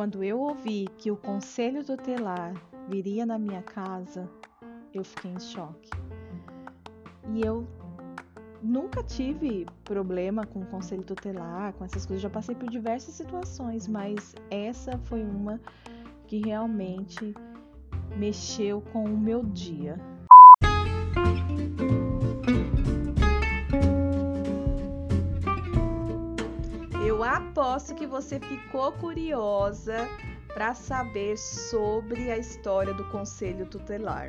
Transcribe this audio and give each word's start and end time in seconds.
Quando 0.00 0.24
eu 0.24 0.40
ouvi 0.40 0.88
que 0.96 1.10
o 1.10 1.16
conselho 1.18 1.84
tutelar 1.84 2.54
viria 2.88 3.26
na 3.26 3.38
minha 3.38 3.60
casa, 3.60 4.26
eu 4.94 5.04
fiquei 5.04 5.30
em 5.30 5.38
choque. 5.38 5.90
E 7.34 7.42
eu 7.42 7.68
nunca 8.62 9.02
tive 9.02 9.66
problema 9.84 10.46
com 10.46 10.60
o 10.60 10.66
conselho 10.68 11.02
tutelar, 11.02 11.74
com 11.74 11.84
essas 11.84 12.06
coisas. 12.06 12.22
Já 12.22 12.30
passei 12.30 12.54
por 12.54 12.70
diversas 12.70 13.12
situações, 13.12 13.86
mas 13.86 14.34
essa 14.48 14.96
foi 15.04 15.22
uma 15.22 15.60
que 16.26 16.38
realmente 16.38 17.34
mexeu 18.16 18.80
com 18.80 19.04
o 19.04 19.18
meu 19.18 19.42
dia. 19.44 19.98
Aposto 27.70 27.94
que 27.94 28.06
você 28.06 28.40
ficou 28.40 28.90
curiosa 28.90 30.08
para 30.48 30.74
saber 30.74 31.38
sobre 31.38 32.28
a 32.28 32.36
história 32.36 32.92
do 32.92 33.04
conselho 33.04 33.64
tutelar. 33.64 34.28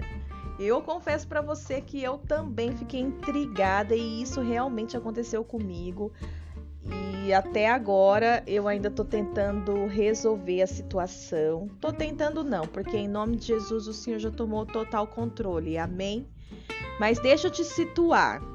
Eu 0.60 0.80
confesso 0.84 1.28
para 1.28 1.42
você 1.42 1.82
que 1.82 2.04
eu 2.04 2.20
também 2.20 2.72
fiquei 2.78 3.00
intrigada 3.00 3.96
e 3.96 4.22
isso 4.22 4.42
realmente 4.42 4.96
aconteceu 4.96 5.44
comigo. 5.44 6.12
E 7.26 7.34
até 7.34 7.68
agora 7.68 8.44
eu 8.46 8.68
ainda 8.68 8.92
tô 8.92 9.04
tentando 9.04 9.88
resolver 9.88 10.62
a 10.62 10.68
situação. 10.68 11.68
Tô 11.80 11.92
tentando 11.92 12.44
não, 12.44 12.68
porque 12.68 12.96
em 12.96 13.08
nome 13.08 13.38
de 13.38 13.48
Jesus 13.48 13.88
o 13.88 13.94
Senhor 13.94 14.20
já 14.20 14.30
tomou 14.30 14.68
total 14.68 15.08
controle. 15.08 15.80
Amém? 15.80 16.28
Mas 17.00 17.18
deixa 17.18 17.48
eu 17.48 17.52
te 17.52 17.64
situar. 17.64 18.51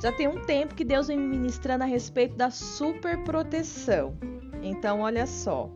Já 0.00 0.12
tem 0.12 0.28
um 0.28 0.44
tempo 0.44 0.74
que 0.74 0.84
Deus 0.84 1.08
vem 1.08 1.18
me 1.18 1.26
ministrando 1.26 1.84
a 1.84 1.86
respeito 1.86 2.36
da 2.36 2.50
superproteção. 2.50 4.16
Então, 4.62 5.00
olha 5.00 5.26
só. 5.26 5.70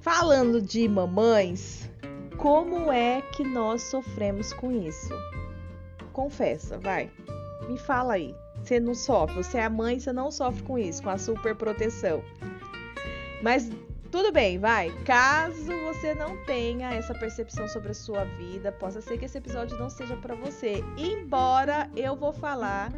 Falando 0.00 0.60
de 0.60 0.86
mamães, 0.86 1.90
como 2.36 2.92
é 2.92 3.22
que 3.22 3.42
nós 3.42 3.82
sofremos 3.82 4.52
com 4.52 4.70
isso? 4.70 5.08
Confessa, 6.12 6.78
vai. 6.78 7.10
Me 7.68 7.78
fala 7.78 8.14
aí. 8.14 8.34
Você 8.62 8.78
não 8.80 8.94
sofre, 8.94 9.36
você 9.36 9.58
é 9.58 9.64
a 9.64 9.70
mãe, 9.70 9.98
você 9.98 10.12
não 10.12 10.30
sofre 10.30 10.62
com 10.62 10.78
isso, 10.78 11.02
com 11.02 11.10
a 11.10 11.18
superproteção. 11.18 12.22
Mas 13.42 13.70
tudo 14.14 14.30
bem, 14.30 14.60
vai. 14.60 14.92
Caso 15.04 15.72
você 15.86 16.14
não 16.14 16.36
tenha 16.44 16.94
essa 16.94 17.12
percepção 17.12 17.66
sobre 17.66 17.90
a 17.90 17.94
sua 17.94 18.22
vida, 18.22 18.70
possa 18.70 19.00
ser 19.00 19.18
que 19.18 19.24
esse 19.24 19.38
episódio 19.38 19.76
não 19.76 19.90
seja 19.90 20.16
para 20.16 20.36
você. 20.36 20.84
Embora 20.96 21.90
eu 21.96 22.14
vou 22.14 22.32
falar 22.32 22.92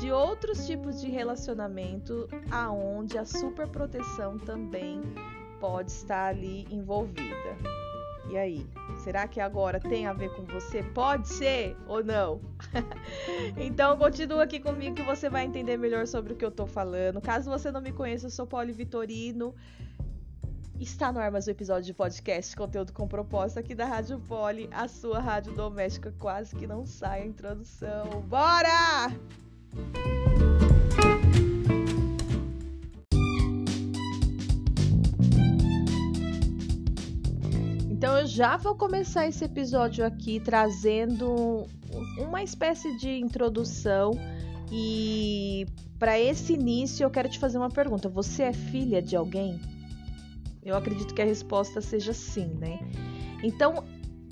de 0.00 0.10
outros 0.10 0.66
tipos 0.66 0.98
de 0.98 1.10
relacionamento 1.10 2.26
aonde 2.50 3.18
a 3.18 3.24
superproteção 3.26 4.38
também 4.38 5.02
pode 5.60 5.90
estar 5.90 6.28
ali 6.28 6.66
envolvida. 6.70 7.82
E 8.30 8.38
aí, 8.38 8.66
será 9.04 9.28
que 9.28 9.40
agora 9.40 9.78
tem 9.78 10.06
a 10.06 10.14
ver 10.14 10.30
com 10.34 10.44
você? 10.44 10.82
Pode 10.82 11.28
ser 11.28 11.76
ou 11.86 12.02
não? 12.02 12.40
então 13.58 13.94
continua 13.98 14.44
aqui 14.44 14.58
comigo 14.58 14.94
que 14.94 15.02
você 15.02 15.28
vai 15.28 15.44
entender 15.44 15.76
melhor 15.76 16.06
sobre 16.06 16.32
o 16.32 16.36
que 16.36 16.44
eu 16.44 16.50
tô 16.50 16.66
falando. 16.66 17.20
Caso 17.20 17.50
você 17.50 17.70
não 17.70 17.82
me 17.82 17.92
conheça, 17.92 18.26
eu 18.26 18.30
sou 18.30 18.46
Poli 18.46 18.72
Vitorino. 18.72 19.54
Está 20.82 21.12
no 21.12 21.20
ar 21.20 21.30
mais 21.30 21.46
um 21.46 21.52
episódio 21.52 21.84
de 21.84 21.94
podcast, 21.94 22.56
conteúdo 22.56 22.92
com 22.92 23.06
propósito 23.06 23.60
aqui 23.60 23.72
da 23.72 23.84
Rádio 23.84 24.18
Poli, 24.18 24.68
a 24.72 24.88
sua 24.88 25.20
rádio 25.20 25.54
doméstica 25.54 26.12
quase 26.18 26.56
que 26.56 26.66
não 26.66 26.84
sai 26.84 27.22
a 27.22 27.26
introdução. 27.26 28.20
Bora! 28.28 29.12
Então 37.88 38.18
eu 38.18 38.26
já 38.26 38.56
vou 38.56 38.74
começar 38.74 39.28
esse 39.28 39.44
episódio 39.44 40.04
aqui 40.04 40.40
trazendo 40.40 41.64
uma 42.18 42.42
espécie 42.42 42.96
de 42.96 43.20
introdução 43.20 44.18
e 44.68 45.64
para 45.96 46.18
esse 46.18 46.54
início 46.54 47.04
eu 47.04 47.10
quero 47.10 47.28
te 47.28 47.38
fazer 47.38 47.58
uma 47.58 47.70
pergunta. 47.70 48.08
Você 48.08 48.42
é 48.42 48.52
filha 48.52 49.00
de 49.00 49.14
alguém? 49.14 49.60
Eu 50.64 50.76
acredito 50.76 51.14
que 51.14 51.22
a 51.22 51.24
resposta 51.24 51.80
seja 51.80 52.12
sim, 52.12 52.54
né? 52.58 52.78
Então, 53.42 53.84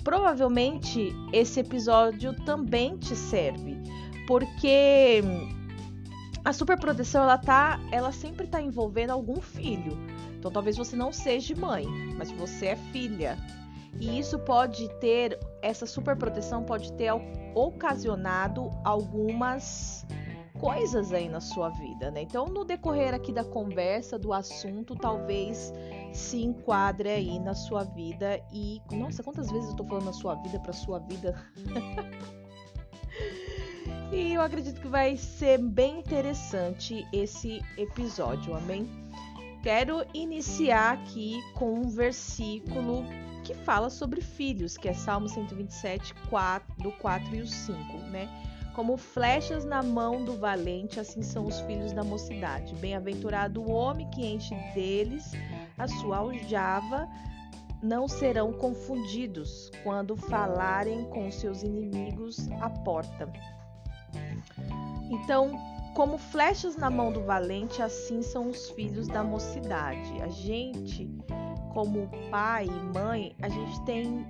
provavelmente 0.03 1.13
esse 1.33 1.59
episódio 1.59 2.33
também 2.45 2.97
te 2.97 3.15
serve, 3.15 3.77
porque 4.27 5.21
a 6.43 6.53
superproteção 6.53 7.23
ela 7.23 7.37
tá, 7.37 7.79
ela 7.91 8.11
sempre 8.11 8.47
tá 8.47 8.61
envolvendo 8.61 9.11
algum 9.11 9.41
filho. 9.41 9.97
Então 10.37 10.49
talvez 10.49 10.75
você 10.75 10.95
não 10.95 11.11
seja 11.11 11.55
mãe, 11.55 11.85
mas 12.17 12.31
você 12.31 12.67
é 12.67 12.75
filha. 12.75 13.37
E 13.99 14.17
isso 14.17 14.39
pode 14.39 14.89
ter, 14.99 15.37
essa 15.61 15.85
superproteção 15.85 16.63
pode 16.63 16.93
ter 16.93 17.11
ocasionado 17.53 18.71
algumas 18.83 20.05
coisas 20.59 21.11
aí 21.11 21.27
na 21.27 21.41
sua 21.41 21.69
vida, 21.69 22.09
né? 22.09 22.21
Então, 22.21 22.45
no 22.45 22.63
decorrer 22.63 23.13
aqui 23.13 23.33
da 23.33 23.43
conversa, 23.43 24.17
do 24.17 24.31
assunto, 24.31 24.95
talvez 24.95 25.73
se 26.13 26.43
enquadre 26.43 27.09
aí 27.09 27.39
na 27.39 27.53
sua 27.53 27.83
vida 27.83 28.41
e 28.51 28.81
nossa, 28.91 29.23
quantas 29.23 29.51
vezes 29.51 29.69
eu 29.69 29.75
tô 29.75 29.85
falando 29.85 30.05
na 30.05 30.13
sua 30.13 30.35
vida 30.35 30.59
para 30.59 30.73
sua 30.73 30.99
vida? 30.99 31.35
e 34.11 34.33
eu 34.33 34.41
acredito 34.41 34.81
que 34.81 34.87
vai 34.87 35.15
ser 35.15 35.57
bem 35.57 35.99
interessante 35.99 37.05
esse 37.13 37.61
episódio, 37.77 38.55
amém? 38.55 38.89
Quero 39.63 40.03
iniciar 40.13 40.93
aqui 40.93 41.39
com 41.53 41.73
um 41.73 41.89
versículo 41.89 43.05
que 43.43 43.53
fala 43.53 43.89
sobre 43.89 44.21
filhos, 44.21 44.77
que 44.77 44.87
é 44.87 44.93
Salmo 44.93 45.29
127, 45.29 46.13
4, 46.29 46.75
do 46.81 46.91
4 46.93 47.35
e 47.35 47.41
o 47.41 47.47
5, 47.47 47.97
né? 48.09 48.27
Como 48.73 48.97
flechas 48.97 49.65
na 49.65 49.83
mão 49.83 50.23
do 50.23 50.37
valente, 50.37 50.99
assim 50.99 51.21
são 51.21 51.45
os 51.45 51.59
filhos 51.61 51.91
da 51.91 52.03
mocidade. 52.03 52.73
Bem-aventurado 52.75 53.61
o 53.61 53.69
homem 53.69 54.09
que 54.09 54.25
enche 54.25 54.55
deles 54.73 55.31
a 55.81 55.87
sua 55.87 56.17
aljava, 56.17 57.07
não 57.81 58.07
serão 58.07 58.53
confundidos 58.53 59.71
quando 59.83 60.15
falarem 60.15 61.05
com 61.05 61.31
seus 61.31 61.63
inimigos 61.63 62.49
à 62.61 62.69
porta. 62.69 63.31
Então, 65.09 65.59
como 65.95 66.17
flechas 66.17 66.77
na 66.77 66.89
mão 66.89 67.11
do 67.11 67.23
valente, 67.23 67.81
assim 67.81 68.21
são 68.21 68.49
os 68.49 68.69
filhos 68.69 69.07
da 69.07 69.23
mocidade. 69.23 70.21
A 70.21 70.29
gente 70.29 71.09
como 71.73 72.09
pai 72.29 72.65
e 72.65 72.97
mãe, 72.97 73.35
a 73.41 73.49
gente 73.49 73.81
tem 73.81 74.25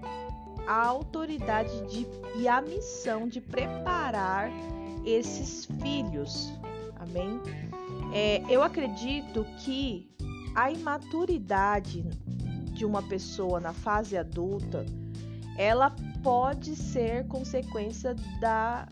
a 0.68 0.86
autoridade 0.86 1.82
de, 1.88 2.08
e 2.36 2.48
a 2.48 2.62
missão 2.62 3.28
de 3.28 3.42
preparar 3.42 4.52
esses 5.06 5.66
filhos. 5.82 6.54
Amém? 6.96 7.42
É, 8.14 8.44
eu 8.50 8.62
acredito 8.62 9.46
que 9.64 10.10
a 10.56 10.72
imaturidade 10.72 12.04
de 12.74 12.86
uma 12.86 13.02
pessoa 13.04 13.60
na 13.60 13.74
fase 13.74 14.18
adulta 14.18 14.86
ela 15.58 15.94
pode 16.24 16.76
ser 16.76 17.28
consequência 17.28 18.16
da, 18.40 18.88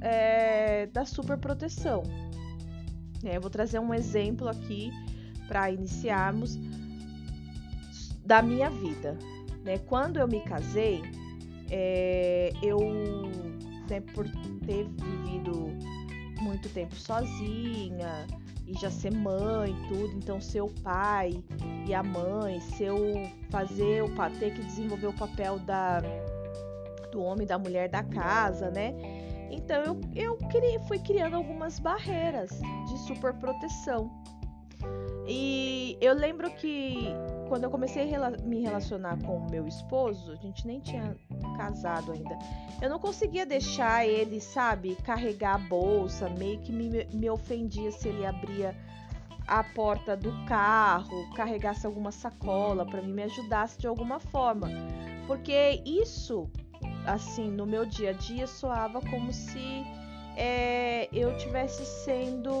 é, 0.00 0.86
da 0.86 1.04
superproteção. 1.04 2.02
É, 3.24 3.36
eu 3.36 3.40
vou 3.40 3.50
trazer 3.50 3.78
um 3.78 3.92
exemplo 3.92 4.48
aqui 4.48 4.90
para 5.46 5.70
iniciarmos 5.70 6.56
da 8.24 8.42
minha 8.42 8.70
vida. 8.70 9.16
Né? 9.64 9.78
Quando 9.78 10.18
eu 10.18 10.28
me 10.28 10.40
casei, 10.40 11.02
é, 11.70 12.52
eu, 12.62 12.78
né, 13.88 14.00
por 14.14 14.26
ter 14.66 14.88
vivido 14.88 15.68
muito 16.40 16.68
tempo 16.68 16.94
sozinha 16.94 18.26
e 18.68 18.74
já 18.78 18.90
ser 18.90 19.12
mãe 19.12 19.74
tudo, 19.88 20.14
então 20.16 20.40
ser 20.40 20.60
o 20.60 20.68
pai 20.82 21.42
e 21.86 21.94
a 21.94 22.02
mãe, 22.02 22.60
ser 22.60 22.92
o, 22.92 23.14
fazer 23.50 24.02
o 24.02 24.14
ter 24.38 24.52
que 24.52 24.62
desenvolver 24.62 25.06
o 25.06 25.12
papel 25.12 25.58
da 25.60 26.00
do 27.10 27.22
homem 27.22 27.46
da 27.46 27.58
mulher 27.58 27.88
da 27.88 28.02
casa, 28.02 28.70
né? 28.70 28.92
Então 29.50 29.82
eu, 29.82 30.00
eu 30.14 30.36
criei, 30.50 30.78
fui 30.80 30.98
criando 30.98 31.36
algumas 31.36 31.78
barreiras 31.78 32.50
de 32.86 32.98
super 33.06 33.32
proteção. 33.34 34.10
E 35.28 35.98
eu 36.00 36.14
lembro 36.14 36.50
que 36.52 37.12
quando 37.48 37.64
eu 37.64 37.70
comecei 37.70 38.14
a 38.14 38.30
me 38.30 38.62
relacionar 38.62 39.22
com 39.22 39.36
o 39.36 39.50
meu 39.50 39.66
esposo, 39.66 40.32
a 40.32 40.36
gente 40.36 40.66
nem 40.66 40.80
tinha 40.80 41.14
casado 41.56 42.12
ainda. 42.12 42.38
Eu 42.80 42.88
não 42.88 42.98
conseguia 42.98 43.44
deixar 43.44 44.06
ele, 44.06 44.40
sabe, 44.40 44.96
carregar 45.04 45.56
a 45.56 45.58
bolsa, 45.58 46.30
meio 46.30 46.58
que 46.60 46.72
me, 46.72 47.04
me 47.12 47.28
ofendia 47.28 47.92
se 47.92 48.08
ele 48.08 48.24
abria 48.24 48.74
a 49.46 49.62
porta 49.62 50.16
do 50.16 50.32
carro, 50.46 51.30
carregasse 51.34 51.86
alguma 51.86 52.12
sacola 52.12 52.86
para 52.86 53.02
mim, 53.02 53.12
me 53.12 53.22
ajudasse 53.24 53.78
de 53.78 53.86
alguma 53.86 54.18
forma. 54.18 54.68
Porque 55.26 55.82
isso, 55.84 56.50
assim, 57.06 57.50
no 57.50 57.66
meu 57.66 57.84
dia 57.84 58.10
a 58.10 58.12
dia 58.14 58.46
soava 58.46 59.00
como 59.02 59.30
se 59.32 59.84
é, 60.38 61.08
eu 61.12 61.36
tivesse 61.36 61.84
sendo 61.84 62.52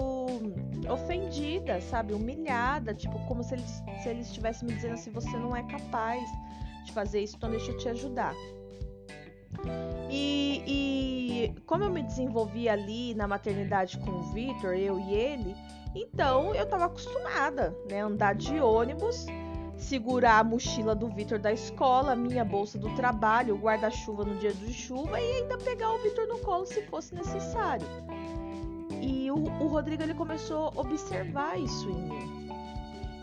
ofendida, 0.90 1.80
sabe? 1.80 2.12
Humilhada, 2.12 2.92
tipo, 2.92 3.16
como 3.26 3.44
se 3.44 3.54
ele, 3.54 3.62
se 4.02 4.08
ele 4.08 4.20
estivesse 4.20 4.64
me 4.64 4.72
dizendo 4.72 4.94
assim: 4.94 5.12
você 5.12 5.36
não 5.36 5.54
é 5.54 5.62
capaz 5.62 6.28
de 6.84 6.92
fazer 6.92 7.22
isso, 7.22 7.36
então 7.36 7.50
deixa 7.50 7.70
eu 7.70 7.78
te 7.78 7.88
ajudar. 7.88 8.34
E, 10.10 10.62
e 10.66 11.60
como 11.66 11.84
eu 11.84 11.90
me 11.90 12.02
desenvolvi 12.02 12.68
ali 12.68 13.14
na 13.14 13.28
maternidade 13.28 13.96
com 13.98 14.10
o 14.10 14.22
Victor, 14.32 14.74
eu 14.74 14.98
e 14.98 15.14
ele, 15.14 15.54
então 15.94 16.52
eu 16.56 16.64
estava 16.64 16.86
acostumada, 16.86 17.72
né? 17.88 18.00
Andar 18.00 18.34
de 18.34 18.58
ônibus, 18.60 19.24
segurar 19.78 20.40
a 20.40 20.44
mochila 20.44 20.94
do 20.94 21.08
Victor 21.08 21.38
da 21.38 21.52
escola, 21.52 22.14
minha 22.14 22.44
bolsa 22.44 22.78
do 22.78 22.94
trabalho, 22.94 23.54
o 23.54 23.58
guarda-chuva 23.58 24.24
no 24.24 24.36
dia 24.36 24.52
de 24.52 24.72
chuva 24.72 25.20
e 25.20 25.32
ainda 25.38 25.56
pegar 25.56 25.92
o 25.92 25.98
Victor 26.02 26.26
no 26.26 26.38
colo 26.40 26.66
se 26.66 26.82
fosse 26.82 27.14
necessário. 27.14 27.86
E 29.00 29.30
o, 29.30 29.36
o 29.36 29.66
Rodrigo 29.68 30.02
ele 30.02 30.14
começou 30.14 30.68
a 30.68 30.80
observar 30.80 31.58
isso 31.58 31.88
em 31.88 32.02
mim. 32.02 32.48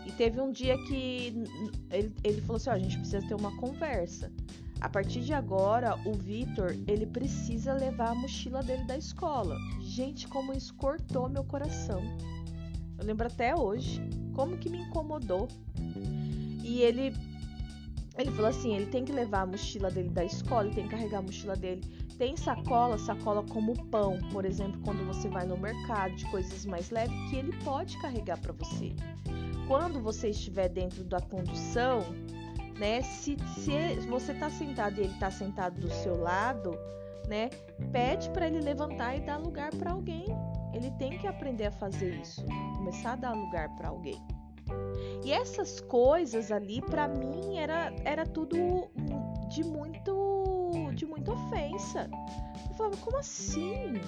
E 0.06 0.12
teve 0.12 0.40
um 0.40 0.50
dia 0.50 0.76
que 0.84 1.46
ele, 1.90 2.14
ele 2.24 2.40
falou 2.40 2.56
assim: 2.56 2.70
ó, 2.70 2.72
a 2.72 2.78
gente 2.78 2.96
precisa 2.98 3.26
ter 3.26 3.34
uma 3.34 3.54
conversa. 3.56 4.32
A 4.80 4.88
partir 4.88 5.20
de 5.20 5.32
agora, 5.32 5.98
o 6.06 6.12
Vitor, 6.12 6.76
ele 6.86 7.06
precisa 7.06 7.72
levar 7.72 8.10
a 8.10 8.14
mochila 8.14 8.62
dele 8.62 8.84
da 8.84 8.96
escola. 8.96 9.56
Gente, 9.80 10.28
como 10.28 10.52
isso 10.52 10.74
cortou 10.74 11.28
meu 11.28 11.44
coração. 11.44 12.02
Eu 12.98 13.04
lembro 13.04 13.26
até 13.26 13.54
hoje 13.54 14.02
como 14.34 14.58
que 14.58 14.68
me 14.68 14.78
incomodou. 14.78 15.48
E 16.66 16.82
ele 16.82 17.14
ele 18.18 18.30
falou 18.30 18.48
assim, 18.48 18.74
ele 18.74 18.86
tem 18.86 19.04
que 19.04 19.12
levar 19.12 19.42
a 19.42 19.46
mochila 19.46 19.90
dele 19.90 20.08
da 20.08 20.24
escola, 20.24 20.64
ele 20.64 20.74
tem 20.74 20.84
que 20.84 20.90
carregar 20.90 21.18
a 21.18 21.22
mochila 21.22 21.54
dele. 21.54 21.82
Tem 22.16 22.34
sacola, 22.34 22.96
sacola 22.96 23.42
como 23.42 23.74
pão, 23.88 24.18
por 24.32 24.46
exemplo, 24.46 24.80
quando 24.82 25.06
você 25.06 25.28
vai 25.28 25.46
no 25.46 25.56
mercado, 25.56 26.16
de 26.16 26.24
coisas 26.30 26.64
mais 26.64 26.88
leves, 26.88 27.14
que 27.28 27.36
ele 27.36 27.52
pode 27.62 28.00
carregar 28.00 28.38
para 28.40 28.54
você. 28.54 28.94
Quando 29.68 30.00
você 30.00 30.30
estiver 30.30 30.70
dentro 30.70 31.04
da 31.04 31.20
condução, 31.20 32.00
né? 32.78 33.02
Se, 33.02 33.36
se 33.58 34.06
você 34.08 34.32
tá 34.32 34.48
sentado 34.48 34.98
e 34.98 35.04
ele 35.04 35.14
tá 35.18 35.30
sentado 35.30 35.78
do 35.78 35.90
seu 35.90 36.18
lado, 36.18 36.70
né? 37.28 37.50
Pede 37.92 38.30
para 38.30 38.46
ele 38.46 38.60
levantar 38.60 39.14
e 39.14 39.20
dar 39.20 39.36
lugar 39.36 39.74
para 39.74 39.90
alguém. 39.90 40.24
Ele 40.72 40.90
tem 40.92 41.18
que 41.18 41.26
aprender 41.26 41.66
a 41.66 41.72
fazer 41.72 42.14
isso, 42.14 42.42
começar 42.76 43.12
a 43.12 43.16
dar 43.16 43.34
lugar 43.34 43.68
para 43.76 43.88
alguém. 43.88 44.20
E 45.26 45.32
essas 45.32 45.80
coisas 45.80 46.52
ali 46.52 46.80
para 46.80 47.08
mim 47.08 47.58
era 47.58 47.92
era 48.04 48.24
tudo 48.24 48.56
de 49.48 49.64
muito 49.64 50.92
de 50.94 51.04
muita 51.04 51.32
ofensa. 51.32 52.08
Eu 52.70 52.74
falava, 52.76 52.96
como 52.98 53.16
assim? 53.16 54.00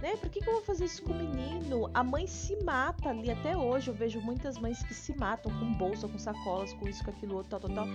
né? 0.00 0.16
Por 0.16 0.30
que, 0.30 0.40
que 0.40 0.48
eu 0.48 0.54
vou 0.54 0.62
fazer 0.62 0.86
isso 0.86 1.02
com 1.02 1.12
o 1.12 1.14
menino? 1.14 1.90
A 1.92 2.02
mãe 2.02 2.26
se 2.26 2.56
mata 2.64 3.10
ali 3.10 3.30
até 3.30 3.54
hoje. 3.54 3.88
Eu 3.88 3.94
vejo 3.94 4.20
muitas 4.22 4.56
mães 4.56 4.82
que 4.82 4.94
se 4.94 5.14
matam 5.16 5.52
com 5.58 5.72
bolsa, 5.74 6.08
com 6.08 6.18
sacolas, 6.18 6.72
com 6.74 6.88
isso, 6.88 7.04
com 7.04 7.10
aquilo, 7.10 7.36
outro, 7.36 7.58
tal, 7.58 7.60
tal, 7.60 7.74
tal. 7.74 7.86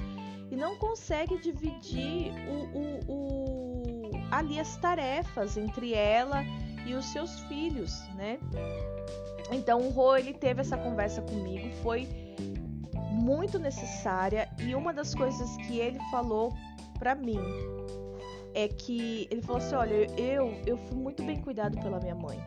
E 0.52 0.56
não 0.56 0.76
consegue 0.78 1.40
dividir 1.40 2.32
o, 2.48 2.78
o, 2.78 3.00
o, 3.08 4.12
ali 4.32 4.60
as 4.60 4.76
tarefas 4.78 5.58
entre 5.58 5.96
ela 5.96 6.44
e 6.86 6.94
os 6.94 7.06
seus 7.06 7.40
filhos, 7.42 8.00
né? 8.16 8.40
Então 9.52 9.82
o 9.82 9.90
Rô, 9.90 10.16
ele 10.16 10.34
teve 10.34 10.62
essa 10.62 10.78
conversa 10.78 11.22
comigo, 11.22 11.72
foi 11.82 12.29
muito 13.20 13.60
necessária 13.60 14.50
e 14.60 14.74
uma 14.74 14.94
das 14.94 15.14
coisas 15.14 15.56
que 15.58 15.78
ele 15.78 16.00
falou 16.10 16.54
para 16.98 17.14
mim 17.14 17.40
é 18.54 18.68
que 18.68 19.28
ele 19.30 19.42
falou 19.42 19.62
assim: 19.62 19.76
olha, 19.76 19.94
eu, 20.20 20.52
eu 20.66 20.78
fui 20.78 20.98
muito 20.98 21.24
bem 21.24 21.42
cuidado 21.42 21.80
pela 21.80 22.00
minha 22.00 22.16
mãe. 22.16 22.40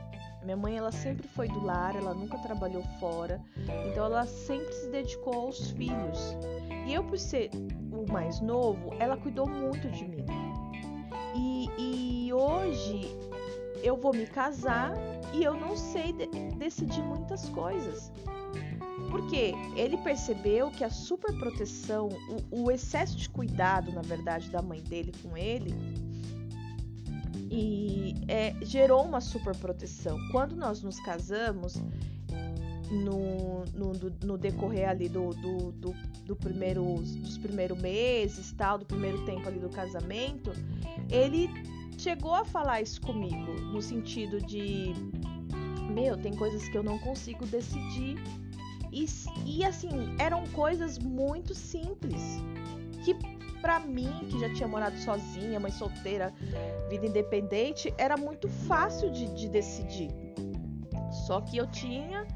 Minha 0.42 0.56
mãe, 0.56 0.76
ela 0.76 0.90
sempre 0.90 1.28
foi 1.28 1.46
do 1.46 1.64
lar, 1.64 1.94
ela 1.94 2.12
nunca 2.12 2.36
trabalhou 2.38 2.82
fora, 2.98 3.40
então 3.86 4.06
ela 4.06 4.26
sempre 4.26 4.72
se 4.72 4.90
dedicou 4.90 5.34
aos 5.34 5.70
filhos. 5.70 6.36
E 6.84 6.92
eu, 6.92 7.04
por 7.04 7.16
ser 7.16 7.50
o 7.92 8.10
mais 8.10 8.40
novo, 8.40 8.92
ela 8.98 9.16
cuidou 9.16 9.46
muito 9.46 9.88
de 9.88 10.04
mim. 10.04 10.26
E, 11.36 11.68
e 11.78 12.32
hoje 12.32 13.16
eu 13.84 13.96
vou 13.96 14.12
me 14.12 14.26
casar 14.26 14.92
e 15.32 15.44
eu 15.44 15.54
não 15.54 15.76
sei 15.76 16.12
de 16.12 16.26
decidir 16.56 17.02
muitas 17.02 17.48
coisas. 17.50 18.10
Porque 19.10 19.52
ele 19.76 19.96
percebeu 19.98 20.70
que 20.70 20.84
a 20.84 20.90
superproteção, 20.90 22.08
o, 22.50 22.64
o 22.64 22.70
excesso 22.70 23.16
de 23.16 23.28
cuidado, 23.28 23.92
na 23.92 24.02
verdade, 24.02 24.48
da 24.50 24.62
mãe 24.62 24.80
dele 24.80 25.12
com 25.22 25.36
ele, 25.36 25.74
e 27.50 28.14
é, 28.28 28.54
gerou 28.62 29.04
uma 29.04 29.20
superproteção. 29.20 30.18
Quando 30.30 30.56
nós 30.56 30.82
nos 30.82 30.98
casamos, 31.00 31.74
no, 32.92 33.64
no, 33.74 33.92
no 34.22 34.38
decorrer 34.38 34.88
ali 34.88 35.08
do, 35.08 35.30
do, 35.30 35.72
do, 35.72 35.94
do 36.26 36.36
primeiro, 36.36 36.96
dos 36.96 37.38
primeiros 37.38 37.80
meses, 37.80 38.52
tal, 38.52 38.78
do 38.78 38.84
primeiro 38.84 39.24
tempo 39.24 39.48
ali 39.48 39.58
do 39.58 39.70
casamento, 39.70 40.52
ele 41.10 41.48
chegou 41.96 42.34
a 42.34 42.44
falar 42.44 42.82
isso 42.82 43.00
comigo, 43.00 43.52
no 43.72 43.80
sentido 43.80 44.40
de 44.40 44.92
meu, 45.90 46.16
tem 46.16 46.34
coisas 46.34 46.68
que 46.68 46.76
eu 46.76 46.82
não 46.82 46.98
consigo 46.98 47.46
decidir 47.46 48.16
e, 48.92 49.06
e 49.46 49.64
assim, 49.64 50.14
eram 50.18 50.46
coisas 50.48 50.98
muito 50.98 51.54
simples. 51.54 52.22
Que 53.04 53.14
para 53.60 53.80
mim, 53.80 54.26
que 54.28 54.38
já 54.40 54.52
tinha 54.52 54.68
morado 54.68 54.98
sozinha, 54.98 55.58
mãe 55.58 55.70
solteira, 55.70 56.34
vida 56.90 57.06
independente, 57.06 57.94
era 57.96 58.16
muito 58.16 58.48
fácil 58.48 59.10
de, 59.10 59.32
de 59.34 59.48
decidir. 59.48 60.10
Só 61.26 61.40
que 61.40 61.56
eu 61.56 61.66
tinha 61.68 62.26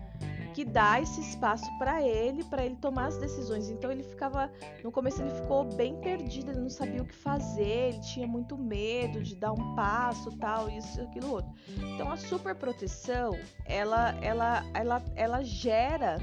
que 0.55 0.65
dar 0.65 1.03
esse 1.03 1.21
espaço 1.21 1.67
para 1.79 2.01
ele, 2.01 2.43
para 2.45 2.65
ele 2.65 2.77
tomar 2.77 3.09
as 3.09 3.19
decisões. 3.19 3.69
Então 3.69 3.93
ele 3.93 4.03
ficava, 4.03 4.51
no 4.83 4.91
começo 4.91 5.21
ele 5.21 5.31
ficou 5.31 5.65
bem 5.65 6.01
perdido, 6.01 6.51
ele 6.51 6.61
não 6.61 6.71
sabia 6.71 7.03
o 7.03 7.05
que 7.05 7.15
fazer, 7.15 7.91
ele 7.91 8.01
tinha 8.01 8.27
muito 8.27 8.57
medo 8.57 9.23
de 9.23 9.37
dar 9.37 9.53
um 9.53 9.75
passo, 9.75 10.31
tal, 10.39 10.71
isso, 10.71 10.99
aquilo 11.03 11.31
outro. 11.31 11.53
Então 11.95 12.11
a 12.11 12.17
superproteção, 12.17 13.39
ela, 13.67 14.15
ela, 14.23 14.65
ela, 14.73 15.05
ela 15.15 15.43
gera 15.43 16.17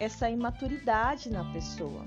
essa 0.00 0.28
imaturidade 0.30 1.30
na 1.30 1.44
pessoa. 1.52 2.04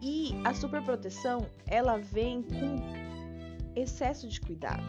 E 0.00 0.40
a 0.44 0.54
superproteção, 0.54 1.46
ela 1.66 1.98
vem 1.98 2.42
com 2.42 2.80
excesso 3.74 4.28
de 4.28 4.40
cuidado. 4.40 4.84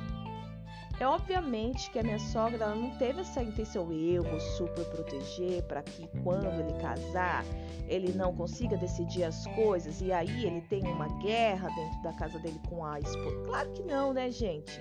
É 1.00 1.07
obviamente 1.07 1.89
que 1.91 1.97
a 1.97 2.03
minha 2.03 2.19
sogra 2.19 2.65
ela 2.65 2.75
não 2.75 2.91
teve 2.97 3.21
essa 3.21 3.41
intenção, 3.41 3.89
eu 3.91 4.21
vou 4.21 4.39
super 4.39 4.83
proteger 4.86 5.63
para 5.63 5.81
que 5.81 6.06
quando 6.24 6.45
ele 6.59 6.74
casar, 6.74 7.45
ele 7.88 8.12
não 8.12 8.36
consiga 8.36 8.75
decidir 8.75 9.24
as 9.24 9.47
coisas 9.47 10.01
e 10.01 10.12
aí 10.12 10.46
ele 10.46 10.62
tem 10.62 10.84
uma 10.84 11.08
guerra 11.19 11.69
dentro 11.69 12.01
da 12.03 12.13
casa 12.13 12.38
dele 12.39 12.60
com 12.67 12.86
a 12.86 13.00
esposa. 13.00 13.43
Claro 13.46 13.72
que 13.72 13.81
não, 13.84 14.12
né, 14.12 14.29
gente? 14.29 14.79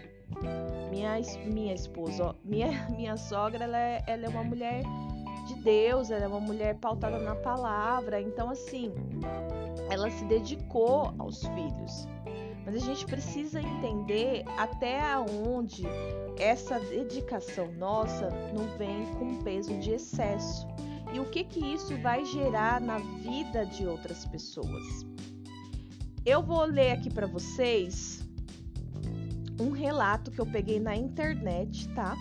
Minha, 0.91 1.21
minha 1.47 1.73
esposa, 1.73 2.25
ó, 2.25 2.35
minha, 2.45 2.87
minha 2.91 3.17
sogra, 3.17 3.63
ela 3.63 3.79
é, 3.79 4.03
ela 4.09 4.27
é 4.27 4.29
uma 4.29 4.43
mulher 4.43 4.83
de 5.49 5.55
Deus, 5.57 6.11
ela 6.11 6.25
é 6.25 6.29
uma 6.29 6.41
mulher 6.41 6.75
pautada 6.77 7.19
na 7.19 7.35
palavra, 7.35 8.21
então 8.21 8.51
assim, 8.51 8.93
ela 9.91 10.11
se 10.11 10.25
dedicou 10.27 11.15
aos 11.19 11.41
filhos. 11.41 12.07
Mas 12.65 12.77
a 12.77 12.81
gente 12.81 13.07
precisa 13.07 13.63
entender 13.63 14.45
até 14.59 15.01
onde 15.19 15.85
essa 16.39 16.79
dedicação 16.79 17.73
nossa 17.73 18.29
não 18.55 18.69
vem 18.77 19.07
com 19.15 19.43
peso 19.43 19.75
de 19.79 19.93
excesso 19.93 20.67
e 21.15 21.19
o 21.19 21.25
que 21.31 21.45
que 21.45 21.61
isso 21.61 21.97
vai 22.03 22.27
gerar 22.27 22.79
na 22.79 22.99
vida 22.99 23.65
de 23.65 23.87
outras 23.87 24.27
pessoas. 24.27 25.07
Eu 26.27 26.43
vou 26.43 26.63
ler 26.67 26.91
aqui 26.91 27.09
para 27.09 27.27
vocês 27.27 28.23
um 29.59 29.71
relato 29.71 30.31
que 30.31 30.39
eu 30.39 30.47
peguei 30.47 30.79
na 30.79 30.95
internet, 30.95 31.89
tá? 31.95 32.15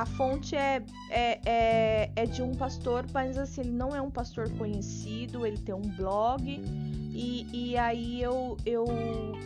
A 0.00 0.06
fonte 0.06 0.56
é, 0.56 0.82
é, 1.10 1.40
é, 1.44 2.12
é, 2.16 2.24
de 2.24 2.40
um 2.40 2.54
pastor, 2.54 3.04
mas 3.12 3.36
assim, 3.36 3.60
ele 3.60 3.70
não 3.72 3.94
é 3.94 4.00
um 4.00 4.10
pastor 4.10 4.48
conhecido, 4.56 5.44
ele 5.44 5.58
tem 5.58 5.74
um 5.74 5.82
blog. 5.82 6.42
E, 6.42 7.46
e 7.52 7.76
aí 7.76 8.22
eu, 8.22 8.56
eu 8.64 8.86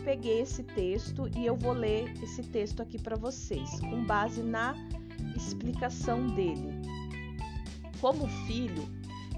peguei 0.04 0.42
esse 0.42 0.62
texto 0.62 1.28
e 1.37 1.44
eu 1.44 1.56
vou 1.56 1.73
ler 1.73 2.14
esse 2.23 2.40
texto 2.44 2.80
aqui 2.80 3.00
para 3.00 3.16
vocês, 3.16 3.80
com 3.80 4.04
base 4.04 4.44
na 4.44 4.76
explicação 5.34 6.25
dele. 6.28 6.70
Como 8.00 8.28
filho, 8.46 8.88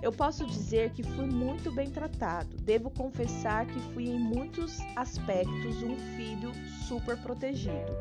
eu 0.03 0.13
posso 0.13 0.45
dizer 0.45 0.91
que 0.91 1.03
fui 1.03 1.25
muito 1.25 1.73
bem 1.73 1.89
tratado. 1.89 2.59
Devo 2.59 2.91
confessar 2.91 3.65
que 3.65 3.81
fui 3.95 4.07
em 4.07 4.19
muitos 4.19 4.81
aspectos 4.95 5.83
um 5.83 5.97
filho 6.15 6.53
super 6.87 7.17
protegido 7.17 7.97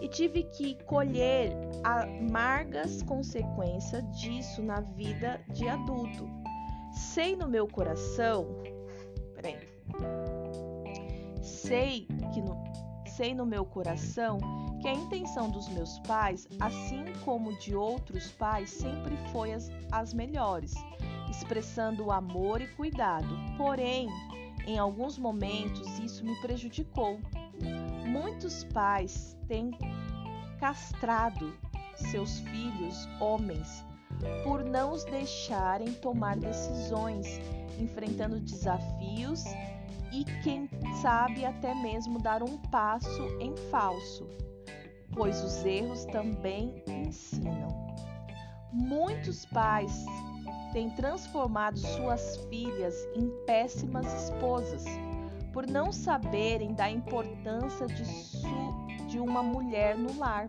e 0.00 0.08
tive 0.08 0.44
que 0.44 0.74
colher 0.84 1.52
amargas 1.84 3.02
consequências 3.02 4.02
disso 4.18 4.62
na 4.62 4.80
vida 4.80 5.40
de 5.52 5.68
adulto. 5.68 6.28
Sei 6.92 7.36
no 7.36 7.48
meu 7.48 7.68
coração, 7.68 8.46
peraí, 9.34 9.58
sei 11.42 12.06
que 12.32 12.40
no, 12.40 12.64
sei 13.06 13.34
no 13.34 13.46
meu 13.46 13.64
coração 13.64 14.38
que 14.80 14.88
a 14.88 14.94
intenção 14.94 15.50
dos 15.50 15.68
meus 15.68 15.98
pais, 16.00 16.48
assim 16.58 17.04
como 17.24 17.56
de 17.58 17.76
outros 17.76 18.30
pais, 18.32 18.70
sempre 18.70 19.14
foi 19.30 19.52
as, 19.52 19.70
as 19.92 20.14
melhores, 20.14 20.72
expressando 21.30 22.10
amor 22.10 22.62
e 22.62 22.66
cuidado. 22.68 23.28
Porém, 23.58 24.08
em 24.66 24.78
alguns 24.78 25.18
momentos 25.18 25.98
isso 25.98 26.24
me 26.24 26.34
prejudicou. 26.40 27.18
Muitos 28.06 28.64
pais 28.64 29.36
têm 29.50 29.72
castrado 30.60 31.52
seus 31.96 32.38
filhos, 32.38 33.08
homens, 33.20 33.84
por 34.44 34.62
não 34.62 34.92
os 34.92 35.04
deixarem 35.04 35.92
tomar 35.94 36.36
decisões, 36.36 37.26
enfrentando 37.80 38.38
desafios 38.38 39.42
e, 40.12 40.24
quem 40.44 40.70
sabe, 41.02 41.44
até 41.44 41.74
mesmo 41.74 42.20
dar 42.20 42.44
um 42.44 42.58
passo 42.70 43.24
em 43.40 43.56
falso, 43.72 44.28
pois 45.12 45.42
os 45.42 45.64
erros 45.64 46.04
também 46.04 46.84
ensinam. 46.86 47.88
Muitos 48.72 49.44
pais 49.46 50.06
têm 50.72 50.90
transformado 50.90 51.76
suas 51.76 52.36
filhas 52.48 52.94
em 53.16 53.28
péssimas 53.46 54.06
esposas 54.22 54.84
por 55.52 55.66
não 55.66 55.92
saberem 55.92 56.74
da 56.74 56.90
importância 56.90 57.86
de, 57.86 59.06
de 59.06 59.18
uma 59.18 59.42
mulher 59.42 59.96
no 59.96 60.18
lar. 60.18 60.48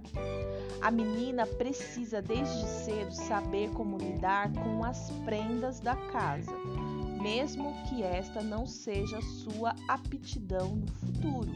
A 0.82 0.92
menina 0.92 1.46
precisa 1.46 2.22
desde 2.22 2.66
cedo 2.66 3.12
saber 3.12 3.70
como 3.72 3.98
lidar 3.98 4.52
com 4.54 4.84
as 4.84 5.10
prendas 5.26 5.80
da 5.80 5.96
casa 5.96 6.56
mesmo 7.22 7.72
que 7.88 8.02
esta 8.02 8.42
não 8.42 8.66
seja 8.66 9.22
sua 9.22 9.76
aptidão 9.88 10.76
no 10.76 10.88
futuro. 10.88 11.52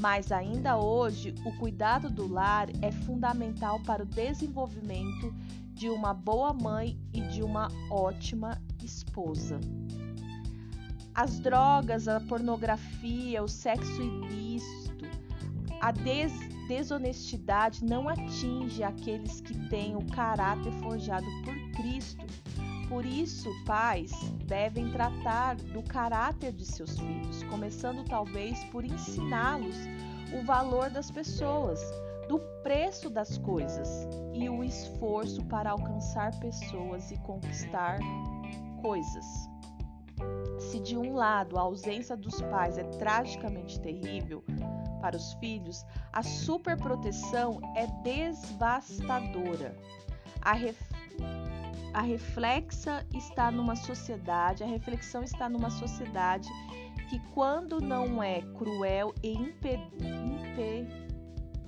Mas 0.00 0.32
ainda 0.32 0.78
hoje, 0.78 1.34
o 1.44 1.52
cuidado 1.58 2.08
do 2.08 2.26
lar 2.26 2.68
é 2.80 2.90
fundamental 2.90 3.80
para 3.80 4.02
o 4.02 4.06
desenvolvimento 4.06 5.32
de 5.74 5.90
uma 5.90 6.14
boa 6.14 6.54
mãe 6.54 6.98
e 7.12 7.20
de 7.20 7.42
uma 7.42 7.68
ótima 7.90 8.60
esposa. 8.82 9.60
As 11.14 11.38
drogas, 11.40 12.08
a 12.08 12.20
pornografia, 12.20 13.42
o 13.42 13.48
sexo 13.48 14.02
ilícito, 14.02 15.06
a 15.80 15.90
des 15.90 16.32
desonestidade 16.68 17.84
não 17.84 18.08
atinge 18.08 18.84
aqueles 18.84 19.40
que 19.40 19.54
têm 19.68 19.96
o 19.96 20.06
caráter 20.06 20.72
forjado 20.74 21.26
por 21.44 21.54
Cristo 21.72 22.24
por 22.90 23.06
isso, 23.06 23.48
pais 23.64 24.10
devem 24.46 24.90
tratar 24.90 25.54
do 25.54 25.80
caráter 25.80 26.50
de 26.50 26.66
seus 26.66 26.98
filhos, 26.98 27.44
começando 27.44 28.04
talvez 28.04 28.64
por 28.64 28.84
ensiná-los 28.84 29.76
o 30.36 30.44
valor 30.44 30.90
das 30.90 31.08
pessoas, 31.08 31.80
do 32.28 32.40
preço 32.64 33.08
das 33.08 33.38
coisas 33.38 34.08
e 34.34 34.48
o 34.48 34.64
esforço 34.64 35.44
para 35.44 35.70
alcançar 35.70 36.36
pessoas 36.40 37.12
e 37.12 37.16
conquistar 37.18 38.00
coisas. 38.82 39.49
Se 40.60 40.78
de 40.78 40.96
um 40.96 41.14
lado 41.14 41.58
a 41.58 41.62
ausência 41.62 42.16
dos 42.16 42.40
pais 42.42 42.78
é 42.78 42.84
tragicamente 42.84 43.80
terrível 43.80 44.44
para 45.00 45.16
os 45.16 45.32
filhos, 45.34 45.84
a 46.12 46.22
superproteção 46.22 47.60
é 47.74 47.86
devastadora. 48.02 49.76
A 50.42 50.54
a 51.92 52.02
reflexa 52.02 53.04
está 53.12 53.50
numa 53.50 53.74
sociedade, 53.74 54.62
a 54.62 54.66
reflexão 54.66 55.24
está 55.24 55.48
numa 55.48 55.70
sociedade 55.70 56.48
que 57.08 57.18
quando 57.34 57.80
não 57.80 58.22
é 58.22 58.42
cruel 58.56 59.12
e 59.24 59.32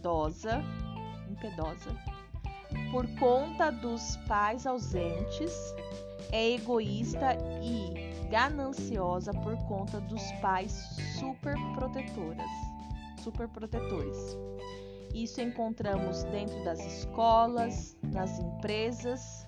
impedosa, 0.05 0.63
impedosa 1.29 1.91
por 2.91 3.07
conta 3.19 3.71
dos 3.71 4.17
pais 4.29 4.67
ausentes, 4.67 5.75
é 6.31 6.53
egoísta 6.53 7.37
e 7.63 8.12
gananciosa 8.33 9.31
por 9.31 9.55
conta 9.69 10.01
dos 10.01 10.23
pais 10.41 10.73
superprotetoras, 11.19 12.51
superprotetores. 13.23 14.39
Isso 15.15 15.43
encontramos 15.43 16.25
dentro 16.25 16.65
das 16.65 16.81
escolas, 16.81 17.95
nas 18.03 18.39
empresas, 18.39 19.47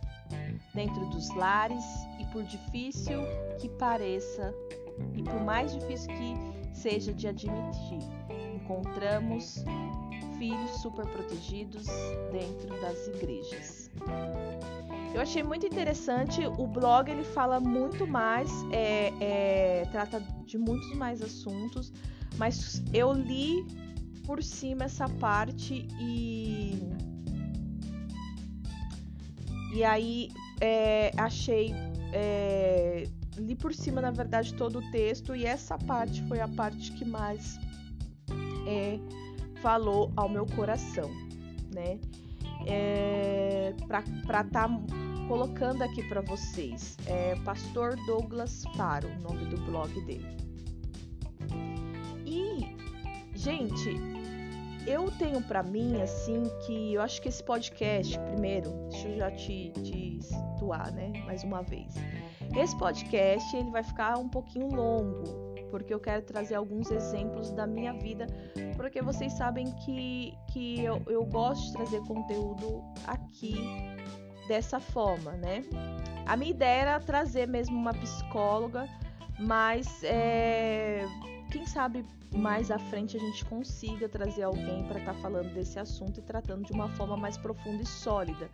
dentro 0.74 1.06
dos 1.06 1.34
lares 1.34 1.82
e 2.20 2.26
por 2.26 2.42
difícil 2.42 3.20
que 3.58 3.70
pareça 3.70 4.54
e 5.14 5.22
por 5.22 5.40
mais 5.40 5.72
difícil 5.72 6.10
que 6.14 6.76
seja 6.76 7.14
de 7.14 7.26
admitir, 7.26 8.02
encontramos 8.54 9.64
filhos 10.38 10.70
super 10.82 11.06
protegidos 11.06 11.86
dentro 12.30 12.78
das 12.82 13.08
igrejas. 13.08 13.90
Eu 15.14 15.20
achei 15.20 15.44
muito 15.44 15.64
interessante. 15.64 16.44
O 16.58 16.66
blog 16.66 17.08
ele 17.08 17.22
fala 17.22 17.60
muito 17.60 18.04
mais, 18.04 18.50
é, 18.72 19.12
é, 19.20 19.84
trata 19.92 20.20
de 20.44 20.58
muitos 20.58 20.92
mais 20.96 21.22
assuntos, 21.22 21.92
mas 22.36 22.82
eu 22.92 23.12
li 23.12 23.64
por 24.26 24.42
cima 24.42 24.84
essa 24.84 25.08
parte 25.08 25.86
e 26.00 26.82
e 29.72 29.84
aí 29.84 30.30
é, 30.60 31.12
achei. 31.16 31.72
É, 32.12 33.08
li 33.36 33.54
por 33.54 33.74
cima, 33.74 34.00
na 34.00 34.10
verdade, 34.10 34.54
todo 34.54 34.78
o 34.78 34.90
texto, 34.90 35.34
e 35.34 35.44
essa 35.44 35.76
parte 35.78 36.22
foi 36.28 36.40
a 36.40 36.48
parte 36.48 36.92
que 36.92 37.04
mais 37.04 37.58
é, 38.66 38.98
falou 39.60 40.12
ao 40.16 40.28
meu 40.28 40.46
coração, 40.46 41.10
né? 41.72 41.98
É, 42.66 43.74
para 43.86 44.00
estar 44.00 44.44
tá 44.50 44.68
colocando 45.28 45.82
aqui 45.82 46.02
para 46.08 46.20
vocês, 46.20 46.96
é 47.06 47.34
Pastor 47.44 47.96
Douglas 48.06 48.62
Faro, 48.76 49.08
o 49.08 49.22
nome 49.22 49.46
do 49.46 49.56
blog 49.62 49.88
dele. 50.04 50.36
E, 52.26 52.76
gente, 53.34 53.96
eu 54.86 55.10
tenho 55.12 55.40
para 55.42 55.62
mim, 55.62 56.00
assim, 56.02 56.42
que 56.66 56.94
eu 56.94 57.00
acho 57.00 57.20
que 57.22 57.28
esse 57.28 57.42
podcast, 57.42 58.18
primeiro, 58.18 58.70
deixa 58.90 59.08
eu 59.08 59.16
já 59.16 59.30
te, 59.30 59.72
te 59.82 60.18
situar, 60.22 60.92
né, 60.92 61.12
mais 61.24 61.42
uma 61.42 61.62
vez. 61.62 61.94
Esse 62.56 62.76
podcast, 62.76 63.56
ele 63.56 63.70
vai 63.70 63.82
ficar 63.82 64.18
um 64.18 64.28
pouquinho 64.28 64.68
longo, 64.68 65.43
porque 65.74 65.92
eu 65.92 65.98
quero 65.98 66.22
trazer 66.22 66.54
alguns 66.54 66.88
exemplos 66.92 67.50
da 67.50 67.66
minha 67.66 67.92
vida, 67.94 68.28
porque 68.76 69.02
vocês 69.02 69.32
sabem 69.32 69.66
que, 69.84 70.32
que 70.52 70.84
eu, 70.84 71.02
eu 71.08 71.24
gosto 71.24 71.66
de 71.66 71.72
trazer 71.72 72.00
conteúdo 72.02 72.80
aqui 73.04 73.56
dessa 74.46 74.78
forma, 74.78 75.32
né? 75.32 75.64
A 76.26 76.36
minha 76.36 76.52
ideia 76.52 76.82
era 76.82 77.00
trazer 77.00 77.48
mesmo 77.48 77.76
uma 77.76 77.92
psicóloga, 77.92 78.88
mas 79.40 80.04
é, 80.04 81.04
quem 81.50 81.66
sabe 81.66 82.06
mais 82.32 82.70
à 82.70 82.78
frente 82.78 83.16
a 83.16 83.20
gente 83.20 83.44
consiga 83.44 84.08
trazer 84.08 84.44
alguém 84.44 84.84
para 84.84 85.00
estar 85.00 85.14
tá 85.14 85.20
falando 85.20 85.52
desse 85.54 85.76
assunto 85.80 86.20
e 86.20 86.22
tratando 86.22 86.66
de 86.66 86.72
uma 86.72 86.88
forma 86.90 87.16
mais 87.16 87.36
profunda 87.36 87.82
e 87.82 87.86
sólida. 87.86 88.48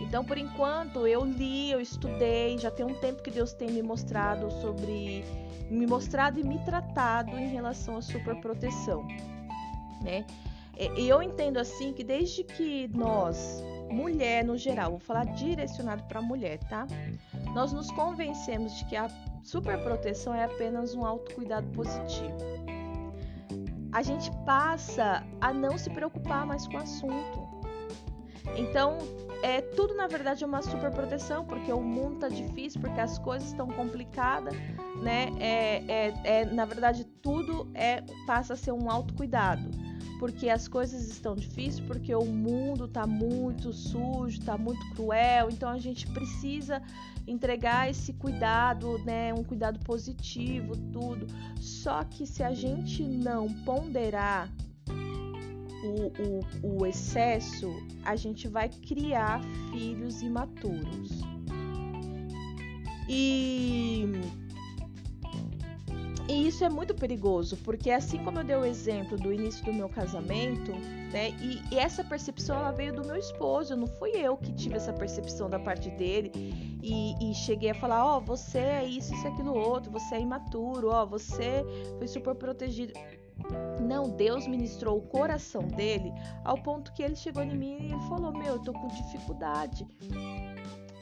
Então, 0.00 0.24
por 0.24 0.38
enquanto, 0.38 1.06
eu 1.06 1.26
li, 1.26 1.70
eu 1.70 1.80
estudei, 1.80 2.56
já 2.56 2.70
tem 2.70 2.86
um 2.86 2.94
tempo 2.94 3.22
que 3.22 3.30
Deus 3.30 3.52
tem 3.52 3.70
me 3.70 3.82
mostrado 3.82 4.50
sobre 4.50 5.22
me 5.70 5.86
mostrado 5.86 6.38
e 6.38 6.44
me 6.44 6.58
tratado 6.64 7.38
em 7.38 7.48
relação 7.48 7.96
à 7.96 8.02
superproteção, 8.02 9.06
né? 10.02 10.24
E 10.96 11.08
eu 11.08 11.22
entendo 11.22 11.58
assim 11.58 11.92
que 11.92 12.02
desde 12.02 12.42
que 12.42 12.88
nós, 12.88 13.62
mulher 13.90 14.44
no 14.44 14.56
geral, 14.56 14.90
vou 14.90 14.98
falar 14.98 15.24
direcionado 15.26 16.02
para 16.04 16.20
mulher, 16.20 16.58
tá? 16.64 16.86
Nós 17.54 17.72
nos 17.72 17.90
convencemos 17.92 18.76
de 18.78 18.84
que 18.86 18.96
a 18.96 19.08
superproteção 19.44 20.34
é 20.34 20.44
apenas 20.44 20.94
um 20.94 21.04
autocuidado 21.04 21.68
positivo. 21.68 22.36
A 23.92 24.02
gente 24.02 24.28
passa 24.44 25.24
a 25.40 25.52
não 25.52 25.78
se 25.78 25.88
preocupar 25.90 26.44
mais 26.44 26.66
com 26.66 26.74
o 26.74 26.80
assunto. 26.80 27.54
Então, 28.56 28.98
é 29.42 29.60
tudo 29.60 29.94
na 29.94 30.08
verdade 30.08 30.42
é 30.42 30.46
uma 30.46 30.62
superproteção, 30.62 31.44
porque 31.44 31.72
o 31.72 31.80
mundo 31.80 32.18
tá 32.18 32.28
difícil, 32.28 32.80
porque 32.80 33.00
as 33.00 33.18
coisas 33.18 33.50
estão 33.50 33.68
complicadas, 33.68 34.54
né? 35.02 35.32
É, 35.38 35.84
é, 35.88 36.14
é, 36.24 36.44
na 36.46 36.64
verdade, 36.64 37.04
tudo 37.22 37.70
é 37.74 38.02
passa 38.26 38.54
a 38.54 38.56
ser 38.56 38.72
um 38.72 38.90
autocuidado 38.90 39.70
porque 40.18 40.48
as 40.48 40.68
coisas 40.68 41.08
estão 41.08 41.34
difíceis, 41.34 41.80
porque 41.80 42.14
o 42.14 42.24
mundo 42.24 42.86
está 42.86 43.06
muito 43.06 43.72
sujo, 43.72 44.38
está 44.38 44.56
muito 44.56 44.80
cruel, 44.94 45.50
então 45.50 45.68
a 45.68 45.78
gente 45.78 46.06
precisa 46.12 46.80
entregar 47.26 47.90
esse 47.90 48.12
cuidado, 48.12 48.98
né, 49.04 49.32
um 49.34 49.42
cuidado 49.42 49.78
positivo, 49.80 50.76
tudo. 50.92 51.26
Só 51.60 52.04
que 52.04 52.26
se 52.26 52.42
a 52.42 52.52
gente 52.52 53.02
não 53.02 53.52
ponderar 53.64 54.50
o, 55.84 56.66
o, 56.66 56.78
o 56.78 56.86
excesso, 56.86 57.70
a 58.04 58.16
gente 58.16 58.48
vai 58.48 58.68
criar 58.68 59.40
filhos 59.72 60.22
imaturos. 60.22 61.20
E, 63.08 64.06
e 66.26 66.48
isso 66.48 66.64
é 66.64 66.70
muito 66.70 66.94
perigoso, 66.94 67.56
porque 67.58 67.90
assim 67.90 68.18
como 68.24 68.38
eu 68.38 68.44
dei 68.44 68.56
o 68.56 68.64
exemplo 68.64 69.16
do 69.16 69.32
início 69.32 69.62
do 69.64 69.72
meu 69.74 69.90
casamento, 69.90 70.72
né? 71.12 71.30
E, 71.40 71.60
e, 71.70 71.78
essa 71.78 72.02
percepção 72.02 72.56
ela 72.56 72.70
veio 72.70 72.94
do 72.94 73.04
meu 73.04 73.16
esposo, 73.16 73.76
não 73.76 73.86
fui 73.86 74.10
eu 74.12 74.36
que 74.36 74.50
tive 74.52 74.74
essa 74.76 74.92
percepção 74.92 75.50
da 75.50 75.58
parte 75.58 75.90
dele 75.90 76.32
e, 76.82 77.30
e 77.30 77.34
cheguei 77.34 77.70
a 77.70 77.74
falar, 77.74 78.06
ó, 78.06 78.16
oh, 78.16 78.20
você 78.20 78.58
é 78.58 78.84
isso, 78.84 79.14
isso, 79.14 79.28
aquilo 79.28 79.54
outro, 79.54 79.92
você 79.92 80.14
é 80.14 80.20
imaturo, 80.20 80.88
ó, 80.88 81.02
oh, 81.02 81.06
você 81.06 81.62
foi 81.98 82.08
super 82.08 82.34
protegido. 82.34 82.94
Não, 83.80 84.08
Deus 84.08 84.46
ministrou 84.46 84.98
o 84.98 85.02
coração 85.02 85.62
dele 85.62 86.10
ao 86.44 86.56
ponto 86.56 86.92
que 86.94 87.02
ele 87.02 87.16
chegou 87.16 87.42
em 87.42 87.54
mim 87.54 87.88
e 87.88 88.08
falou: 88.08 88.32
Meu, 88.32 88.54
eu 88.54 88.58
tô 88.60 88.72
com 88.72 88.86
dificuldade. 88.86 89.86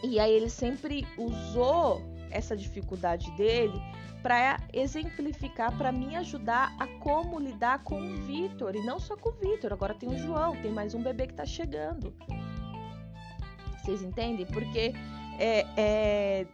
E 0.02 0.19
aí 0.19 0.33
ele 0.33 0.49
sempre 0.49 1.07
usou 1.17 2.00
essa 2.33 2.57
dificuldade 2.57 3.31
dele 3.33 3.81
para 4.23 4.59
exemplificar, 4.73 5.77
para 5.77 5.91
me 5.91 6.17
ajudar 6.17 6.75
a 6.79 6.87
como 6.87 7.41
lidar 7.41 7.83
com 7.83 8.01
o 8.01 8.17
Vitor. 8.23 8.77
E 8.77 8.85
não 8.85 8.99
só 8.99 9.17
com 9.17 9.31
o 9.31 9.33
Vitor, 9.33 9.73
agora 9.73 9.95
tem 9.95 10.09
o 10.09 10.17
João, 10.17 10.55
tem 10.62 10.71
mais 10.71 10.95
um 10.95 11.03
bebê 11.03 11.27
que 11.27 11.33
está 11.33 11.45
chegando. 11.45 12.15
Vocês 13.79 14.01
entendem? 14.03 14.47
Porque 14.47 14.95
é, 15.41 15.67
é, 15.77 16.47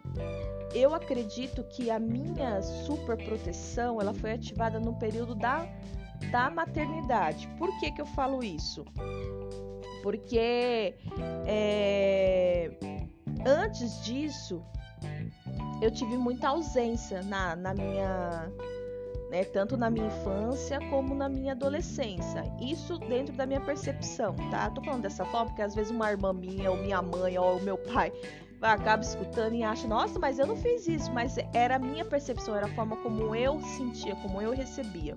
eu 0.75 0.95
acredito 0.95 1.63
que 1.65 1.91
a 1.91 1.99
minha 1.99 2.63
super 2.63 3.17
proteção 3.23 4.01
ela 4.01 4.15
foi 4.15 4.33
ativada 4.33 4.81
no 4.81 4.95
período 4.95 5.35
da, 5.35 5.67
da 6.31 6.51
maternidade. 6.51 7.47
Por 7.59 7.79
que, 7.79 7.93
que 7.93 8.01
eu 8.01 8.07
falo 8.07 8.43
isso? 8.43 8.85
Porque 10.03 10.95
é, 11.47 12.71
antes 13.45 14.03
disso 14.05 14.65
eu 15.81 15.91
tive 15.91 16.17
muita 16.17 16.49
ausência 16.49 17.23
na, 17.23 17.55
na 17.57 17.75
minha. 17.75 18.51
Né, 19.31 19.45
tanto 19.45 19.77
na 19.77 19.91
minha 19.91 20.07
infância 20.07 20.81
como 20.89 21.15
na 21.15 21.29
minha 21.29 21.53
adolescência. 21.53 22.43
Isso 22.63 22.99
dentro 22.99 23.35
da 23.37 23.45
minha 23.45 23.61
percepção, 23.61 24.35
tá? 24.51 24.71
Tô 24.71 24.81
falando 24.81 25.03
dessa 25.03 25.23
forma 25.27 25.49
porque 25.49 25.61
às 25.61 25.75
vezes 25.75 25.91
uma 25.91 26.11
irmã 26.11 26.33
minha, 26.33 26.71
ou 26.71 26.79
minha 26.79 27.03
mãe, 27.03 27.37
ou 27.37 27.61
meu 27.61 27.77
pai 27.77 28.11
acaba 28.63 29.03
escutando 29.03 29.55
e 29.55 29.63
acha, 29.63 29.87
nossa, 29.87 30.19
mas 30.19 30.39
eu 30.39 30.47
não 30.47 30.57
fiz 30.57 30.89
isso, 30.89 31.13
mas 31.13 31.37
era 31.53 31.77
a 31.77 31.79
minha 31.79 32.05
percepção, 32.05 32.57
era 32.57 32.67
a 32.67 32.75
forma 32.75 32.97
como 32.97 33.35
eu 33.35 33.61
sentia, 33.77 34.17
como 34.17 34.41
eu 34.41 34.53
recebia. 34.53 35.17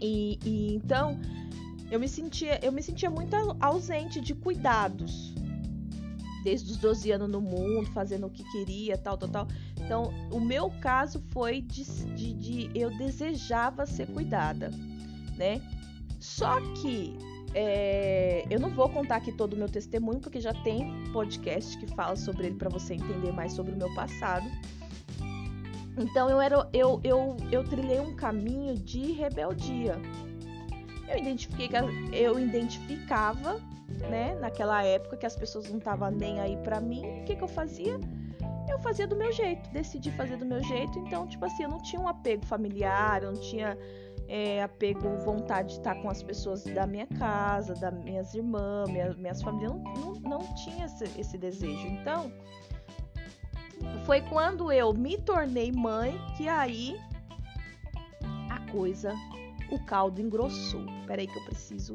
E, 0.00 0.38
e 0.44 0.74
então 0.74 1.18
eu 1.90 1.98
me 1.98 2.08
sentia, 2.08 2.58
eu 2.62 2.72
me 2.72 2.82
sentia 2.82 3.08
muito 3.08 3.34
ausente 3.60 4.20
de 4.20 4.34
cuidados, 4.34 5.34
desde 6.46 6.70
os 6.70 6.76
12 6.76 7.10
anos 7.10 7.28
no 7.28 7.40
mundo, 7.40 7.86
fazendo 7.86 8.28
o 8.28 8.30
que 8.30 8.44
queria, 8.52 8.96
tal, 8.96 9.18
tal, 9.18 9.28
tal. 9.28 9.48
Então, 9.80 10.12
o 10.30 10.38
meu 10.38 10.70
caso 10.80 11.20
foi 11.32 11.60
de, 11.60 11.82
de, 12.14 12.34
de 12.34 12.70
eu 12.72 12.96
desejava 12.96 13.84
ser 13.84 14.06
cuidada, 14.06 14.70
né? 15.36 15.60
Só 16.20 16.60
que 16.76 17.18
é, 17.52 18.46
eu 18.48 18.60
não 18.60 18.70
vou 18.70 18.88
contar 18.88 19.16
aqui 19.16 19.32
todo 19.32 19.54
o 19.54 19.56
meu 19.56 19.68
testemunho, 19.68 20.20
porque 20.20 20.40
já 20.40 20.54
tem 20.62 21.10
podcast 21.12 21.76
que 21.78 21.88
fala 21.88 22.14
sobre 22.14 22.46
ele 22.46 22.54
para 22.54 22.68
você 22.68 22.94
entender 22.94 23.32
mais 23.32 23.52
sobre 23.52 23.72
o 23.72 23.76
meu 23.76 23.92
passado. 23.92 24.46
Então 25.98 26.30
eu 26.30 26.40
era 26.40 26.68
eu, 26.72 27.00
eu, 27.02 27.36
eu 27.50 27.64
trilhei 27.64 27.98
um 27.98 28.14
caminho 28.14 28.76
de 28.76 29.10
rebeldia. 29.10 30.00
Eu 31.08 31.18
identifiquei 31.18 31.68
eu 32.12 32.38
identificava 32.38 33.60
né? 34.08 34.34
Naquela 34.36 34.82
época 34.82 35.16
que 35.16 35.26
as 35.26 35.36
pessoas 35.36 35.68
não 35.70 35.78
estavam 35.78 36.10
nem 36.10 36.40
aí 36.40 36.56
para 36.58 36.80
mim, 36.80 37.20
o 37.20 37.24
que, 37.24 37.36
que 37.36 37.42
eu 37.42 37.48
fazia? 37.48 37.98
Eu 38.68 38.78
fazia 38.80 39.06
do 39.06 39.16
meu 39.16 39.32
jeito, 39.32 39.70
decidi 39.70 40.10
fazer 40.12 40.36
do 40.36 40.44
meu 40.44 40.62
jeito. 40.62 40.98
Então, 40.98 41.26
tipo 41.26 41.44
assim, 41.44 41.62
eu 41.62 41.68
não 41.68 41.80
tinha 41.82 42.00
um 42.00 42.08
apego 42.08 42.44
familiar, 42.44 43.22
eu 43.22 43.32
não 43.32 43.40
tinha 43.40 43.78
é, 44.28 44.62
apego, 44.62 45.16
vontade 45.18 45.68
de 45.68 45.74
estar 45.78 45.94
com 46.02 46.10
as 46.10 46.22
pessoas 46.22 46.64
da 46.64 46.86
minha 46.86 47.06
casa, 47.06 47.74
das 47.74 47.94
minhas 48.02 48.34
irmãs, 48.34 48.88
minhas, 48.90 49.16
minhas 49.16 49.42
famílias. 49.42 49.72
Não, 49.72 49.82
não, 49.94 50.12
não 50.14 50.54
tinha 50.54 50.86
esse, 50.86 51.04
esse 51.18 51.38
desejo. 51.38 51.86
Então, 51.86 52.32
foi 54.04 54.20
quando 54.22 54.72
eu 54.72 54.92
me 54.92 55.16
tornei 55.18 55.70
mãe 55.70 56.18
que 56.36 56.48
aí 56.48 56.96
a 58.50 58.70
coisa, 58.70 59.14
o 59.70 59.84
caldo 59.84 60.20
engrossou. 60.20 60.84
Peraí 61.06 61.26
que 61.26 61.38
eu 61.38 61.44
preciso 61.44 61.94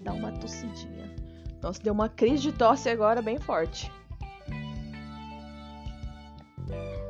dar 0.00 0.12
uma 0.12 0.32
tossidinha. 0.32 1.21
Nossa, 1.62 1.80
deu 1.80 1.92
uma 1.92 2.08
crise 2.08 2.42
de 2.42 2.52
tosse 2.52 2.88
agora 2.88 3.22
bem 3.22 3.38
forte. 3.38 3.90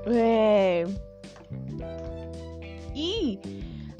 É... 0.07 0.85
E 2.95 3.41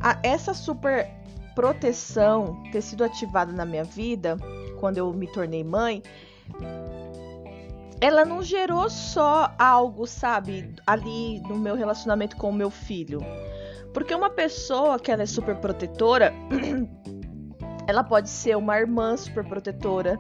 a, 0.01 0.19
essa 0.23 0.53
super 0.53 1.09
proteção 1.55 2.63
ter 2.71 2.83
sido 2.83 3.03
ativada 3.05 3.53
na 3.53 3.65
minha 3.65 3.85
vida 3.85 4.37
quando 4.79 4.99
eu 4.99 5.13
me 5.13 5.27
tornei 5.27 5.65
mãe, 5.65 6.03
ela 8.01 8.25
não 8.25 8.43
gerou 8.43 8.91
só 8.91 9.55
algo, 9.59 10.07
sabe, 10.07 10.75
ali 10.87 11.41
no 11.43 11.57
meu 11.57 11.77
relacionamento 11.77 12.37
com 12.37 12.51
o 12.51 12.53
meu 12.53 12.69
filho. 12.69 13.21
Porque 13.95 14.15
uma 14.15 14.29
pessoa 14.29 14.99
que 14.99 15.13
ela 15.13 15.23
é 15.23 15.27
super 15.27 15.55
protetora, 15.57 16.33
ela 17.87 18.05
pode 18.05 18.29
ser 18.29 18.57
uma 18.57 18.79
irmã 18.79 19.17
super 19.17 19.45
protetora, 19.45 20.19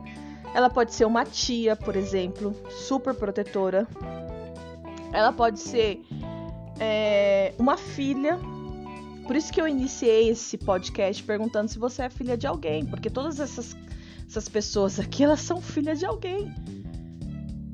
ela 0.55 0.69
pode 0.69 0.95
ser 0.95 1.05
uma 1.05 1.25
tia, 1.25 1.75
por 1.75 1.97
exemplo, 1.97 2.55
super 2.71 3.15
protetora. 3.15 3.87
Ela 5.13 5.33
pode 5.33 5.61
ser 5.61 6.03
é, 6.79 7.55
uma 7.59 7.77
filha. 7.77 8.39
Por 9.27 9.37
isso 9.37 9.53
que 9.53 9.61
eu 9.61 9.69
iniciei 9.69 10.29
esse 10.29 10.59
podcast 10.59 11.23
perguntando 11.23 11.69
se 11.69 11.79
você 11.79 12.03
é 12.03 12.11
filha 12.11 12.37
de 12.37 12.47
alguém, 12.47 12.85
porque 12.85 13.09
todas 13.09 13.41
essas, 13.41 13.77
essas 14.29 14.49
pessoas 14.49 14.99
aqui 14.99 15.25
elas 15.25 15.41
são 15.41 15.61
filhas 15.61 15.99
de 15.99 16.07
alguém. 16.07 16.53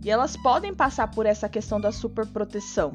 E 0.05 0.11
elas 0.11 0.37
podem 0.37 0.72
passar 0.72 1.11
por 1.11 1.27
essa 1.27 1.48
questão 1.48 1.81
da 1.81 1.90
super 1.90 2.27
proteção. 2.27 2.92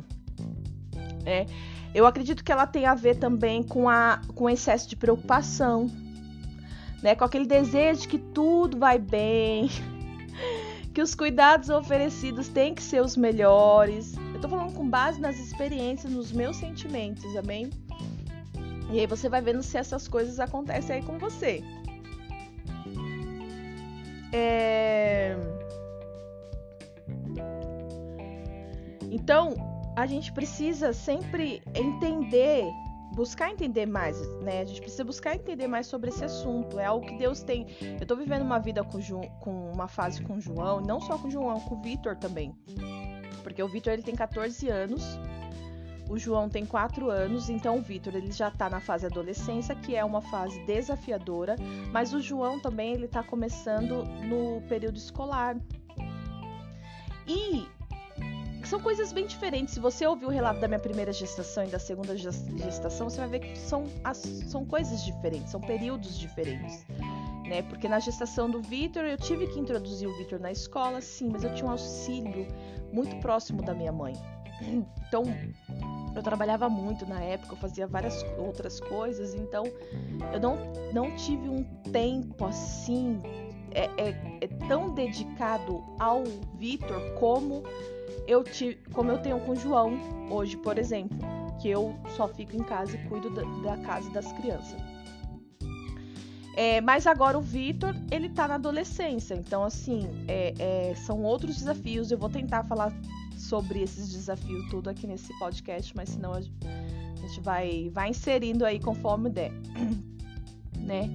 É, 1.25 1.45
eu 1.93 2.05
acredito 2.05 2.43
que 2.43 2.51
ela 2.51 2.65
tem 2.65 2.85
a 2.85 2.95
ver 2.95 3.15
também 3.15 3.61
com, 3.63 3.89
a, 3.89 4.21
com 4.33 4.49
excesso 4.49 4.87
de 4.87 4.95
preocupação, 4.95 5.89
né? 7.03 7.13
Com 7.13 7.25
aquele 7.25 7.45
desejo 7.45 8.01
de 8.01 8.07
que 8.07 8.17
tudo 8.17 8.79
vai 8.79 8.97
bem, 8.97 9.69
que 10.93 11.01
os 11.01 11.13
cuidados 11.13 11.69
oferecidos 11.69 12.47
têm 12.47 12.73
que 12.73 12.81
ser 12.81 13.01
os 13.03 13.17
melhores. 13.17 14.15
Eu 14.33 14.39
tô 14.39 14.47
falando 14.47 14.73
com 14.73 14.89
base 14.89 15.19
nas 15.19 15.37
experiências, 15.37 16.11
nos 16.11 16.31
meus 16.31 16.55
sentimentos, 16.55 17.35
amém? 17.35 17.69
E 18.89 18.99
aí 18.99 19.05
você 19.05 19.27
vai 19.27 19.41
vendo 19.41 19.61
se 19.61 19.77
essas 19.77 20.07
coisas 20.07 20.39
acontecem 20.39 20.95
aí 20.95 21.03
com 21.03 21.19
você. 21.19 21.61
É... 24.31 25.35
Então, 29.11 29.53
a 29.95 30.05
gente 30.05 30.31
precisa 30.31 30.91
sempre 30.93 31.61
entender 31.75 32.65
buscar 33.13 33.51
entender 33.51 33.85
mais, 33.85 34.19
né? 34.39 34.61
A 34.61 34.65
gente 34.65 34.81
precisa 34.81 35.03
buscar 35.03 35.35
entender 35.35 35.67
mais 35.67 35.87
sobre 35.87 36.09
esse 36.09 36.23
assunto. 36.23 36.79
É 36.79 36.85
algo 36.85 37.05
que 37.05 37.17
Deus 37.17 37.41
tem. 37.41 37.67
Eu 37.99 38.05
tô 38.05 38.15
vivendo 38.15 38.41
uma 38.41 38.59
vida 38.59 38.83
com, 38.83 38.99
Ju... 38.99 39.21
com 39.39 39.71
uma 39.71 39.87
fase 39.87 40.21
com 40.23 40.35
o 40.35 40.41
João, 40.41 40.81
não 40.81 40.99
só 40.99 41.17
com 41.17 41.27
o 41.27 41.31
João, 41.31 41.59
com 41.59 41.75
o 41.75 41.81
Vitor 41.81 42.15
também. 42.15 42.53
Porque 43.43 43.61
o 43.61 43.67
Vitor 43.67 43.93
ele 43.93 44.03
tem 44.03 44.15
14 44.15 44.67
anos, 44.69 45.03
o 46.09 46.17
João 46.17 46.49
tem 46.49 46.65
4 46.65 47.09
anos, 47.09 47.49
então 47.49 47.77
o 47.77 47.81
Vitor 47.81 48.15
ele 48.15 48.31
já 48.31 48.49
tá 48.49 48.69
na 48.69 48.79
fase 48.79 49.05
adolescência, 49.05 49.75
que 49.75 49.95
é 49.95 50.03
uma 50.03 50.21
fase 50.21 50.59
desafiadora, 50.65 51.55
mas 51.91 52.13
o 52.13 52.21
João 52.21 52.59
também 52.59 52.93
ele 52.93 53.07
tá 53.07 53.21
começando 53.21 54.03
no 54.25 54.61
período 54.67 54.97
escolar. 54.97 55.55
E 57.27 57.67
são 58.67 58.79
coisas 58.79 59.11
bem 59.11 59.25
diferentes. 59.25 59.73
Se 59.73 59.79
você 59.79 60.05
ouvir 60.05 60.25
o 60.25 60.29
relato 60.29 60.59
da 60.59 60.67
minha 60.67 60.79
primeira 60.79 61.11
gestação 61.11 61.63
e 61.65 61.67
da 61.67 61.79
segunda 61.79 62.15
gestação, 62.15 63.09
você 63.09 63.17
vai 63.17 63.29
ver 63.29 63.39
que 63.39 63.57
são, 63.57 63.85
as, 64.03 64.17
são 64.17 64.65
coisas 64.65 65.03
diferentes, 65.03 65.51
são 65.51 65.61
períodos 65.61 66.17
diferentes. 66.17 66.85
Né? 67.47 67.61
Porque 67.63 67.87
na 67.87 67.99
gestação 67.99 68.49
do 68.49 68.61
Vitor 68.61 69.03
eu 69.03 69.17
tive 69.17 69.47
que 69.47 69.59
introduzir 69.59 70.07
o 70.07 70.17
Vitor 70.17 70.39
na 70.39 70.51
escola, 70.51 71.01
sim, 71.01 71.29
mas 71.29 71.43
eu 71.43 71.53
tinha 71.53 71.67
um 71.67 71.71
auxílio 71.71 72.47
muito 72.91 73.15
próximo 73.17 73.61
da 73.61 73.73
minha 73.73 73.91
mãe. 73.91 74.13
Então, 74.61 75.23
eu 76.15 76.21
trabalhava 76.21 76.69
muito 76.69 77.05
na 77.05 77.21
época, 77.21 77.53
eu 77.53 77.57
fazia 77.57 77.87
várias 77.87 78.23
outras 78.37 78.79
coisas, 78.79 79.33
então 79.33 79.63
eu 80.31 80.39
não, 80.39 80.57
não 80.93 81.15
tive 81.15 81.49
um 81.49 81.63
tempo 81.91 82.45
assim 82.45 83.19
é, 83.71 83.89
é, 83.97 84.37
é 84.41 84.47
tão 84.67 84.93
dedicado 84.93 85.83
ao 85.99 86.23
Vitor 86.55 87.13
como 87.19 87.63
eu 88.27 88.43
tive, 88.43 88.75
como 88.93 89.11
eu 89.11 89.17
tenho 89.19 89.39
com 89.39 89.51
o 89.51 89.55
João 89.55 89.97
hoje, 90.29 90.57
por 90.57 90.77
exemplo, 90.77 91.17
que 91.61 91.69
eu 91.69 91.95
só 92.15 92.27
fico 92.27 92.55
em 92.55 92.63
casa 92.63 92.95
e 92.95 93.09
cuido 93.09 93.29
da, 93.29 93.43
da 93.43 93.77
casa 93.83 94.09
das 94.09 94.31
crianças. 94.33 94.81
É, 96.55 96.81
mas 96.81 97.07
agora 97.07 97.37
o 97.37 97.41
Vitor, 97.41 97.95
ele 98.11 98.29
tá 98.29 98.47
na 98.47 98.55
adolescência, 98.55 99.33
então 99.33 99.63
assim, 99.63 100.07
é, 100.27 100.53
é, 100.59 100.95
são 100.95 101.23
outros 101.23 101.57
desafios. 101.57 102.11
Eu 102.11 102.17
vou 102.17 102.29
tentar 102.29 102.63
falar 102.63 102.93
sobre 103.37 103.81
esses 103.81 104.11
desafios 104.11 104.69
tudo 104.69 104.89
aqui 104.89 105.07
nesse 105.07 105.37
podcast, 105.39 105.95
mas 105.95 106.09
senão 106.09 106.33
A 106.33 106.41
gente 107.27 107.41
vai, 107.41 107.89
vai 107.91 108.09
inserindo 108.09 108.65
aí 108.65 108.79
conforme 108.79 109.29
der, 109.29 109.51
né? 110.77 111.09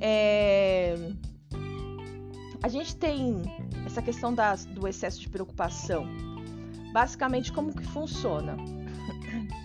É... 0.00 0.96
A 2.62 2.68
gente 2.68 2.94
tem 2.96 3.42
essa 3.86 4.00
questão 4.00 4.32
das, 4.32 4.64
do 4.64 4.86
excesso 4.86 5.20
de 5.20 5.28
preocupação. 5.28 6.06
Basicamente, 6.92 7.52
como 7.52 7.74
que 7.74 7.84
funciona? 7.86 8.56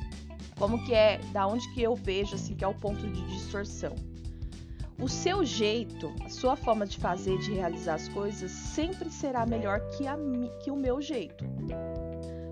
Como 0.57 0.83
que 0.85 0.93
é, 0.93 1.19
da 1.31 1.45
onde 1.45 1.71
que 1.75 1.83
eu 1.83 1.93
vejo 1.93 2.33
assim 2.33 2.55
que 2.55 2.63
é 2.63 2.67
o 2.67 2.73
ponto 2.73 3.07
de 3.07 3.21
distorção? 3.27 3.93
O 4.99 5.07
seu 5.07 5.45
jeito, 5.45 6.11
a 6.25 6.29
sua 6.29 6.55
forma 6.55 6.87
de 6.87 6.97
fazer, 6.97 7.37
de 7.37 7.53
realizar 7.53 7.93
as 7.93 8.07
coisas, 8.07 8.49
sempre 8.49 9.11
será 9.11 9.45
melhor 9.45 9.79
que, 9.89 10.07
a, 10.07 10.17
que 10.63 10.71
o 10.71 10.75
meu 10.75 10.99
jeito. 10.99 11.45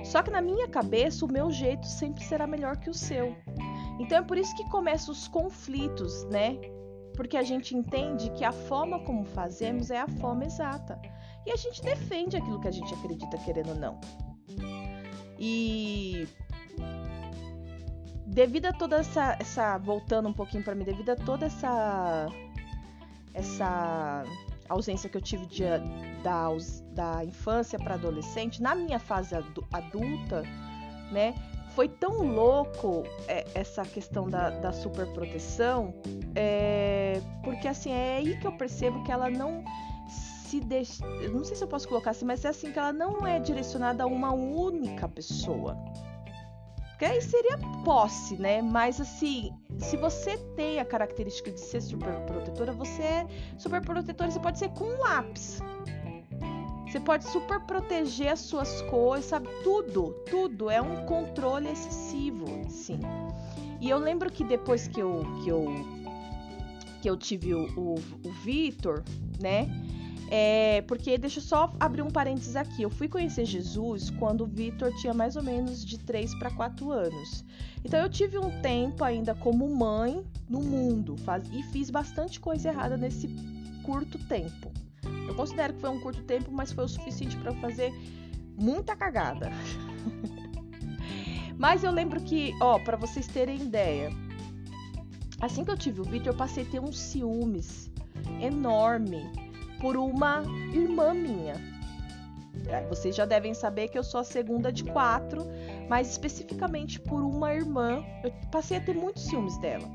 Só 0.04 0.22
que 0.22 0.30
na 0.30 0.40
minha 0.40 0.68
cabeça, 0.68 1.26
o 1.26 1.32
meu 1.32 1.50
jeito 1.50 1.88
sempre 1.88 2.24
será 2.24 2.46
melhor 2.46 2.78
que 2.78 2.92
o 2.92 2.94
seu. 2.94 3.36
Então 4.00 4.20
é 4.20 4.22
por 4.22 4.38
isso 4.38 4.56
que 4.56 4.70
começam 4.70 5.12
os 5.12 5.28
conflitos, 5.28 6.26
né? 6.26 6.60
Porque 7.16 7.38
a 7.38 7.44
gente 7.44 7.76
entende 7.76 8.30
que 8.32 8.44
a 8.44 8.52
forma 8.52 9.00
como 9.00 9.26
fazemos 9.26 9.90
é 9.90 10.00
a 10.00 10.08
forma 10.08 10.46
exata. 10.46 11.02
E 11.46 11.52
a 11.52 11.56
gente 11.56 11.82
defende 11.82 12.38
aquilo 12.38 12.60
que 12.60 12.68
a 12.68 12.72
gente 12.72 12.94
acredita, 12.94 13.38
querendo 13.40 13.70
ou 13.70 13.76
não. 13.76 14.00
E 15.38 16.28
devido 18.26 18.66
a 18.68 18.74
toda 18.74 18.98
essa, 18.98 19.38
essa 19.40 19.78
voltando 19.78 20.28
um 20.30 20.34
pouquinho 20.34 20.64
para 20.64 20.76
mim, 20.76 20.84
devido 20.84 21.10
a 21.12 21.16
toda 21.16 21.46
essa 21.46 22.28
essa 23.34 24.24
ausência 24.70 25.10
que 25.10 25.18
eu 25.18 25.22
tive 25.22 25.46
de, 25.46 25.64
da, 26.24 26.48
da 26.94 27.24
infância 27.24 27.78
para 27.78 27.96
adolescente, 27.96 28.62
na 28.62 28.74
minha 28.74 28.98
fase 28.98 29.36
adulta, 29.36 30.42
né, 31.12 31.36
foi 31.76 31.90
tão 31.90 32.26
louco 32.26 33.04
é, 33.28 33.46
essa 33.54 33.84
questão 33.84 34.30
da, 34.30 34.50
da 34.50 34.72
superproteção, 34.72 35.94
é, 36.34 37.22
porque 37.44 37.68
assim, 37.68 37.92
é 37.92 38.18
aí 38.18 38.40
que 38.40 38.48
eu 38.48 38.54
percebo 38.54 39.04
que 39.04 39.12
ela 39.12 39.30
não 39.30 39.64
se 40.56 40.62
deixa. 40.62 41.06
Não 41.30 41.44
sei 41.44 41.56
se 41.56 41.64
eu 41.64 41.68
posso 41.68 41.88
colocar 41.88 42.12
assim, 42.12 42.26
mas 42.26 42.46
é 42.46 42.50
assim 42.50 42.72
que 42.72 42.80
ela 42.80 42.94
não 42.94 43.26
é 43.26 43.40
direcionada 43.40 44.04
a 44.04 44.08
uma 44.08 44.32
única 44.32 45.08
pessoa. 45.08 45.78
Porque 46.90 47.06
aí 47.06 47.22
seria 47.22 47.58
posse, 47.84 48.38
né? 48.38 48.62
Mas 48.62 49.02
assim, 49.02 49.52
se 49.78 49.98
você 49.98 50.38
tem 50.56 50.80
a 50.80 50.86
característica 50.86 51.52
de 51.52 51.60
ser 51.60 51.82
super 51.82 52.14
protetora, 52.22 52.72
você 52.72 53.02
é 53.02 53.28
super 53.58 53.82
protetora, 53.82 54.32
você 54.32 54.40
pode 54.40 54.60
ser 54.60 54.70
com 54.70 54.86
um 54.86 54.98
lápis. 55.00 55.60
Você 56.88 57.00
pode 57.02 57.26
super 57.26 57.60
proteger 57.62 58.30
as 58.30 58.40
suas 58.40 58.82
coisas, 58.84 59.26
sabe? 59.26 59.50
Tudo, 59.64 60.14
tudo. 60.30 60.70
É 60.70 60.82
um 60.82 61.06
controle 61.06 61.68
excessivo, 61.68 62.46
sim. 62.70 63.00
E 63.82 63.90
eu 63.90 63.98
lembro 63.98 64.32
que 64.32 64.46
depois 64.46 64.88
que 64.88 65.02
eu, 65.02 65.26
que 65.44 65.50
eu, 65.50 65.66
que 67.02 67.10
eu 67.10 67.18
tive 67.18 67.54
o, 67.54 67.68
o, 67.78 67.96
o 67.96 68.32
Vitor, 68.46 69.04
né? 69.42 69.68
É, 70.30 70.82
porque 70.88 71.18
deixa 71.18 71.40
eu 71.40 71.44
só 71.44 71.72
abrir 71.80 72.02
um 72.02 72.10
parênteses 72.10 72.56
aqui. 72.56 72.82
Eu 72.82 72.90
fui 72.90 73.08
conhecer 73.08 73.46
Jesus 73.46 74.10
quando 74.10 74.42
o 74.42 74.48
Vitor 74.48 74.94
tinha 74.96 75.14
mais 75.14 75.36
ou 75.36 75.44
menos 75.44 75.86
de 75.86 76.00
3 76.00 76.34
para 76.40 76.50
4 76.52 76.92
anos. 76.92 77.46
Então 77.84 78.00
eu 78.00 78.10
tive 78.10 78.38
um 78.38 78.62
tempo 78.62 79.04
ainda 79.04 79.36
como 79.36 79.70
mãe 79.70 80.26
no 80.50 80.60
mundo 80.60 81.16
faz, 81.18 81.48
e 81.52 81.62
fiz 81.64 81.90
bastante 81.90 82.40
coisa 82.40 82.70
errada 82.70 82.98
nesse 82.98 83.28
curto 83.84 84.18
tempo. 84.28 84.72
Eu 85.28 85.36
considero 85.36 85.74
que 85.74 85.82
foi 85.82 85.90
um 85.90 86.00
curto 86.00 86.24
tempo, 86.24 86.52
mas 86.52 86.72
foi 86.72 86.86
o 86.86 86.88
suficiente 86.88 87.38
para 87.38 87.54
fazer 87.56 87.94
muita 88.58 88.96
cagada. 88.96 89.52
mas 91.58 91.84
eu 91.84 91.92
lembro 91.92 92.22
que, 92.22 92.54
ó, 92.62 92.80
para 92.80 92.98
vocês 92.98 93.28
terem 93.28 93.62
ideia, 93.62 94.12
assim 95.40 95.64
que 95.64 95.72
eu 95.72 95.78
tive 95.78 96.02
o 96.02 96.04
Vitor, 96.04 96.28
eu 96.28 96.38
passei 96.38 96.64
a 96.64 96.68
ter 96.68 96.80
uns 96.80 96.98
ciúmes 96.98 97.92
enorme 98.42 99.45
por 99.80 99.98
uma 99.98 100.44
irmã 100.74 101.14
minha. 101.14 101.56
Vocês 102.90 103.16
já 103.16 103.26
devem 103.26 103.54
saber 103.54 103.90
que 103.90 103.98
eu 103.98 104.04
sou 104.04 104.20
a 104.20 104.24
segunda 104.24 104.72
de 104.72 104.84
quatro, 104.84 105.46
mas 105.90 106.10
especificamente 106.10 107.00
por 107.00 107.22
uma 107.22 107.54
irmã, 107.54 108.04
eu 108.24 108.32
passei 108.52 108.78
a 108.78 108.82
ter 108.82 108.96
muitos 108.96 109.24
ciúmes 109.24 109.58
dela. 109.58 109.88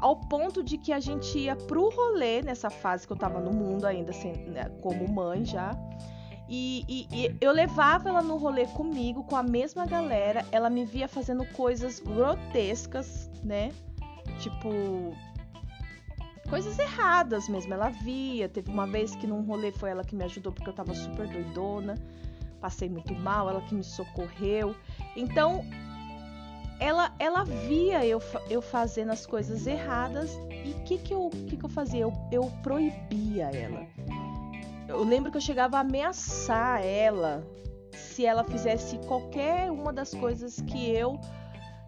Ao 0.00 0.16
ponto 0.16 0.62
de 0.62 0.78
que 0.78 0.92
a 0.92 1.00
gente 1.00 1.38
ia 1.38 1.56
pro 1.56 1.90
rolê 1.90 2.42
nessa 2.42 2.70
fase 2.70 3.06
que 3.06 3.12
eu 3.12 3.16
tava 3.16 3.40
no 3.40 3.52
mundo 3.52 3.86
ainda, 3.86 4.10
assim, 4.10 4.32
como 4.80 5.08
mãe 5.08 5.44
já. 5.44 5.76
E, 6.48 6.84
e, 6.86 7.08
e, 7.10 7.36
eu 7.40 7.52
levava 7.52 8.10
ela 8.10 8.22
no 8.22 8.36
rolê 8.36 8.66
comigo, 8.66 9.24
com 9.24 9.36
a 9.36 9.42
mesma 9.42 9.86
galera. 9.86 10.44
Ela 10.52 10.68
me 10.68 10.84
via 10.84 11.08
fazendo 11.08 11.44
coisas 11.52 12.00
grotescas, 12.00 13.30
né? 13.42 13.70
Tipo, 14.38 14.68
coisas 16.54 16.78
erradas 16.78 17.48
mesmo. 17.48 17.74
Ela 17.74 17.88
via. 17.88 18.48
Teve 18.48 18.70
uma 18.70 18.86
vez 18.86 19.16
que 19.16 19.26
num 19.26 19.42
rolê 19.42 19.72
foi 19.72 19.90
ela 19.90 20.04
que 20.04 20.14
me 20.14 20.22
ajudou 20.22 20.52
porque 20.52 20.70
eu 20.70 20.72
tava 20.72 20.94
super 20.94 21.26
doidona. 21.26 21.96
Passei 22.60 22.88
muito 22.88 23.12
mal, 23.12 23.50
ela 23.50 23.60
que 23.62 23.74
me 23.74 23.82
socorreu. 23.82 24.76
Então, 25.16 25.64
ela, 26.78 27.12
ela 27.18 27.42
via 27.42 28.06
eu, 28.06 28.22
eu 28.48 28.62
fazendo 28.62 29.10
as 29.10 29.26
coisas 29.26 29.66
erradas 29.66 30.38
e 30.64 30.70
o 30.70 30.84
que, 30.84 30.98
que, 30.98 31.12
eu, 31.12 31.28
que, 31.28 31.56
que 31.56 31.64
eu 31.64 31.68
fazia? 31.68 32.02
Eu, 32.02 32.12
eu 32.30 32.44
proibia 32.62 33.50
ela. 33.50 33.84
Eu 34.86 35.02
lembro 35.02 35.32
que 35.32 35.36
eu 35.36 35.42
chegava 35.42 35.78
a 35.78 35.80
ameaçar 35.80 36.80
ela 36.84 37.44
se 37.92 38.24
ela 38.24 38.44
fizesse 38.44 38.96
qualquer 39.06 39.72
uma 39.72 39.92
das 39.92 40.14
coisas 40.14 40.60
que 40.60 40.88
eu 40.88 41.18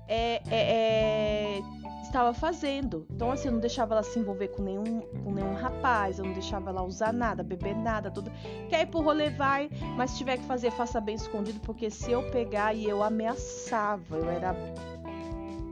é, 0.08 0.42
é, 0.50 1.58
é, 1.58 1.62
estava 2.06 2.32
fazendo. 2.32 3.06
Então, 3.10 3.30
assim, 3.30 3.48
eu 3.48 3.52
não 3.52 3.60
deixava 3.60 3.94
ela 3.94 4.02
se 4.02 4.18
envolver 4.18 4.48
com 4.48 4.62
nenhum, 4.62 5.00
com 5.00 5.32
nenhum 5.32 5.54
rapaz, 5.54 6.18
eu 6.18 6.24
não 6.24 6.32
deixava 6.32 6.70
ela 6.70 6.82
usar 6.82 7.12
nada, 7.12 7.42
beber 7.42 7.76
nada, 7.76 8.10
tudo. 8.10 8.30
Quer 8.68 8.82
ir 8.82 8.86
pro 8.86 9.00
rolê, 9.00 9.30
vai, 9.30 9.70
mas 9.96 10.10
se 10.10 10.18
tiver 10.18 10.38
que 10.38 10.44
fazer, 10.44 10.70
faça 10.70 11.00
bem 11.00 11.16
escondido, 11.16 11.60
porque 11.60 11.90
se 11.90 12.10
eu 12.12 12.22
pegar 12.30 12.74
e 12.74 12.84
eu 12.84 13.02
ameaçava, 13.02 14.16
eu 14.16 14.30
era 14.30 14.54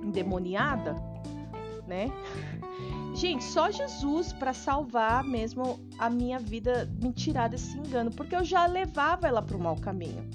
endemoniada, 0.03 0.97
né? 1.87 2.11
Gente, 3.15 3.45
só 3.45 3.71
Jesus 3.71 4.33
para 4.33 4.53
salvar 4.53 5.23
mesmo 5.23 5.79
a 5.99 6.11
minha 6.11 6.39
vida, 6.39 6.91
me 7.01 7.13
tirar 7.13 7.49
desse 7.49 7.79
engano, 7.79 8.11
porque 8.11 8.35
eu 8.35 8.43
já 8.43 8.67
levava 8.67 9.29
ela 9.29 9.41
para 9.41 9.57
o 9.57 9.61
mau 9.61 9.77
caminho. 9.77 10.29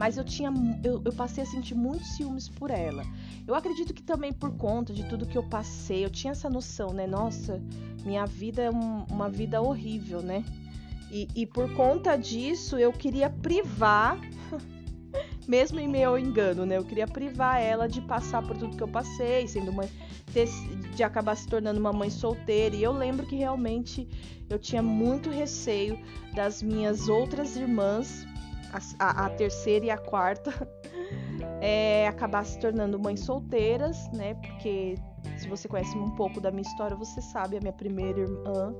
Mas 0.00 0.16
eu 0.16 0.24
tinha, 0.24 0.50
eu, 0.82 1.02
eu 1.04 1.12
passei 1.12 1.44
a 1.44 1.46
sentir 1.46 1.74
muitos 1.74 2.16
ciúmes 2.16 2.48
por 2.48 2.70
ela. 2.70 3.02
Eu 3.46 3.54
acredito 3.54 3.92
que 3.92 4.02
também 4.02 4.32
por 4.32 4.50
conta 4.56 4.94
de 4.94 5.04
tudo 5.04 5.26
que 5.26 5.36
eu 5.36 5.42
passei, 5.42 6.02
eu 6.02 6.08
tinha 6.08 6.30
essa 6.30 6.48
noção, 6.48 6.94
né? 6.94 7.06
Nossa, 7.06 7.62
minha 8.02 8.24
vida 8.24 8.62
é 8.62 8.70
um, 8.70 9.04
uma 9.10 9.28
vida 9.28 9.60
horrível, 9.60 10.22
né? 10.22 10.42
E, 11.10 11.28
e 11.36 11.46
por 11.46 11.70
conta 11.74 12.16
disso, 12.16 12.78
eu 12.78 12.94
queria 12.94 13.28
privar, 13.28 14.18
mesmo 15.46 15.78
em 15.78 15.86
meu 15.86 16.18
engano, 16.18 16.64
né? 16.64 16.78
Eu 16.78 16.84
queria 16.84 17.06
privar 17.06 17.60
ela 17.60 17.86
de 17.86 18.00
passar 18.00 18.40
por 18.40 18.56
tudo 18.56 18.78
que 18.78 18.82
eu 18.82 18.88
passei, 18.88 19.46
sendo 19.46 19.70
ter, 20.32 20.48
de 20.96 21.02
acabar 21.02 21.36
se 21.36 21.46
tornando 21.46 21.78
uma 21.78 21.92
mãe 21.92 22.08
solteira. 22.08 22.74
E 22.74 22.82
eu 22.82 22.92
lembro 22.92 23.26
que 23.26 23.36
realmente 23.36 24.08
eu 24.48 24.58
tinha 24.58 24.80
muito 24.80 25.28
receio 25.28 25.98
das 26.34 26.62
minhas 26.62 27.06
outras 27.06 27.54
irmãs, 27.54 28.26
a, 28.98 29.26
a, 29.26 29.30
terceira 29.30 29.86
e 29.86 29.90
a 29.90 29.98
quarta, 29.98 30.52
é, 31.60 32.06
acabar 32.08 32.44
se 32.44 32.58
tornando 32.58 32.98
mães 32.98 33.20
solteiras, 33.20 34.10
né? 34.12 34.34
Porque 34.34 34.96
se 35.36 35.48
você 35.48 35.68
conhece 35.68 35.96
um 35.96 36.10
pouco 36.10 36.40
da 36.40 36.50
minha 36.50 36.62
história, 36.62 36.96
você 36.96 37.20
sabe, 37.20 37.56
a 37.56 37.60
minha 37.60 37.72
primeira 37.72 38.20
irmã, 38.20 38.74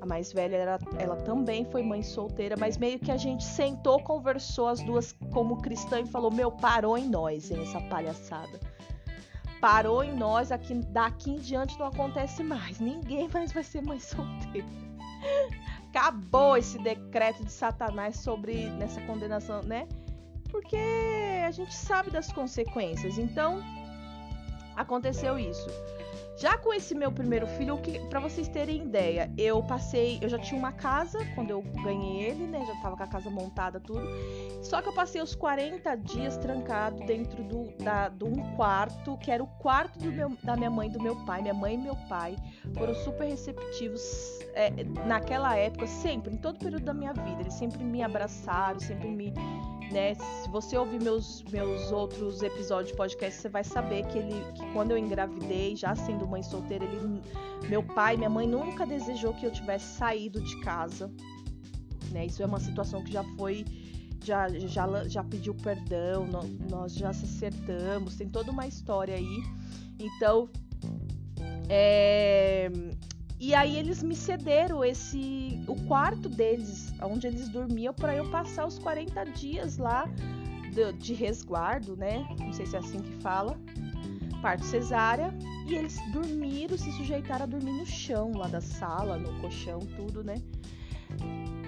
a 0.00 0.06
mais 0.06 0.32
velha, 0.32 0.56
ela, 0.56 0.78
ela 0.98 1.16
também 1.16 1.64
foi 1.64 1.82
mãe 1.82 2.02
solteira, 2.02 2.56
mas 2.58 2.76
meio 2.76 2.98
que 2.98 3.10
a 3.10 3.16
gente 3.16 3.44
sentou, 3.44 4.02
conversou 4.02 4.68
as 4.68 4.82
duas 4.82 5.12
como 5.32 5.62
cristã 5.62 6.00
e 6.00 6.06
falou: 6.06 6.32
Meu, 6.32 6.50
parou 6.50 6.98
em 6.98 7.08
nós, 7.08 7.50
hein, 7.50 7.62
essa 7.62 7.80
palhaçada. 7.82 8.60
Parou 9.60 10.02
em 10.02 10.12
nós, 10.12 10.50
aqui, 10.50 10.74
daqui 10.74 11.30
em 11.30 11.36
diante 11.36 11.78
não 11.78 11.86
acontece 11.86 12.42
mais. 12.42 12.80
Ninguém 12.80 13.28
mais 13.32 13.52
vai 13.52 13.62
ser 13.62 13.80
mãe 13.80 13.98
solteira. 14.00 14.66
Acabou 15.94 16.56
esse 16.56 16.78
decreto 16.78 17.44
de 17.44 17.52
Satanás 17.52 18.16
sobre 18.16 18.70
nessa 18.70 19.00
condenação, 19.02 19.62
né? 19.62 19.86
porque 20.52 20.76
a 21.44 21.50
gente 21.50 21.74
sabe 21.74 22.10
das 22.10 22.30
consequências. 22.30 23.16
Então, 23.18 23.62
aconteceu 24.76 25.38
isso. 25.38 25.66
Já 26.36 26.56
com 26.58 26.72
esse 26.72 26.94
meu 26.94 27.12
primeiro 27.12 27.46
filho, 27.46 27.78
para 28.08 28.18
vocês 28.18 28.48
terem 28.48 28.82
ideia, 28.82 29.30
eu 29.36 29.62
passei, 29.62 30.18
eu 30.22 30.28
já 30.28 30.38
tinha 30.38 30.58
uma 30.58 30.72
casa 30.72 31.18
quando 31.34 31.50
eu 31.50 31.62
ganhei 31.84 32.24
ele, 32.24 32.46
né? 32.46 32.64
Já 32.66 32.74
tava 32.80 32.96
com 32.96 33.02
a 33.02 33.06
casa 33.06 33.30
montada 33.30 33.78
tudo. 33.78 34.02
Só 34.62 34.80
que 34.80 34.88
eu 34.88 34.94
passei 34.94 35.20
os 35.20 35.34
40 35.34 35.94
dias 35.96 36.36
trancado 36.38 37.04
dentro 37.04 37.44
do 37.44 37.62
da, 37.82 38.08
de 38.08 38.24
um 38.24 38.56
quarto, 38.56 39.16
que 39.18 39.30
era 39.30 39.42
o 39.42 39.46
quarto 39.46 40.04
meu, 40.06 40.30
da 40.42 40.56
minha 40.56 40.70
mãe 40.70 40.88
e 40.88 40.92
do 40.92 41.02
meu 41.02 41.16
pai. 41.24 41.42
Minha 41.42 41.54
mãe 41.54 41.74
e 41.74 41.78
meu 41.78 41.96
pai 42.08 42.36
foram 42.76 42.94
super 42.94 43.28
receptivos 43.28 44.02
é, 44.54 44.70
naquela 45.06 45.56
época, 45.56 45.86
sempre, 45.86 46.32
em 46.32 46.38
todo 46.38 46.56
o 46.56 46.58
período 46.58 46.84
da 46.84 46.94
minha 46.94 47.12
vida. 47.12 47.40
Eles 47.40 47.54
sempre 47.54 47.84
me 47.84 48.02
abraçaram, 48.02 48.80
sempre 48.80 49.08
me 49.08 49.32
né? 49.92 50.14
Se 50.14 50.48
você 50.48 50.76
ouvir 50.76 51.02
meus, 51.02 51.44
meus 51.44 51.92
outros 51.92 52.42
episódios 52.42 52.90
de 52.90 52.96
podcast, 52.96 53.40
você 53.40 53.48
vai 53.48 53.62
saber 53.62 54.06
que 54.06 54.18
ele 54.18 54.34
que 54.54 54.72
quando 54.72 54.92
eu 54.92 54.98
engravidei, 54.98 55.76
já 55.76 55.94
sendo 55.94 56.26
mãe 56.26 56.42
solteira, 56.42 56.84
ele 56.84 57.22
meu 57.68 57.82
pai, 57.82 58.16
minha 58.16 58.30
mãe 58.30 58.46
nunca 58.46 58.86
desejou 58.86 59.34
que 59.34 59.46
eu 59.46 59.52
tivesse 59.52 59.96
saído 59.96 60.40
de 60.40 60.60
casa. 60.60 61.10
Né? 62.10 62.26
Isso 62.26 62.42
é 62.42 62.46
uma 62.46 62.60
situação 62.60 63.02
que 63.04 63.12
já 63.12 63.22
foi 63.36 63.64
já 64.24 64.48
já, 64.48 65.08
já 65.08 65.22
pediu 65.22 65.54
perdão, 65.54 66.26
nós 66.70 66.94
já 66.94 67.12
se 67.12 67.24
acertamos, 67.24 68.16
tem 68.16 68.28
toda 68.28 68.50
uma 68.50 68.66
história 68.66 69.14
aí. 69.14 69.42
Então, 69.98 70.48
é, 71.68 72.70
e 73.38 73.54
aí 73.54 73.76
eles 73.76 74.02
me 74.02 74.14
cederam 74.14 74.84
esse 74.84 75.60
o 75.66 75.74
quarto 75.86 76.28
deles, 76.28 76.91
onde 77.04 77.26
eles 77.26 77.48
dormiam, 77.48 77.92
para 77.92 78.14
eu 78.14 78.30
passar 78.30 78.66
os 78.66 78.78
40 78.78 79.24
dias 79.26 79.78
lá 79.78 80.06
de, 80.72 80.92
de, 80.94 81.14
resguardo, 81.14 81.96
né? 81.96 82.26
Não 82.38 82.52
sei 82.52 82.66
se 82.66 82.76
é 82.76 82.78
assim 82.78 83.00
que 83.00 83.12
fala. 83.22 83.58
Parto 84.40 84.64
cesárea. 84.64 85.32
E 85.66 85.74
eles 85.74 85.98
dormiram, 86.12 86.76
se 86.76 86.90
sujeitaram 86.92 87.44
a 87.44 87.46
dormir 87.46 87.72
no 87.72 87.86
chão 87.86 88.32
lá 88.34 88.48
da 88.48 88.60
sala, 88.60 89.16
no 89.16 89.40
colchão, 89.40 89.78
tudo, 89.80 90.24
né? 90.24 90.34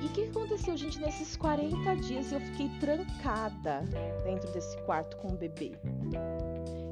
E 0.03 0.07
o 0.07 0.09
que 0.11 0.25
aconteceu, 0.25 0.77
gente? 0.77 1.01
Nesses 1.01 1.37
40 1.37 1.97
dias 1.97 2.33
eu 2.33 2.41
fiquei 2.41 2.69
trancada 2.81 3.83
dentro 4.25 4.53
desse 4.53 4.77
quarto 4.83 5.17
com 5.19 5.29
o 5.29 5.37
bebê. 5.37 5.73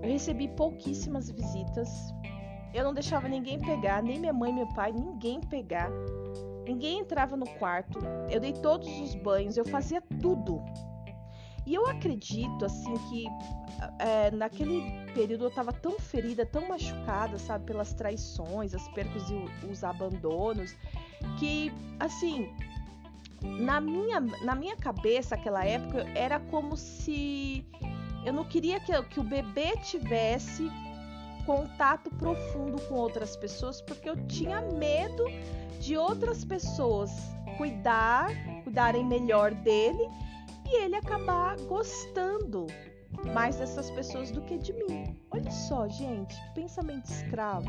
Eu 0.03 0.09
recebi 0.09 0.49
pouquíssimas 0.49 1.31
visitas, 1.31 1.89
eu 2.75 2.85
não 2.85 2.95
deixava 2.95 3.29
ninguém 3.29 3.59
pegar, 3.59 4.03
nem 4.03 4.19
minha 4.19 4.33
mãe, 4.33 4.53
meu 4.53 4.67
pai, 4.69 4.93
ninguém 4.93 5.41
pegar. 5.41 5.91
Ninguém 6.67 7.01
entrava 7.01 7.37
no 7.37 7.47
quarto. 7.47 7.99
Eu 8.31 8.41
dei 8.41 8.53
todos 8.53 8.89
os 9.01 9.15
banhos, 9.15 9.57
eu 9.57 9.65
fazia 9.65 10.03
tudo. 10.21 10.63
E 11.65 11.75
eu 11.75 11.87
acredito, 11.87 12.65
assim, 12.65 12.95
que 13.09 13.27
é, 13.99 14.31
naquele 14.33 14.83
período 15.15 15.45
eu 15.45 15.51
tava 15.51 15.73
tão 15.73 15.99
ferida, 15.99 16.45
tão 16.45 16.69
machucada, 16.69 17.39
sabe, 17.39 17.67
pelas 17.67 17.93
traições, 17.93 18.75
as 18.75 18.87
percas 18.89 19.23
e 19.31 19.67
os 19.67 19.85
abandonos, 19.85 20.77
que, 21.39 21.73
assim, 22.01 22.53
na 23.43 23.81
minha, 23.81 24.21
na 24.21 24.55
minha 24.55 24.77
cabeça, 24.77 25.35
aquela 25.35 25.65
época, 25.65 26.07
era 26.17 26.41
como 26.41 26.77
se 26.77 27.65
eu 28.25 28.33
não 28.33 28.45
queria 28.45 28.81
que, 28.81 29.01
que 29.05 29.21
o 29.21 29.25
bebê 29.25 29.77
tivesse 29.79 30.71
contato 31.45 32.11
profundo 32.17 32.81
com 32.83 32.95
outras 32.95 33.37
pessoas 33.37 33.81
porque 33.81 34.09
eu 34.09 34.17
tinha 34.27 34.61
medo 34.61 35.25
de 35.81 35.97
outras 35.97 36.45
pessoas 36.45 37.11
cuidar, 37.57 38.31
cuidarem 38.65 39.05
melhor 39.05 39.53
dele 39.53 40.09
e 40.67 40.83
ele 40.83 40.97
acabar 40.97 41.57
gostando 41.63 42.67
mais 43.35 43.57
dessas 43.57 43.91
pessoas 43.91 44.31
do 44.31 44.41
que 44.43 44.59
de 44.59 44.73
mim. 44.73 45.17
Olha 45.31 45.51
só, 45.51 45.89
gente, 45.89 46.35
que 46.35 46.55
pensamento 46.55 47.07
escravo. 47.07 47.69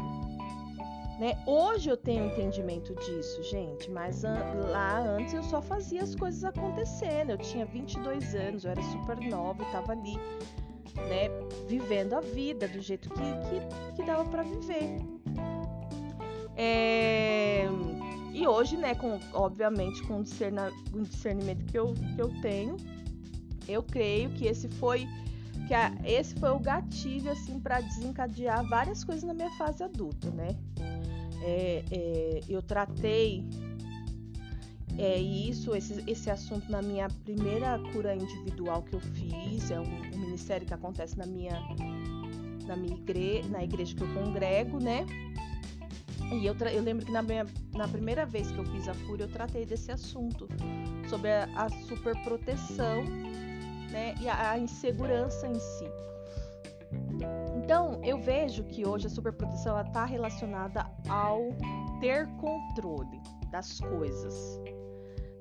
Né? 1.19 1.37
Hoje 1.45 1.89
eu 1.89 1.97
tenho 1.97 2.25
entendimento 2.25 2.95
disso, 2.95 3.43
gente, 3.43 3.89
mas 3.91 4.23
an 4.25 4.37
lá 4.69 4.99
antes 4.99 5.33
eu 5.33 5.43
só 5.43 5.61
fazia 5.61 6.01
as 6.01 6.15
coisas 6.15 6.43
acontecendo. 6.43 7.31
Eu 7.31 7.37
tinha 7.37 7.65
22 7.65 8.33
anos, 8.35 8.65
eu 8.65 8.71
era 8.71 8.81
super 8.81 9.19
nova, 9.29 9.63
eu 9.63 9.71
tava 9.71 9.91
ali 9.91 10.17
né, 10.95 11.29
vivendo 11.67 12.13
a 12.13 12.21
vida 12.21 12.67
do 12.67 12.81
jeito 12.81 13.09
que, 13.09 13.15
que, 13.15 13.95
que 13.95 14.03
dava 14.03 14.25
para 14.25 14.43
viver. 14.43 14.99
É, 16.55 17.65
e 18.31 18.47
hoje, 18.47 18.77
né, 18.77 18.95
com, 18.95 19.19
obviamente 19.33 20.01
com 20.03 20.19
o 20.19 20.23
discernimento 20.23 21.65
que 21.65 21.77
eu, 21.77 21.93
que 22.15 22.21
eu 22.21 22.29
tenho, 22.41 22.77
eu 23.67 23.81
creio 23.83 24.29
que 24.31 24.45
esse 24.45 24.67
foi 24.67 25.07
que 25.67 25.73
a, 25.73 25.93
esse 26.03 26.35
foi 26.35 26.49
o 26.49 26.59
gatilho 26.59 27.31
assim 27.31 27.59
para 27.59 27.79
desencadear 27.79 28.67
várias 28.67 29.03
coisas 29.03 29.23
na 29.23 29.33
minha 29.33 29.49
fase 29.51 29.83
adulta, 29.83 30.29
né? 30.31 30.55
É, 31.41 31.83
é, 31.91 32.39
eu 32.49 32.61
tratei 32.61 33.45
é 34.97 35.17
isso, 35.17 35.75
esse, 35.75 36.03
esse 36.07 36.29
assunto 36.29 36.71
na 36.71 36.81
minha 36.81 37.07
primeira 37.23 37.79
cura 37.91 38.15
individual 38.15 38.83
que 38.83 38.93
eu 38.93 38.99
fiz, 38.99 39.71
é 39.71 39.79
um, 39.79 39.83
um 40.13 40.17
ministério 40.19 40.65
que 40.65 40.73
acontece 40.73 41.17
na 41.17 41.25
minha, 41.25 41.59
na 42.67 42.75
minha 42.75 42.95
igreja, 42.95 43.49
na 43.49 43.63
igreja 43.63 43.95
que 43.95 44.03
eu 44.03 44.13
congrego, 44.13 44.79
né? 44.79 45.05
E 46.31 46.45
eu, 46.45 46.55
eu 46.55 46.81
lembro 46.81 47.05
que 47.05 47.11
na, 47.11 47.21
minha, 47.21 47.45
na 47.73 47.87
primeira 47.87 48.25
vez 48.25 48.51
que 48.51 48.57
eu 48.57 48.65
fiz 48.65 48.87
a 48.87 48.95
cura, 49.07 49.23
eu 49.23 49.27
tratei 49.27 49.65
desse 49.65 49.91
assunto, 49.91 50.47
sobre 51.09 51.31
a, 51.31 51.47
a 51.55 51.69
superproteção 51.69 53.03
né, 53.91 54.15
e 54.19 54.27
a, 54.27 54.51
a 54.51 54.59
insegurança 54.59 55.47
em 55.47 55.59
si. 55.59 55.85
Então, 57.55 57.99
eu 58.03 58.19
vejo 58.19 58.63
que 58.63 58.85
hoje 58.85 59.07
a 59.07 59.09
superproteção 59.09 59.79
está 59.79 60.05
relacionada 60.05 60.85
ao 61.07 61.39
ter 61.99 62.27
controle 62.37 63.21
das 63.51 63.79
coisas 63.79 64.59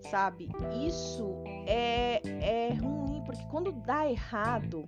sabe? 0.02 0.48
Isso 0.86 1.42
é, 1.66 2.20
é 2.24 2.74
ruim, 2.74 3.22
porque 3.24 3.44
quando 3.46 3.72
dá 3.72 4.08
errado, 4.08 4.86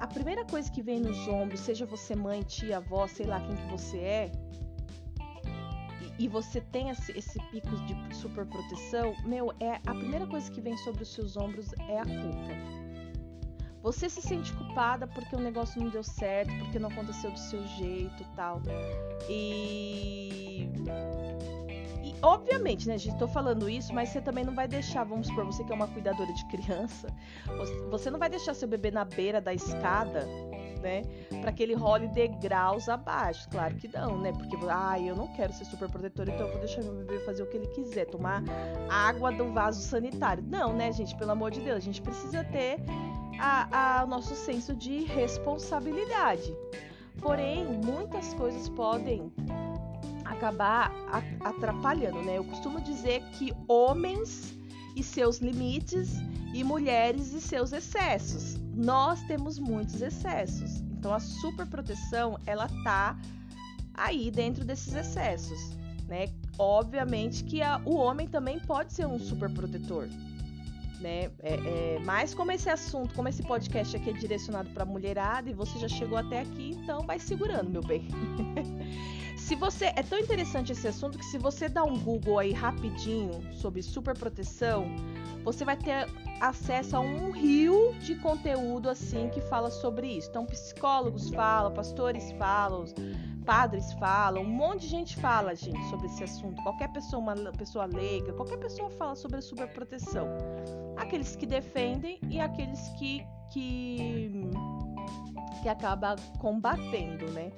a 0.00 0.06
primeira 0.06 0.44
coisa 0.44 0.70
que 0.70 0.82
vem 0.82 1.00
nos 1.00 1.26
ombros, 1.28 1.60
seja 1.60 1.86
você 1.86 2.14
mãe, 2.14 2.42
tia, 2.42 2.78
avó, 2.78 3.06
sei 3.06 3.26
lá 3.26 3.40
quem 3.40 3.56
que 3.56 3.70
você 3.70 3.98
é, 3.98 4.32
e, 6.18 6.28
você 6.28 6.60
tem 6.60 6.88
esse, 6.88 7.12
esse 7.12 7.38
pico 7.50 7.76
de 7.84 8.16
super 8.16 8.46
proteção, 8.46 9.14
meu, 9.24 9.52
é 9.60 9.74
a 9.86 9.94
primeira 9.94 10.26
coisa 10.26 10.50
que 10.50 10.60
vem 10.60 10.76
sobre 10.78 11.02
os 11.02 11.12
seus 11.12 11.36
ombros 11.36 11.72
é 11.88 11.98
a 11.98 12.04
culpa. 12.04 12.86
Você 13.82 14.08
se 14.08 14.20
sente 14.20 14.52
culpada 14.54 15.06
porque 15.06 15.36
o 15.36 15.38
negócio 15.38 15.80
não 15.80 15.90
deu 15.90 16.02
certo, 16.02 16.52
porque 16.58 16.78
não 16.78 16.88
aconteceu 16.88 17.30
do 17.30 17.38
seu 17.38 17.64
jeito, 17.66 18.24
tal. 18.34 18.60
E 19.28 20.68
obviamente, 22.22 22.88
né, 22.88 22.98
gente, 22.98 23.18
tô 23.18 23.28
falando 23.28 23.68
isso, 23.68 23.92
mas 23.94 24.10
você 24.10 24.20
também 24.20 24.44
não 24.44 24.54
vai 24.54 24.68
deixar, 24.68 25.04
vamos 25.04 25.26
supor, 25.26 25.44
você 25.44 25.64
que 25.64 25.72
é 25.72 25.74
uma 25.74 25.88
cuidadora 25.88 26.32
de 26.32 26.44
criança, 26.46 27.08
você 27.90 28.10
não 28.10 28.18
vai 28.18 28.28
deixar 28.28 28.54
seu 28.54 28.68
bebê 28.68 28.90
na 28.90 29.04
beira 29.04 29.40
da 29.40 29.52
escada, 29.52 30.26
né, 30.80 31.02
para 31.40 31.52
que 31.52 31.62
ele 31.62 31.74
role 31.74 32.08
degraus 32.08 32.88
abaixo. 32.88 33.48
Claro 33.50 33.74
que 33.76 33.88
não, 33.88 34.18
né? 34.18 34.32
Porque, 34.32 34.56
ah, 34.68 34.98
eu 35.00 35.16
não 35.16 35.26
quero 35.28 35.52
ser 35.52 35.64
super 35.64 35.88
protetora, 35.88 36.30
então 36.30 36.46
eu 36.46 36.52
vou 36.52 36.60
deixar 36.60 36.82
meu 36.82 36.94
bebê 36.94 37.18
fazer 37.20 37.42
o 37.42 37.46
que 37.46 37.56
ele 37.56 37.68
quiser, 37.68 38.06
tomar 38.06 38.42
água 38.88 39.32
do 39.32 39.52
vaso 39.52 39.80
sanitário. 39.80 40.44
Não, 40.46 40.72
né, 40.72 40.92
gente? 40.92 41.16
Pelo 41.16 41.32
amor 41.32 41.50
de 41.50 41.60
Deus, 41.60 41.78
a 41.78 41.80
gente 41.80 42.00
precisa 42.02 42.44
ter 42.44 42.78
a, 43.38 44.00
a, 44.00 44.04
o 44.04 44.06
nosso 44.06 44.34
senso 44.34 44.74
de 44.74 45.04
responsabilidade. 45.04 46.54
Porém, 47.20 47.64
muitas 47.64 48.34
coisas 48.34 48.68
podem 48.68 49.32
acabar 50.36 50.92
atrapalhando, 51.40 52.22
né? 52.22 52.38
Eu 52.38 52.44
costumo 52.44 52.80
dizer 52.80 53.22
que 53.32 53.52
homens 53.66 54.54
e 54.94 55.02
seus 55.02 55.38
limites 55.38 56.14
e 56.54 56.62
mulheres 56.62 57.32
e 57.32 57.40
seus 57.40 57.72
excessos. 57.72 58.56
Nós 58.74 59.22
temos 59.24 59.58
muitos 59.58 60.00
excessos. 60.00 60.80
Então 60.98 61.12
a 61.12 61.20
superproteção, 61.20 62.38
ela 62.46 62.68
tá 62.84 63.18
aí 63.94 64.30
dentro 64.30 64.64
desses 64.64 64.94
excessos, 64.94 65.76
né? 66.06 66.28
Obviamente 66.58 67.44
que 67.44 67.62
a, 67.62 67.80
o 67.84 67.96
homem 67.96 68.28
também 68.28 68.58
pode 68.60 68.92
ser 68.92 69.06
um 69.06 69.18
superprotetor, 69.18 70.08
né? 71.00 71.30
É, 71.42 71.54
é, 71.54 71.98
mas 72.04 72.34
como 72.34 72.52
esse 72.52 72.68
assunto, 72.68 73.14
como 73.14 73.28
esse 73.28 73.42
podcast 73.42 73.96
aqui 73.96 74.10
é 74.10 74.12
direcionado 74.12 74.70
para 74.70 74.84
mulherada 74.84 75.50
e 75.50 75.54
você 75.54 75.78
já 75.78 75.88
chegou 75.88 76.18
até 76.18 76.40
aqui, 76.40 76.70
então 76.70 77.06
vai 77.06 77.18
segurando, 77.18 77.70
meu 77.70 77.82
bem. 77.82 78.08
se 79.36 79.54
você 79.54 79.86
é 79.96 80.02
tão 80.02 80.18
interessante 80.18 80.72
esse 80.72 80.88
assunto 80.88 81.18
que 81.18 81.24
se 81.24 81.38
você 81.38 81.68
dá 81.68 81.84
um 81.84 81.98
Google 81.98 82.38
aí 82.38 82.52
rapidinho 82.52 83.42
sobre 83.54 83.82
superproteção, 83.82 84.86
você 85.46 85.64
vai 85.64 85.76
ter 85.76 86.08
acesso 86.40 86.96
a 86.96 87.00
um 87.00 87.30
rio 87.30 87.94
de 88.00 88.16
conteúdo 88.16 88.90
assim 88.90 89.28
que 89.28 89.40
fala 89.40 89.70
sobre 89.70 90.08
isso. 90.08 90.28
Então 90.28 90.44
psicólogos 90.44 91.30
falam, 91.30 91.72
pastores 91.72 92.32
falam, 92.32 92.84
padres 93.44 93.92
falam, 93.92 94.42
um 94.42 94.50
monte 94.50 94.80
de 94.80 94.88
gente 94.88 95.16
fala, 95.16 95.54
gente, 95.54 95.80
sobre 95.88 96.08
esse 96.08 96.24
assunto. 96.24 96.60
Qualquer 96.64 96.92
pessoa, 96.92 97.22
uma 97.22 97.52
pessoa 97.52 97.86
leiga, 97.86 98.32
qualquer 98.32 98.58
pessoa 98.58 98.90
fala 98.90 99.14
sobre 99.14 99.38
a 99.38 99.40
superproteção. 99.42 100.26
Aqueles 100.96 101.36
que 101.36 101.46
defendem 101.46 102.18
e 102.28 102.40
aqueles 102.40 102.80
que 102.98 103.24
que 103.52 104.32
que 105.62 105.68
acaba 105.68 106.16
combatendo, 106.40 107.30
né? 107.30 107.52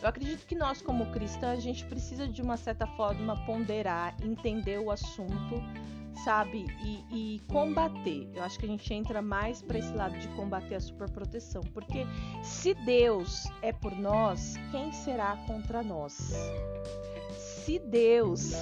Eu 0.00 0.08
acredito 0.08 0.46
que 0.46 0.54
nós, 0.54 0.80
como 0.80 1.06
cristãs, 1.06 1.58
a 1.58 1.60
gente 1.60 1.84
precisa 1.86 2.26
de 2.28 2.40
uma 2.40 2.56
certa 2.56 2.86
forma 2.86 3.36
ponderar, 3.44 4.16
entender 4.22 4.78
o 4.78 4.90
assunto, 4.90 5.60
sabe? 6.24 6.66
E, 6.84 7.36
e 7.36 7.40
combater. 7.48 8.28
Eu 8.34 8.42
acho 8.42 8.58
que 8.58 8.66
a 8.66 8.68
gente 8.68 8.92
entra 8.92 9.20
mais 9.20 9.62
para 9.62 9.78
esse 9.78 9.92
lado 9.92 10.18
de 10.18 10.28
combater 10.28 10.76
a 10.76 10.80
superproteção. 10.80 11.62
Porque 11.72 12.06
se 12.42 12.74
Deus 12.74 13.44
é 13.62 13.72
por 13.72 13.92
nós, 13.96 14.54
quem 14.70 14.92
será 14.92 15.36
contra 15.46 15.82
nós? 15.82 16.32
Se 17.36 17.78
Deus 17.78 18.52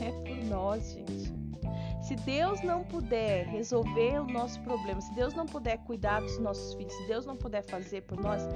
é 0.00 0.10
por 0.24 0.44
nós, 0.46 0.92
gente. 0.92 1.34
Se 2.02 2.16
Deus 2.16 2.60
não 2.62 2.84
puder 2.84 3.46
resolver 3.46 4.20
o 4.20 4.26
nosso 4.26 4.60
problema, 4.60 5.00
se 5.00 5.14
Deus 5.14 5.32
não 5.32 5.46
puder 5.46 5.78
cuidar 5.78 6.20
dos 6.20 6.38
nossos 6.38 6.74
filhos, 6.74 6.92
se 6.92 7.06
Deus 7.06 7.24
não 7.24 7.34
puder 7.34 7.62
fazer 7.64 8.02
por 8.02 8.20
nós, 8.20 8.46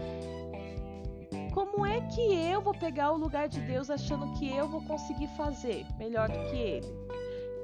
como 1.54 1.84
é 1.86 2.00
que 2.02 2.20
eu 2.20 2.60
vou 2.60 2.74
pegar 2.74 3.10
o 3.10 3.16
lugar 3.16 3.48
de 3.48 3.58
Deus 3.60 3.88
achando 3.88 4.32
que 4.38 4.54
eu 4.54 4.68
vou 4.68 4.82
conseguir 4.82 5.28
fazer 5.28 5.86
melhor 5.98 6.28
do 6.28 6.38
que 6.50 6.56
ele? 6.56 6.86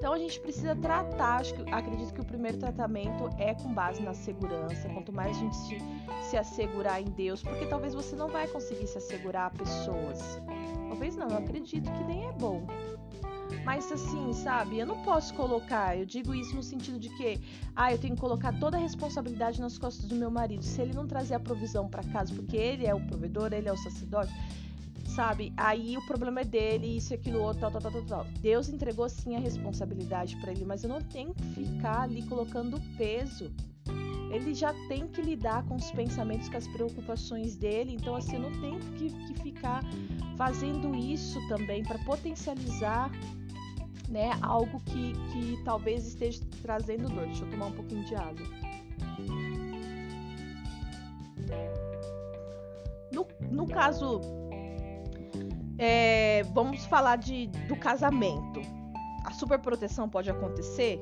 Então 0.04 0.12
a 0.12 0.18
gente 0.18 0.38
precisa 0.38 0.76
tratar, 0.76 1.40
acho 1.40 1.54
que, 1.54 1.70
acredito 1.72 2.12
que 2.12 2.20
o 2.20 2.24
primeiro 2.26 2.58
tratamento 2.58 3.30
é 3.38 3.54
com 3.54 3.72
base 3.72 4.02
na 4.02 4.12
segurança. 4.12 4.86
Quanto 4.90 5.10
mais 5.10 5.34
a 5.34 5.40
gente 5.40 5.56
se, 5.56 5.78
se 6.28 6.36
assegurar 6.36 7.00
em 7.00 7.06
Deus, 7.06 7.42
porque 7.42 7.64
talvez 7.64 7.94
você 7.94 8.14
não 8.14 8.28
vai 8.28 8.46
conseguir 8.46 8.86
se 8.86 8.98
assegurar 8.98 9.46
a 9.46 9.50
pessoas. 9.50 10.42
Talvez 10.90 11.16
não, 11.16 11.28
eu 11.28 11.38
acredito 11.38 11.90
que 11.90 12.04
nem 12.04 12.26
é 12.26 12.32
bom. 12.32 12.66
Mas 13.64 13.90
assim, 13.90 14.30
sabe, 14.34 14.78
eu 14.78 14.86
não 14.86 15.02
posso 15.04 15.32
colocar, 15.32 15.96
eu 15.96 16.04
digo 16.04 16.34
isso 16.34 16.54
no 16.54 16.62
sentido 16.62 16.98
de 17.00 17.08
que, 17.08 17.40
ah, 17.74 17.90
eu 17.90 17.96
tenho 17.96 18.14
que 18.14 18.20
colocar 18.20 18.52
toda 18.60 18.76
a 18.76 18.80
responsabilidade 18.80 19.58
nas 19.58 19.78
costas 19.78 20.04
do 20.04 20.14
meu 20.14 20.30
marido. 20.30 20.62
Se 20.62 20.82
ele 20.82 20.92
não 20.92 21.06
trazer 21.06 21.32
a 21.32 21.40
provisão 21.40 21.88
para 21.88 22.04
casa, 22.04 22.34
porque 22.34 22.58
ele 22.58 22.84
é 22.84 22.94
o 22.94 23.00
provedor, 23.00 23.54
ele 23.54 23.70
é 23.70 23.72
o 23.72 23.76
sacerdote, 23.78 24.34
sabe? 25.04 25.52
Aí 25.56 25.96
o 25.96 26.06
problema 26.06 26.40
é 26.40 26.44
dele, 26.44 26.96
isso, 26.96 27.14
aquilo, 27.14 27.40
outro, 27.40 27.60
tal, 27.60 27.80
tal, 27.80 27.92
tal, 27.92 28.02
tal. 28.04 28.24
Deus 28.40 28.68
entregou 28.68 29.08
sim 29.08 29.36
a 29.36 29.38
responsabilidade 29.38 30.36
para 30.36 30.52
ele, 30.52 30.64
mas 30.64 30.82
eu 30.82 30.88
não 30.88 31.00
tenho 31.00 31.34
que 31.34 31.44
ficar 31.44 32.02
ali 32.02 32.22
colocando 32.22 32.80
peso. 32.96 33.52
Ele 34.30 34.52
já 34.52 34.72
tem 34.88 35.06
que 35.06 35.22
lidar 35.22 35.64
com 35.64 35.76
os 35.76 35.90
pensamentos, 35.92 36.48
com 36.48 36.56
as 36.56 36.66
preocupações 36.66 37.56
dele, 37.56 37.94
então 37.94 38.16
assim, 38.16 38.34
eu 38.34 38.40
não 38.40 38.60
tenho 38.60 38.80
que, 38.80 39.10
que 39.10 39.34
ficar 39.42 39.82
fazendo 40.36 40.94
isso 40.94 41.38
também 41.48 41.84
para 41.84 41.98
potencializar 42.00 43.10
né, 44.08 44.30
algo 44.42 44.80
que, 44.80 45.12
que 45.32 45.62
talvez 45.64 46.06
esteja 46.06 46.40
trazendo 46.62 47.08
dor. 47.08 47.26
Deixa 47.26 47.44
eu 47.44 47.50
tomar 47.50 47.66
um 47.66 47.72
pouquinho 47.72 48.04
de 48.04 48.14
água. 48.16 48.46
No, 53.12 53.26
no 53.50 53.66
caso, 53.68 54.20
é, 55.78 56.42
vamos 56.52 56.84
falar 56.86 57.16
de, 57.16 57.46
do 57.68 57.76
casamento. 57.76 58.60
A 59.24 59.32
superproteção 59.32 60.08
pode 60.08 60.30
acontecer? 60.30 61.00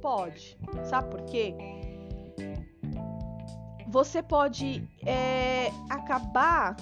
Pode. 0.00 0.58
Sabe 0.84 1.10
por 1.10 1.24
quê? 1.24 1.54
Você 3.88 4.22
pode 4.22 4.86
é, 5.06 5.70
acabar 5.88 6.76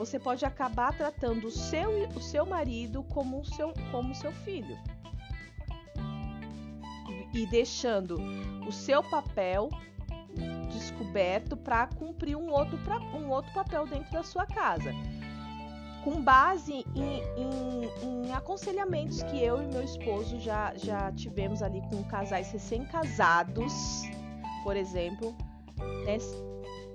você 0.00 0.18
pode 0.18 0.46
acabar 0.46 0.96
tratando 0.96 1.48
o 1.48 1.50
seu, 1.50 2.08
o 2.16 2.22
seu 2.22 2.46
marido 2.46 3.02
como 3.02 3.40
o 3.40 3.44
seu, 3.44 3.74
como 3.90 4.14
seu 4.14 4.32
filho. 4.32 4.78
E 7.34 7.46
deixando 7.48 8.16
o 8.66 8.72
seu 8.72 9.02
papel 9.02 9.68
descoberto 10.72 11.54
para 11.54 11.86
cumprir 11.86 12.34
um 12.34 12.50
outro, 12.50 12.78
pra, 12.78 12.98
um 12.98 13.28
outro 13.28 13.52
papel 13.52 13.86
dentro 13.86 14.10
da 14.10 14.22
sua 14.22 14.46
casa. 14.46 14.90
Com 16.04 16.22
base 16.22 16.84
em, 16.94 17.22
em, 17.36 17.90
em 18.02 18.32
aconselhamentos 18.32 19.22
que 19.24 19.42
eu 19.42 19.62
e 19.62 19.66
meu 19.66 19.82
esposo 19.82 20.38
já, 20.40 20.72
já 20.76 21.12
tivemos 21.12 21.62
ali 21.62 21.82
com 21.90 22.02
casais 22.04 22.50
recém-casados, 22.50 23.72
por 24.64 24.76
exemplo, 24.76 25.34
né? 26.06 26.18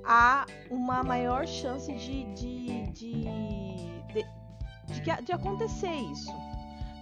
há 0.04 0.46
uma 0.70 1.04
maior 1.04 1.48
chance 1.48 1.92
de, 1.94 2.24
de, 2.34 2.88
de, 2.92 3.24
de, 4.14 5.22
de 5.24 5.32
acontecer 5.32 5.94
isso. 6.12 6.34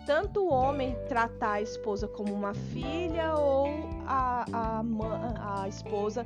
Tanto 0.05 0.41
o 0.41 0.51
homem 0.51 0.97
tratar 1.07 1.53
a 1.53 1.61
esposa 1.61 2.07
como 2.07 2.33
uma 2.33 2.53
filha 2.53 3.35
ou 3.35 3.67
a, 4.05 4.45
a, 4.51 5.61
a 5.61 5.69
esposa 5.69 6.25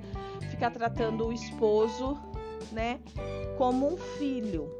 ficar 0.49 0.71
tratando 0.71 1.27
o 1.27 1.33
esposo 1.33 2.17
né, 2.71 2.99
como 3.57 3.93
um 3.93 3.97
filho. 3.97 4.71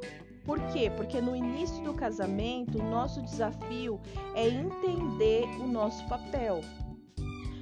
Por 0.48 0.58
quê? 0.72 0.88
Porque 0.88 1.20
no 1.20 1.36
início 1.36 1.84
do 1.84 1.92
casamento, 1.92 2.78
o 2.78 2.82
nosso 2.82 3.20
desafio 3.20 4.00
é 4.34 4.48
entender 4.48 5.44
o 5.60 5.66
nosso 5.66 6.02
papel. 6.06 6.62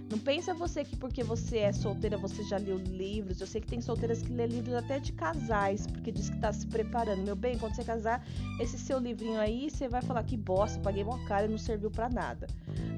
Não 0.09 0.21
pensa 0.21 0.55
você 0.55 0.85
que 0.85 0.95
porque 0.95 1.25
você 1.25 1.59
é 1.59 1.73
solteira 1.73 2.17
você 2.17 2.45
já 2.45 2.59
leu 2.59 2.77
livros. 2.79 3.41
Eu 3.41 3.47
sei 3.49 3.61
que 3.61 3.67
tem 3.67 3.81
solteiras 3.81 4.23
que 4.23 4.33
lê 4.33 4.47
livros 4.47 4.73
até 4.73 5.01
de 5.01 5.13
casais, 5.13 5.85
porque 5.85 6.13
diz 6.13 6.31
que 6.31 6.39
tá 6.39 6.53
se 6.53 6.65
preparando. 6.69 7.25
Meu 7.25 7.35
bem, 7.35 7.59
quando 7.59 7.75
você 7.75 7.83
casar, 7.83 8.25
esse 8.61 8.79
seu 8.79 9.01
livrinho 9.01 9.41
aí, 9.41 9.69
você 9.69 9.89
vai 9.89 10.01
falar 10.01 10.23
que 10.23 10.37
bosta, 10.37 10.79
paguei 10.79 11.03
uma 11.03 11.19
cara 11.27 11.47
e 11.47 11.49
não 11.49 11.59
serviu 11.59 11.91
para 11.91 12.09
nada. 12.09 12.47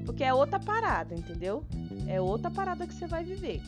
Porque 0.05 0.23
é 0.23 0.31
outra 0.31 0.59
parada, 0.59 1.15
entendeu? 1.15 1.65
É 2.07 2.21
outra 2.21 2.51
parada 2.51 2.85
que 2.85 2.93
você 2.93 3.07
vai 3.07 3.23
viver. 3.23 3.59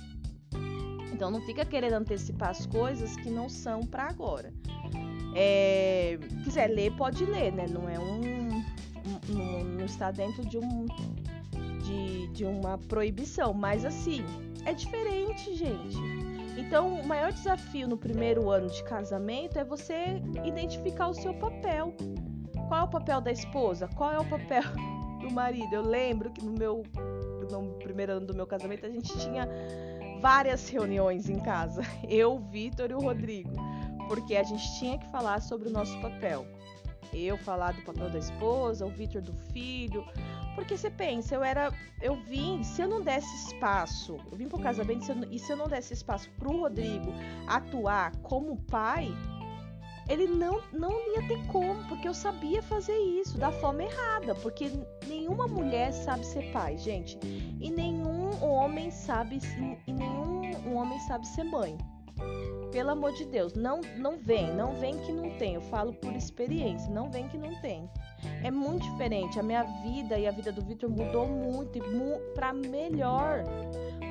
Então 1.12 1.32
não 1.32 1.42
fica 1.42 1.66
querendo 1.66 1.94
antecipar 1.94 2.50
as 2.50 2.68
coisas 2.68 3.16
que 3.16 3.32
não 3.32 3.50
são 3.50 3.82
para 3.82 4.04
agora. 4.04 4.54
É, 5.36 6.18
quiser 6.44 6.68
ler, 6.68 6.92
pode 6.96 7.26
ler, 7.26 7.52
né? 7.52 7.66
Não 7.68 7.88
é 7.88 8.00
um, 8.00 8.64
não, 9.30 9.64
não 9.64 9.86
está 9.86 10.12
dentro 10.12 10.46
de 10.46 10.58
um 10.58 10.86
de, 11.84 12.28
de 12.28 12.46
uma 12.46 12.78
proibição, 12.78 13.54
mas 13.54 13.84
assim, 13.86 14.24
é 14.66 14.74
diferente, 14.74 15.56
gente. 15.56 15.98
Então, 16.58 17.00
o 17.00 17.08
maior 17.08 17.32
desafio 17.32 17.88
no 17.88 17.98
primeiro 17.98 18.50
ano 18.50 18.68
de 18.68 18.84
casamento 18.84 19.58
é 19.58 19.64
você 19.64 20.22
identificar 20.46 21.08
o 21.08 21.14
seu 21.14 21.34
papel. 21.34 21.94
Qual 22.68 22.82
é 22.82 22.84
o 22.84 22.88
papel 22.88 23.20
da 23.20 23.32
esposa? 23.32 23.88
Qual 23.96 24.12
é 24.12 24.20
o 24.20 24.26
papel 24.26 24.64
do 25.20 25.32
marido? 25.32 25.74
Eu 25.74 25.82
lembro 25.82 26.30
que 26.30 26.44
no 26.44 26.52
meu 26.52 26.84
no 27.52 27.74
primeiro 27.80 28.14
ano 28.14 28.26
do 28.26 28.34
meu 28.34 28.48
casamento 28.48 28.86
a 28.86 28.90
gente 28.90 29.18
tinha 29.20 29.48
várias 30.22 30.70
reuniões 30.70 31.30
em 31.30 31.40
casa, 31.40 31.82
eu, 32.08 32.40
Vitor 32.40 32.92
e 32.92 32.94
o 32.94 33.00
Rodrigo, 33.00 33.52
porque 34.08 34.36
a 34.36 34.44
gente 34.44 34.80
tinha 34.80 34.98
que 34.98 35.08
falar 35.10 35.42
sobre 35.42 35.70
o 35.70 35.72
nosso 35.72 36.00
papel. 36.02 36.46
Eu 37.14 37.38
falar 37.38 37.74
do 37.74 37.82
papel 37.82 38.10
da 38.10 38.20
esposa, 38.20 38.86
o 38.86 38.90
Vitor 38.90 39.22
do 39.22 39.34
filho, 39.52 40.06
porque 40.56 40.78
você 40.78 40.90
pensa, 40.90 41.36
eu 41.36 41.44
era. 41.44 41.74
Eu 42.02 42.16
vim, 42.16 42.64
se 42.64 42.82
eu 42.82 42.88
não 42.88 43.02
desse 43.02 43.34
espaço, 43.48 44.18
eu 44.32 44.38
vim 44.38 44.48
pro 44.48 44.60
casamento 44.60 45.06
se 45.06 45.12
eu, 45.12 45.18
e 45.30 45.40
se 45.40 45.52
eu 45.52 45.58
não 45.58 45.68
desse 45.68 45.94
espaço 45.94 46.30
pro 46.38 46.58
Rodrigo 46.58 47.14
atuar 47.48 48.16
como 48.18 48.58
pai, 48.64 49.10
ele 50.10 50.28
não, 50.28 50.62
não 50.74 50.92
ia 51.14 51.26
ter 51.28 51.46
como, 51.48 51.88
porque 51.88 52.08
eu 52.08 52.14
sabia 52.14 52.62
fazer 52.62 52.98
isso 52.98 53.38
da 53.38 53.52
forma 53.52 53.84
errada. 53.84 54.36
Porque 54.36 54.70
nenhuma 55.08 55.48
mulher 55.48 55.94
sabe 55.94 56.26
ser 56.26 56.52
pai, 56.52 56.78
gente. 56.78 57.18
E 57.60 57.70
nenhum 57.70 58.44
homem 58.44 58.92
sabe. 58.92 59.40
E 59.88 59.94
nenhum 59.94 60.76
homem 60.76 61.00
sabe 61.00 61.26
ser 61.28 61.44
mãe. 61.44 61.78
Pelo 62.72 62.92
amor 62.92 63.12
de 63.14 63.26
Deus, 63.26 63.54
não, 63.54 63.82
não 63.98 64.18
vem, 64.18 64.54
não 64.56 64.76
vem 64.76 64.98
que 65.00 65.12
não 65.12 65.30
tem. 65.32 65.56
Eu 65.56 65.62
falo 65.62 65.94
por 65.94 66.16
experiência, 66.16 66.90
não 66.90 67.12
vem 67.12 67.28
que 67.28 67.38
não 67.38 67.54
tem. 67.60 67.90
É 68.44 68.50
muito 68.50 68.90
diferente. 68.90 69.38
A 69.38 69.44
minha 69.44 69.64
vida 69.84 70.18
e 70.18 70.26
a 70.26 70.32
vida 70.32 70.52
do 70.52 70.62
Vitor 70.62 70.90
mudou 70.90 71.28
muito 71.28 71.78
e 71.78 71.82
mu 71.82 72.20
para 72.34 72.54
melhor 72.54 73.44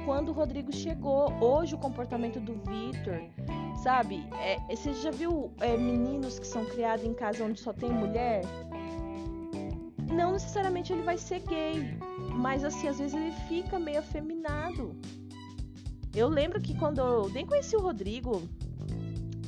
quando 0.04 0.28
o 0.28 0.32
Rodrigo 0.32 0.72
chegou. 0.72 1.32
Hoje 1.40 1.74
o 1.74 1.78
comportamento 1.78 2.38
do 2.38 2.54
Vitor, 2.54 3.22
sabe? 3.82 4.26
É, 4.38 4.58
você 4.74 4.92
já 4.92 5.10
viu 5.10 5.50
é, 5.60 5.76
meninos 5.76 6.38
que 6.38 6.46
são 6.46 6.64
criados 6.66 7.04
em 7.04 7.14
casa 7.14 7.44
onde 7.44 7.58
só 7.58 7.72
tem 7.72 7.90
mulher? 7.90 8.42
Não 10.12 10.32
necessariamente 10.32 10.92
ele 10.92 11.02
vai 11.02 11.16
ser 11.16 11.40
gay, 11.40 11.96
mas 12.34 12.64
assim, 12.64 12.88
às 12.88 12.98
vezes 12.98 13.14
ele 13.14 13.32
fica 13.48 13.78
meio 13.78 14.00
afeminado. 14.00 14.94
Eu 16.14 16.28
lembro 16.28 16.60
que 16.60 16.74
quando 16.74 16.98
eu 16.98 17.28
nem 17.28 17.46
conheci 17.46 17.76
o 17.76 17.80
Rodrigo, 17.80 18.42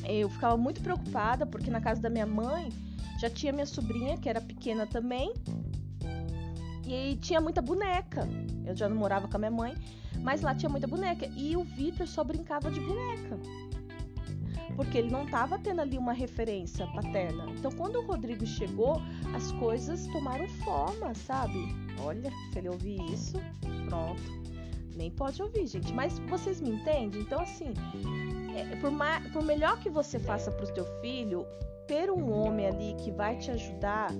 eu 0.04 0.28
ficava 0.28 0.56
muito 0.56 0.80
preocupada 0.80 1.44
porque 1.44 1.70
na 1.70 1.80
casa 1.80 2.00
da 2.00 2.10
minha 2.10 2.26
mãe 2.26 2.70
já 3.18 3.28
tinha 3.28 3.52
minha 3.52 3.66
sobrinha 3.66 4.16
que 4.16 4.28
era 4.28 4.40
pequena 4.40 4.86
também 4.86 5.32
e 6.86 7.16
tinha 7.16 7.40
muita 7.40 7.60
boneca. 7.60 8.28
Eu 8.64 8.76
já 8.76 8.88
não 8.88 8.96
morava 8.96 9.26
com 9.26 9.36
a 9.36 9.38
minha 9.38 9.50
mãe, 9.50 9.74
mas 10.20 10.42
lá 10.42 10.54
tinha 10.54 10.68
muita 10.68 10.86
boneca 10.86 11.26
e 11.36 11.56
o 11.56 11.64
Vitor 11.64 12.06
só 12.06 12.22
brincava 12.22 12.70
de 12.70 12.80
boneca. 12.80 13.38
Porque 14.76 14.98
ele 14.98 15.10
não 15.10 15.24
estava 15.24 15.58
tendo 15.58 15.80
ali 15.80 15.98
uma 15.98 16.12
referência 16.12 16.86
paterna. 16.88 17.44
Então, 17.50 17.70
quando 17.72 17.96
o 17.96 18.06
Rodrigo 18.06 18.46
chegou, 18.46 19.02
as 19.34 19.52
coisas 19.52 20.06
tomaram 20.06 20.48
forma, 20.48 21.14
sabe? 21.14 21.58
Olha, 22.00 22.30
se 22.52 22.58
ele 22.58 22.70
ouvir 22.70 22.98
isso, 23.12 23.36
pronto 23.88 24.41
nem 24.96 25.10
pode 25.10 25.42
ouvir, 25.42 25.66
gente. 25.66 25.92
Mas 25.92 26.18
vocês 26.20 26.60
me 26.60 26.70
entendem? 26.70 27.20
Então, 27.20 27.40
assim, 27.40 27.72
é, 28.56 28.76
por, 28.76 28.90
por 29.32 29.42
melhor 29.42 29.78
que 29.80 29.90
você 29.90 30.18
faça 30.18 30.50
para 30.50 30.64
o 30.64 30.74
seu 30.74 30.84
filho, 31.00 31.46
ter 31.86 32.10
um 32.10 32.32
homem 32.32 32.66
ali 32.66 32.94
que 32.94 33.10
vai 33.10 33.36
te 33.36 33.50
ajudar 33.50 34.10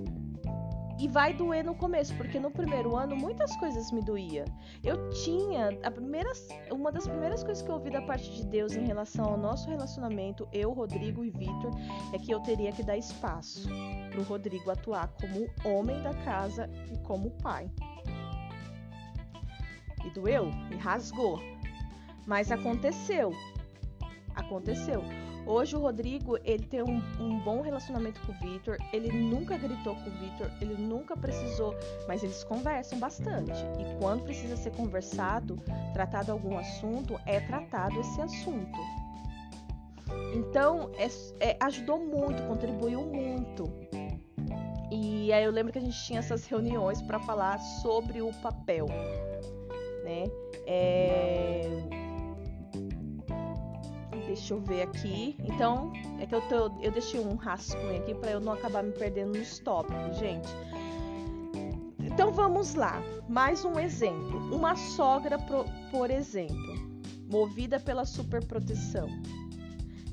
e 0.98 1.08
vai 1.08 1.32
doer 1.34 1.64
no 1.64 1.74
começo, 1.74 2.14
porque 2.16 2.38
no 2.38 2.50
primeiro 2.50 2.96
ano 2.96 3.16
muitas 3.16 3.56
coisas 3.56 3.90
me 3.90 4.00
doía. 4.00 4.44
Eu 4.84 5.10
tinha 5.10 5.76
a 5.82 5.90
primeira, 5.90 6.30
uma 6.70 6.92
das 6.92 7.08
primeiras 7.08 7.42
coisas 7.42 7.62
que 7.62 7.68
eu 7.68 7.74
ouvi 7.74 7.90
da 7.90 8.02
parte 8.02 8.30
de 8.30 8.46
Deus 8.46 8.74
em 8.74 8.86
relação 8.86 9.24
ao 9.24 9.36
nosso 9.36 9.68
relacionamento, 9.68 10.46
eu, 10.52 10.72
Rodrigo 10.72 11.24
e 11.24 11.30
Vitor, 11.30 11.72
é 12.12 12.18
que 12.18 12.30
eu 12.30 12.40
teria 12.40 12.70
que 12.70 12.84
dar 12.84 12.96
espaço 12.96 13.68
para 14.10 14.20
o 14.20 14.22
Rodrigo 14.22 14.70
atuar 14.70 15.08
como 15.20 15.48
homem 15.64 16.00
da 16.02 16.14
casa 16.24 16.70
e 16.92 16.98
como 16.98 17.30
pai. 17.42 17.68
E 20.04 20.10
doeu, 20.10 20.50
e 20.70 20.76
rasgou. 20.76 21.40
Mas 22.26 22.50
aconteceu. 22.50 23.32
Aconteceu. 24.34 25.02
Hoje 25.44 25.74
o 25.74 25.80
Rodrigo, 25.80 26.38
ele 26.44 26.64
tem 26.64 26.82
um, 26.82 27.02
um 27.18 27.40
bom 27.40 27.62
relacionamento 27.62 28.20
com 28.20 28.32
o 28.32 28.34
Vitor, 28.36 28.76
ele 28.92 29.10
nunca 29.10 29.56
gritou 29.56 29.94
com 29.96 30.08
o 30.08 30.12
Vitor, 30.12 30.48
ele 30.60 30.74
nunca 30.74 31.16
precisou, 31.16 31.74
mas 32.06 32.22
eles 32.22 32.44
conversam 32.44 32.98
bastante. 33.00 33.50
E 33.50 34.00
quando 34.00 34.22
precisa 34.22 34.56
ser 34.56 34.70
conversado, 34.70 35.56
tratado 35.92 36.30
algum 36.30 36.56
assunto, 36.56 37.18
é 37.26 37.40
tratado 37.40 37.98
esse 37.98 38.20
assunto. 38.20 38.78
Então, 40.34 40.90
é, 40.96 41.08
é, 41.40 41.56
ajudou 41.60 41.98
muito, 41.98 42.42
contribuiu 42.44 43.02
muito. 43.02 43.64
E 44.92 45.32
aí 45.32 45.42
eu 45.42 45.50
lembro 45.50 45.72
que 45.72 45.78
a 45.78 45.82
gente 45.82 46.00
tinha 46.04 46.20
essas 46.20 46.46
reuniões 46.46 47.02
para 47.02 47.18
falar 47.18 47.58
sobre 47.58 48.22
o 48.22 48.30
papel, 48.42 48.86
né? 50.12 50.30
É 50.66 52.02
Deixa 54.32 54.54
eu 54.54 54.60
ver 54.60 54.82
aqui. 54.82 55.36
Então, 55.40 55.92
é 56.18 56.24
que 56.24 56.34
eu, 56.34 56.40
tô, 56.48 56.72
eu 56.80 56.90
deixei 56.90 57.20
um 57.20 57.34
rascunho 57.34 57.98
aqui 57.98 58.14
para 58.14 58.30
eu 58.30 58.40
não 58.40 58.54
acabar 58.54 58.82
me 58.82 58.92
perdendo 58.92 59.38
nos 59.38 59.58
tópicos, 59.58 60.16
gente. 60.16 60.48
Então 62.00 62.32
vamos 62.32 62.74
lá. 62.74 63.02
Mais 63.28 63.62
um 63.62 63.78
exemplo. 63.78 64.38
Uma 64.54 64.74
sogra, 64.74 65.36
por 65.90 66.10
exemplo, 66.10 66.74
movida 67.30 67.78
pela 67.78 68.06
superproteção. 68.06 69.06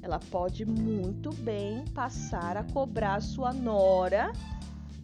Ela 0.01 0.19
pode 0.19 0.65
muito 0.65 1.33
bem 1.35 1.85
passar 1.93 2.57
a 2.57 2.63
cobrar 2.63 3.21
sua 3.21 3.53
nora 3.53 4.33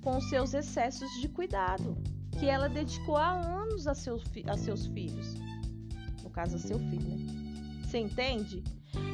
com 0.02 0.20
seus 0.20 0.54
excessos 0.54 1.10
de 1.22 1.30
cuidado, 1.30 1.98
que 2.40 2.48
ela 2.50 2.68
dedicou 2.68 3.18
há 3.18 3.32
anos 3.32 3.88
a 3.88 3.94
seus, 3.94 4.24
a 4.48 4.58
seus 4.58 4.88
filhos. 4.88 5.34
No 6.24 6.30
caso, 6.30 6.56
a 6.58 6.60
seu 6.60 6.80
filho, 6.80 7.18
né? 7.18 7.82
Você 7.84 8.00
entende? 8.00 8.64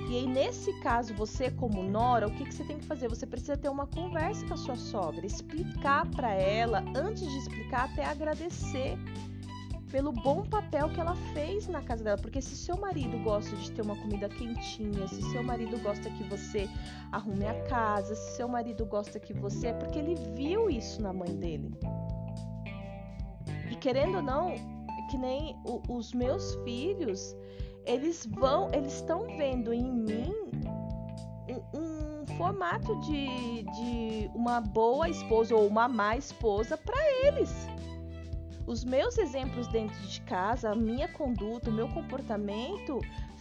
E 0.09 0.17
aí, 0.17 0.27
nesse 0.27 0.73
caso, 0.81 1.13
você 1.13 1.49
como 1.49 1.81
nora, 1.83 2.27
o 2.27 2.31
que, 2.31 2.43
que 2.45 2.53
você 2.53 2.63
tem 2.63 2.77
que 2.77 2.85
fazer? 2.85 3.07
Você 3.07 3.25
precisa 3.25 3.55
ter 3.55 3.69
uma 3.69 3.87
conversa 3.87 4.45
com 4.45 4.53
a 4.53 4.57
sua 4.57 4.75
sogra, 4.75 5.25
explicar 5.25 6.05
para 6.11 6.33
ela, 6.33 6.83
antes 6.95 7.29
de 7.29 7.37
explicar, 7.37 7.85
até 7.85 8.05
agradecer 8.05 8.97
pelo 9.91 10.11
bom 10.11 10.43
papel 10.43 10.89
que 10.89 10.99
ela 10.99 11.15
fez 11.33 11.67
na 11.67 11.81
casa 11.81 12.03
dela. 12.03 12.17
Porque 12.17 12.41
se 12.41 12.55
seu 12.55 12.77
marido 12.77 13.17
gosta 13.23 13.55
de 13.55 13.71
ter 13.71 13.81
uma 13.81 13.95
comida 13.95 14.27
quentinha, 14.29 15.07
se 15.07 15.21
seu 15.31 15.43
marido 15.43 15.77
gosta 15.79 16.09
que 16.09 16.23
você 16.23 16.67
arrume 17.11 17.45
a 17.45 17.63
casa, 17.63 18.15
se 18.15 18.37
seu 18.37 18.47
marido 18.47 18.85
gosta 18.85 19.19
que 19.19 19.33
você. 19.33 19.67
É 19.67 19.73
porque 19.73 19.99
ele 19.99 20.15
viu 20.35 20.69
isso 20.69 21.01
na 21.01 21.13
mãe 21.13 21.33
dele. 21.35 21.71
E 23.71 23.75
querendo 23.75 24.17
ou 24.17 24.21
não, 24.21 24.53
que 25.09 25.17
nem 25.17 25.55
o, 25.65 25.81
os 25.89 26.13
meus 26.13 26.55
filhos, 26.63 27.35
eles 27.85 28.25
vão, 28.25 28.69
eles 28.73 28.95
estão 28.95 29.25
vendo 29.37 29.73
em 29.73 29.89
mim 29.91 30.33
um, 31.73 31.79
um 31.79 32.37
formato 32.37 32.99
de, 32.99 33.63
de 33.63 34.31
uma 34.35 34.59
boa 34.59 35.09
esposa 35.09 35.55
ou 35.55 35.67
uma 35.67 35.87
má 35.87 36.17
esposa 36.17 36.77
para 36.77 36.97
eles. 37.25 37.49
Os 38.67 38.83
meus 38.83 39.17
exemplos 39.17 39.67
dentro 39.67 39.99
de 40.07 40.21
casa, 40.21 40.71
a 40.71 40.75
minha 40.75 41.07
conduta, 41.07 41.69
o 41.69 41.73
meu 41.73 41.87
comportamento 41.89 42.99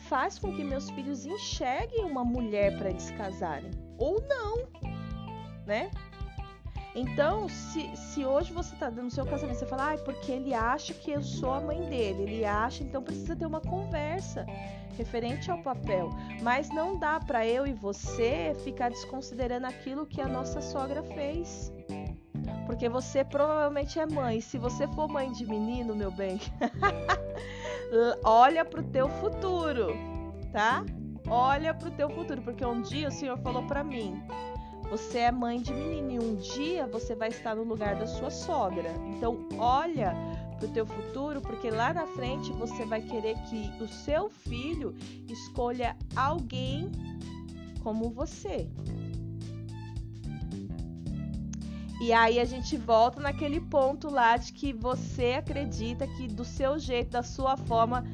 faz 0.09 0.39
com 0.39 0.55
que 0.55 0.65
meus 0.65 0.91
filhos 0.91 1.27
enxerguem 1.27 2.05
uma 2.05 2.25
mulher 2.25 2.77
para 2.79 2.91
eles 2.91 3.11
casarem 3.13 3.71
ou 3.99 4.21
não, 4.29 4.67
né? 5.67 5.91
Então, 6.95 7.49
se, 7.49 7.97
se 7.97 8.25
hoje 8.25 8.53
você 8.53 8.75
tá 8.77 8.91
dando 8.91 9.11
seu 9.11 9.25
casamento, 9.25 9.59
você 9.59 9.67
fala, 9.67 9.93
ah, 9.93 9.99
porque 9.99 10.33
ele 10.33 10.53
acha 10.53 10.93
que 10.93 11.13
eu 11.13 11.23
sou 11.23 11.53
a 11.53 11.61
mãe 11.61 11.81
dele, 11.89 12.23
ele 12.25 12.45
acha, 12.45 12.83
então 12.83 13.03
precisa 13.03 13.37
ter 13.37 13.47
uma 13.47 13.61
conversa 13.61 14.45
referente 14.97 15.51
ao 15.51 15.59
papel. 15.63 16.11
Mas 16.43 16.69
não 16.69 16.99
dá 16.99 17.21
para 17.21 17.47
eu 17.47 17.67
e 17.67 17.73
você 17.73 18.57
ficar 18.65 18.91
desconsiderando 18.91 19.67
aquilo 19.67 20.05
que 20.05 20.21
a 20.21 20.29
nossa 20.29 20.61
sogra 20.61 21.03
fez. 21.03 21.73
Porque 22.67 22.89
você 22.89 23.25
provavelmente 23.25 23.99
é 23.99 24.07
mãe. 24.07 24.41
Se 24.41 24.59
você 24.59 24.87
for 24.89 25.09
mãe 25.09 25.31
de 25.33 25.47
menino, 25.47 25.95
meu 25.95 26.11
bem, 26.11 26.41
olha 28.25 28.65
pro 28.65 28.83
teu 28.83 29.09
futuro, 29.09 29.95
tá? 30.53 30.85
Olha 31.29 31.75
pro 31.75 31.91
teu 31.91 32.09
futuro, 32.11 32.43
porque 32.43 32.65
um 32.65 32.81
dia 32.81 33.09
o 33.09 33.13
Senhor 33.13 33.39
falou 33.39 33.65
para 33.67 33.85
mim: 33.85 34.23
você 34.91 35.19
é 35.19 35.31
mãe 35.31 35.63
de 35.63 35.73
menino 35.73 36.11
e 36.11 36.19
um 36.19 36.35
dia 36.35 36.85
você 36.89 37.15
vai 37.15 37.29
estar 37.29 37.55
no 37.55 37.63
lugar 37.63 37.95
da 37.95 38.09
sua 38.09 38.29
sogra. 38.29 38.93
Então, 39.17 39.49
olha 39.57 40.13
para 40.59 40.67
o 40.67 40.73
teu 40.73 40.85
futuro, 40.85 41.41
porque 41.41 41.71
lá 41.71 41.95
na 41.95 42.07
frente 42.09 42.51
você 42.53 42.85
vai 42.85 43.01
querer 43.01 43.37
que 43.49 43.71
o 43.83 43.87
seu 43.87 44.29
filho 44.29 44.95
escolha 45.29 45.97
alguém 46.17 46.91
como 47.85 48.11
você. 48.11 48.69
E 52.01 52.13
aí 52.13 52.41
a 52.41 52.45
gente 52.45 52.77
volta 52.77 53.21
naquele 53.21 53.61
ponto 53.61 54.11
lá 54.11 54.37
de 54.37 54.53
que 54.53 54.73
você 54.73 55.35
acredita 55.39 56.07
que 56.07 56.27
do 56.27 56.45
seu 56.45 56.79
jeito, 56.79 57.11
da 57.11 57.23
sua 57.23 57.57
forma, 57.57 58.05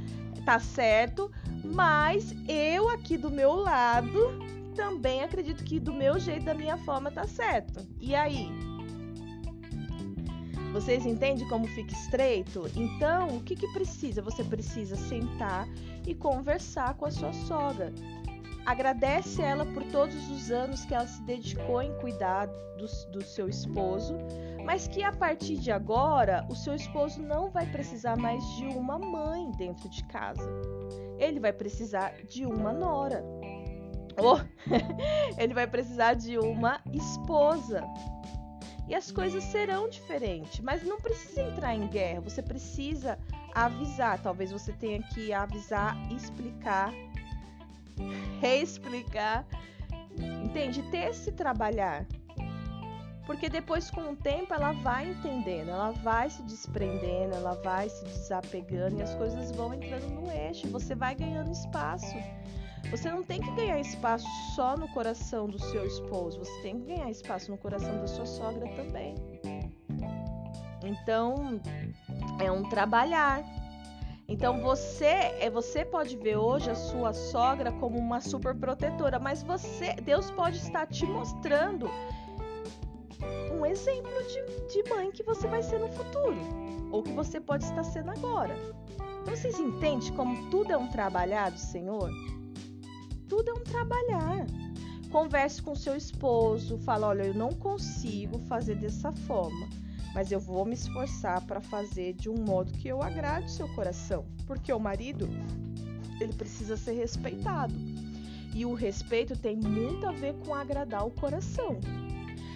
tá 0.44 0.58
certo, 0.58 1.30
mas 1.64 2.34
eu 2.48 2.90
aqui 2.90 3.16
do 3.16 3.30
meu 3.30 3.54
lado 3.54 4.55
também 4.76 5.22
acredito 5.22 5.64
que 5.64 5.80
do 5.80 5.92
meu 5.92 6.18
jeito, 6.20 6.44
da 6.44 6.54
minha 6.54 6.76
forma, 6.76 7.10
tá 7.10 7.26
certo. 7.26 7.84
E 7.98 8.14
aí? 8.14 8.48
Vocês 10.72 11.06
entendem 11.06 11.48
como 11.48 11.66
fica 11.68 11.92
estreito? 11.92 12.70
Então, 12.76 13.38
o 13.38 13.42
que, 13.42 13.56
que 13.56 13.66
precisa? 13.72 14.20
Você 14.20 14.44
precisa 14.44 14.94
sentar 14.94 15.66
e 16.06 16.14
conversar 16.14 16.94
com 16.94 17.06
a 17.06 17.10
sua 17.10 17.32
sogra. 17.32 17.92
Agradece 18.66 19.40
ela 19.40 19.64
por 19.64 19.82
todos 19.84 20.30
os 20.30 20.50
anos 20.50 20.84
que 20.84 20.94
ela 20.94 21.06
se 21.06 21.22
dedicou 21.22 21.80
em 21.80 21.96
cuidar 21.98 22.46
do, 22.76 22.86
do 23.10 23.24
seu 23.24 23.48
esposo, 23.48 24.14
mas 24.64 24.86
que 24.86 25.02
a 25.02 25.12
partir 25.12 25.56
de 25.56 25.70
agora 25.70 26.44
o 26.50 26.54
seu 26.54 26.74
esposo 26.74 27.22
não 27.22 27.48
vai 27.48 27.64
precisar 27.66 28.16
mais 28.16 28.44
de 28.56 28.66
uma 28.66 28.98
mãe 28.98 29.50
dentro 29.52 29.88
de 29.88 30.04
casa. 30.04 30.50
Ele 31.18 31.40
vai 31.40 31.52
precisar 31.52 32.12
de 32.28 32.44
uma 32.44 32.72
nora 32.72 33.24
ou 34.18 34.40
ele 35.38 35.54
vai 35.54 35.66
precisar 35.66 36.14
de 36.14 36.38
uma 36.38 36.80
esposa. 36.92 37.84
E 38.88 38.94
as 38.94 39.10
coisas 39.10 39.42
serão 39.44 39.88
diferentes, 39.88 40.60
mas 40.60 40.84
não 40.84 41.00
precisa 41.00 41.42
entrar 41.42 41.74
em 41.74 41.88
guerra, 41.88 42.20
você 42.20 42.40
precisa 42.40 43.18
avisar. 43.52 44.20
Talvez 44.22 44.52
você 44.52 44.72
tenha 44.72 45.02
que 45.02 45.32
avisar, 45.32 45.96
explicar, 46.12 46.92
reexplicar. 48.40 49.44
Entende? 50.44 50.82
Ter 50.84 51.10
esse 51.10 51.32
trabalhar. 51.32 52.06
Porque 53.26 53.48
depois, 53.48 53.90
com 53.90 54.12
o 54.12 54.16
tempo, 54.16 54.54
ela 54.54 54.70
vai 54.70 55.10
entendendo, 55.10 55.70
ela 55.70 55.90
vai 55.90 56.30
se 56.30 56.42
desprendendo, 56.44 57.34
ela 57.34 57.54
vai 57.54 57.88
se 57.88 58.04
desapegando 58.04 59.00
e 59.00 59.02
as 59.02 59.14
coisas 59.16 59.50
vão 59.50 59.74
entrando 59.74 60.08
no 60.08 60.30
eixo. 60.30 60.68
Você 60.68 60.94
vai 60.94 61.16
ganhando 61.16 61.50
espaço. 61.50 62.14
Você 62.90 63.10
não 63.10 63.22
tem 63.22 63.40
que 63.40 63.50
ganhar 63.52 63.80
espaço 63.80 64.26
só 64.54 64.76
no 64.76 64.88
coração 64.88 65.48
do 65.48 65.58
seu 65.58 65.84
esposo, 65.86 66.38
você 66.38 66.62
tem 66.62 66.80
que 66.80 66.86
ganhar 66.86 67.10
espaço 67.10 67.50
no 67.50 67.58
coração 67.58 67.98
da 67.98 68.06
sua 68.06 68.26
sogra 68.26 68.66
também. 68.74 69.14
Então, 70.84 71.60
é 72.40 72.50
um 72.50 72.62
trabalhar. 72.68 73.42
Então 74.28 74.60
você, 74.60 75.04
é 75.40 75.48
você 75.48 75.84
pode 75.84 76.16
ver 76.16 76.36
hoje 76.36 76.68
a 76.70 76.74
sua 76.74 77.12
sogra 77.12 77.70
como 77.72 77.96
uma 77.96 78.20
super 78.20 78.54
protetora, 78.54 79.18
mas 79.18 79.42
você, 79.42 79.94
Deus 79.94 80.30
pode 80.32 80.56
estar 80.56 80.86
te 80.86 81.06
mostrando 81.06 81.88
um 83.52 83.64
exemplo 83.64 84.12
de, 84.24 84.82
de 84.82 84.90
mãe 84.90 85.10
que 85.12 85.22
você 85.22 85.46
vai 85.46 85.62
ser 85.62 85.78
no 85.78 85.88
futuro, 85.88 86.36
ou 86.90 87.02
que 87.02 87.12
você 87.12 87.40
pode 87.40 87.64
estar 87.64 87.84
sendo 87.84 88.10
agora. 88.10 88.54
Então 89.22 89.34
vocês 89.34 89.58
entendem 89.58 90.12
como 90.14 90.50
tudo 90.50 90.72
é 90.72 90.76
um 90.76 90.88
trabalhar 90.88 91.50
do 91.50 91.58
Senhor? 91.58 92.10
Tudo 93.28 93.50
é 93.50 93.54
um 93.54 93.64
trabalhar. 93.64 94.46
Converse 95.10 95.62
com 95.62 95.74
seu 95.74 95.96
esposo, 95.96 96.78
fala: 96.78 97.08
olha, 97.08 97.24
eu 97.24 97.34
não 97.34 97.50
consigo 97.50 98.38
fazer 98.40 98.76
dessa 98.76 99.12
forma, 99.12 99.68
mas 100.14 100.30
eu 100.30 100.40
vou 100.40 100.64
me 100.64 100.74
esforçar 100.74 101.44
para 101.46 101.60
fazer 101.60 102.12
de 102.14 102.28
um 102.28 102.36
modo 102.36 102.72
que 102.72 102.88
eu 102.88 103.02
agrade 103.02 103.50
seu 103.50 103.68
coração, 103.74 104.26
porque 104.46 104.72
o 104.72 104.78
marido 104.78 105.28
ele 106.20 106.32
precisa 106.32 106.76
ser 106.76 106.92
respeitado. 106.92 107.74
E 108.54 108.64
o 108.64 108.74
respeito 108.74 109.36
tem 109.36 109.56
muito 109.56 110.06
a 110.06 110.12
ver 110.12 110.34
com 110.44 110.54
agradar 110.54 111.06
o 111.06 111.10
coração. 111.10 111.78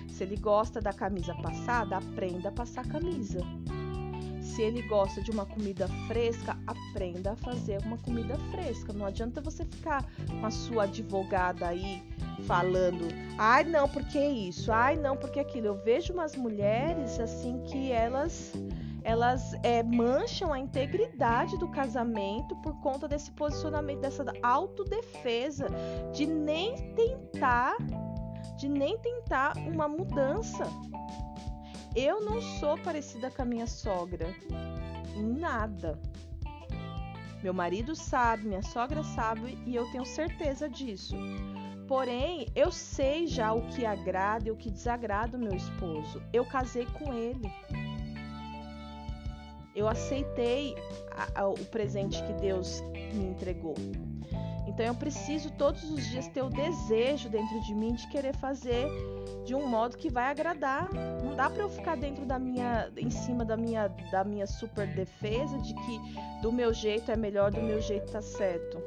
Se 0.08 0.24
ele 0.24 0.36
gosta 0.36 0.80
da 0.80 0.92
camisa 0.92 1.34
passada, 1.34 1.96
aprenda 1.96 2.48
a 2.48 2.52
passar 2.52 2.86
camisa. 2.86 3.40
Se 4.54 4.62
ele 4.62 4.82
gosta 4.82 5.22
de 5.22 5.30
uma 5.30 5.46
comida 5.46 5.86
fresca, 6.06 6.56
aprenda 6.66 7.32
a 7.32 7.36
fazer 7.36 7.80
uma 7.84 7.96
comida 7.98 8.36
fresca. 8.50 8.92
Não 8.92 9.06
adianta 9.06 9.40
você 9.40 9.64
ficar 9.64 10.04
com 10.28 10.44
a 10.44 10.50
sua 10.50 10.84
advogada 10.84 11.68
aí 11.68 12.02
falando, 12.46 13.08
ai 13.38 13.64
não, 13.64 13.88
porque 13.88 14.18
isso, 14.18 14.72
ai 14.72 14.96
não, 14.96 15.16
porque 15.16 15.40
aquilo. 15.40 15.66
Eu 15.66 15.84
vejo 15.84 16.12
umas 16.12 16.34
mulheres 16.34 17.20
assim 17.20 17.62
que 17.64 17.92
elas 17.92 18.52
elas 19.02 19.54
é, 19.62 19.82
mancham 19.82 20.52
a 20.52 20.58
integridade 20.58 21.56
do 21.58 21.68
casamento 21.68 22.54
por 22.56 22.78
conta 22.80 23.08
desse 23.08 23.30
posicionamento, 23.30 24.00
dessa 24.00 24.24
autodefesa, 24.42 25.68
de 26.12 26.26
nem 26.26 26.74
tentar, 26.94 27.76
de 28.58 28.68
nem 28.68 28.98
tentar 28.98 29.56
uma 29.56 29.88
mudança. 29.88 30.64
Eu 31.94 32.20
não 32.20 32.40
sou 32.40 32.78
parecida 32.78 33.30
com 33.30 33.42
a 33.42 33.44
minha 33.44 33.66
sogra. 33.66 34.34
Em 35.16 35.22
nada. 35.22 35.98
Meu 37.42 37.54
marido 37.54 37.96
sabe, 37.96 38.46
minha 38.46 38.62
sogra 38.62 39.02
sabe 39.02 39.58
e 39.66 39.74
eu 39.74 39.90
tenho 39.90 40.04
certeza 40.04 40.68
disso. 40.68 41.16
Porém, 41.88 42.46
eu 42.54 42.70
sei 42.70 43.26
já 43.26 43.52
o 43.52 43.66
que 43.68 43.84
agrada 43.84 44.46
e 44.46 44.50
o 44.52 44.56
que 44.56 44.70
desagrada 44.70 45.36
o 45.36 45.40
meu 45.40 45.54
esposo. 45.54 46.22
Eu 46.32 46.44
casei 46.44 46.86
com 46.86 47.12
ele. 47.12 47.50
Eu 49.74 49.88
aceitei 49.88 50.76
a, 51.10 51.40
a, 51.40 51.48
o 51.48 51.64
presente 51.66 52.22
que 52.22 52.32
Deus 52.34 52.80
me 53.12 53.30
entregou. 53.30 53.74
Então 54.80 54.88
eu 54.88 54.94
preciso 54.94 55.50
todos 55.50 55.84
os 55.90 56.06
dias 56.06 56.26
ter 56.28 56.40
o 56.40 56.48
desejo 56.48 57.28
dentro 57.28 57.60
de 57.60 57.74
mim 57.74 57.92
de 57.92 58.08
querer 58.08 58.34
fazer 58.36 58.88
de 59.44 59.54
um 59.54 59.66
modo 59.66 59.94
que 59.94 60.08
vai 60.08 60.30
agradar. 60.30 60.88
Não 61.22 61.36
dá 61.36 61.50
para 61.50 61.64
eu 61.64 61.68
ficar 61.68 61.98
dentro 61.98 62.24
da 62.24 62.38
minha 62.38 62.90
em 62.96 63.10
cima 63.10 63.44
da 63.44 63.58
minha 63.58 63.88
da 64.10 64.24
minha 64.24 64.46
super 64.46 64.86
defesa 64.86 65.58
de 65.58 65.74
que 65.74 66.00
do 66.40 66.50
meu 66.50 66.72
jeito 66.72 67.12
é 67.12 67.16
melhor, 67.16 67.50
do 67.50 67.60
meu 67.60 67.78
jeito 67.82 68.10
tá 68.10 68.22
certo. 68.22 68.82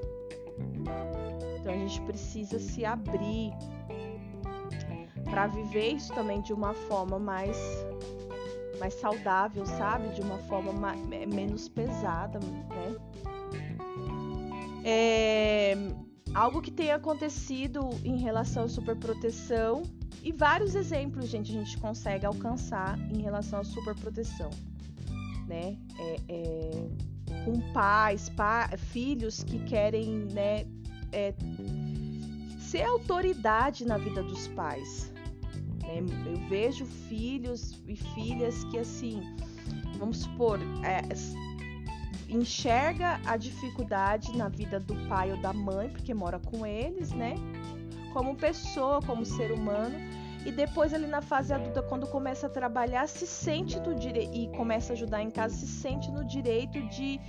Então 1.59 1.71
a 1.71 1.77
gente 1.77 2.01
precisa 2.01 2.57
se 2.57 2.83
abrir 2.83 3.53
para 5.25 5.45
viver 5.45 5.89
isso 5.89 6.11
também 6.15 6.41
de 6.41 6.53
uma 6.53 6.73
forma 6.73 7.19
mais 7.19 7.55
mais 8.79 8.95
saudável, 8.95 9.63
sabe? 9.67 10.07
De 10.15 10.21
uma 10.21 10.39
forma 10.39 10.73
mais, 10.73 10.99
menos 11.05 11.69
pesada, 11.69 12.39
né? 12.39 12.63
É, 14.83 15.75
algo 16.33 16.61
que 16.61 16.71
tem 16.71 16.91
acontecido 16.91 17.89
em 18.03 18.17
relação 18.17 18.65
à 18.65 18.67
superproteção 18.67 19.83
e 20.21 20.31
vários 20.31 20.75
exemplos, 20.75 21.27
gente, 21.27 21.51
a 21.51 21.59
gente 21.59 21.77
consegue 21.77 22.25
alcançar 22.25 22.97
em 23.11 23.21
relação 23.21 23.59
à 23.59 23.63
superproteção, 23.63 24.49
né? 25.47 25.77
É, 25.99 26.15
é, 26.29 26.89
com 27.45 27.59
pais, 27.73 28.29
pa, 28.29 28.69
filhos 28.77 29.43
que 29.43 29.59
querem, 29.65 30.25
né, 30.31 30.65
é, 31.11 31.33
ser 32.59 32.83
autoridade 32.83 33.85
na 33.85 33.97
vida 33.97 34.23
dos 34.23 34.47
pais. 34.49 35.11
Né? 35.81 35.97
Eu 36.25 36.37
vejo 36.47 36.85
filhos 36.85 37.81
e 37.87 37.95
filhas 37.95 38.63
que 38.65 38.79
assim, 38.79 39.21
vamos 39.99 40.19
supor, 40.19 40.59
é, 40.83 41.01
enxerga 42.35 43.19
a 43.25 43.37
dificuldade 43.37 44.35
na 44.37 44.49
vida 44.49 44.79
do 44.79 44.95
pai 45.07 45.31
ou 45.31 45.37
da 45.41 45.53
mãe, 45.53 45.89
porque 45.89 46.13
mora 46.13 46.39
com 46.39 46.65
eles, 46.65 47.11
né? 47.11 47.35
Como 48.11 48.35
pessoa, 48.35 49.01
como 49.01 49.25
ser 49.25 49.51
humano. 49.51 49.95
E 50.45 50.51
depois 50.51 50.93
ali 50.93 51.07
na 51.07 51.21
fase 51.21 51.53
adulta, 51.53 51.81
quando 51.81 52.05
começa 52.07 52.47
a 52.47 52.49
trabalhar, 52.49 53.07
se 53.07 53.25
sente 53.25 53.79
do 53.79 53.95
direito 53.95 54.35
e 54.35 54.49
começa 54.49 54.91
a 54.91 54.95
ajudar 54.95 55.21
em 55.21 55.31
casa, 55.31 55.55
se 55.55 55.67
sente 55.67 56.11
no 56.11 56.25
direito 56.25 56.81
de, 56.89 57.19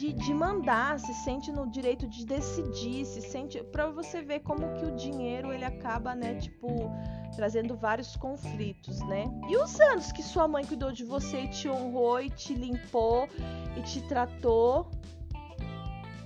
de, 0.00 0.14
de 0.14 0.32
mandar, 0.32 0.98
se 0.98 1.12
sente 1.12 1.52
no 1.52 1.68
direito 1.68 2.08
de 2.08 2.24
decidir, 2.24 3.04
se 3.04 3.20
sente 3.20 3.62
para 3.64 3.90
você 3.90 4.22
ver 4.22 4.40
como 4.40 4.72
que 4.72 4.86
o 4.86 4.96
dinheiro 4.96 5.52
ele 5.52 5.64
acaba, 5.64 6.14
né, 6.14 6.36
tipo, 6.36 6.90
trazendo 7.36 7.76
vários 7.76 8.16
conflitos, 8.16 8.98
né? 9.00 9.24
E 9.50 9.56
os 9.58 9.78
anos 9.78 10.10
que 10.10 10.22
sua 10.22 10.48
mãe 10.48 10.64
cuidou 10.64 10.90
de 10.90 11.04
você 11.04 11.42
e 11.42 11.48
te 11.48 11.68
honrou 11.68 12.18
e 12.18 12.30
te 12.30 12.54
limpou 12.54 13.28
e 13.76 13.82
te 13.82 14.00
tratou. 14.08 14.90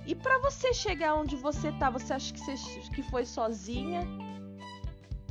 E 0.07 0.15
para 0.15 0.39
você 0.39 0.73
chegar 0.73 1.15
onde 1.15 1.35
você 1.35 1.69
tá, 1.73 1.89
você 1.89 2.13
acha 2.13 2.33
que, 2.33 2.39
você, 2.39 2.55
que 2.93 3.03
foi 3.03 3.25
sozinha? 3.25 4.07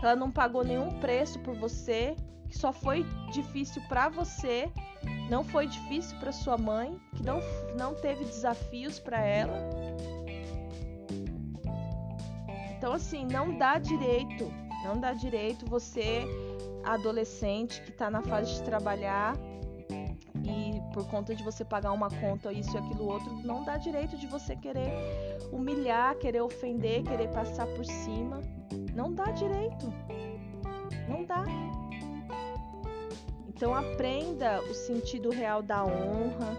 Ela 0.02 0.14
não 0.14 0.30
pagou 0.30 0.62
nenhum 0.62 1.00
preço 1.00 1.38
por 1.38 1.54
você, 1.54 2.14
que 2.54 2.60
só 2.60 2.72
foi 2.72 3.04
difícil 3.32 3.82
para 3.88 4.08
você, 4.08 4.70
não 5.28 5.42
foi 5.42 5.66
difícil 5.66 6.16
para 6.18 6.30
sua 6.30 6.56
mãe, 6.56 6.98
que 7.16 7.24
não, 7.24 7.40
não 7.76 7.94
teve 7.94 8.24
desafios 8.24 9.00
para 9.00 9.20
ela. 9.20 9.58
Então 12.76 12.92
assim, 12.92 13.26
não 13.26 13.58
dá 13.58 13.78
direito, 13.78 14.50
não 14.84 15.00
dá 15.00 15.12
direito 15.12 15.66
você 15.66 16.24
adolescente 16.84 17.82
que 17.82 17.90
está 17.90 18.08
na 18.08 18.22
fase 18.22 18.54
de 18.54 18.62
trabalhar 18.62 19.34
e 20.44 20.92
por 20.92 21.08
conta 21.08 21.34
de 21.34 21.42
você 21.42 21.64
pagar 21.64 21.92
uma 21.92 22.10
conta, 22.10 22.52
isso 22.52 22.76
e 22.76 22.78
aquilo 22.78 23.06
outro, 23.06 23.34
não 23.42 23.64
dá 23.64 23.76
direito 23.76 24.16
de 24.16 24.26
você 24.26 24.54
querer 24.54 24.92
humilhar, 25.50 26.14
querer 26.16 26.42
ofender, 26.42 27.02
querer 27.02 27.28
passar 27.30 27.66
por 27.66 27.84
cima. 27.84 28.40
Não 28.94 29.12
dá 29.12 29.24
direito. 29.32 29.92
Não 31.08 31.24
dá. 31.24 31.44
Então 33.54 33.74
aprenda 33.74 34.60
o 34.62 34.74
sentido 34.74 35.30
real 35.30 35.62
da 35.62 35.84
honra, 35.84 36.56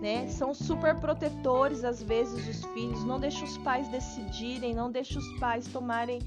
né? 0.00 0.28
São 0.28 0.52
super 0.52 0.96
protetores 0.96 1.84
às 1.84 2.02
vezes 2.02 2.48
os 2.48 2.64
filhos, 2.72 3.04
não 3.04 3.20
deixa 3.20 3.44
os 3.44 3.56
pais 3.58 3.88
decidirem, 3.88 4.74
não 4.74 4.90
deixa 4.90 5.18
os 5.18 5.38
pais 5.38 5.66
tomarem 5.68 6.20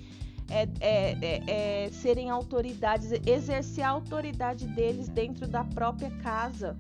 é, 0.52 0.68
é, 0.82 1.18
é, 1.22 1.86
é, 1.86 1.90
serem 1.92 2.30
autoridades, 2.30 3.12
exercer 3.26 3.86
a 3.86 3.90
autoridade 3.90 4.68
deles 4.68 5.08
dentro 5.08 5.48
da 5.48 5.64
própria 5.64 6.12
casa. 6.18 6.78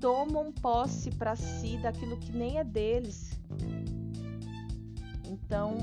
Tomam 0.00 0.52
posse 0.52 1.10
para 1.10 1.34
si 1.34 1.76
daquilo 1.78 2.16
que 2.16 2.30
nem 2.30 2.58
é 2.58 2.64
deles. 2.64 3.36
Então, 5.28 5.76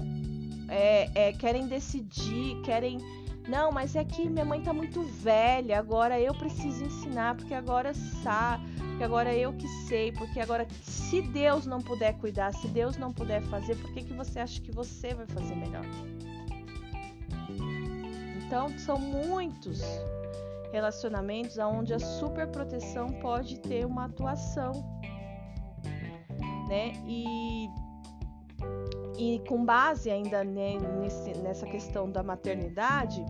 é, 0.69 1.09
é, 1.13 1.33
querem 1.33 1.67
decidir, 1.67 2.61
querem. 2.63 2.99
Não, 3.47 3.71
mas 3.71 3.95
é 3.95 4.05
que 4.05 4.29
minha 4.29 4.45
mãe 4.45 4.61
tá 4.61 4.73
muito 4.73 5.03
velha, 5.03 5.77
agora 5.77 6.19
eu 6.19 6.33
preciso 6.33 6.85
ensinar, 6.85 7.35
porque 7.35 7.53
agora 7.53 7.93
sabe, 7.93 8.63
porque 8.77 9.03
agora 9.03 9.35
eu 9.35 9.51
que 9.53 9.67
sei, 9.87 10.13
porque 10.13 10.39
agora 10.39 10.65
se 10.81 11.21
Deus 11.21 11.65
não 11.65 11.81
puder 11.81 12.13
cuidar, 12.19 12.53
se 12.53 12.67
Deus 12.69 12.95
não 12.97 13.11
puder 13.11 13.41
fazer, 13.43 13.75
por 13.75 13.91
que, 13.93 14.03
que 14.03 14.13
você 14.13 14.39
acha 14.39 14.61
que 14.61 14.71
você 14.71 15.13
vai 15.13 15.27
fazer 15.27 15.55
melhor? 15.55 15.85
Então, 18.45 18.69
são 18.77 18.97
muitos 18.97 19.81
relacionamentos 20.71 21.57
onde 21.57 21.93
a 21.93 21.99
superproteção 21.99 23.07
pode 23.13 23.59
ter 23.59 23.85
uma 23.85 24.05
atuação, 24.05 24.71
né? 26.67 26.93
E, 27.07 27.67
e 29.17 29.39
com 29.47 29.63
base 29.63 30.09
ainda 30.09 30.43
nesse, 30.43 31.37
nessa 31.39 31.65
questão 31.65 32.09
da 32.09 32.23
maternidade, 32.23 33.23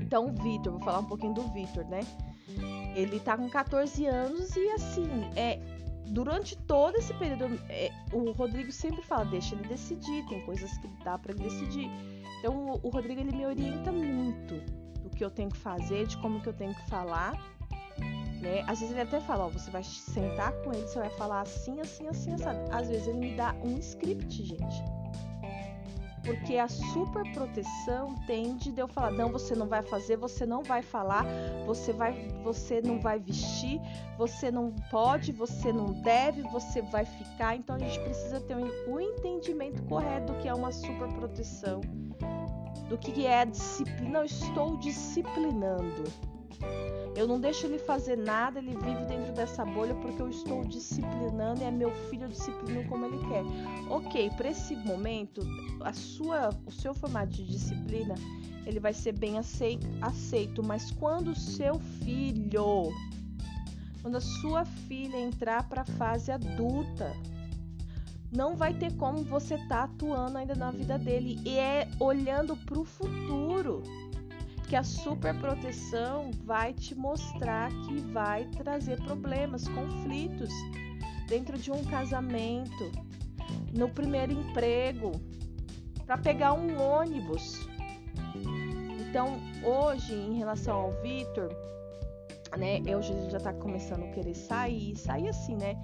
então 0.00 0.26
o 0.26 0.32
Vitor, 0.42 0.72
vou 0.72 0.80
falar 0.80 1.00
um 1.00 1.04
pouquinho 1.04 1.34
do 1.34 1.42
Vitor, 1.52 1.84
né? 1.86 2.00
Ele 2.94 3.20
tá 3.20 3.36
com 3.36 3.48
14 3.48 4.06
anos 4.06 4.56
e 4.56 4.68
assim, 4.70 5.06
é, 5.36 5.60
durante 6.08 6.56
todo 6.56 6.96
esse 6.96 7.14
período, 7.14 7.60
é, 7.68 7.90
o 8.12 8.32
Rodrigo 8.32 8.72
sempre 8.72 9.02
fala, 9.02 9.24
deixa 9.26 9.54
ele 9.54 9.68
decidir, 9.68 10.26
tem 10.26 10.44
coisas 10.44 10.76
que 10.78 10.88
dá 11.04 11.16
para 11.16 11.32
ele 11.32 11.44
decidir. 11.44 11.88
Então 12.38 12.80
o 12.82 12.88
Rodrigo 12.88 13.20
ele 13.20 13.36
me 13.36 13.46
orienta 13.46 13.92
muito 13.92 14.54
do 15.02 15.10
que 15.10 15.24
eu 15.24 15.30
tenho 15.30 15.48
que 15.48 15.58
fazer, 15.58 16.06
de 16.06 16.16
como 16.18 16.40
que 16.40 16.48
eu 16.48 16.54
tenho 16.54 16.74
que 16.74 16.88
falar. 16.88 17.32
Né? 18.40 18.64
Às 18.66 18.80
vezes 18.80 18.92
ele 18.92 19.02
até 19.02 19.20
fala, 19.20 19.46
ó, 19.46 19.48
você 19.48 19.70
vai 19.70 19.84
sentar 19.84 20.52
com 20.62 20.72
ele, 20.72 20.86
você 20.86 20.98
vai 20.98 21.10
falar 21.10 21.42
assim, 21.42 21.80
assim, 21.80 22.06
assim, 22.08 22.38
sabe? 22.38 22.58
Às 22.70 22.88
vezes 22.88 23.06
ele 23.06 23.18
me 23.18 23.36
dá 23.36 23.54
um 23.62 23.78
script, 23.78 24.44
gente. 24.44 24.82
Porque 26.24 26.56
a 26.56 26.68
super 26.68 27.22
proteção 27.32 28.14
tende 28.26 28.70
de 28.70 28.80
eu 28.80 28.86
falar, 28.88 29.10
não, 29.10 29.30
você 29.30 29.54
não 29.54 29.66
vai 29.66 29.82
fazer, 29.82 30.16
você 30.16 30.44
não 30.44 30.62
vai 30.62 30.82
falar, 30.82 31.24
você 31.66 31.92
vai, 31.92 32.28
você 32.42 32.80
não 32.82 33.00
vai 33.00 33.18
vestir, 33.18 33.80
você 34.18 34.50
não 34.50 34.70
pode, 34.90 35.32
você 35.32 35.72
não 35.72 35.92
deve, 36.02 36.42
você 36.42 36.82
vai 36.82 37.04
ficar. 37.04 37.56
Então 37.56 37.76
a 37.76 37.78
gente 37.78 37.98
precisa 38.00 38.40
ter 38.40 38.54
o 38.54 38.94
um 38.94 39.00
entendimento 39.00 39.82
correto 39.84 40.32
do 40.32 40.38
que 40.40 40.48
é 40.48 40.54
uma 40.54 40.72
super 40.72 41.08
proteção 41.08 41.80
do 42.90 42.98
que 42.98 43.24
é 43.24 43.40
a 43.40 43.44
disciplina. 43.44 44.24
Estou 44.24 44.76
disciplinando. 44.76 46.04
Eu 47.16 47.26
não 47.26 47.40
deixo 47.40 47.66
ele 47.66 47.78
fazer 47.78 48.16
nada, 48.16 48.60
ele 48.60 48.76
vive 48.76 49.04
dentro 49.06 49.32
dessa 49.32 49.64
bolha 49.64 49.94
porque 49.96 50.22
eu 50.22 50.28
estou 50.28 50.64
disciplinando 50.64 51.60
e 51.60 51.64
é 51.64 51.70
meu 51.70 51.90
filho 52.08 52.28
disciplinando 52.28 52.88
como 52.88 53.04
ele 53.04 53.18
quer. 53.28 53.42
Ok, 53.90 54.30
para 54.36 54.50
esse 54.50 54.76
momento, 54.76 55.42
a 55.80 55.92
sua, 55.92 56.50
o 56.66 56.70
seu 56.70 56.94
formato 56.94 57.32
de 57.32 57.44
disciplina 57.44 58.14
ele 58.66 58.78
vai 58.78 58.92
ser 58.92 59.12
bem 59.12 59.36
aceito, 59.38 60.62
mas 60.62 60.90
quando 60.92 61.32
o 61.32 61.36
seu 61.36 61.78
filho, 62.04 62.92
quando 64.02 64.16
a 64.16 64.20
sua 64.20 64.64
filha 64.64 65.18
entrar 65.18 65.68
para 65.68 65.82
a 65.82 65.84
fase 65.84 66.30
adulta, 66.30 67.12
não 68.30 68.54
vai 68.54 68.72
ter 68.74 68.94
como 68.96 69.24
você 69.24 69.58
tá 69.66 69.84
atuando 69.84 70.38
ainda 70.38 70.54
na 70.54 70.70
vida 70.70 70.96
dele 70.96 71.40
e 71.44 71.58
é 71.58 71.88
olhando 71.98 72.56
para 72.56 72.78
o 72.78 72.84
futuro 72.84 73.82
que 74.70 74.76
a 74.76 74.84
superproteção 74.84 76.30
vai 76.44 76.72
te 76.72 76.94
mostrar 76.94 77.72
que 77.88 78.00
vai 78.12 78.44
trazer 78.50 79.02
problemas, 79.02 79.66
conflitos 79.66 80.48
dentro 81.26 81.58
de 81.58 81.72
um 81.72 81.84
casamento, 81.86 82.92
no 83.76 83.88
primeiro 83.88 84.32
emprego, 84.32 85.10
para 86.06 86.16
pegar 86.16 86.52
um 86.52 86.80
ônibus. 86.80 87.68
Então, 89.00 89.40
hoje, 89.64 90.14
em 90.14 90.38
relação 90.38 90.76
ao 90.82 90.92
Vitor, 91.02 91.48
né, 92.56 92.80
eu 92.86 93.02
já 93.02 93.38
está 93.38 93.52
começando 93.52 94.04
a 94.04 94.08
querer 94.12 94.34
sair, 94.34 94.96
sair 94.96 95.30
assim, 95.30 95.56
né? 95.56 95.74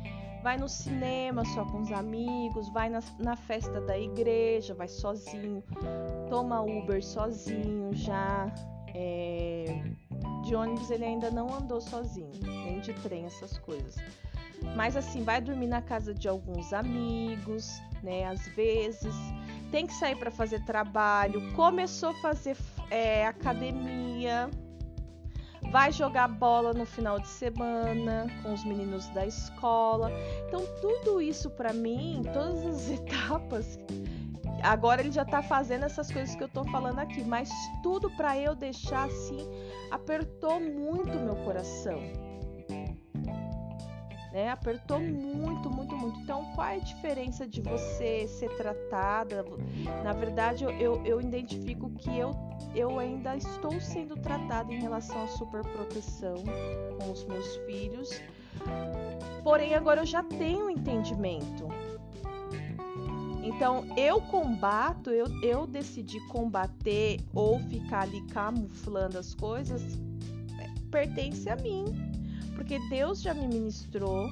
Vai 0.44 0.56
no 0.56 0.68
cinema 0.68 1.44
só 1.44 1.64
com 1.64 1.80
os 1.80 1.90
amigos, 1.90 2.68
vai 2.72 2.88
na, 2.88 3.00
na 3.18 3.34
festa 3.34 3.80
da 3.80 3.98
igreja, 3.98 4.74
vai 4.74 4.86
sozinho, 4.86 5.60
toma 6.30 6.60
Uber 6.62 7.04
sozinho 7.04 7.92
já, 7.92 8.54
é, 8.98 9.82
de 10.42 10.54
ônibus 10.54 10.90
ele 10.90 11.04
ainda 11.04 11.30
não 11.30 11.52
andou 11.54 11.80
sozinho, 11.80 12.30
nem 12.42 12.80
de 12.80 12.94
trem, 12.94 13.26
essas 13.26 13.58
coisas. 13.58 13.96
Mas 14.74 14.96
assim, 14.96 15.22
vai 15.22 15.40
dormir 15.40 15.66
na 15.66 15.82
casa 15.82 16.14
de 16.14 16.26
alguns 16.26 16.72
amigos, 16.72 17.80
né? 18.02 18.24
Às 18.24 18.46
vezes. 18.48 19.14
Tem 19.70 19.86
que 19.86 19.92
sair 19.92 20.16
para 20.16 20.30
fazer 20.30 20.64
trabalho. 20.64 21.52
Começou 21.52 22.10
a 22.10 22.14
fazer 22.14 22.56
é, 22.90 23.26
academia. 23.26 24.48
Vai 25.70 25.92
jogar 25.92 26.28
bola 26.28 26.72
no 26.72 26.86
final 26.86 27.18
de 27.18 27.26
semana 27.26 28.28
com 28.42 28.54
os 28.54 28.64
meninos 28.64 29.08
da 29.10 29.26
escola. 29.26 30.10
Então, 30.46 30.62
tudo 30.80 31.20
isso 31.20 31.50
para 31.50 31.72
mim, 31.72 32.22
todas 32.32 32.64
as 32.64 32.90
etapas 32.98 33.78
Agora 34.66 35.00
ele 35.00 35.12
já 35.12 35.24
tá 35.24 35.42
fazendo 35.42 35.84
essas 35.84 36.10
coisas 36.10 36.34
que 36.34 36.42
eu 36.42 36.48
tô 36.48 36.64
falando 36.64 36.98
aqui, 36.98 37.22
mas 37.22 37.48
tudo 37.84 38.10
para 38.16 38.36
eu 38.36 38.52
deixar 38.52 39.06
assim 39.06 39.48
apertou 39.92 40.58
muito 40.58 41.16
meu 41.20 41.36
coração. 41.36 42.00
Né? 44.32 44.50
Apertou 44.50 44.98
muito, 44.98 45.70
muito, 45.70 45.96
muito. 45.96 46.18
Então, 46.18 46.44
qual 46.56 46.66
é 46.66 46.74
a 46.74 46.80
diferença 46.80 47.46
de 47.46 47.62
você 47.62 48.26
ser 48.26 48.50
tratada? 48.56 49.44
Na 50.02 50.12
verdade, 50.12 50.64
eu, 50.64 50.70
eu, 50.72 51.06
eu 51.06 51.20
identifico 51.20 51.88
que 51.90 52.18
eu, 52.18 52.32
eu 52.74 52.98
ainda 52.98 53.36
estou 53.36 53.80
sendo 53.80 54.16
tratada 54.16 54.74
em 54.74 54.80
relação 54.80 55.22
à 55.22 55.28
superproteção 55.28 56.34
com 56.98 57.12
os 57.12 57.24
meus 57.24 57.56
filhos. 57.58 58.20
Porém, 59.44 59.76
agora 59.76 60.00
eu 60.00 60.06
já 60.06 60.24
tenho 60.24 60.68
entendimento 60.68 61.68
então, 63.46 63.86
eu 63.96 64.20
combato, 64.20 65.10
eu, 65.10 65.26
eu 65.40 65.66
decidi 65.66 66.18
combater 66.28 67.20
ou 67.32 67.60
ficar 67.60 68.02
ali 68.02 68.20
camuflando 68.26 69.18
as 69.18 69.34
coisas, 69.34 69.82
é, 70.58 70.68
pertence 70.90 71.48
a 71.48 71.56
mim. 71.56 71.84
Porque 72.56 72.78
Deus 72.88 73.20
já 73.20 73.34
me 73.34 73.46
ministrou, 73.46 74.28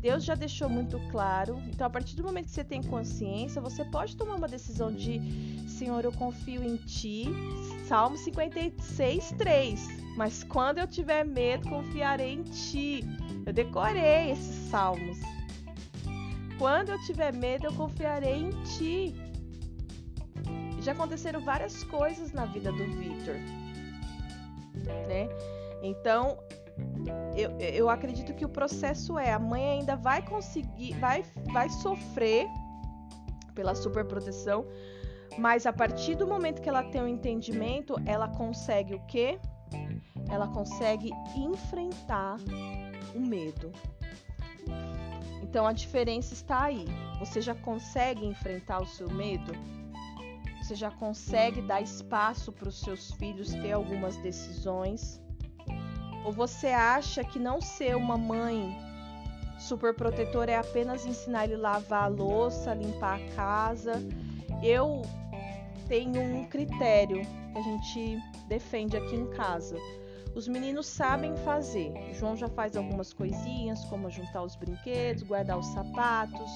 Deus 0.00 0.24
já 0.24 0.34
deixou 0.34 0.68
muito 0.68 1.00
claro. 1.10 1.60
Então, 1.68 1.86
a 1.86 1.90
partir 1.90 2.14
do 2.14 2.22
momento 2.22 2.46
que 2.46 2.52
você 2.52 2.64
tem 2.64 2.82
consciência, 2.82 3.60
você 3.60 3.84
pode 3.84 4.16
tomar 4.16 4.36
uma 4.36 4.48
decisão 4.48 4.92
de: 4.92 5.20
Senhor, 5.68 6.04
eu 6.04 6.12
confio 6.12 6.62
em 6.62 6.76
Ti. 6.76 7.26
Salmo 7.88 8.16
56, 8.16 9.32
3. 9.38 9.88
Mas 10.16 10.44
quando 10.44 10.78
eu 10.78 10.86
tiver 10.86 11.24
medo, 11.24 11.68
confiarei 11.68 12.34
em 12.34 12.42
Ti. 12.42 13.04
Eu 13.44 13.52
decorei 13.52 14.30
esses 14.30 14.70
salmos. 14.70 15.18
Quando 16.62 16.92
eu 16.92 16.98
tiver 17.00 17.34
medo, 17.34 17.66
eu 17.66 17.72
confiarei 17.72 18.36
em 18.36 18.50
ti. 18.62 19.16
Já 20.80 20.92
aconteceram 20.92 21.40
várias 21.40 21.82
coisas 21.82 22.30
na 22.32 22.46
vida 22.46 22.70
do 22.70 22.86
Victor, 22.86 23.34
né? 25.08 25.28
Então, 25.82 26.38
eu, 27.36 27.50
eu 27.58 27.90
acredito 27.90 28.32
que 28.32 28.44
o 28.44 28.48
processo 28.48 29.18
é: 29.18 29.32
a 29.32 29.40
mãe 29.40 29.70
ainda 29.70 29.96
vai 29.96 30.22
conseguir, 30.22 30.92
vai, 31.00 31.24
vai 31.52 31.68
sofrer 31.68 32.46
pela 33.56 33.74
superproteção, 33.74 34.64
mas 35.38 35.66
a 35.66 35.72
partir 35.72 36.14
do 36.14 36.28
momento 36.28 36.62
que 36.62 36.68
ela 36.68 36.84
tem 36.84 37.00
o 37.00 37.06
um 37.06 37.08
entendimento, 37.08 37.96
ela 38.06 38.28
consegue 38.28 38.94
o 38.94 39.00
quê? 39.06 39.36
Ela 40.30 40.46
consegue 40.46 41.10
enfrentar 41.34 42.36
o 43.16 43.18
medo. 43.18 43.72
Então 45.42 45.66
a 45.66 45.72
diferença 45.72 46.32
está 46.32 46.62
aí. 46.64 46.86
Você 47.18 47.40
já 47.40 47.54
consegue 47.54 48.24
enfrentar 48.24 48.80
o 48.80 48.86
seu 48.86 49.10
medo? 49.10 49.52
Você 50.62 50.74
já 50.76 50.90
consegue 50.90 51.60
dar 51.60 51.82
espaço 51.82 52.52
para 52.52 52.68
os 52.68 52.80
seus 52.80 53.10
filhos 53.12 53.52
ter 53.52 53.72
algumas 53.72 54.16
decisões? 54.18 55.20
Ou 56.24 56.32
você 56.32 56.68
acha 56.68 57.24
que 57.24 57.38
não 57.38 57.60
ser 57.60 57.96
uma 57.96 58.16
mãe 58.16 58.76
super 59.58 59.94
protetora 59.94 60.52
é 60.52 60.56
apenas 60.56 61.04
ensinar 61.04 61.44
ele 61.44 61.54
a 61.54 61.58
lavar 61.58 62.04
a 62.04 62.06
louça, 62.06 62.74
limpar 62.74 63.20
a 63.20 63.34
casa? 63.34 63.94
Eu 64.62 65.02
tenho 65.88 66.20
um 66.22 66.44
critério 66.46 67.20
que 67.52 67.58
a 67.58 67.62
gente 67.62 68.22
defende 68.46 68.96
aqui 68.96 69.16
em 69.16 69.26
casa. 69.30 69.76
Os 70.34 70.48
meninos 70.48 70.86
sabem 70.86 71.36
fazer. 71.38 71.92
O 72.10 72.14
João 72.14 72.36
já 72.36 72.48
faz 72.48 72.76
algumas 72.76 73.12
coisinhas, 73.12 73.84
como 73.84 74.10
juntar 74.10 74.42
os 74.42 74.56
brinquedos, 74.56 75.22
guardar 75.22 75.58
os 75.58 75.66
sapatos, 75.66 76.50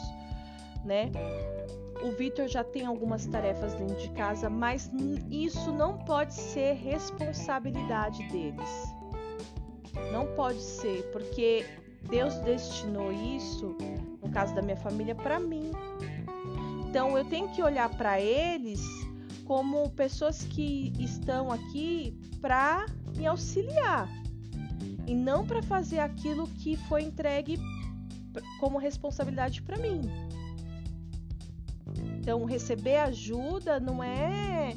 né? 0.84 1.10
O 2.02 2.10
Vitor 2.12 2.48
já 2.48 2.62
tem 2.62 2.86
algumas 2.86 3.26
tarefas 3.26 3.74
dentro 3.74 3.96
de 3.96 4.10
casa, 4.10 4.48
mas 4.48 4.90
isso 5.30 5.72
não 5.72 5.98
pode 5.98 6.34
ser 6.34 6.74
responsabilidade 6.74 8.22
deles. 8.28 8.94
Não 10.12 10.26
pode 10.34 10.60
ser, 10.60 11.10
porque 11.12 11.66
Deus 12.08 12.34
destinou 12.36 13.12
isso, 13.12 13.76
no 14.22 14.30
caso 14.30 14.54
da 14.54 14.62
minha 14.62 14.76
família, 14.76 15.14
para 15.14 15.40
mim. 15.40 15.70
Então 16.88 17.16
eu 17.16 17.24
tenho 17.24 17.48
que 17.48 17.62
olhar 17.62 17.88
para 17.96 18.20
eles 18.20 18.80
como 19.44 19.90
pessoas 19.90 20.44
que 20.44 20.92
estão 20.98 21.50
aqui 21.52 22.18
para 22.40 22.86
me 23.16 23.26
auxiliar 23.26 24.08
e 25.06 25.14
não 25.14 25.46
para 25.46 25.62
fazer 25.62 25.98
aquilo 26.00 26.46
que 26.48 26.76
foi 26.88 27.02
entregue 27.02 27.58
como 28.60 28.78
responsabilidade 28.78 29.62
para 29.62 29.78
mim. 29.78 30.02
Então, 32.18 32.44
receber 32.44 32.96
ajuda 32.96 33.78
não 33.78 34.02
é 34.02 34.74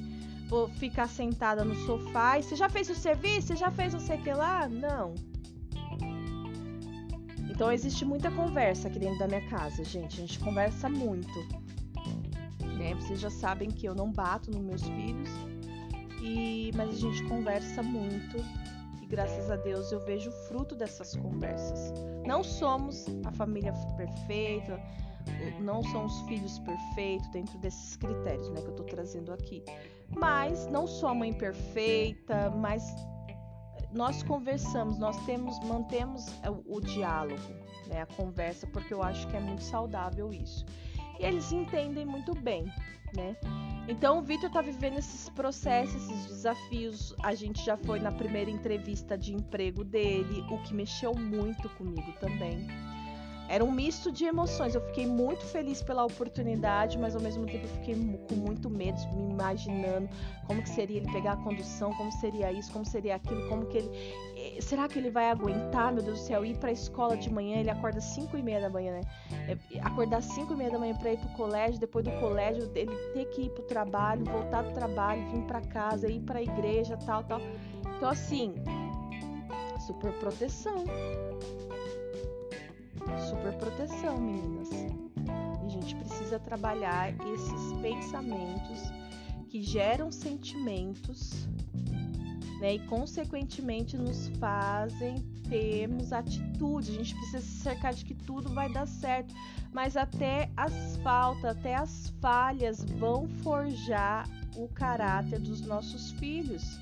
vou 0.49 0.67
ficar 0.67 1.07
sentada 1.07 1.63
no 1.63 1.75
sofá 1.85 2.39
e 2.39 2.43
você 2.43 2.55
já 2.55 2.67
fez 2.67 2.89
o 2.89 2.95
serviço, 2.95 3.47
você 3.47 3.55
já 3.55 3.69
fez 3.69 3.93
não 3.93 3.99
sei 3.99 4.17
o 4.17 4.23
que 4.23 4.33
lá? 4.33 4.67
Não. 4.67 5.13
Então 7.49 7.71
existe 7.71 8.03
muita 8.03 8.31
conversa 8.31 8.87
aqui 8.87 8.97
dentro 8.99 9.19
da 9.19 9.27
minha 9.27 9.47
casa, 9.47 9.83
gente. 9.83 10.17
A 10.17 10.21
gente 10.21 10.39
conversa 10.39 10.89
muito. 10.89 11.37
Né? 12.77 12.95
Vocês 12.95 13.19
já 13.19 13.29
sabem 13.29 13.69
que 13.69 13.85
eu 13.85 13.93
não 13.93 14.11
bato 14.11 14.49
nos 14.49 14.61
meus 14.61 14.83
filhos 14.83 15.29
e, 16.22 16.72
mas 16.76 16.89
a 16.89 16.97
gente 16.97 17.24
conversa 17.24 17.82
muito 17.82 18.38
e 19.01 19.05
graças 19.05 19.49
a 19.49 19.55
Deus 19.55 19.91
eu 19.91 19.99
vejo 20.05 20.30
o 20.30 20.34
fruto 20.47 20.76
dessas 20.76 21.15
conversas. 21.15 21.93
Não 22.26 22.43
somos 22.43 23.05
a 23.26 23.32
família 23.32 23.74
perfeita, 23.95 24.80
não 25.59 25.84
são 25.84 26.05
os 26.05 26.22
filhos 26.22 26.59
perfeitos 26.59 27.28
dentro 27.30 27.57
desses 27.59 27.95
critérios 27.95 28.49
né, 28.49 28.61
que 28.61 28.67
eu 28.67 28.72
estou 28.72 28.86
trazendo 28.86 29.32
aqui. 29.32 29.63
Mas 30.09 30.67
não 30.67 30.88
sou 30.88 31.09
a 31.09 31.13
mãe 31.13 31.34
perfeita, 31.34 32.49
mas 32.51 32.84
nós 33.91 34.22
conversamos, 34.24 34.97
nós 34.97 35.17
temos, 35.26 35.59
mantemos 35.65 36.28
o, 36.67 36.78
o 36.78 36.82
diálogo, 36.82 37.41
né, 37.88 38.01
a 38.01 38.05
conversa, 38.05 38.67
porque 38.67 38.93
eu 38.93 39.01
acho 39.01 39.28
que 39.28 39.36
é 39.36 39.39
muito 39.39 39.63
saudável 39.63 40.32
isso. 40.32 40.65
E 41.20 41.26
eles 41.26 41.51
entendem 41.51 42.05
muito 42.05 42.34
bem, 42.34 42.65
né? 43.15 43.36
Então 43.88 44.20
o 44.20 44.22
Vitor 44.22 44.51
tá 44.51 44.61
vivendo 44.61 44.99
esses 44.99 45.30
processos, 45.30 45.95
esses 45.95 46.26
desafios. 46.28 47.15
A 47.24 47.34
gente 47.34 47.65
já 47.65 47.76
foi 47.76 47.99
na 47.99 48.11
primeira 48.11 48.49
entrevista 48.49 49.17
de 49.17 49.34
emprego 49.34 49.84
dele, 49.84 50.45
o 50.49 50.61
que 50.61 50.74
mexeu 50.74 51.13
muito 51.15 51.67
comigo 51.70 52.13
também. 52.20 52.67
era 53.49 53.65
um 53.65 53.72
misto 53.72 54.11
de 54.11 54.26
emoções. 54.26 54.76
Eu 54.76 54.82
fiquei 54.82 55.07
muito 55.07 55.43
feliz 55.43 55.82
pela 55.82 56.05
oportunidade, 56.05 56.99
mas 56.99 57.15
ao 57.15 57.22
mesmo 57.22 57.47
tempo 57.47 57.65
eu 57.65 57.70
fiquei 57.80 57.95
com 58.30 58.36
muito 58.36 58.70
medo, 58.70 58.97
me 59.15 59.32
imaginando 59.32 60.07
como 60.45 60.61
que 60.61 60.70
seria 60.70 60.97
ele 60.97 61.11
pegar 61.11 61.34
a 61.34 61.38
condução, 61.38 61.91
como 61.95 62.11
seria 62.11 62.51
isso, 62.51 62.72
como 62.72 62.86
seria 62.86 63.15
aquilo, 63.15 63.49
como 63.49 63.65
que 63.65 63.80
ele. 63.80 63.89
Eh, 64.39 64.61
será 64.61 64.87
que 64.87 64.97
ele 64.97 65.11
vai 65.11 65.29
aguentar, 65.29 65.91
meu 65.91 66.01
Deus 66.01 66.19
do 66.19 66.25
céu, 66.25 66.45
ir 66.45 66.57
para 66.57 66.69
a 66.69 66.71
escola 66.71 67.17
de 67.17 67.29
manhã? 67.29 67.57
Ele 67.57 67.69
acorda 67.69 67.99
5 67.99 68.37
e 68.37 68.41
meia 68.41 68.61
da 68.61 68.69
manhã, 68.69 68.93
né? 68.93 69.01
É, 69.49 69.79
acordar 69.81 70.21
5 70.23 70.53
e 70.53 70.55
meia 70.55 70.71
da 70.71 70.79
manhã 70.79 70.95
para 70.95 71.11
ir 71.11 71.19
pro 71.19 71.29
colégio, 71.29 71.79
depois 71.79 72.05
do 72.05 72.11
colégio 72.19 72.71
ele 72.73 72.95
ter 73.13 73.25
que 73.25 73.41
ir 73.43 73.49
pro 73.49 73.63
trabalho, 73.63 74.23
voltar 74.23 74.61
do 74.63 74.73
trabalho, 74.73 75.21
vir 75.31 75.41
para 75.43 75.61
casa, 75.61 76.09
ir 76.09 76.21
para 76.21 76.39
a 76.39 76.43
igreja, 76.43 76.97
tal, 77.05 77.23
tal. 77.25 77.41
Então 77.97 78.09
assim, 78.09 78.55
super 79.85 80.13
proteção 80.13 80.85
super 83.29 83.53
proteção, 83.53 84.17
meninas. 84.17 84.69
E 84.71 85.65
a 85.65 85.69
gente 85.69 85.95
precisa 85.95 86.39
trabalhar 86.39 87.13
esses 87.33 87.73
pensamentos 87.81 88.91
que 89.49 89.61
geram 89.61 90.11
sentimentos, 90.11 91.47
né? 92.60 92.76
E 92.76 92.80
consequentemente 92.80 93.97
nos 93.97 94.28
fazem 94.39 95.20
termos 95.49 96.14
atitude. 96.14 96.91
A 96.91 96.95
gente 96.95 97.16
precisa 97.16 97.41
se 97.41 97.60
cercar 97.60 97.93
de 97.93 98.05
que 98.05 98.14
tudo 98.14 98.49
vai 98.53 98.72
dar 98.72 98.88
certo, 98.88 99.34
mas 99.74 99.97
até 99.97 100.49
as 100.55 100.97
faltas, 100.97 101.57
até 101.57 101.76
as 101.76 102.10
falhas 102.22 102.84
vão 102.84 103.28
forjar 103.43 104.28
o 104.55 104.68
caráter 104.68 105.39
dos 105.39 105.62
nossos 105.62 106.12
filhos 106.12 106.80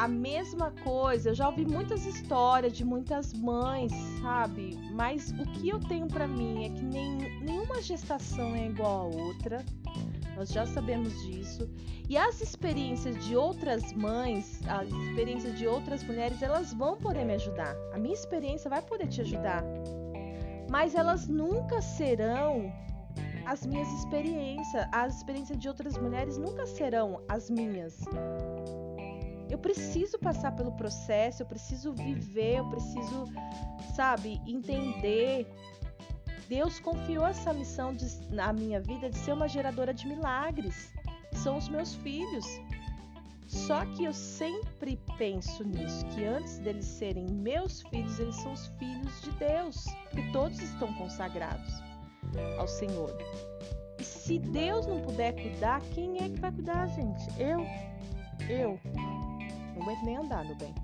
a 0.00 0.08
mesma 0.08 0.70
coisa. 0.82 1.28
Eu 1.28 1.34
já 1.34 1.46
ouvi 1.46 1.66
muitas 1.66 2.06
histórias 2.06 2.72
de 2.72 2.86
muitas 2.86 3.34
mães, 3.34 3.92
sabe? 4.22 4.74
Mas 4.92 5.30
o 5.32 5.44
que 5.52 5.68
eu 5.68 5.78
tenho 5.78 6.06
para 6.06 6.26
mim 6.26 6.64
é 6.64 6.70
que 6.70 6.82
nem, 6.82 7.18
nenhuma 7.42 7.82
gestação 7.82 8.54
é 8.56 8.66
igual 8.68 9.12
a 9.12 9.14
outra. 9.14 9.62
Nós 10.40 10.48
já 10.48 10.64
sabemos 10.64 11.12
disso. 11.26 11.68
E 12.08 12.16
as 12.16 12.40
experiências 12.40 13.14
de 13.26 13.36
outras 13.36 13.92
mães, 13.92 14.58
as 14.66 14.88
experiências 14.88 15.58
de 15.58 15.66
outras 15.66 16.02
mulheres, 16.02 16.40
elas 16.40 16.72
vão 16.72 16.96
poder 16.96 17.26
me 17.26 17.34
ajudar. 17.34 17.76
A 17.92 17.98
minha 17.98 18.14
experiência 18.14 18.70
vai 18.70 18.80
poder 18.80 19.06
te 19.06 19.20
ajudar. 19.20 19.62
Mas 20.70 20.94
elas 20.94 21.28
nunca 21.28 21.82
serão 21.82 22.72
as 23.44 23.66
minhas 23.66 23.92
experiências. 23.92 24.88
As 24.92 25.18
experiências 25.18 25.58
de 25.58 25.68
outras 25.68 25.98
mulheres 25.98 26.38
nunca 26.38 26.64
serão 26.64 27.22
as 27.28 27.50
minhas. 27.50 27.98
Eu 29.50 29.58
preciso 29.58 30.18
passar 30.18 30.56
pelo 30.56 30.72
processo, 30.72 31.42
eu 31.42 31.46
preciso 31.46 31.92
viver, 31.92 32.60
eu 32.60 32.70
preciso, 32.70 33.24
sabe, 33.94 34.40
entender. 34.46 35.46
Deus 36.50 36.80
confiou 36.80 37.24
essa 37.24 37.52
missão 37.52 37.94
de, 37.94 38.06
na 38.34 38.52
minha 38.52 38.80
vida 38.80 39.08
de 39.08 39.16
ser 39.16 39.32
uma 39.32 39.46
geradora 39.46 39.94
de 39.94 40.04
milagres. 40.08 40.92
São 41.32 41.56
os 41.56 41.68
meus 41.68 41.94
filhos. 41.94 42.44
Só 43.46 43.86
que 43.86 44.04
eu 44.04 44.12
sempre 44.12 44.98
penso 45.16 45.62
nisso, 45.62 46.04
que 46.06 46.24
antes 46.24 46.58
deles 46.58 46.86
serem 46.86 47.28
meus 47.28 47.82
filhos, 47.82 48.18
eles 48.18 48.34
são 48.34 48.52
os 48.52 48.66
filhos 48.80 49.22
de 49.22 49.30
Deus, 49.32 49.86
porque 50.02 50.28
todos 50.32 50.58
estão 50.60 50.92
consagrados 50.94 51.72
ao 52.58 52.66
Senhor. 52.66 53.16
E 54.00 54.02
se 54.02 54.40
Deus 54.40 54.88
não 54.88 55.00
puder 55.02 55.32
cuidar, 55.34 55.80
quem 55.94 56.16
é 56.16 56.28
que 56.28 56.40
vai 56.40 56.50
cuidar, 56.50 56.88
gente? 56.88 57.28
Eu. 57.38 57.60
Eu. 58.48 58.80
Não 59.76 59.82
aguento 59.82 60.04
nem 60.04 60.16
andar, 60.16 60.44
meu 60.44 60.56
bem. 60.56 60.74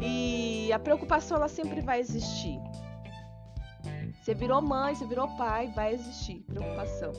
e 0.02 0.72
a 0.72 0.80
preocupação 0.80 1.36
ela 1.36 1.48
sempre 1.48 1.80
vai 1.80 2.00
existir. 2.00 2.58
Você 4.24 4.32
virou 4.32 4.62
mãe, 4.62 4.94
você 4.94 5.04
virou 5.04 5.28
pai, 5.36 5.70
vai 5.76 5.92
existir 5.92 6.40
preocupação. 6.46 7.12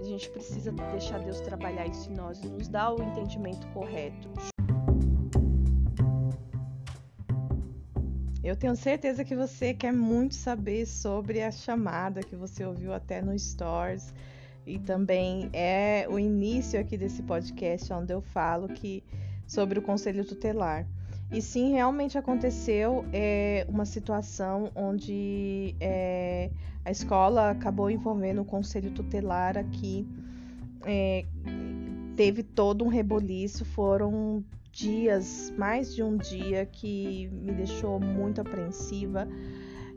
A 0.00 0.04
gente 0.04 0.30
precisa 0.30 0.70
deixar 0.70 1.18
Deus 1.18 1.40
trabalhar 1.40 1.84
isso 1.88 2.08
em 2.08 2.14
nós 2.14 2.40
e 2.44 2.46
nos 2.46 2.68
dar 2.68 2.94
o 2.94 3.02
entendimento 3.02 3.66
correto. 3.72 4.28
Eu 8.40 8.54
tenho 8.54 8.76
certeza 8.76 9.24
que 9.24 9.34
você 9.34 9.74
quer 9.74 9.92
muito 9.92 10.36
saber 10.36 10.86
sobre 10.86 11.42
a 11.42 11.50
chamada 11.50 12.22
que 12.22 12.36
você 12.36 12.64
ouviu 12.64 12.92
até 12.92 13.20
no 13.20 13.36
Stories 13.36 14.14
e 14.64 14.78
também 14.78 15.50
é 15.52 16.06
o 16.08 16.20
início 16.20 16.78
aqui 16.78 16.96
desse 16.96 17.24
podcast 17.24 17.92
onde 17.92 18.14
eu 18.14 18.20
falo 18.20 18.68
que 18.68 19.02
sobre 19.44 19.80
o 19.80 19.82
conselho 19.82 20.24
tutelar. 20.24 20.86
E 21.32 21.40
sim, 21.40 21.72
realmente 21.72 22.18
aconteceu 22.18 23.06
é, 23.10 23.64
uma 23.66 23.86
situação 23.86 24.70
onde 24.74 25.74
é, 25.80 26.50
a 26.84 26.90
escola 26.90 27.50
acabou 27.50 27.90
envolvendo 27.90 28.42
o 28.42 28.44
conselho 28.44 28.90
tutelar 28.90 29.56
aqui. 29.56 30.06
É, 30.84 31.24
teve 32.16 32.42
todo 32.42 32.84
um 32.84 32.88
reboliço, 32.88 33.64
foram 33.64 34.44
dias, 34.70 35.50
mais 35.56 35.94
de 35.94 36.02
um 36.02 36.18
dia, 36.18 36.66
que 36.66 37.28
me 37.32 37.52
deixou 37.52 37.98
muito 37.98 38.42
apreensiva. 38.42 39.26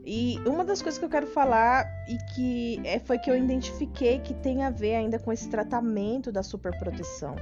E 0.08 0.38
uma 0.46 0.64
das 0.64 0.80
coisas 0.80 1.00
que 1.00 1.04
eu 1.04 1.08
quero 1.08 1.26
falar 1.26 1.84
e 2.06 2.16
que 2.32 2.80
é, 2.84 3.00
foi 3.00 3.18
que 3.18 3.28
eu 3.28 3.36
identifiquei 3.36 4.20
que 4.20 4.32
tem 4.34 4.62
a 4.62 4.70
ver 4.70 4.94
ainda 4.94 5.18
com 5.18 5.32
esse 5.32 5.48
tratamento 5.48 6.30
da 6.30 6.44
superproteção. 6.44 7.34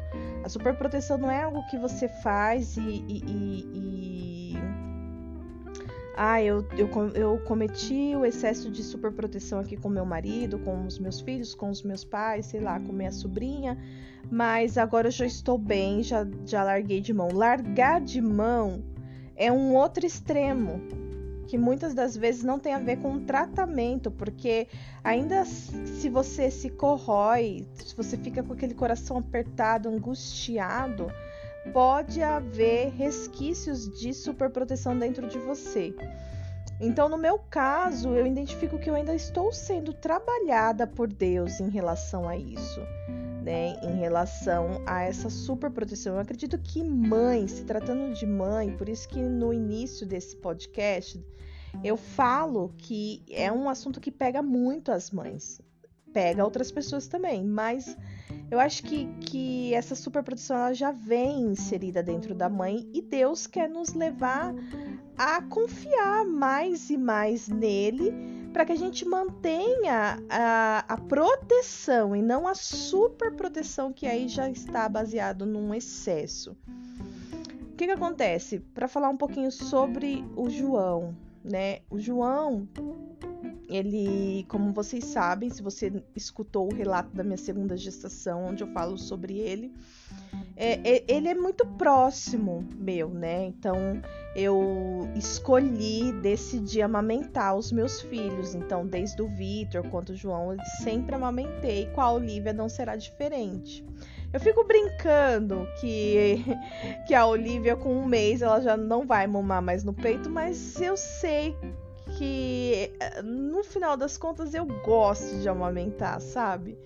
A 0.42 0.48
superproteção 0.48 1.18
não 1.18 1.30
é 1.30 1.42
algo 1.42 1.62
que 1.66 1.76
você 1.76 2.08
faz 2.08 2.78
e. 2.78 2.80
e, 2.80 3.22
e, 3.26 3.68
e... 3.74 4.54
Ah, 6.16 6.42
eu, 6.42 6.66
eu, 6.78 6.88
eu 7.14 7.38
cometi 7.44 8.16
o 8.16 8.24
excesso 8.24 8.70
de 8.70 8.82
superproteção 8.82 9.58
aqui 9.58 9.76
com 9.76 9.90
meu 9.90 10.06
marido, 10.06 10.58
com 10.60 10.86
os 10.86 10.98
meus 10.98 11.20
filhos, 11.20 11.54
com 11.54 11.68
os 11.68 11.82
meus 11.82 12.02
pais, 12.04 12.46
sei 12.46 12.60
lá, 12.60 12.80
com 12.80 12.92
minha 12.92 13.10
sobrinha, 13.10 13.76
mas 14.30 14.78
agora 14.78 15.08
eu 15.08 15.10
já 15.10 15.26
estou 15.26 15.58
bem, 15.58 16.04
já, 16.04 16.24
já 16.46 16.62
larguei 16.62 17.00
de 17.00 17.12
mão. 17.12 17.28
Largar 17.32 18.00
de 18.00 18.22
mão 18.22 18.82
é 19.34 19.50
um 19.50 19.74
outro 19.74 20.06
extremo 20.06 20.80
que 21.46 21.58
muitas 21.58 21.94
das 21.94 22.16
vezes 22.16 22.42
não 22.42 22.58
tem 22.58 22.74
a 22.74 22.78
ver 22.78 22.98
com 22.98 23.20
tratamento, 23.20 24.10
porque 24.10 24.66
ainda 25.02 25.44
se 25.44 26.08
você 26.08 26.50
se 26.50 26.70
corrói, 26.70 27.66
se 27.74 27.94
você 27.96 28.16
fica 28.16 28.42
com 28.42 28.52
aquele 28.52 28.74
coração 28.74 29.18
apertado, 29.18 29.88
angustiado, 29.88 31.10
pode 31.72 32.22
haver 32.22 32.90
resquícios 32.90 33.88
de 33.98 34.12
superproteção 34.12 34.98
dentro 34.98 35.26
de 35.26 35.38
você. 35.38 35.94
Então, 36.80 37.08
no 37.08 37.16
meu 37.16 37.38
caso, 37.38 38.14
eu 38.14 38.26
identifico 38.26 38.78
que 38.78 38.90
eu 38.90 38.94
ainda 38.94 39.14
estou 39.14 39.52
sendo 39.52 39.92
trabalhada 39.92 40.86
por 40.86 41.06
Deus 41.06 41.60
em 41.60 41.68
relação 41.68 42.28
a 42.28 42.36
isso. 42.36 42.80
Né, 43.44 43.76
em 43.82 43.98
relação 43.98 44.82
a 44.86 45.02
essa 45.02 45.28
superproteção. 45.28 46.14
Eu 46.14 46.20
acredito 46.20 46.56
que 46.56 46.82
mãe, 46.82 47.46
se 47.46 47.62
tratando 47.64 48.14
de 48.14 48.24
mãe, 48.24 48.74
por 48.74 48.88
isso 48.88 49.06
que 49.06 49.20
no 49.20 49.52
início 49.52 50.06
desse 50.06 50.34
podcast 50.36 51.22
eu 51.82 51.94
falo 51.98 52.72
que 52.78 53.22
é 53.30 53.52
um 53.52 53.68
assunto 53.68 54.00
que 54.00 54.10
pega 54.10 54.42
muito 54.42 54.90
as 54.90 55.10
mães, 55.10 55.60
pega 56.10 56.42
outras 56.42 56.72
pessoas 56.72 57.06
também, 57.06 57.44
mas 57.44 57.94
eu 58.50 58.60
acho 58.60 58.82
que, 58.84 59.06
que 59.20 59.74
essa 59.74 59.94
superproteção 59.94 60.56
ela 60.56 60.72
já 60.72 60.92
vem 60.92 61.42
inserida 61.42 62.02
dentro 62.02 62.34
da 62.34 62.48
mãe 62.48 62.88
e 62.94 63.02
Deus 63.02 63.46
quer 63.46 63.68
nos 63.68 63.92
levar 63.92 64.54
a 65.18 65.42
confiar 65.42 66.24
mais 66.24 66.88
e 66.88 66.96
mais 66.96 67.48
nele 67.48 68.12
para 68.54 68.64
que 68.64 68.70
a 68.70 68.76
gente 68.76 69.04
mantenha 69.04 70.22
a, 70.30 70.84
a 70.86 70.96
proteção 70.96 72.14
e 72.14 72.22
não 72.22 72.46
a 72.46 72.54
superproteção 72.54 73.92
que 73.92 74.06
aí 74.06 74.28
já 74.28 74.48
está 74.48 74.88
baseado 74.88 75.44
num 75.44 75.74
excesso. 75.74 76.56
O 77.72 77.76
que, 77.76 77.86
que 77.86 77.90
acontece? 77.90 78.60
Para 78.60 78.86
falar 78.86 79.08
um 79.08 79.16
pouquinho 79.16 79.50
sobre 79.50 80.24
o 80.36 80.48
João, 80.48 81.16
né? 81.42 81.80
O 81.90 81.98
João, 81.98 82.68
ele, 83.68 84.46
como 84.48 84.72
vocês 84.72 85.04
sabem, 85.06 85.50
se 85.50 85.60
você 85.60 85.92
escutou 86.14 86.72
o 86.72 86.74
relato 86.74 87.10
da 87.12 87.24
minha 87.24 87.36
segunda 87.36 87.76
gestação, 87.76 88.44
onde 88.44 88.62
eu 88.62 88.68
falo 88.68 88.96
sobre 88.96 89.36
ele, 89.36 89.74
é, 90.56 90.96
é, 90.96 91.04
ele 91.08 91.28
é 91.28 91.34
muito 91.34 91.66
próximo 91.66 92.66
meu, 92.76 93.08
né? 93.08 93.44
Então 93.46 94.00
eu 94.34 95.08
escolhi, 95.14 96.12
decidi 96.12 96.82
amamentar 96.82 97.56
os 97.56 97.70
meus 97.72 98.00
filhos. 98.00 98.54
Então, 98.54 98.86
desde 98.86 99.22
o 99.22 99.28
Vitor 99.28 99.88
quanto 99.90 100.12
o 100.12 100.16
João, 100.16 100.52
eu 100.52 100.58
sempre 100.82 101.14
amamentei. 101.14 101.86
Com 101.94 102.00
a 102.00 102.12
Olivia 102.12 102.52
não 102.52 102.68
será 102.68 102.96
diferente. 102.96 103.84
Eu 104.32 104.40
fico 104.40 104.64
brincando 104.64 105.68
que, 105.80 106.44
que 107.06 107.14
a 107.14 107.24
Olivia, 107.24 107.76
com 107.76 107.94
um 107.94 108.04
mês, 108.04 108.42
ela 108.42 108.60
já 108.60 108.76
não 108.76 109.06
vai 109.06 109.26
mamar 109.26 109.62
mais 109.62 109.84
no 109.84 109.92
peito, 109.92 110.28
mas 110.28 110.80
eu 110.80 110.96
sei 110.96 111.56
que 112.18 112.92
no 113.24 113.62
final 113.62 113.96
das 113.96 114.16
contas 114.16 114.54
eu 114.54 114.66
gosto 114.84 115.40
de 115.40 115.48
amamentar, 115.48 116.20
sabe? 116.20 116.78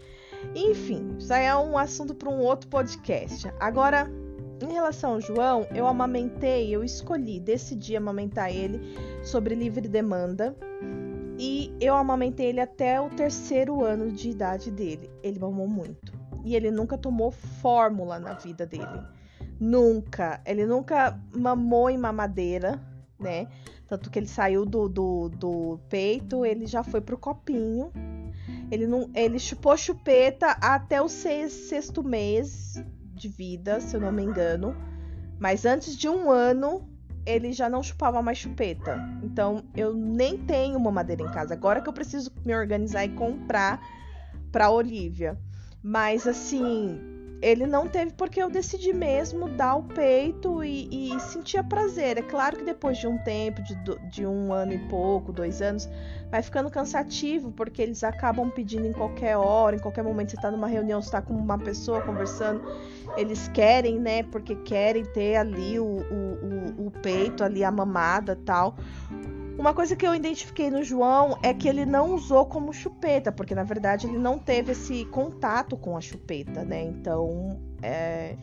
Enfim, 0.54 1.16
isso 1.18 1.32
aí 1.32 1.46
é 1.46 1.56
um 1.56 1.76
assunto 1.76 2.14
para 2.14 2.28
um 2.28 2.40
outro 2.40 2.68
podcast. 2.68 3.50
Agora, 3.60 4.08
Em 4.60 4.72
relação 4.72 5.12
ao 5.12 5.20
João, 5.20 5.66
eu 5.72 5.86
amamentei, 5.86 6.74
eu 6.74 6.82
escolhi, 6.82 7.38
decidi 7.38 7.96
amamentar 7.96 8.50
ele 8.50 8.80
sobre 9.22 9.54
livre 9.54 9.86
demanda. 9.86 10.56
E 11.38 11.72
eu 11.80 11.94
amamentei 11.94 12.46
ele 12.46 12.60
até 12.60 13.00
o 13.00 13.08
terceiro 13.08 13.84
ano 13.84 14.10
de 14.10 14.30
idade 14.30 14.72
dele. 14.72 15.08
Ele 15.22 15.38
mamou 15.38 15.68
muito. 15.68 16.12
E 16.44 16.56
ele 16.56 16.72
nunca 16.72 16.98
tomou 16.98 17.30
fórmula 17.30 18.18
na 18.18 18.34
vida 18.34 18.66
dele. 18.66 19.00
Nunca. 19.60 20.40
Ele 20.44 20.66
nunca 20.66 21.16
mamou 21.32 21.88
em 21.88 21.96
mamadeira, 21.96 22.80
né? 23.20 23.46
Tanto 23.86 24.10
que 24.10 24.18
ele 24.18 24.26
saiu 24.26 24.66
do, 24.66 24.88
do, 24.88 25.28
do 25.28 25.78
peito, 25.88 26.44
ele 26.44 26.66
já 26.66 26.82
foi 26.82 27.00
pro 27.00 27.16
copinho. 27.16 27.92
Ele, 28.70 28.86
não, 28.86 29.10
ele 29.14 29.38
chupou 29.38 29.76
chupeta 29.76 30.50
até 30.60 31.00
o 31.00 31.08
sexto 31.08 32.02
mês 32.04 32.82
de 33.14 33.28
vida, 33.28 33.80
se 33.80 33.96
eu 33.96 34.00
não 34.00 34.12
me 34.12 34.22
engano. 34.22 34.76
Mas 35.38 35.64
antes 35.64 35.96
de 35.96 36.08
um 36.08 36.30
ano, 36.30 36.88
ele 37.24 37.52
já 37.52 37.68
não 37.68 37.82
chupava 37.82 38.22
mais 38.22 38.38
chupeta. 38.38 38.98
Então 39.22 39.62
eu 39.76 39.94
nem 39.94 40.38
tenho 40.38 40.78
uma 40.78 40.90
madeira 40.90 41.22
em 41.22 41.30
casa. 41.30 41.54
Agora 41.54 41.80
que 41.80 41.88
eu 41.88 41.92
preciso 41.92 42.32
me 42.44 42.54
organizar 42.54 43.04
e 43.04 43.10
comprar 43.10 43.80
para 44.50 44.70
Olivia. 44.70 45.38
Mas 45.82 46.26
assim, 46.26 47.00
ele 47.40 47.66
não 47.66 47.86
teve 47.86 48.12
porque 48.12 48.42
eu 48.42 48.50
decidi 48.50 48.92
mesmo 48.92 49.48
dar 49.48 49.76
o 49.76 49.82
peito 49.84 50.62
e, 50.64 51.14
e 51.14 51.20
sentia 51.20 51.62
prazer. 51.62 52.18
É 52.18 52.22
claro 52.22 52.56
que 52.56 52.64
depois 52.64 52.98
de 52.98 53.06
um 53.06 53.16
tempo, 53.18 53.62
de, 53.62 53.76
de 54.10 54.26
um 54.26 54.52
ano 54.52 54.72
e 54.72 54.78
pouco, 54.88 55.32
dois 55.32 55.62
anos, 55.62 55.88
vai 56.30 56.42
ficando 56.42 56.70
cansativo 56.70 57.52
porque 57.52 57.80
eles 57.80 58.02
acabam 58.02 58.50
pedindo 58.50 58.86
em 58.86 58.92
qualquer 58.92 59.36
hora, 59.36 59.76
em 59.76 59.78
qualquer 59.78 60.02
momento. 60.02 60.30
Você 60.30 60.36
está 60.36 60.50
numa 60.50 60.66
reunião, 60.66 61.00
você 61.00 61.10
tá 61.10 61.22
com 61.22 61.34
uma 61.34 61.58
pessoa 61.58 62.00
conversando, 62.00 62.60
eles 63.16 63.48
querem, 63.48 63.98
né? 63.98 64.24
Porque 64.24 64.56
querem 64.56 65.04
ter 65.04 65.36
ali 65.36 65.78
o, 65.78 65.84
o, 65.84 66.82
o, 66.82 66.86
o 66.86 66.90
peito, 66.90 67.44
ali 67.44 67.62
a 67.62 67.70
mamada 67.70 68.36
tal. 68.44 68.74
Uma 69.58 69.74
coisa 69.74 69.96
que 69.96 70.06
eu 70.06 70.14
identifiquei 70.14 70.70
no 70.70 70.84
João 70.84 71.36
é 71.42 71.52
que 71.52 71.68
ele 71.68 71.84
não 71.84 72.14
usou 72.14 72.46
como 72.46 72.72
chupeta, 72.72 73.32
porque 73.32 73.56
na 73.56 73.64
verdade 73.64 74.06
ele 74.06 74.16
não 74.16 74.38
teve 74.38 74.70
esse 74.70 75.04
contato 75.06 75.76
com 75.76 75.96
a 75.96 76.00
chupeta, 76.00 76.64
né? 76.64 76.84
Então, 76.84 77.60
é, 77.82 78.36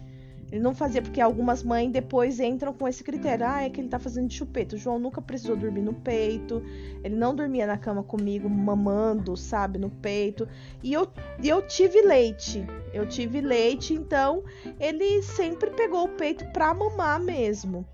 ele 0.52 0.62
não 0.62 0.76
fazia, 0.76 1.02
porque 1.02 1.22
algumas 1.22 1.64
mães 1.64 1.90
depois 1.90 2.42
entram 2.42 2.74
com 2.74 2.86
esse 2.86 3.02
critério: 3.02 3.46
ah, 3.48 3.64
é 3.64 3.70
que 3.70 3.80
ele 3.80 3.88
tá 3.88 3.98
fazendo 3.98 4.28
de 4.28 4.36
chupeta. 4.36 4.76
O 4.76 4.78
João 4.78 5.00
nunca 5.00 5.22
precisou 5.22 5.56
dormir 5.56 5.84
no 5.84 5.94
peito, 5.94 6.62
ele 7.02 7.16
não 7.16 7.34
dormia 7.34 7.66
na 7.66 7.78
cama 7.78 8.04
comigo, 8.04 8.50
mamando, 8.50 9.38
sabe, 9.38 9.80
no 9.80 9.90
peito. 9.90 10.46
E 10.84 10.92
eu, 10.92 11.08
eu 11.42 11.66
tive 11.66 12.02
leite, 12.02 12.68
eu 12.94 13.08
tive 13.08 13.40
leite, 13.40 13.94
então 13.94 14.44
ele 14.78 15.24
sempre 15.24 15.72
pegou 15.72 16.04
o 16.04 16.10
peito 16.10 16.46
pra 16.52 16.74
mamar 16.74 17.22
mesmo. 17.22 17.86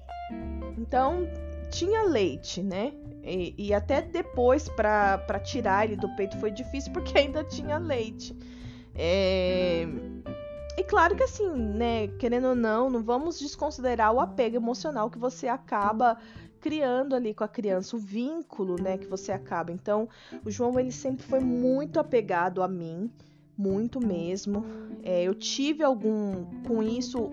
Então, 0.76 1.28
tinha 1.70 2.04
leite, 2.04 2.64
né? 2.64 2.94
E, 3.24 3.54
e 3.58 3.74
até 3.74 4.02
depois 4.02 4.68
para 4.68 5.40
tirar 5.44 5.86
ele 5.86 5.96
do 5.96 6.10
peito 6.16 6.38
foi 6.40 6.52
difícil 6.52 6.92
porque 6.92 7.18
ainda 7.20 7.44
tinha 7.44 7.78
leite. 7.78 8.36
É... 8.96 9.88
E 10.78 10.84
claro 10.84 11.16
que 11.16 11.24
assim, 11.24 11.50
né, 11.50 12.08
querendo 12.20 12.48
ou 12.48 12.56
não, 12.56 12.90
não 12.90 13.04
vamos 13.04 13.40
desconsiderar 13.40 14.14
o 14.14 14.20
apego 14.20 14.56
emocional 14.56 15.10
que 15.10 15.20
você 15.20 15.48
acaba 15.48 16.18
criando 16.62 17.16
ali 17.16 17.34
com 17.34 17.44
a 17.44 17.48
criança, 17.48 17.96
o 17.96 18.00
vínculo, 18.00 18.82
né, 18.82 18.98
que 18.98 19.08
você 19.08 19.32
acaba. 19.32 19.72
Então, 19.72 20.08
o 20.46 20.52
João 20.52 20.80
ele 20.80 20.92
sempre 20.92 21.26
foi 21.26 21.40
muito 21.40 22.00
apegado 22.00 22.62
a 22.62 22.68
mim, 22.68 23.12
muito 23.58 24.00
mesmo. 24.00 24.64
É, 25.04 25.24
eu 25.24 25.34
tive 25.34 25.84
algum 25.84 26.46
com 26.66 26.82
isso 26.82 27.32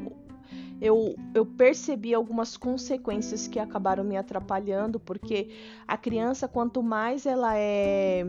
eu, 0.80 1.14
eu 1.34 1.44
percebi 1.44 2.14
algumas 2.14 2.56
consequências 2.56 3.48
que 3.48 3.58
acabaram 3.58 4.04
me 4.04 4.16
atrapalhando, 4.16 5.00
porque 5.00 5.50
a 5.86 5.96
criança, 5.96 6.46
quanto 6.46 6.82
mais 6.82 7.26
ela 7.26 7.56
é 7.56 8.24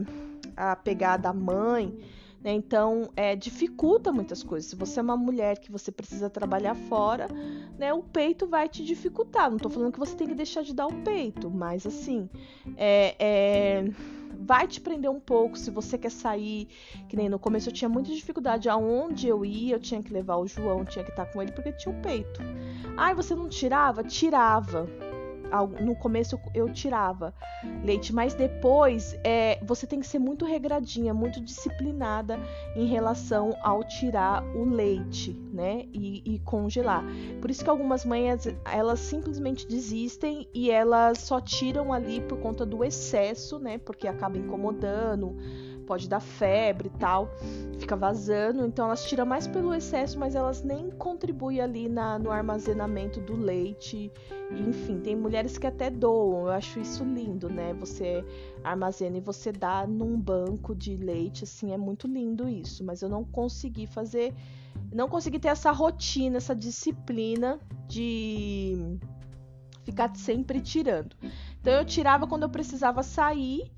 apegada 0.56 1.30
à 1.30 1.34
mãe, 1.34 1.98
né, 2.42 2.54
então 2.54 3.10
é, 3.16 3.36
dificulta 3.36 4.12
muitas 4.12 4.42
coisas. 4.42 4.70
Se 4.70 4.76
você 4.76 5.00
é 5.00 5.04
uma 5.04 5.18
mulher 5.18 5.60
que 5.60 5.72
você 5.72 5.92
precisa 5.92 6.30
trabalhar 6.30 6.76
fora, 6.76 7.28
né, 7.78 7.94
o 7.94 8.02
peito 8.02 8.48
vai 8.48 8.68
te 8.68 8.84
dificultar. 8.84 9.50
Não 9.50 9.58
estou 9.58 9.72
falando 9.72 9.92
que 9.92 10.00
você 10.00 10.16
tem 10.16 10.28
que 10.28 10.36
deixar 10.36 10.64
de 10.64 10.74
dar 10.74 10.88
o 10.88 10.94
peito, 11.04 11.50
mas 11.50 11.86
assim, 11.86 12.30
é, 12.78 13.16
é 13.20 13.86
vai 14.38 14.68
te 14.68 14.80
prender 14.80 15.10
um 15.10 15.20
pouco 15.20 15.58
se 15.58 15.72
você 15.72 15.98
quer 15.98 16.12
sair. 16.12 16.68
Que 17.08 17.16
nem 17.16 17.30
no 17.30 17.40
começo 17.40 17.70
eu 17.70 17.74
tinha 17.74 17.90
muita 17.90 18.14
dificuldade 18.14 18.70
aonde 18.70 19.28
eu 19.28 19.46
ia, 19.46 19.76
eu 19.76 19.80
tinha 19.80 20.02
que 20.02 20.14
levar 20.14 20.38
o 20.38 20.48
João, 20.48 20.86
tinha 20.86 21.04
que 21.04 21.12
estar 21.12 21.26
com 21.26 21.42
ele 21.42 21.52
porque 21.52 21.72
tinha 21.72 21.94
o 21.94 22.02
peito. 22.02 22.42
Ai, 22.98 23.14
você 23.14 23.36
não 23.36 23.48
tirava? 23.48 24.04
Tirava 24.04 24.88
no 25.82 25.96
começo 25.96 26.40
eu 26.54 26.72
tirava 26.72 27.34
leite, 27.84 28.14
mas 28.14 28.34
depois 28.34 29.18
é, 29.24 29.60
você 29.64 29.86
tem 29.88 30.00
que 30.00 30.08
ser 30.08 30.20
muito 30.20 30.46
regradinha, 30.46 31.14
muito 31.14 31.42
disciplinada 31.42 32.40
em 32.76 32.86
relação 32.86 33.58
ao 33.62 33.84
tirar 33.84 34.44
o 34.56 34.64
leite, 34.64 35.34
né? 35.52 35.86
E, 35.94 36.36
e 36.36 36.40
congelar. 36.40 37.04
Por 37.42 37.50
isso 37.50 37.64
que 37.64 37.70
algumas 37.70 38.06
mães 38.06 38.48
elas 38.66 39.00
simplesmente 39.00 39.68
desistem 39.68 40.48
e 40.54 40.72
elas 40.72 41.20
só 41.20 41.40
tiram 41.40 41.92
ali 41.92 42.22
por 42.22 42.40
conta 42.40 42.66
do 42.66 42.84
excesso, 42.84 43.60
né? 43.60 43.78
Porque 43.78 44.08
acaba 44.08 44.38
incomodando 44.38 45.36
pode 45.90 46.08
dar 46.08 46.20
febre 46.20 46.88
e 46.88 47.00
tal, 47.00 47.32
fica 47.80 47.96
vazando, 47.96 48.64
então 48.64 48.86
elas 48.86 49.04
tiram 49.06 49.26
mais 49.26 49.48
pelo 49.48 49.74
excesso, 49.74 50.20
mas 50.20 50.36
elas 50.36 50.62
nem 50.62 50.92
contribuem 50.92 51.62
ali 51.62 51.90
na, 51.90 52.20
no 52.20 52.30
armazenamento 52.30 53.20
do 53.20 53.36
leite. 53.36 54.12
Enfim, 54.52 55.00
tem 55.00 55.16
mulheres 55.16 55.58
que 55.58 55.66
até 55.66 55.90
doam, 55.90 56.42
eu 56.42 56.52
acho 56.52 56.80
isso 56.80 57.04
lindo, 57.04 57.50
né? 57.50 57.74
Você 57.80 58.24
armazena 58.64 59.18
e 59.18 59.20
você 59.20 59.52
dá 59.52 59.88
num 59.88 60.16
banco 60.22 60.76
de 60.76 60.96
leite, 60.96 61.44
assim, 61.44 61.74
é 61.74 61.78
muito 61.78 62.08
lindo 62.08 62.48
isso, 62.48 62.84
mas 62.84 63.02
eu 63.02 63.10
não 63.10 63.24
consegui 63.24 63.88
fazer, 63.88 64.36
não 64.94 65.10
consegui 65.10 65.40
ter 65.40 65.48
essa 65.48 65.72
rotina, 65.72 66.38
essa 66.38 66.56
disciplina 66.56 67.60
de 67.88 68.96
ficar 69.84 70.16
sempre 70.16 70.62
tirando. 70.62 71.16
Então 71.60 71.74
eu 71.74 71.84
tirava 71.84 72.28
quando 72.28 72.44
eu 72.44 72.50
precisava 72.50 73.02
sair 73.02 73.72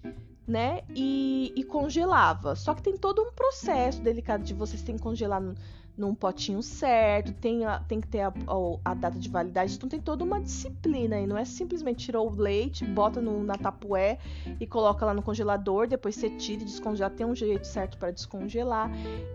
né? 0.47 0.81
E, 0.95 1.53
e, 1.55 1.63
congelava. 1.63 2.55
Só 2.55 2.73
que 2.73 2.81
tem 2.81 2.97
todo 2.97 3.21
um 3.21 3.31
processo 3.31 4.01
delicado 4.01 4.43
de 4.43 4.53
vocês 4.53 4.81
têm 4.81 4.95
que 4.95 5.01
congelar 5.01 5.41
num, 5.41 5.55
num 5.97 6.15
potinho 6.15 6.61
certo, 6.61 7.31
tem, 7.33 7.65
a, 7.65 7.79
tem 7.79 8.01
que 8.01 8.07
ter 8.07 8.21
a, 8.21 8.27
a, 8.27 8.91
a, 8.91 8.93
data 8.93 9.19
de 9.19 9.29
validade, 9.29 9.75
então 9.75 9.87
tem 9.87 9.99
toda 9.99 10.23
uma 10.23 10.41
disciplina 10.41 11.19
e 11.19 11.27
não 11.27 11.37
é 11.37 11.45
simplesmente 11.45 12.05
tirou 12.05 12.29
o 12.29 12.35
leite, 12.35 12.85
bota 12.85 13.21
no, 13.21 13.43
na 13.43 13.55
tapué 13.55 14.17
e 14.59 14.65
coloca 14.65 15.05
lá 15.05 15.13
no 15.13 15.21
congelador, 15.21 15.87
depois 15.87 16.15
você 16.15 16.29
tira 16.29 16.63
e 16.63 16.65
descongela, 16.65 17.09
tem 17.09 17.25
um 17.25 17.35
jeito 17.35 17.67
certo 17.67 17.97
para 17.97 18.11
descongelar. 18.11 18.89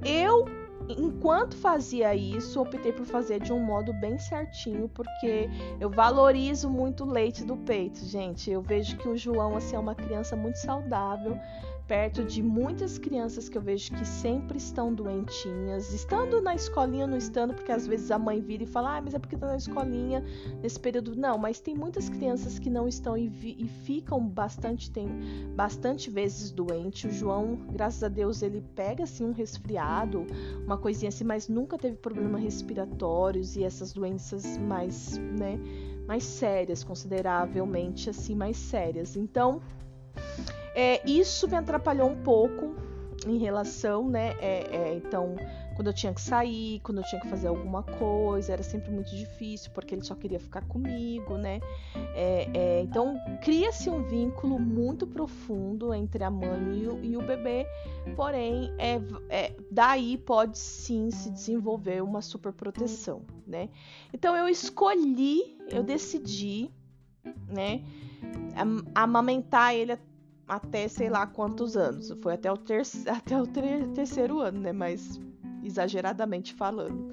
Eu 0.05 0.66
enquanto 0.89 1.57
fazia 1.57 2.15
isso, 2.15 2.61
optei 2.61 2.93
por 2.93 3.05
fazer 3.07 3.41
de 3.41 3.53
um 3.53 3.59
modo 3.59 3.93
bem 3.93 4.19
certinho, 4.19 4.89
porque 4.89 5.49
eu 5.81 5.91
valorizo 5.91 6.71
muito 6.71 7.05
o 7.05 7.11
leite 7.11 7.45
do 7.45 7.57
peito, 7.57 8.05
gente. 8.05 8.51
Eu 8.51 8.63
vejo 8.63 8.97
que 8.97 9.09
o 9.09 9.17
João 9.17 9.57
assim, 9.57 9.77
é 9.77 9.79
uma 9.79 9.95
criança 9.95 10.37
muito 10.37 10.59
saudável, 10.59 11.39
perto 11.87 12.25
de 12.25 12.43
muitas 12.43 12.99
crianças 12.99 13.49
que 13.49 13.57
eu 13.57 13.63
vejo 13.63 13.93
que 13.93 14.05
sempre 14.05 14.59
estão 14.59 14.93
doentinhas, 14.93 15.93
estando 15.93 16.41
na 16.41 16.55
escolinha 16.55 17.05
ou 17.05 17.11
não 17.11 17.17
estando, 17.17 17.55
porque 17.55 17.71
às 17.71 17.87
vezes 17.87 18.11
a 18.11 18.19
mãe 18.19 18.41
vira 18.41 18.65
e 18.65 18.67
fala, 18.67 18.97
ah, 18.97 19.01
mas 19.01 19.15
é 19.15 19.19
porque 19.19 19.37
tá 19.37 19.47
na 19.47 19.57
escolinha 19.57 20.23
nesse 20.63 20.79
período. 20.81 21.15
Não, 21.15 21.39
mas 21.39 21.61
tem 21.61 21.75
muitas 21.75 22.09
crianças 22.09 22.59
que 22.59 22.69
não 22.69 22.89
estão 22.89 23.17
e, 23.17 23.27
e 23.43 23.69
ficam 23.85 24.27
bastante, 24.27 24.91
tem 24.91 25.09
bastante 25.55 26.11
vezes 26.11 26.51
doentes. 26.51 27.11
O 27.11 27.15
João, 27.15 27.57
graças 27.73 28.03
a 28.03 28.09
Deus, 28.09 28.43
ele 28.43 28.63
pega 28.75 29.05
assim 29.05 29.25
um 29.25 29.33
resfriado, 29.33 30.27
uma 30.65 30.77
coisinha 30.77 31.09
assim, 31.09 31.25
mas 31.25 31.49
nunca 31.49 31.79
teve 31.79 31.97
problemas 31.97 32.43
respiratórios 32.43 33.57
e 33.57 33.63
essas 33.63 33.93
doenças 33.93 34.59
mais, 34.59 35.19
né, 35.19 35.59
mais 36.07 36.25
sérias, 36.25 36.83
consideravelmente 36.83 38.11
assim, 38.11 38.35
mais 38.35 38.57
sérias. 38.57 39.17
Então, 39.17 39.61
é, 40.77 41.01
isso 41.09 41.49
me 41.49 41.57
atrapalhou 41.57 42.11
um 42.11 42.23
pouco 42.23 42.75
em 43.27 43.39
relação, 43.39 44.09
né? 44.09 44.35
É, 44.41 44.77
é, 44.77 44.95
então, 44.95 45.35
quando 45.75 45.89
eu 45.89 45.95
tinha 45.95 46.13
que 46.13 46.21
sair, 46.21 46.81
quando 46.81 46.99
eu 46.99 47.05
tinha 47.05 47.21
que 47.21 47.29
fazer 47.29 47.49
alguma 47.49 47.83
coisa, 47.83 48.53
era 48.53 48.63
sempre 48.63 48.91
muito 48.91 49.11
difícil, 49.17 49.71
porque 49.73 49.95
ele 49.95 50.03
só 50.03 50.15
queria 50.15 50.39
ficar 50.39 50.63
comigo, 50.67 51.39
né? 51.39 51.61
É, 52.15 52.49
é, 52.53 52.83
então, 52.83 53.19
cria-se 53.43 53.89
um 53.89 54.03
vínculo 54.03 54.59
muito 54.59 55.07
profundo 55.07 55.95
entre 55.95 56.23
a 56.23 56.31
mãe 56.31 56.79
e 56.79 56.89
o, 56.89 57.05
e 57.05 57.17
o 57.17 57.23
bebê, 57.23 57.67
porém, 58.15 58.71
é, 58.79 59.01
é, 59.31 59.57
daí 59.71 60.19
pode 60.19 60.59
sim 60.59 61.11
se 61.11 61.31
desenvolver 61.31 62.03
uma 62.03 62.21
super 62.21 62.53
proteção, 62.53 63.23
né? 63.47 63.71
Então, 64.13 64.37
eu 64.37 64.47
escolhi, 64.47 65.57
eu 65.71 65.83
decidi, 65.83 66.71
né? 67.49 67.83
Amamentar 68.95 69.75
ele 69.75 69.93
até 69.93 70.16
sei 70.89 71.09
lá 71.09 71.27
quantos 71.27 71.77
anos. 71.77 72.15
Foi 72.23 72.35
até 72.35 72.51
o, 72.51 72.57
ter 72.57 72.83
até 73.09 73.41
o 73.41 73.47
ter 73.47 73.89
terceiro 73.89 74.41
ano, 74.41 74.61
né? 74.61 74.73
Mas 74.73 75.21
exageradamente 75.63 76.55
falando. 76.55 77.13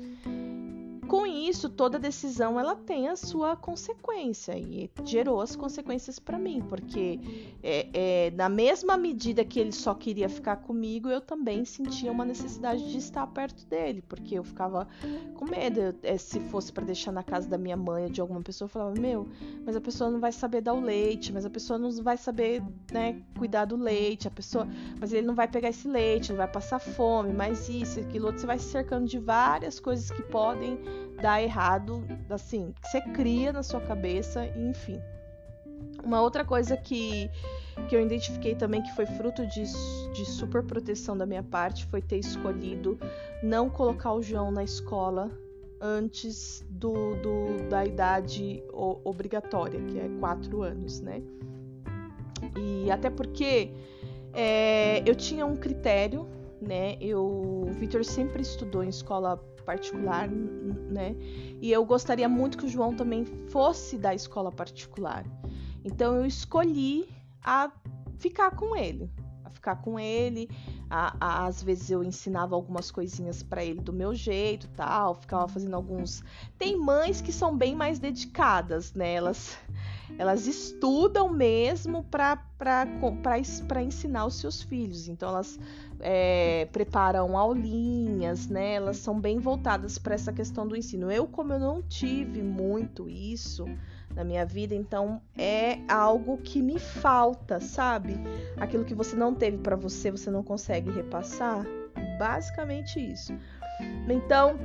Com 1.03 1.25
isso, 1.25 1.69
toda 1.69 1.99
decisão 1.99 2.59
ela 2.59 2.75
tem 2.75 3.07
a 3.07 3.15
sua 3.15 3.55
consequência 3.55 4.57
e 4.57 4.89
gerou 5.03 5.41
as 5.41 5.55
consequências 5.55 6.19
para 6.19 6.37
mim, 6.37 6.63
porque 6.67 7.19
é, 7.61 7.89
é, 7.93 8.31
na 8.31 8.49
mesma 8.49 8.97
medida 8.97 9.43
que 9.45 9.59
ele 9.59 9.71
só 9.71 9.93
queria 9.93 10.29
ficar 10.29 10.57
comigo, 10.57 11.09
eu 11.09 11.21
também 11.21 11.65
sentia 11.65 12.11
uma 12.11 12.25
necessidade 12.25 12.91
de 12.91 12.97
estar 12.97 13.25
perto 13.27 13.65
dele, 13.65 14.01
porque 14.01 14.37
eu 14.37 14.43
ficava 14.43 14.87
com 15.35 15.45
medo. 15.45 15.95
É, 16.03 16.17
se 16.17 16.39
fosse 16.39 16.71
para 16.71 16.85
deixar 16.85 17.11
na 17.11 17.23
casa 17.23 17.47
da 17.47 17.57
minha 17.57 17.77
mãe 17.77 18.03
ou 18.03 18.09
de 18.09 18.21
alguma 18.21 18.41
pessoa, 18.41 18.65
eu 18.65 18.69
falava: 18.69 18.99
Meu, 18.99 19.27
mas 19.65 19.75
a 19.75 19.81
pessoa 19.81 20.09
não 20.09 20.19
vai 20.19 20.31
saber 20.31 20.61
dar 20.61 20.73
o 20.73 20.81
leite, 20.81 21.31
mas 21.31 21.45
a 21.45 21.49
pessoa 21.49 21.77
não 21.79 21.91
vai 22.01 22.17
saber 22.17 22.61
né, 22.91 23.21
cuidar 23.37 23.65
do 23.65 23.75
leite, 23.75 24.27
a 24.27 24.31
pessoa, 24.31 24.67
mas 24.99 25.13
ele 25.13 25.25
não 25.25 25.35
vai 25.35 25.47
pegar 25.47 25.69
esse 25.69 25.87
leite, 25.87 26.31
não 26.31 26.37
vai 26.37 26.47
passar 26.47 26.79
fome, 26.79 27.33
mas 27.33 27.69
isso, 27.69 27.99
aquilo 27.99 28.27
outro, 28.27 28.41
você 28.41 28.47
vai 28.47 28.59
se 28.59 28.69
cercando 28.69 29.07
de 29.07 29.19
várias 29.19 29.79
coisas 29.79 30.11
que 30.11 30.21
podem 30.23 30.77
dar 31.23 31.41
errado, 31.41 32.05
assim, 32.29 32.73
que 32.81 32.89
você 32.89 32.99
cria 32.99 33.53
na 33.53 33.63
sua 33.63 33.79
cabeça, 33.79 34.45
enfim. 34.57 34.99
Uma 36.03 36.21
outra 36.21 36.43
coisa 36.43 36.75
que, 36.75 37.31
que 37.87 37.95
eu 37.95 38.05
identifiquei 38.05 38.55
também 38.55 38.83
que 38.83 38.93
foi 38.93 39.05
fruto 39.05 39.47
de, 39.47 39.63
de 40.13 40.25
super 40.25 40.61
proteção 40.63 41.15
da 41.15 41.25
minha 41.25 41.41
parte 41.41 41.85
foi 41.85 42.01
ter 42.01 42.17
escolhido 42.17 42.99
não 43.41 43.69
colocar 43.69 44.11
o 44.11 44.21
João 44.21 44.51
na 44.51 44.65
escola 44.65 45.31
antes 45.79 46.65
do, 46.69 47.15
do 47.15 47.69
da 47.69 47.85
idade 47.85 48.61
obrigatória, 48.73 49.79
que 49.79 49.97
é 49.97 50.09
quatro 50.19 50.61
anos, 50.61 50.99
né? 50.99 51.21
E 52.57 52.91
até 52.91 53.09
porque 53.09 53.71
é, 54.33 55.01
eu 55.09 55.15
tinha 55.15 55.45
um 55.45 55.55
critério, 55.55 56.27
né? 56.63 56.97
Eu, 56.99 57.23
o 57.67 57.71
Vitor 57.73 58.03
sempre 58.03 58.41
estudou 58.41 58.83
em 58.83 58.89
escola 58.89 59.37
particular, 59.65 60.29
né? 60.29 61.15
E 61.61 61.71
eu 61.71 61.85
gostaria 61.85 62.27
muito 62.27 62.57
que 62.57 62.65
o 62.65 62.69
João 62.69 62.95
também 62.95 63.25
fosse 63.49 63.97
da 63.97 64.13
escola 64.13 64.51
particular. 64.51 65.25
Então 65.83 66.15
eu 66.15 66.25
escolhi 66.25 67.07
a 67.43 67.71
ficar 68.17 68.51
com 68.51 68.75
ele, 68.75 69.11
a 69.43 69.49
ficar 69.49 69.77
com 69.77 69.99
ele. 69.99 70.49
A, 70.89 71.15
a, 71.19 71.45
às 71.47 71.63
vezes 71.63 71.89
eu 71.89 72.03
ensinava 72.03 72.55
algumas 72.55 72.91
coisinhas 72.91 73.41
para 73.41 73.63
ele 73.63 73.81
do 73.81 73.91
meu 73.91 74.13
jeito, 74.13 74.67
tal, 74.75 75.15
ficava 75.15 75.47
fazendo 75.47 75.75
alguns. 75.75 76.23
Tem 76.57 76.77
mães 76.77 77.19
que 77.19 77.31
são 77.31 77.57
bem 77.57 77.75
mais 77.75 77.99
dedicadas, 77.99 78.93
né? 78.93 79.15
Elas 80.17 80.47
estudam 80.47 81.29
mesmo 81.29 82.03
para 82.03 83.81
ensinar 83.83 84.25
os 84.25 84.35
seus 84.35 84.61
filhos. 84.61 85.07
Então 85.07 85.29
elas 85.29 85.59
é, 85.99 86.67
preparam 86.71 87.37
aulinhas, 87.37 88.47
né? 88.47 88.73
Elas 88.73 88.97
são 88.97 89.19
bem 89.19 89.39
voltadas 89.39 89.97
para 89.97 90.15
essa 90.15 90.31
questão 90.31 90.67
do 90.67 90.75
ensino. 90.75 91.11
Eu, 91.11 91.27
como 91.27 91.53
eu 91.53 91.59
não 91.59 91.81
tive 91.81 92.41
muito 92.41 93.09
isso 93.09 93.65
na 94.15 94.23
minha 94.23 94.45
vida, 94.45 94.75
então 94.75 95.21
é 95.35 95.79
algo 95.87 96.37
que 96.37 96.61
me 96.61 96.77
falta, 96.77 97.59
sabe? 97.59 98.15
Aquilo 98.57 98.85
que 98.85 98.93
você 98.93 99.15
não 99.15 99.33
teve 99.33 99.57
para 99.57 99.75
você, 99.75 100.11
você 100.11 100.29
não 100.29 100.43
consegue 100.43 100.91
repassar. 100.91 101.65
Basicamente 102.19 102.99
isso. 102.99 103.33
Então, 104.07 104.59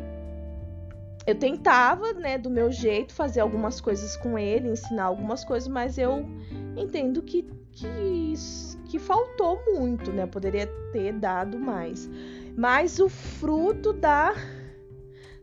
eu 1.28 1.34
tentava, 1.34 2.14
né, 2.14 2.38
do 2.38 2.48
meu 2.48 2.72
jeito, 2.72 3.12
fazer 3.12 3.40
algumas 3.40 3.82
coisas 3.82 4.16
com 4.16 4.38
ele, 4.38 4.70
ensinar 4.70 5.04
algumas 5.04 5.44
coisas, 5.44 5.68
mas 5.68 5.98
eu 5.98 6.24
entendo 6.74 7.22
que, 7.22 7.42
que 7.70 8.32
que 8.88 8.98
faltou 8.98 9.62
muito, 9.66 10.10
né? 10.10 10.26
Poderia 10.26 10.66
ter 10.92 11.12
dado 11.12 11.58
mais. 11.58 12.08
Mas 12.56 12.98
o 12.98 13.08
fruto 13.08 13.92
da 13.92 14.34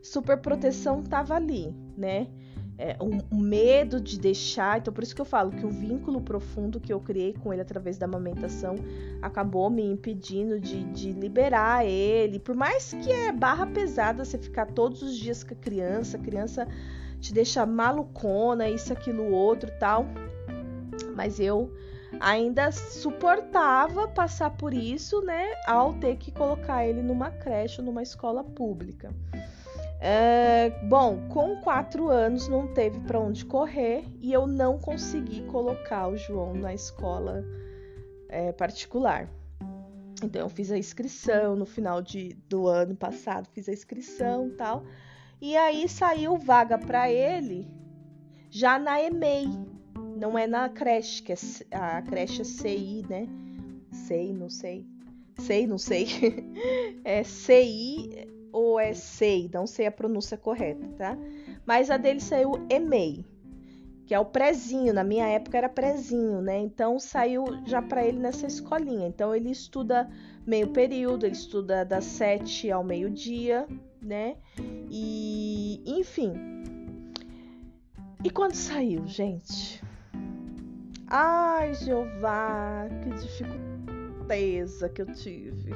superproteção 0.02 1.00
estava 1.00 1.36
ali, 1.36 1.72
né? 1.96 2.26
É, 2.78 2.94
o, 3.00 3.34
o, 3.34 3.40
medo 3.40 3.98
de 3.98 4.20
deixar, 4.20 4.78
então 4.78 4.92
por 4.92 5.02
isso 5.02 5.14
que 5.14 5.20
eu 5.20 5.24
falo 5.24 5.50
que 5.50 5.64
o 5.64 5.70
vínculo 5.70 6.20
profundo 6.20 6.78
que 6.78 6.92
eu 6.92 7.00
criei 7.00 7.32
com 7.32 7.50
ele 7.50 7.62
através 7.62 7.96
da 7.96 8.04
amamentação 8.04 8.74
acabou 9.22 9.70
me 9.70 9.82
impedindo 9.82 10.60
de, 10.60 10.84
de 10.84 11.10
liberar 11.12 11.86
ele. 11.86 12.38
Por 12.38 12.54
mais 12.54 12.92
que 12.92 13.10
é 13.10 13.32
barra 13.32 13.66
pesada 13.66 14.22
você 14.22 14.36
ficar 14.36 14.66
todos 14.66 15.02
os 15.02 15.16
dias 15.16 15.42
com 15.42 15.54
a 15.54 15.56
criança, 15.56 16.18
a 16.18 16.20
criança 16.20 16.68
te 17.18 17.32
deixa 17.32 17.64
malucona, 17.64 18.68
isso, 18.68 18.92
aquilo, 18.92 19.30
outro 19.32 19.70
tal. 19.80 20.06
Mas 21.14 21.40
eu 21.40 21.72
ainda 22.20 22.70
suportava 22.72 24.08
passar 24.08 24.50
por 24.50 24.72
isso, 24.72 25.20
né, 25.22 25.52
ao 25.66 25.94
ter 25.94 26.16
que 26.16 26.30
colocar 26.30 26.86
ele 26.86 27.02
numa 27.02 27.30
creche 27.30 27.82
numa 27.82 28.02
escola 28.02 28.44
pública. 28.44 29.10
É, 30.08 30.70
bom, 30.84 31.28
com 31.30 31.56
quatro 31.56 32.08
anos 32.08 32.46
não 32.46 32.72
teve 32.72 33.00
para 33.00 33.18
onde 33.18 33.44
correr 33.44 34.04
e 34.20 34.32
eu 34.32 34.46
não 34.46 34.78
consegui 34.78 35.42
colocar 35.46 36.06
o 36.06 36.16
João 36.16 36.54
na 36.54 36.72
escola 36.72 37.44
é, 38.28 38.52
particular. 38.52 39.28
Então 40.22 40.42
eu 40.42 40.48
fiz 40.48 40.70
a 40.70 40.78
inscrição 40.78 41.56
no 41.56 41.66
final 41.66 42.00
de, 42.00 42.34
do 42.48 42.68
ano 42.68 42.94
passado, 42.94 43.48
fiz 43.52 43.68
a 43.68 43.72
inscrição 43.72 44.48
tal. 44.56 44.84
E 45.40 45.56
aí 45.56 45.88
saiu 45.88 46.36
vaga 46.36 46.78
para 46.78 47.10
ele 47.10 47.66
já 48.48 48.78
na 48.78 49.02
EMEI, 49.02 49.48
não 50.16 50.38
é 50.38 50.46
na 50.46 50.68
creche, 50.68 51.20
que 51.20 51.32
é 51.32 51.36
a 51.72 52.00
creche 52.00 52.42
é 52.42 52.44
CI, 52.44 53.04
né? 53.10 53.26
Sei, 53.90 54.32
não 54.32 54.48
sei. 54.48 54.86
Sei, 55.36 55.66
não 55.66 55.78
sei. 55.78 56.06
é 57.02 57.24
CI 57.24 58.35
ou 58.56 58.80
é 58.80 58.94
SEI, 58.94 59.50
não 59.52 59.66
sei 59.66 59.86
a 59.86 59.92
pronúncia 59.92 60.38
correta, 60.38 60.88
tá? 60.96 61.18
Mas 61.66 61.90
a 61.90 61.98
dele 61.98 62.20
saiu 62.20 62.52
EMEI, 62.70 63.22
que 64.06 64.14
é 64.14 64.18
o 64.18 64.24
prezinho, 64.24 64.94
na 64.94 65.04
minha 65.04 65.26
época 65.26 65.58
era 65.58 65.68
prezinho, 65.68 66.40
né? 66.40 66.58
Então 66.58 66.98
saiu 66.98 67.44
já 67.66 67.82
para 67.82 68.06
ele 68.06 68.18
nessa 68.18 68.46
escolinha. 68.46 69.06
Então 69.08 69.34
ele 69.34 69.50
estuda 69.50 70.08
meio 70.46 70.68
período, 70.68 71.26
ele 71.26 71.34
estuda 71.34 71.84
das 71.84 72.04
sete 72.04 72.70
ao 72.70 72.82
meio-dia, 72.82 73.66
né? 74.00 74.36
E 74.90 75.82
enfim. 75.84 76.32
E 78.24 78.30
quando 78.30 78.54
saiu, 78.54 79.06
gente? 79.06 79.84
Ai, 81.08 81.74
Jeová, 81.74 82.88
que 83.02 83.10
dificulteza 83.10 84.88
que 84.88 85.02
eu 85.02 85.12
tive. 85.12 85.72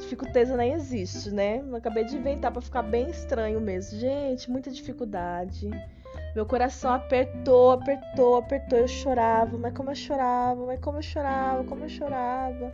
Dificulteza 0.00 0.56
nem 0.56 0.72
existe, 0.72 1.30
né? 1.30 1.62
Eu 1.66 1.76
acabei 1.76 2.04
de 2.04 2.16
inventar 2.16 2.50
para 2.50 2.60
ficar 2.60 2.82
bem 2.82 3.10
estranho 3.10 3.60
mesmo. 3.60 3.98
Gente, 3.98 4.50
muita 4.50 4.70
dificuldade. 4.70 5.70
Meu 6.34 6.46
coração 6.46 6.92
apertou, 6.92 7.72
apertou, 7.72 8.36
apertou. 8.36 8.78
Eu 8.78 8.88
chorava, 8.88 9.56
mas 9.58 9.72
como 9.74 9.90
eu 9.90 9.94
chorava, 9.94 10.66
mas 10.66 10.80
como 10.80 10.98
eu 10.98 11.02
chorava, 11.02 11.64
como 11.64 11.84
eu 11.84 11.88
chorava. 11.88 12.72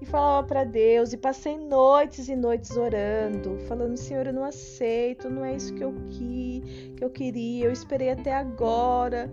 E 0.00 0.06
falava 0.06 0.46
para 0.46 0.64
Deus, 0.64 1.12
e 1.12 1.16
passei 1.18 1.58
noites 1.58 2.28
e 2.28 2.36
noites 2.36 2.76
orando, 2.76 3.58
falando: 3.68 3.96
Senhor, 3.96 4.26
eu 4.26 4.32
não 4.32 4.44
aceito, 4.44 5.28
não 5.28 5.44
é 5.44 5.54
isso 5.54 5.74
que 5.74 5.84
eu, 5.84 5.92
que, 6.08 6.94
que 6.96 7.04
eu 7.04 7.10
queria, 7.10 7.66
eu 7.66 7.72
esperei 7.72 8.10
até 8.10 8.32
agora 8.32 9.30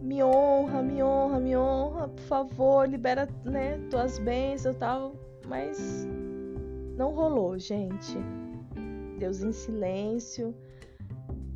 me 0.00 0.22
honra, 0.22 0.82
me 0.82 1.02
honra, 1.02 1.38
me 1.38 1.56
honra, 1.56 2.08
por 2.08 2.22
favor, 2.22 2.88
libera, 2.88 3.28
né, 3.44 3.78
tuas 3.90 4.18
bênçãos 4.18 4.74
e 4.74 4.78
tal. 4.78 5.14
Mas 5.46 6.08
não 7.00 7.14
rolou, 7.14 7.58
gente. 7.58 8.14
Deus 9.18 9.40
em 9.40 9.52
silêncio, 9.52 10.54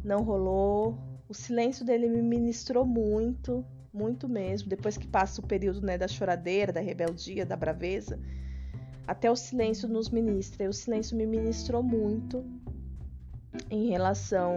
não 0.02 0.22
rolou. 0.22 0.96
O 1.28 1.34
silêncio 1.34 1.84
dele 1.84 2.08
me 2.08 2.22
ministrou 2.22 2.86
muito, 2.86 3.62
muito 3.92 4.26
mesmo. 4.26 4.70
Depois 4.70 4.96
que 4.96 5.06
passa 5.06 5.42
o 5.42 5.46
período 5.46 5.82
né, 5.82 5.98
da 5.98 6.08
choradeira, 6.08 6.72
da 6.72 6.80
rebeldia, 6.80 7.44
da 7.44 7.56
braveza, 7.56 8.18
até 9.06 9.30
o 9.30 9.36
silêncio 9.36 9.86
nos 9.86 10.08
ministra. 10.08 10.64
E 10.64 10.68
o 10.68 10.72
silêncio 10.72 11.14
me 11.14 11.26
ministrou 11.26 11.82
muito 11.82 12.42
em 13.70 13.90
relação 13.90 14.54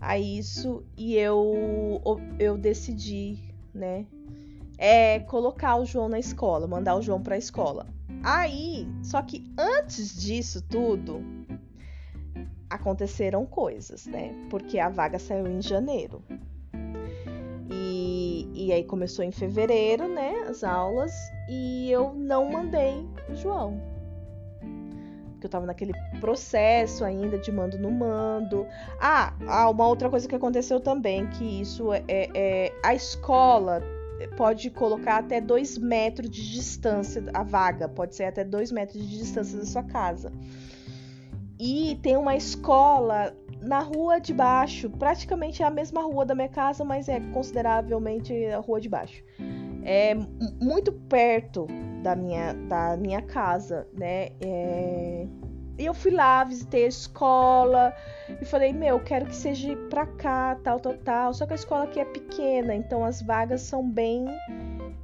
a 0.00 0.18
isso 0.18 0.82
e 0.96 1.14
eu, 1.14 2.00
eu 2.38 2.56
decidi, 2.56 3.38
né, 3.72 4.06
é 4.78 5.20
colocar 5.20 5.76
o 5.76 5.84
João 5.84 6.08
na 6.08 6.18
escola, 6.18 6.66
mandar 6.66 6.96
o 6.96 7.02
João 7.02 7.22
para 7.22 7.34
a 7.34 7.38
escola. 7.38 7.93
Aí, 8.24 8.88
só 9.02 9.20
que 9.20 9.44
antes 9.58 10.18
disso 10.18 10.62
tudo, 10.62 11.22
aconteceram 12.70 13.44
coisas, 13.44 14.06
né? 14.06 14.34
Porque 14.48 14.78
a 14.78 14.88
vaga 14.88 15.18
saiu 15.18 15.46
em 15.46 15.60
janeiro. 15.60 16.24
E, 17.70 18.48
e 18.54 18.72
aí 18.72 18.82
começou 18.84 19.24
em 19.24 19.30
fevereiro, 19.30 20.08
né? 20.08 20.44
As 20.48 20.64
aulas. 20.64 21.12
E 21.50 21.90
eu 21.90 22.14
não 22.14 22.50
mandei 22.50 23.06
o 23.28 23.34
João 23.34 23.94
que 25.44 25.46
eu 25.46 25.50
tava 25.50 25.66
naquele 25.66 25.92
processo 26.20 27.04
ainda 27.04 27.36
de 27.36 27.52
mando 27.52 27.78
no 27.78 27.90
mando. 27.90 28.66
Ah, 28.98 29.34
ah 29.46 29.68
uma 29.68 29.86
outra 29.86 30.08
coisa 30.08 30.26
que 30.26 30.34
aconteceu 30.34 30.80
também, 30.80 31.26
que 31.26 31.60
isso 31.60 31.92
é, 31.92 32.02
é, 32.08 32.30
é 32.34 32.72
a 32.82 32.94
escola 32.94 33.82
pode 34.36 34.70
colocar 34.70 35.18
até 35.18 35.40
dois 35.40 35.78
metros 35.78 36.30
de 36.30 36.52
distância 36.52 37.22
a 37.32 37.42
vaga, 37.42 37.88
pode 37.88 38.14
ser 38.14 38.24
até 38.24 38.44
dois 38.44 38.70
metros 38.72 39.02
de 39.02 39.18
distância 39.18 39.58
da 39.58 39.64
sua 39.64 39.82
casa. 39.82 40.32
e 41.58 41.98
tem 42.02 42.16
uma 42.16 42.34
escola 42.36 43.32
na 43.60 43.80
rua 43.80 44.18
de 44.18 44.34
baixo, 44.34 44.90
praticamente 44.90 45.62
é 45.62 45.66
a 45.66 45.70
mesma 45.70 46.02
rua 46.02 46.26
da 46.26 46.34
minha 46.34 46.48
casa, 46.48 46.84
mas 46.84 47.08
é 47.08 47.20
consideravelmente 47.32 48.46
a 48.46 48.58
rua 48.58 48.80
de 48.80 48.88
baixo. 48.88 49.22
É 49.82 50.14
muito 50.60 50.92
perto 50.92 51.66
da 52.02 52.14
minha, 52.14 52.52
da 52.52 52.96
minha 52.96 53.22
casa, 53.22 53.86
né? 53.96 54.28
É... 54.40 55.26
E 55.76 55.86
eu 55.86 55.94
fui 55.94 56.12
lá, 56.12 56.44
visitei 56.44 56.84
a 56.84 56.88
escola 56.88 57.94
e 58.40 58.44
falei, 58.44 58.72
meu, 58.72 59.00
quero 59.00 59.26
que 59.26 59.34
seja 59.34 59.76
pra 59.90 60.06
cá, 60.06 60.56
tal, 60.62 60.78
tal, 60.78 60.94
tal. 60.94 61.34
Só 61.34 61.46
que 61.46 61.52
a 61.52 61.56
escola 61.56 61.84
aqui 61.84 61.98
é 61.98 62.04
pequena, 62.04 62.74
então 62.74 63.04
as 63.04 63.20
vagas 63.20 63.62
são 63.62 63.88
bem. 63.88 64.26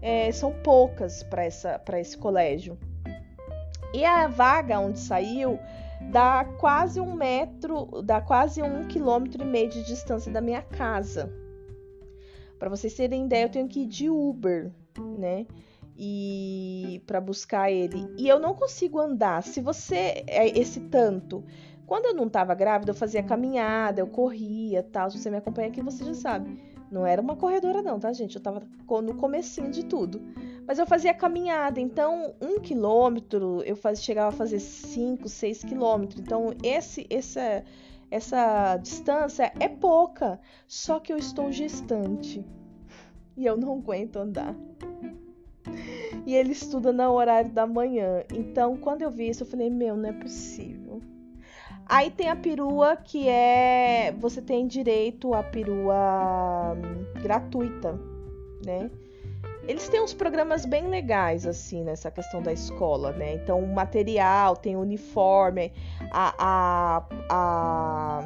É, 0.00 0.30
são 0.32 0.52
poucas 0.62 1.22
para 1.24 2.00
esse 2.00 2.16
colégio. 2.16 2.78
E 3.92 4.04
a 4.04 4.28
vaga 4.28 4.78
onde 4.78 5.00
saiu 5.00 5.58
dá 6.10 6.44
quase 6.58 7.00
um 7.00 7.12
metro, 7.12 8.02
dá 8.02 8.20
quase 8.20 8.62
um 8.62 8.86
quilômetro 8.86 9.42
e 9.42 9.46
meio 9.46 9.68
de 9.68 9.84
distância 9.84 10.32
da 10.32 10.40
minha 10.40 10.62
casa. 10.62 11.32
Para 12.58 12.68
vocês 12.68 12.94
terem 12.94 13.26
ideia, 13.26 13.44
eu 13.44 13.50
tenho 13.50 13.68
que 13.68 13.80
ir 13.80 13.86
de 13.86 14.08
Uber, 14.08 14.70
né? 15.18 15.46
E 16.02 17.02
para 17.06 17.20
buscar 17.20 17.70
ele. 17.70 18.10
E 18.16 18.26
eu 18.26 18.40
não 18.40 18.54
consigo 18.54 18.98
andar. 18.98 19.42
Se 19.42 19.60
você 19.60 20.24
é 20.26 20.58
esse 20.58 20.80
tanto. 20.80 21.44
Quando 21.86 22.06
eu 22.06 22.14
não 22.14 22.26
estava 22.26 22.54
grávida, 22.54 22.92
eu 22.92 22.94
fazia 22.94 23.22
caminhada, 23.22 24.00
eu 24.00 24.06
corria, 24.06 24.82
tal. 24.82 25.10
Se 25.10 25.18
você 25.18 25.28
me 25.28 25.36
acompanha 25.36 25.68
aqui, 25.68 25.82
você 25.82 26.02
já 26.04 26.14
sabe. 26.14 26.58
Não 26.90 27.06
era 27.06 27.20
uma 27.20 27.36
corredora, 27.36 27.82
não, 27.82 28.00
tá, 28.00 28.12
gente? 28.12 28.36
Eu 28.36 28.42
tava 28.42 28.62
no 29.02 29.14
comecinho 29.14 29.70
de 29.70 29.84
tudo. 29.84 30.20
Mas 30.66 30.78
eu 30.78 30.86
fazia 30.86 31.12
caminhada, 31.12 31.80
então 31.80 32.34
um 32.40 32.60
quilômetro 32.60 33.62
eu 33.64 33.76
faz, 33.76 34.02
chegava 34.02 34.28
a 34.28 34.32
fazer 34.32 34.58
cinco, 34.58 35.28
seis 35.28 35.62
quilômetros. 35.62 36.20
Então 36.20 36.54
esse, 36.62 37.06
essa, 37.10 37.64
essa 38.10 38.76
distância 38.76 39.52
é 39.60 39.68
pouca. 39.68 40.40
Só 40.66 40.98
que 40.98 41.12
eu 41.12 41.16
estou 41.16 41.52
gestante 41.52 42.44
e 43.36 43.46
eu 43.46 43.56
não 43.56 43.72
aguento 43.74 44.16
andar. 44.16 44.54
E 46.26 46.34
ele 46.34 46.52
estuda 46.52 46.92
no 46.92 47.12
horário 47.12 47.50
da 47.50 47.66
manhã. 47.66 48.22
Então, 48.32 48.76
quando 48.76 49.02
eu 49.02 49.10
vi 49.10 49.28
isso, 49.28 49.42
eu 49.42 49.46
falei: 49.46 49.70
Meu, 49.70 49.96
não 49.96 50.08
é 50.08 50.12
possível. 50.12 51.00
Aí 51.86 52.10
tem 52.10 52.28
a 52.28 52.36
perua 52.36 52.96
que 52.96 53.28
é. 53.28 54.14
Você 54.18 54.40
tem 54.40 54.66
direito 54.66 55.34
à 55.34 55.42
perua 55.42 56.76
hum, 56.76 57.20
gratuita, 57.20 57.98
né? 58.64 58.90
Eles 59.66 59.88
têm 59.88 60.02
uns 60.02 60.14
programas 60.14 60.64
bem 60.64 60.88
legais, 60.88 61.46
assim, 61.46 61.84
nessa 61.84 62.10
questão 62.10 62.42
da 62.42 62.52
escola, 62.52 63.12
né? 63.12 63.34
Então, 63.34 63.60
o 63.60 63.72
material, 63.72 64.56
tem 64.56 64.76
o 64.76 64.80
uniforme, 64.80 65.72
a, 66.10 66.34
a, 66.38 67.06
a, 67.28 68.24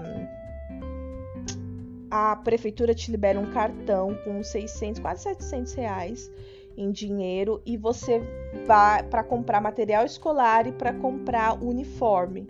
a 2.33 2.37
prefeitura 2.37 2.95
te 2.95 3.11
libera 3.11 3.39
um 3.39 3.51
cartão 3.51 4.15
com 4.25 4.43
600, 4.43 5.01
quase 5.01 5.25
700 5.25 5.75
reais 5.75 6.31
em 6.77 6.91
dinheiro 6.91 7.61
e 7.65 7.77
você 7.77 8.23
vai 8.67 9.03
para 9.03 9.23
comprar 9.23 9.61
material 9.61 10.05
escolar 10.05 10.67
e 10.67 10.73
para 10.73 10.93
comprar 10.93 11.63
uniforme 11.63 12.47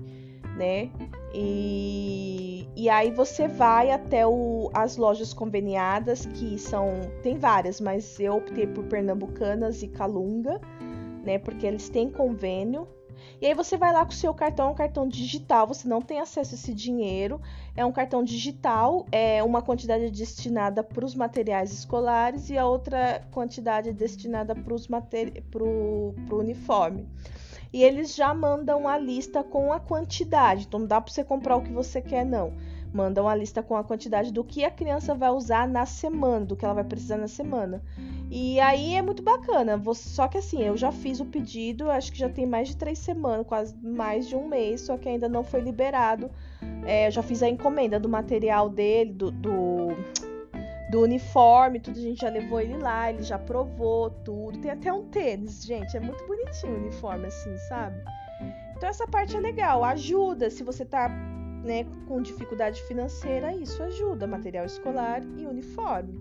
né? 0.57 0.91
E, 1.35 2.69
e 2.77 2.89
aí 2.89 3.11
você 3.11 3.49
vai 3.49 3.91
até 3.91 4.27
o, 4.27 4.71
as 4.73 4.97
lojas 4.97 5.35
conveniadas, 5.35 6.27
que 6.27 6.59
são. 6.59 7.01
Tem 7.23 7.37
várias, 7.37 7.81
mas 7.81 8.19
eu 8.21 8.37
optei 8.37 8.67
por 8.67 8.85
Pernambucanas 8.85 9.83
e 9.83 9.89
Calunga, 9.89 10.61
né? 11.25 11.39
Porque 11.39 11.67
eles 11.67 11.89
têm 11.89 12.09
convênio. 12.09 12.87
E 13.41 13.47
aí 13.47 13.55
você 13.55 13.77
vai 13.77 13.93
lá 13.93 14.05
com 14.05 14.13
o 14.13 14.15
seu 14.15 14.33
cartão, 14.33 14.71
um 14.71 14.75
cartão 14.75 15.09
digital, 15.09 15.67
você 15.67 15.89
não 15.89 16.01
tem 16.01 16.21
acesso 16.21 16.55
a 16.55 16.59
esse 16.59 16.73
dinheiro. 16.73 17.41
É 17.77 17.85
um 17.85 17.93
cartão 17.93 18.23
digital, 18.23 19.07
é 19.11 19.43
uma 19.43 19.61
quantidade 19.61 20.11
destinada 20.11 20.83
para 20.83 21.05
os 21.05 21.15
materiais 21.15 21.73
escolares 21.73 22.51
e 22.51 22.57
a 22.57 22.67
outra 22.67 23.27
quantidade 23.31 23.93
destinada 23.93 24.55
para 24.55 25.65
o 25.65 26.15
uniforme 26.33 27.07
e 27.75 27.83
eles 27.83 28.15
já 28.15 28.33
mandam 28.33 28.87
a 28.87 28.97
lista 28.97 29.43
com 29.43 29.73
a 29.73 29.81
quantidade. 29.81 30.67
Então 30.69 30.79
não 30.79 30.87
dá 30.87 31.01
para 31.01 31.13
você 31.13 31.25
comprar 31.25 31.57
o 31.57 31.61
que 31.61 31.73
você 31.73 32.01
quer 32.01 32.25
não. 32.25 32.53
Mandam 32.95 33.29
a 33.29 33.35
lista 33.35 33.61
com 33.61 33.77
a 33.77 33.83
quantidade 33.83 34.33
do 34.33 34.45
que 34.45 34.65
a 34.65 34.71
criança 34.71 35.15
vai 35.15 35.31
usar 35.31 35.67
na 35.67 35.85
semana, 35.85 36.47
do 36.47 36.55
que 36.55 36.65
ela 36.65 36.75
vai 36.75 36.85
precisar 36.85 37.17
na 37.17 37.27
semana. 37.27 37.83
E 38.31 38.61
aí 38.61 38.95
é 38.95 39.03
muito 39.03 39.23
bacana. 39.23 39.81
Só 39.95 40.29
que 40.29 40.39
assim, 40.39 40.63
eu 40.63 40.77
já 40.77 40.93
fiz 40.93 41.19
o 41.19 41.25
pedido, 41.25 41.91
acho 41.91 42.13
que 42.13 42.19
já 42.19 42.29
tem 42.29 42.47
mais 42.47 42.69
de 42.69 42.77
três 42.77 43.01
semanas, 43.01 43.47
quase 43.47 43.77
mais 43.83 44.29
de 44.29 44.37
um 44.37 44.47
mês, 44.47 44.83
só 44.83 44.97
que 44.97 45.09
ainda 45.09 45.29
não 45.29 45.43
foi 45.43 45.61
liberado. 45.61 46.31
É, 46.87 47.09
eu 47.09 47.11
já 47.11 47.23
fiz 47.23 47.43
a 47.43 47.49
encomenda 47.49 47.99
do 47.99 48.09
material 48.09 48.71
dele, 48.71 49.13
do, 49.13 49.31
do 49.33 49.89
do 50.95 51.01
uniforme, 51.03 51.81
tudo 51.81 51.99
a 51.99 52.03
gente 52.03 52.21
já 52.21 52.29
levou 52.29 52.61
ele 52.61 52.77
lá, 52.77 53.11
ele 53.11 53.25
já 53.25 53.37
provou 53.37 54.11
tudo. 54.11 54.61
Tem 54.61 54.71
até 54.71 54.93
um 54.93 55.05
tênis, 55.07 55.65
gente, 55.65 55.97
é 55.97 56.01
muito 56.01 56.25
bonitinho 56.25 56.75
o 56.75 56.77
uniforme 56.77 57.27
assim, 57.27 57.59
sabe? 57.69 57.97
Então 58.77 58.89
essa 58.89 59.07
parte 59.07 59.37
é 59.37 59.41
legal, 59.41 59.83
ajuda 59.83 60.51
se 60.51 60.63
você 60.63 60.85
tá, 60.85 61.11
né, 61.65 61.85
com 62.07 62.21
dificuldade 62.21 62.83
financeira, 62.83 63.55
isso 63.55 63.83
ajuda, 63.83 64.27
material 64.27 64.67
escolar 64.67 65.23
e 65.39 65.47
uniforme. 65.47 66.21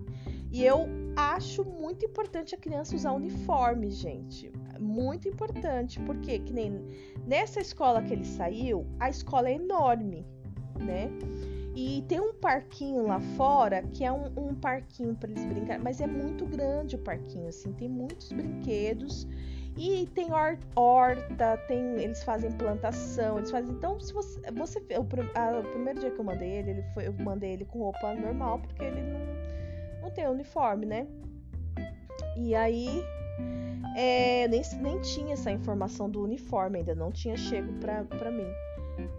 E 0.52 0.64
eu 0.64 0.88
acho 1.16 1.66
muito 1.66 2.06
importante 2.06 2.56
a 2.56 2.58
criança 2.58 2.96
usar 2.96 3.12
uniforme, 3.12 3.92
gente. 3.92 4.52
Muito 4.80 5.28
importante, 5.28 6.00
porque 6.02 6.40
que 6.40 6.54
nem 6.54 6.86
nessa 7.26 7.60
escola 7.60 8.02
que 8.02 8.14
ele 8.14 8.26
saiu, 8.26 8.86
a 9.00 9.10
escola 9.10 9.50
é 9.50 9.56
enorme, 9.56 10.26
né? 10.80 11.10
E 11.76 12.04
tem 12.08 12.20
um 12.20 12.34
parquinho 12.34 13.08
lá 13.08 13.20
fora 13.36 13.82
que 13.82 14.04
é 14.04 14.12
um, 14.12 14.26
um 14.38 14.54
parquinho 14.54 15.16
para 15.16 15.32
eles 15.32 15.44
brincarem, 15.44 15.84
mas 15.84 16.00
é 16.00 16.08
muito 16.08 16.46
grande 16.46 16.96
o 16.96 17.00
parquinho, 17.00 17.48
assim, 17.48 17.74
tem 17.74 17.90
muitos 17.90 18.32
brinquedos 18.32 19.28
e 19.76 20.08
tem 20.14 20.30
horta, 20.76 21.58
tem, 21.68 21.80
eles 22.02 22.24
fazem 22.24 22.52
plantação, 22.52 23.38
eles 23.38 23.50
fazem. 23.50 23.72
Então, 23.72 24.00
se 24.00 24.14
você, 24.14 24.40
você 24.52 24.80
o, 24.80 25.38
a, 25.38 25.60
o 25.60 25.64
primeiro 25.64 26.00
dia 26.00 26.12
que 26.12 26.20
eu 26.20 26.26
mandei 26.26 26.50
ele, 26.50 26.72
ele 26.72 26.84
foi, 26.94 27.08
eu 27.08 27.14
mandei 27.14 27.54
ele 27.54 27.66
com 27.66 27.80
roupa 27.80 28.14
normal 28.14 28.60
porque 28.60 28.84
ele 28.84 29.02
não, 29.02 29.20
não 30.04 30.12
tem 30.12 30.28
uniforme, 30.28 30.86
né? 30.86 31.08
E 32.38 32.54
aí 32.54 33.04
é, 33.96 34.48
nem, 34.48 34.62
nem 34.80 35.00
tinha 35.02 35.34
essa 35.34 35.52
informação 35.52 36.10
do 36.10 36.24
uniforme 36.24 36.80
ainda, 36.80 36.94
não 36.94 37.12
tinha 37.12 37.36
chego 37.36 37.74
pra, 37.74 38.04
pra 38.04 38.32
mim. 38.32 38.48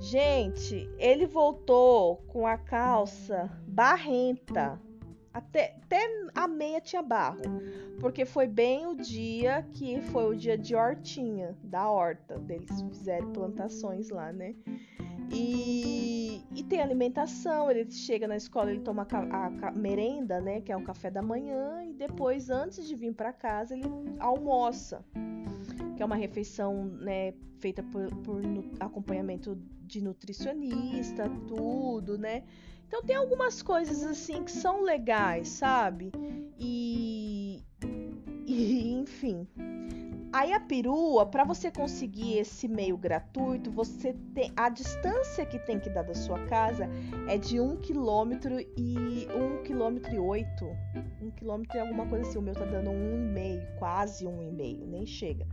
Gente, 0.00 0.88
ele 0.98 1.26
voltou 1.26 2.18
com 2.28 2.46
a 2.46 2.56
calça 2.56 3.50
barrenta. 3.66 4.80
Até, 5.34 5.76
até 5.82 6.00
a 6.34 6.48
meia 6.48 6.80
tinha 6.80 7.02
barro. 7.02 7.42
Porque 8.00 8.24
foi 8.24 8.46
bem 8.46 8.86
o 8.86 8.94
dia 8.94 9.66
que 9.72 10.00
foi 10.00 10.30
o 10.30 10.36
dia 10.36 10.56
de 10.56 10.74
hortinha, 10.74 11.56
da 11.62 11.90
horta. 11.90 12.40
Eles 12.48 12.80
fizeram 12.82 13.32
plantações 13.32 14.08
lá, 14.10 14.32
né? 14.32 14.54
E, 15.30 16.42
e 16.54 16.62
tem 16.62 16.80
alimentação, 16.80 17.70
ele 17.70 17.90
chega 17.90 18.28
na 18.28 18.36
escola, 18.36 18.70
ele 18.70 18.80
toma 18.80 19.06
a, 19.10 19.18
a, 19.18 19.68
a, 19.68 19.70
merenda, 19.72 20.40
né, 20.40 20.60
que 20.60 20.70
é 20.70 20.76
o 20.76 20.84
café 20.84 21.10
da 21.10 21.22
manhã, 21.22 21.82
e 21.82 21.92
depois, 21.94 22.50
antes 22.50 22.86
de 22.86 22.94
vir 22.94 23.14
para 23.14 23.32
casa, 23.32 23.74
ele 23.74 23.84
almoça 24.20 25.04
que 25.96 26.02
é 26.02 26.06
uma 26.06 26.16
refeição 26.16 26.84
né, 26.84 27.34
feita 27.58 27.82
por, 27.82 28.14
por 28.16 28.42
acompanhamento 28.80 29.56
de 29.82 30.02
nutricionista, 30.02 31.28
tudo, 31.46 32.18
né? 32.18 32.42
Então 32.94 33.02
tem 33.02 33.16
algumas 33.16 33.60
coisas 33.60 34.04
assim 34.04 34.44
que 34.44 34.52
são 34.52 34.80
legais, 34.80 35.48
sabe? 35.48 36.12
E, 36.60 37.60
e 38.46 38.92
enfim. 38.92 39.48
Aí 40.32 40.52
a 40.52 40.60
perua, 40.60 41.26
para 41.26 41.42
você 41.42 41.72
conseguir 41.72 42.38
esse 42.38 42.68
meio 42.68 42.96
gratuito, 42.96 43.68
você 43.68 44.14
tem 44.32 44.52
a 44.56 44.68
distância 44.68 45.44
que 45.44 45.58
tem 45.58 45.80
que 45.80 45.90
dar 45.90 46.02
da 46.02 46.14
sua 46.14 46.38
casa 46.46 46.88
é 47.26 47.36
de 47.36 47.58
um 47.58 47.76
quilômetro 47.78 48.60
e 48.60 49.26
um 49.34 49.60
quilômetro 49.64 50.14
e 50.14 50.18
oito, 50.20 50.64
um 51.20 51.32
quilômetro 51.32 51.76
e 51.76 51.80
alguma 51.80 52.06
coisa 52.06 52.28
assim. 52.28 52.38
O 52.38 52.42
meu 52.42 52.54
tá 52.54 52.64
dando 52.64 52.90
um 52.90 53.16
e 53.16 53.28
meio, 53.28 53.66
quase 53.76 54.24
um 54.24 54.40
e 54.40 54.52
meio, 54.52 54.86
nem 54.86 55.04
chega 55.04 55.44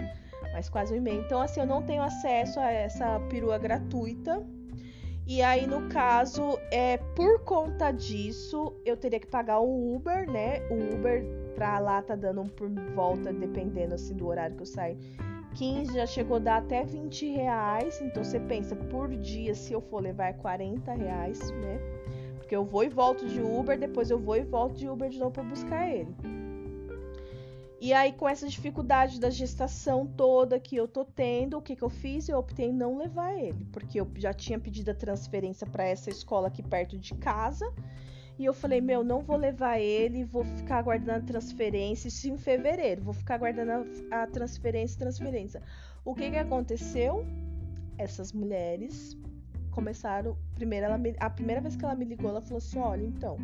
mas 0.53 0.69
quase 0.69 0.93
um 0.93 0.97
e-mail. 0.97 1.21
Então, 1.21 1.41
assim, 1.41 1.61
eu 1.61 1.65
não 1.65 1.81
tenho 1.81 2.03
acesso 2.03 2.59
a 2.59 2.69
essa 2.69 3.19
perua 3.29 3.57
gratuita. 3.57 4.45
E 5.33 5.41
aí, 5.41 5.65
no 5.65 5.87
caso, 5.87 6.59
é 6.69 6.97
por 6.97 7.39
conta 7.45 7.89
disso, 7.89 8.73
eu 8.83 8.97
teria 8.97 9.17
que 9.17 9.27
pagar 9.27 9.61
o 9.61 9.95
Uber, 9.95 10.29
né? 10.29 10.59
O 10.69 10.93
Uber 10.93 11.23
pra 11.55 11.79
lá 11.79 12.01
tá 12.01 12.17
dando 12.17 12.43
por 12.49 12.69
volta, 12.93 13.31
dependendo 13.31 13.95
assim 13.95 14.13
do 14.13 14.27
horário 14.27 14.57
que 14.57 14.63
eu 14.63 14.65
saio. 14.65 14.97
15 15.55 15.93
já 15.93 16.05
chegou 16.05 16.35
a 16.35 16.39
dar 16.41 16.57
até 16.57 16.83
20 16.83 17.29
reais. 17.29 18.01
Então 18.01 18.25
você 18.25 18.41
pensa, 18.41 18.75
por 18.75 19.07
dia, 19.07 19.55
se 19.55 19.71
eu 19.71 19.79
for 19.79 20.03
levar 20.03 20.25
é 20.25 20.33
40 20.33 20.91
reais, 20.95 21.39
né? 21.51 21.79
Porque 22.35 22.53
eu 22.53 22.65
vou 22.65 22.83
e 22.83 22.89
volto 22.89 23.25
de 23.25 23.39
Uber, 23.39 23.79
depois 23.79 24.11
eu 24.11 24.19
vou 24.19 24.35
e 24.35 24.41
volto 24.41 24.75
de 24.75 24.89
Uber 24.89 25.09
de 25.09 25.17
novo 25.17 25.31
pra 25.31 25.43
buscar 25.43 25.89
ele. 25.89 26.13
E 27.81 27.93
aí, 27.93 28.13
com 28.13 28.29
essa 28.29 28.47
dificuldade 28.47 29.19
da 29.19 29.31
gestação 29.31 30.05
toda 30.05 30.59
que 30.59 30.75
eu 30.75 30.87
tô 30.87 31.03
tendo, 31.03 31.57
o 31.57 31.61
que, 31.63 31.75
que 31.75 31.81
eu 31.81 31.89
fiz? 31.89 32.29
Eu 32.29 32.37
optei 32.37 32.71
não 32.71 32.95
levar 32.95 33.33
ele, 33.33 33.65
porque 33.71 33.99
eu 33.99 34.07
já 34.17 34.31
tinha 34.31 34.59
pedido 34.59 34.91
a 34.91 34.93
transferência 34.93 35.65
para 35.65 35.83
essa 35.83 36.11
escola 36.11 36.47
aqui 36.47 36.61
perto 36.61 36.95
de 36.95 37.15
casa. 37.15 37.65
E 38.37 38.45
eu 38.45 38.53
falei, 38.53 38.81
meu, 38.81 39.03
não 39.03 39.21
vou 39.21 39.35
levar 39.35 39.79
ele, 39.79 40.23
vou 40.23 40.43
ficar 40.45 40.77
aguardando 40.77 41.23
a 41.23 41.27
transferência. 41.27 42.07
Isso 42.07 42.29
em 42.29 42.37
fevereiro, 42.37 43.01
vou 43.01 43.15
ficar 43.15 43.33
aguardando 43.33 43.71
a, 44.11 44.21
a 44.21 44.27
transferência, 44.27 44.99
transferência. 44.99 45.63
O 46.05 46.13
que 46.13 46.29
que 46.29 46.37
aconteceu? 46.37 47.25
Essas 47.97 48.31
mulheres 48.31 49.17
começaram. 49.71 50.37
Primeiro, 50.53 50.85
ela, 50.85 50.99
a 51.19 51.29
primeira 51.31 51.59
vez 51.59 51.75
que 51.75 51.83
ela 51.83 51.95
me 51.95 52.05
ligou, 52.05 52.29
ela 52.29 52.41
falou 52.41 52.59
assim: 52.59 52.77
olha, 52.77 53.03
então, 53.03 53.37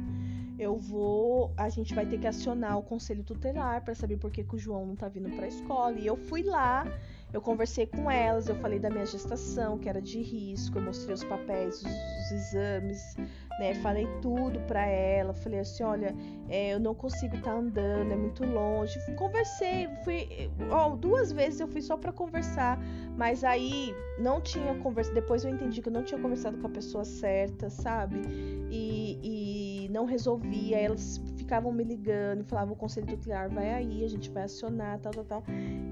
eu 0.57 0.77
vou. 0.77 1.53
A 1.55 1.69
gente 1.69 1.93
vai 1.93 2.05
ter 2.05 2.19
que 2.19 2.27
acionar 2.27 2.77
o 2.77 2.83
conselho 2.83 3.23
tutelar 3.23 3.83
para 3.83 3.93
saber 3.93 4.17
por 4.17 4.31
que, 4.31 4.43
que 4.43 4.55
o 4.55 4.59
João 4.59 4.85
não 4.85 4.95
tá 4.95 5.07
vindo 5.07 5.29
para 5.35 5.45
a 5.45 5.47
escola. 5.47 5.97
E 5.97 6.05
eu 6.07 6.17
fui 6.17 6.43
lá, 6.43 6.85
eu 7.31 7.41
conversei 7.41 7.85
com 7.85 8.09
elas, 8.09 8.47
eu 8.47 8.55
falei 8.55 8.79
da 8.79 8.89
minha 8.89 9.05
gestação, 9.05 9.77
que 9.77 9.87
era 9.87 10.01
de 10.01 10.21
risco, 10.21 10.77
eu 10.77 10.81
mostrei 10.81 11.13
os 11.13 11.23
papéis, 11.23 11.75
os, 11.75 11.85
os 11.85 12.31
exames, 12.31 13.15
né? 13.59 13.73
Falei 13.75 14.07
tudo 14.21 14.59
para 14.61 14.85
ela, 14.85 15.33
falei 15.33 15.59
assim, 15.59 15.83
olha, 15.83 16.15
é, 16.49 16.73
eu 16.73 16.79
não 16.79 16.93
consigo 16.93 17.35
estar 17.35 17.51
tá 17.51 17.57
andando, 17.57 18.11
é 18.11 18.15
muito 18.15 18.45
longe. 18.45 18.99
Conversei, 19.15 19.89
fui, 20.03 20.49
ó, 20.69 20.95
duas 20.95 21.31
vezes 21.31 21.59
eu 21.59 21.67
fui 21.67 21.81
só 21.81 21.97
para 21.97 22.11
conversar, 22.11 22.79
mas 23.17 23.43
aí 23.43 23.93
não 24.19 24.39
tinha 24.39 24.75
conversa. 24.75 25.13
Depois 25.13 25.43
eu 25.43 25.51
entendi 25.51 25.81
que 25.81 25.89
eu 25.89 25.93
não 25.93 26.03
tinha 26.03 26.19
conversado 26.19 26.57
com 26.57 26.67
a 26.67 26.69
pessoa 26.69 27.03
certa, 27.03 27.69
sabe? 27.69 28.21
E, 28.69 29.85
e 29.85 29.89
não 29.89 30.05
resolvia. 30.05 30.77
Elas 30.77 31.21
ficavam 31.35 31.71
me 31.71 31.83
ligando, 31.83 32.43
falavam 32.43 32.73
o 32.73 32.77
conselho 32.77 33.07
tutelar 33.07 33.49
vai 33.49 33.73
aí, 33.73 34.03
a 34.03 34.09
gente 34.09 34.29
vai 34.29 34.43
acionar, 34.43 34.99
tal, 34.99 35.13
tal, 35.13 35.23
tal. 35.23 35.43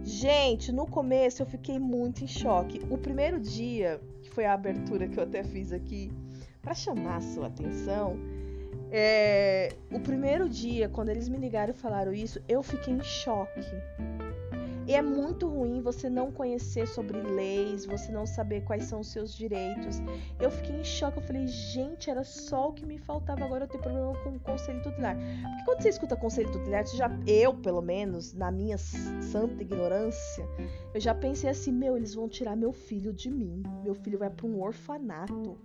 Gente, 0.03 0.71
no 0.71 0.85
começo 0.85 1.41
eu 1.41 1.45
fiquei 1.45 1.79
muito 1.79 2.23
em 2.23 2.27
choque. 2.27 2.81
O 2.89 2.97
primeiro 2.97 3.39
dia, 3.39 3.99
que 4.21 4.29
foi 4.29 4.45
a 4.45 4.53
abertura 4.53 5.07
que 5.07 5.17
eu 5.17 5.23
até 5.23 5.43
fiz 5.43 5.71
aqui 5.71 6.11
para 6.65 6.73
chamar 6.73 7.17
a 7.17 7.21
sua 7.21 7.45
atenção, 7.45 8.17
é, 8.91 9.71
o 9.91 9.99
primeiro 9.99 10.49
dia, 10.49 10.89
quando 10.89 11.09
eles 11.09 11.29
me 11.29 11.37
ligaram 11.37 11.71
e 11.71 11.77
falaram 11.77 12.11
isso, 12.11 12.41
eu 12.49 12.63
fiquei 12.63 12.91
em 12.91 13.03
choque. 13.03 13.61
E 14.87 14.93
é 14.93 15.01
muito 15.01 15.47
ruim 15.47 15.81
você 15.81 16.09
não 16.09 16.31
conhecer 16.31 16.87
sobre 16.87 17.19
leis, 17.19 17.85
você 17.85 18.11
não 18.11 18.25
saber 18.25 18.61
quais 18.63 18.85
são 18.85 18.99
os 18.99 19.07
seus 19.07 19.35
direitos. 19.35 19.99
Eu 20.39 20.49
fiquei 20.51 20.75
em 20.75 20.83
choque, 20.83 21.17
eu 21.17 21.23
falei, 21.23 21.47
gente, 21.47 22.09
era 22.09 22.23
só 22.23 22.69
o 22.69 22.73
que 22.73 22.85
me 22.85 22.97
faltava 22.97 23.45
agora 23.45 23.65
eu 23.65 23.67
ter 23.67 23.79
problema 23.79 24.13
com 24.23 24.29
o 24.29 24.39
conselho 24.39 24.81
tutelar. 24.81 25.15
Porque 25.15 25.65
quando 25.65 25.81
você 25.81 25.89
escuta 25.89 26.15
conselho 26.15 26.51
tutelar, 26.51 26.85
já, 26.87 27.09
eu, 27.27 27.53
pelo 27.53 27.81
menos, 27.81 28.33
na 28.33 28.51
minha 28.51 28.77
santa 28.77 29.61
ignorância, 29.61 30.47
eu 30.93 30.99
já 31.01 31.13
pensei 31.13 31.49
assim, 31.49 31.71
meu, 31.71 31.95
eles 31.95 32.13
vão 32.13 32.27
tirar 32.27 32.55
meu 32.55 32.71
filho 32.71 33.13
de 33.13 33.29
mim. 33.29 33.63
Meu 33.83 33.95
filho 33.95 34.19
vai 34.19 34.29
para 34.29 34.45
um 34.45 34.61
orfanato. 34.61 35.57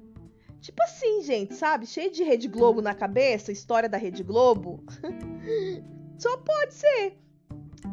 Tipo 0.61 0.83
assim, 0.83 1.23
gente, 1.23 1.55
sabe? 1.55 1.87
Cheio 1.87 2.11
de 2.11 2.23
Rede 2.23 2.47
Globo 2.47 2.83
na 2.83 2.95
cabeça, 2.95 3.51
história 3.51 3.89
da 3.89 3.97
Rede 3.97 4.23
Globo. 4.23 4.85
Só 6.19 6.37
pode 6.37 6.75
ser. 6.75 7.19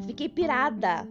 Fiquei 0.05 0.27
pirada. 0.27 1.07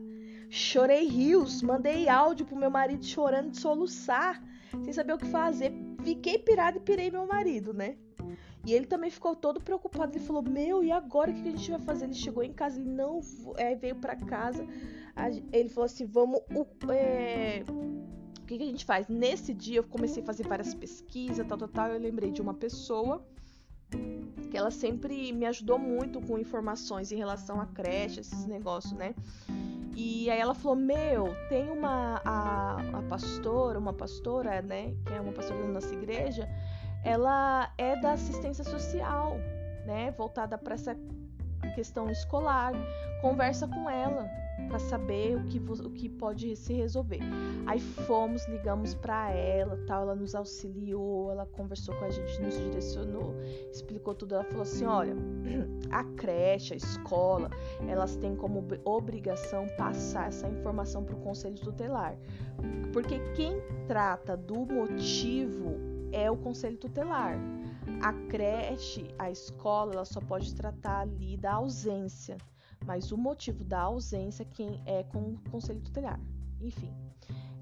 Chorei 0.51 1.07
rios, 1.07 1.63
mandei 1.63 2.09
áudio 2.09 2.47
pro 2.47 2.57
meu 2.57 2.71
marido 2.71 3.05
chorando 3.05 3.51
de 3.51 3.59
soluçar, 3.59 4.43
sem 4.85 4.93
saber 4.93 5.15
o 5.15 5.19
que 5.19 5.27
fazer. 5.27 5.73
Fiquei 6.05 6.39
pirada 6.39 6.77
e 6.77 6.81
pirei 6.81 7.11
meu 7.11 7.27
marido, 7.27 7.73
né? 7.73 7.97
E 8.67 8.75
ele 8.75 8.87
também 8.87 9.11
ficou 9.11 9.35
todo 9.35 9.61
preocupado. 9.61 10.17
Ele 10.17 10.25
falou: 10.25 10.43
Meu, 10.43 10.83
e 10.83 10.91
agora 10.91 11.31
o 11.31 11.35
que 11.35 11.49
a 11.49 11.53
gente 11.53 11.71
vai 11.71 11.81
fazer? 11.81 12.05
Ele 12.05 12.15
chegou 12.15 12.43
em 12.43 12.53
casa, 12.53 12.81
ele 12.81 12.91
não 12.91 13.21
é, 13.57 13.75
veio 13.77 13.95
para 13.97 14.17
casa. 14.17 14.67
Ele 15.53 15.69
falou 15.69 15.87
assim: 15.87 16.05
Vamos. 16.05 16.41
É, 16.91 17.65
o 18.47 18.49
que, 18.49 18.59
que 18.59 18.63
a 18.63 18.67
gente 18.67 18.85
faz? 18.85 19.09
Nesse 19.09 19.53
dia 19.53 19.79
eu 19.79 19.83
comecei 19.83 20.23
a 20.23 20.27
fazer 20.27 20.47
várias 20.47 20.73
pesquisas, 20.73 21.45
tal, 21.49 21.59
tal, 21.59 21.67
tal. 21.67 21.89
Eu 21.89 21.99
lembrei 21.99 22.31
de 22.31 22.41
uma 22.41 22.55
pessoa 22.55 23.21
que 24.49 24.57
ela 24.57 24.71
sempre 24.71 25.33
me 25.33 25.45
ajudou 25.47 25.81
muito 25.81 26.21
com 26.21 26.39
informações 26.39 27.11
em 27.11 27.17
relação 27.17 27.61
à 27.61 27.67
creche, 27.67 28.21
esses 28.21 28.47
negócios, 28.47 28.93
né? 28.93 29.17
E 29.97 30.31
aí 30.31 30.39
ela 30.39 30.55
falou: 30.55 30.77
Meu, 30.77 31.35
tem 31.49 31.69
uma 31.73 32.23
a, 32.25 32.99
a 32.99 33.03
pastora, 33.09 33.81
uma 33.81 33.93
pastora, 33.93 34.63
né? 34.63 34.95
Que 35.05 35.15
é 35.15 35.21
uma 35.21 35.33
pastora 35.33 35.63
da 35.63 35.69
nossa 35.69 35.93
igreja, 35.93 36.49
ela 37.05 37.73
é 37.77 38.01
da 38.01 38.13
assistência 38.13 38.63
social, 38.63 39.39
né? 39.85 40.13
Voltada 40.13 40.57
para 40.57 40.77
essa 40.77 40.97
questão 41.75 42.09
escolar. 42.09 42.75
Conversa 43.21 43.67
com 43.67 43.91
ela 43.91 44.46
para 44.67 44.79
saber 44.79 45.37
o 45.37 45.45
que, 45.45 45.59
o 45.59 45.91
que 45.91 46.09
pode 46.09 46.55
se 46.57 46.73
resolver. 46.73 47.21
Aí 47.67 47.81
fomos, 47.81 48.47
ligamos 48.49 48.95
para 48.95 49.31
ela, 49.31 49.79
tal, 49.87 50.03
ela 50.03 50.15
nos 50.15 50.35
auxiliou, 50.35 51.31
ela 51.31 51.47
conversou 51.47 51.95
com 51.97 52.05
a 52.05 52.11
gente, 52.11 52.41
nos 52.41 52.57
direcionou, 52.57 53.35
explicou 53.71 54.15
tudo. 54.15 54.35
Ela 54.35 54.45
falou 54.45 54.63
assim: 54.63 54.85
olha, 54.85 55.15
a 55.91 56.05
creche, 56.17 56.75
a 56.75 56.77
escola, 56.77 57.51
elas 57.87 58.17
têm 58.17 58.35
como 58.37 58.65
obrigação 58.85 59.67
passar 59.77 60.29
essa 60.29 60.49
informação 60.49 61.05
para 61.05 61.15
o 61.15 61.21
conselho 61.21 61.57
tutelar, 61.57 62.17
porque 62.93 63.19
quem 63.35 63.61
trata 63.87 64.37
do 64.37 64.67
motivo 64.67 65.77
é 66.13 66.31
o 66.31 66.37
conselho 66.37 66.77
tutelar. 66.77 67.39
A 68.03 68.13
creche, 68.29 69.09
a 69.19 69.31
escola, 69.31 69.93
ela 69.95 70.05
só 70.05 70.21
pode 70.21 70.55
tratar 70.55 71.01
ali 71.01 71.37
da 71.37 71.55
ausência 71.55 72.37
mas 72.85 73.13
o 73.13 73.17
motivo 73.17 73.65
da 73.65 73.81
ausência 73.81 74.45
quem 74.45 74.81
é 74.87 75.03
com 75.05 75.19
o 75.19 75.39
conselho 75.51 75.81
tutelar. 75.81 76.21
Enfim, 76.61 76.93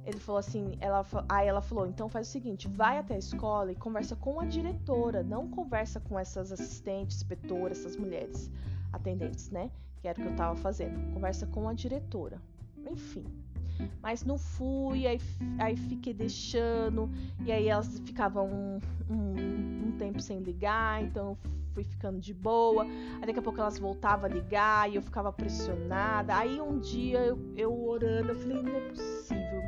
ele 0.05 0.19
falou 0.19 0.39
assim, 0.39 0.77
ela, 0.81 1.05
aí 1.29 1.49
ela 1.49 1.63
falou, 1.63 1.87
então 1.87 2.09
faz 2.09 2.29
o 2.29 2.31
seguinte, 2.31 2.69
vai 2.69 2.99
até 2.99 3.15
a 3.15 3.19
escola 3.19 3.73
e 3.73 3.75
conversa 3.75 4.15
com 4.15 4.39
a 4.39 4.45
diretora, 4.45 5.23
não 5.23 5.49
conversa 5.49 5.99
com 5.99 6.19
essas 6.19 6.53
assistentes, 6.53 7.17
inspetoras, 7.17 7.79
essas 7.79 7.97
mulheres 7.97 8.51
atendentes, 8.93 9.51
né? 9.51 9.71
Que 10.01 10.09
era 10.09 10.19
o 10.19 10.23
que 10.23 10.29
eu 10.29 10.37
tava 10.37 10.57
fazendo. 10.57 11.13
Conversa 11.15 11.47
com 11.47 11.69
a 11.69 11.73
diretora. 11.73 12.41
Enfim. 12.91 13.25
Mas 14.03 14.25
não 14.25 14.39
fui, 14.39 15.07
aí, 15.07 15.19
aí 15.59 15.77
fiquei 15.77 16.15
deixando, 16.15 17.11
e 17.45 17.51
aí 17.51 17.69
elas 17.69 17.99
ficavam 18.01 18.47
um, 18.47 18.81
um, 19.11 19.89
um 19.89 19.97
tempo 19.99 20.21
sem 20.21 20.39
ligar, 20.41 21.03
então 21.03 21.37
fui 21.75 21.85
ficando 21.85 22.21
de 22.21 22.33
boa. 22.33 22.85
Aí 22.85 23.27
daqui 23.27 23.39
a 23.39 23.43
pouco 23.43 23.61
elas 23.61 23.79
voltavam 23.79 24.27
a 24.27 24.29
ligar 24.29 24.91
e 24.91 24.95
eu 24.95 25.03
ficava 25.03 25.33
pressionada. 25.33 26.37
Aí 26.37 26.61
um 26.61 26.79
dia 26.79 27.19
eu, 27.19 27.39
eu 27.57 27.87
orando, 27.87 28.31
eu 28.31 28.37
falei, 28.37 28.63
não 28.63 28.77
é 28.77 28.89
possível. 28.89 29.63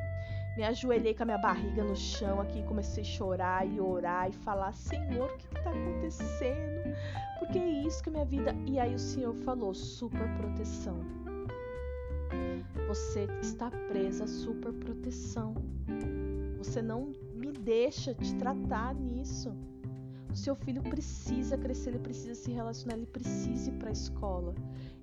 Me 0.57 0.65
ajoelhei 0.65 1.13
com 1.13 1.25
a 1.25 1.27
minha 1.27 1.39
barriga 1.39 1.85
no 1.85 1.95
chão 1.95 2.41
aqui, 2.41 2.63
comecei 2.63 3.03
a 3.03 3.07
chorar 3.07 3.67
e 3.69 3.79
orar 3.79 4.31
e 4.31 4.33
falar: 4.33 4.73
Senhor, 4.73 5.31
o 5.31 5.37
que 5.37 5.59
está 5.59 5.71
acontecendo? 5.71 6.97
Porque 7.39 7.59
é 7.59 7.69
isso 7.87 8.03
que 8.03 8.09
é 8.09 8.13
minha 8.13 8.25
vida. 8.25 8.57
E 8.67 8.79
aí 8.79 8.95
o 8.95 8.99
Senhor 8.99 9.35
falou: 9.35 9.75
super 9.75 10.27
proteção. 10.39 10.99
Você 12.89 13.29
está 13.43 13.71
presa 13.71 14.25
à 14.25 14.27
super 14.27 14.73
proteção. 14.73 15.55
Você 16.57 16.81
não 16.81 17.13
me 17.35 17.53
deixa 17.53 18.15
te 18.15 18.35
tratar 18.37 18.95
nisso. 18.95 19.55
Seu 20.37 20.55
filho 20.55 20.83
precisa 20.83 21.57
crescer, 21.57 21.91
ele 21.91 21.99
precisa 21.99 22.35
se 22.35 22.53
relacionar, 22.53 22.95
ele 22.95 23.07
precisa 23.07 23.71
ir 23.71 23.73
para 23.79 23.89
a 23.89 23.93
escola. 23.93 24.55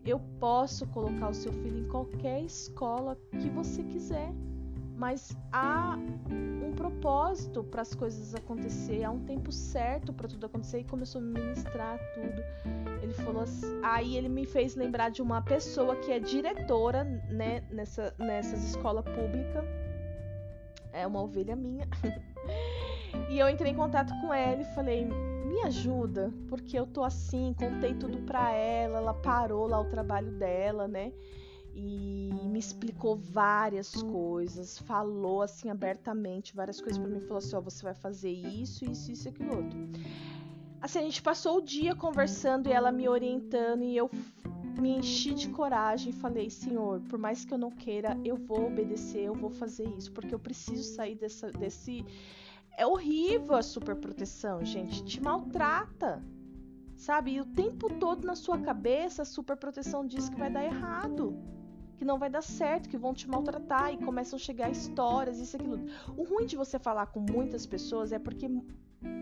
Eu 0.05 0.19
posso 0.39 0.85
colocar 0.88 1.30
o 1.30 1.34
seu 1.34 1.51
filho 1.51 1.80
em 1.80 1.88
qualquer 1.88 2.43
escola 2.43 3.18
que 3.31 3.49
você 3.49 3.81
quiser, 3.84 4.31
mas 4.95 5.35
há 5.51 5.97
um 6.30 6.72
propósito 6.76 7.64
para 7.64 7.81
as 7.81 7.95
coisas 7.95 8.35
acontecer, 8.35 9.03
há 9.03 9.10
um 9.10 9.26
tempo 9.26 9.51
certo 9.51 10.14
para 10.14 10.27
tudo 10.27 10.45
acontecer 10.45 10.81
e 10.81 10.84
começou 10.84 11.19
a 11.19 11.23
ministrar 11.23 11.97
tudo. 12.14 12.43
Ele 13.01 13.14
falou 13.14 13.41
assim, 13.41 13.80
aí 13.81 14.15
ele 14.15 14.30
me 14.30 14.45
fez 14.45 14.76
lembrar 14.76 15.10
de 15.10 15.23
uma 15.23 15.41
pessoa 15.41 15.95
que 15.95 16.11
é 16.11 16.19
diretora, 16.19 17.03
né, 17.03 17.64
nessa 17.72 18.14
nessas 18.19 18.64
escolas 18.64 19.03
públicas. 19.03 19.65
É 20.91 21.07
uma 21.07 21.23
ovelha 21.23 21.55
minha. 21.55 21.88
E 23.30 23.40
eu 23.40 23.49
entrei 23.49 23.72
em 23.72 23.76
contato 23.76 24.14
com 24.22 24.34
ela 24.34 24.61
e 24.61 24.76
falei: 24.76 25.06
"Me 25.06 25.61
ajuda, 25.61 26.34
porque 26.48 26.77
eu 26.77 26.85
tô 26.85 27.03
assim". 27.03 27.53
Contei 27.57 27.94
tudo 27.94 28.19
para 28.19 28.52
ela, 28.52 28.98
ela 28.98 29.14
parou 29.14 29.68
lá 29.68 29.80
o 29.80 29.85
trabalho 29.85 30.31
dela, 30.31 30.88
né? 30.88 31.11
E 31.76 32.30
me 32.45 32.60
explicou 32.60 33.15
várias 33.15 33.91
coisas, 34.03 34.77
falou 34.77 35.41
assim 35.41 35.69
abertamente 35.72 36.56
várias 36.56 36.80
coisas 36.80 36.99
para 36.99 37.10
mim, 37.10 37.19
falou 37.22 37.38
assim: 37.38 37.56
"Ó, 37.56 37.60
oh, 37.60 37.61
você 37.61 37.84
vai 37.84 37.95
fazer 37.95 38.31
isso, 38.31 38.85
isso, 38.85 39.11
isso 39.11 39.27
e 39.27 39.30
aquilo 39.30 39.56
outro". 39.56 39.80
Assim, 40.81 40.99
a 40.99 41.03
gente 41.03 41.22
passou 41.22 41.60
o 41.60 41.61
dia 41.61 41.95
conversando 41.95 42.68
e 42.68 42.73
ela 42.73 42.91
me 42.91 43.07
orientando 43.07 43.84
e 43.84 43.95
eu 43.95 44.11
me 44.80 44.98
enchi 44.98 45.34
de 45.34 45.49
coragem 45.49 46.10
e 46.10 46.14
falei: 46.14 46.49
Senhor, 46.49 46.99
por 47.10 47.18
mais 47.18 47.45
que 47.45 47.53
eu 47.53 47.57
não 47.57 47.72
queira, 47.72 48.19
eu 48.23 48.35
vou 48.35 48.68
obedecer, 48.68 49.22
eu 49.22 49.34
vou 49.34 49.49
fazer 49.49 49.85
isso, 49.98 50.11
porque 50.11 50.35
eu 50.35 50.40
preciso 50.40 50.84
sair 50.84 51.15
dessa, 51.15 51.52
desse 51.52 52.06
é 52.77 52.85
horrível 52.85 53.55
a 53.55 53.61
superproteção, 53.61 54.63
gente. 54.63 55.03
Te 55.03 55.21
maltrata. 55.21 56.23
Sabe? 56.95 57.33
E 57.33 57.41
o 57.41 57.45
tempo 57.45 57.89
todo 57.99 58.25
na 58.25 58.35
sua 58.35 58.57
cabeça 58.57 59.23
a 59.23 59.25
superproteção 59.25 60.05
diz 60.05 60.29
que 60.29 60.37
vai 60.37 60.49
dar 60.49 60.63
errado. 60.63 61.37
Que 61.97 62.05
não 62.05 62.17
vai 62.17 62.29
dar 62.29 62.41
certo, 62.41 62.89
que 62.89 62.97
vão 62.97 63.13
te 63.13 63.29
maltratar 63.29 63.93
e 63.93 63.97
começam 63.97 64.37
a 64.37 64.39
chegar 64.39 64.69
histórias, 64.69 65.39
isso 65.39 65.55
aquilo. 65.55 65.79
O 66.17 66.23
ruim 66.23 66.45
de 66.45 66.55
você 66.55 66.79
falar 66.79 67.07
com 67.07 67.19
muitas 67.19 67.65
pessoas 67.65 68.11
é 68.11 68.19
porque 68.19 68.49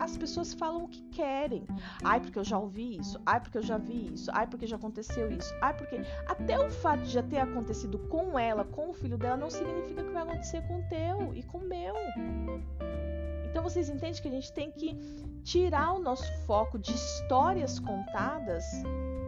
as 0.00 0.16
pessoas 0.16 0.54
falam 0.54 0.84
o 0.84 0.88
que 0.88 1.02
querem. 1.10 1.66
Ai, 2.02 2.20
porque 2.20 2.38
eu 2.38 2.44
já 2.44 2.58
ouvi 2.58 2.96
isso. 2.96 3.20
Ai, 3.26 3.40
porque 3.40 3.58
eu 3.58 3.62
já 3.62 3.78
vi 3.78 4.12
isso. 4.12 4.30
Ai, 4.32 4.46
porque 4.46 4.66
já 4.66 4.76
aconteceu 4.76 5.30
isso. 5.30 5.52
Ai, 5.60 5.76
porque. 5.76 6.00
Até 6.26 6.58
o 6.58 6.70
fato 6.70 7.02
de 7.02 7.10
já 7.10 7.22
ter 7.22 7.38
acontecido 7.38 7.98
com 7.98 8.38
ela, 8.38 8.64
com 8.64 8.90
o 8.90 8.94
filho 8.94 9.18
dela, 9.18 9.36
não 9.36 9.50
significa 9.50 10.02
que 10.02 10.10
vai 10.10 10.22
acontecer 10.22 10.66
com 10.66 10.78
o 10.78 10.82
teu 10.88 11.34
e 11.34 11.42
com 11.42 11.58
o 11.58 11.68
meu. 11.68 11.94
Então 13.52 13.62
vocês 13.62 13.90
entendem 13.90 14.14
que 14.14 14.28
a 14.28 14.30
gente 14.30 14.50
tem 14.50 14.70
que 14.70 14.98
tirar 15.44 15.92
o 15.92 15.98
nosso 15.98 16.26
foco 16.46 16.78
de 16.78 16.90
histórias 16.90 17.78
contadas 17.78 18.64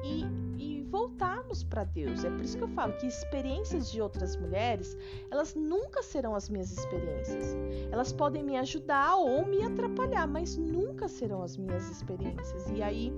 e, 0.02 0.24
e 0.56 0.82
voltarmos 0.84 1.62
para 1.62 1.84
Deus. 1.84 2.24
É 2.24 2.30
por 2.30 2.40
isso 2.40 2.56
que 2.56 2.64
eu 2.64 2.68
falo 2.68 2.94
que 2.94 3.06
experiências 3.06 3.92
de 3.92 4.01
outras 4.01 4.34
mulheres, 4.34 4.96
elas 5.30 5.55
nunca 5.55 6.02
serão 6.02 6.34
as 6.34 6.48
minhas 6.48 6.72
experiências. 6.72 7.55
Elas 7.92 8.14
podem 8.14 8.42
me 8.42 8.56
ajudar 8.56 9.14
ou 9.16 9.44
me 9.44 9.62
atrapalhar, 9.62 10.26
mas 10.26 10.56
nunca 10.56 11.06
serão 11.06 11.42
as 11.42 11.59
minhas 11.59 11.90
experiências. 11.90 12.70
E 12.70 12.82
aí 12.82 13.12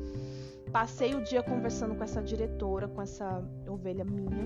passei 0.72 1.14
o 1.14 1.22
dia 1.22 1.40
conversando 1.40 1.94
com 1.94 2.02
essa 2.02 2.20
diretora, 2.20 2.88
com 2.88 3.00
essa 3.00 3.48
ovelha 3.68 4.04
minha, 4.04 4.44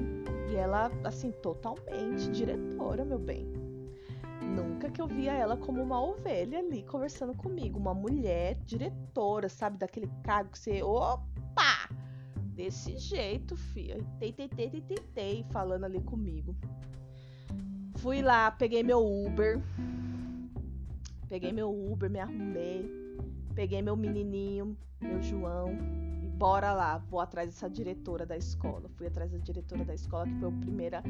e 0.51 0.57
ela 0.57 0.93
assim 1.05 1.33
totalmente 1.33 2.31
diretora, 2.31 3.03
meu 3.03 3.19
bem 3.19 3.70
Nunca 4.55 4.91
que 4.91 5.01
eu 5.01 5.07
via 5.07 5.33
ela 5.33 5.57
como 5.57 5.83
uma 5.83 6.03
ovelha 6.03 6.59
ali 6.59 6.83
conversando 6.83 7.35
comigo. 7.35 7.79
Uma 7.79 7.95
mulher 7.95 8.57
diretora, 8.65 9.49
sabe? 9.49 9.79
Daquele 9.79 10.11
cargo 10.23 10.51
que 10.51 10.59
você. 10.59 10.83
Opa! 10.83 11.89
Desse 12.55 12.99
jeito, 12.99 13.57
filha. 13.57 13.99
Tei, 14.19 14.33
tei, 14.33 14.49
tei, 15.15 15.47
falando 15.51 15.85
ali 15.85 16.01
comigo. 16.01 16.55
Fui 17.97 18.21
lá, 18.23 18.51
peguei 18.51 18.83
meu 18.83 19.01
Uber. 19.01 19.61
Peguei 21.29 21.53
meu 21.53 21.71
Uber, 21.71 22.11
me 22.11 22.19
arrumei. 22.19 22.91
Peguei 23.55 23.81
meu 23.81 23.97
menininho, 23.97 24.77
meu 25.01 25.21
João 25.23 26.10
bora 26.41 26.73
lá, 26.73 26.97
vou 26.97 27.21
atrás 27.21 27.51
dessa 27.51 27.69
diretora 27.69 28.25
da 28.25 28.35
escola. 28.35 28.89
Fui 28.97 29.07
atrás 29.07 29.31
da 29.31 29.37
diretora 29.37 29.85
da 29.85 29.93
escola, 29.93 30.27
que 30.27 30.35
foi 30.37 30.49
o, 30.49 30.53
primeira, 30.53 31.03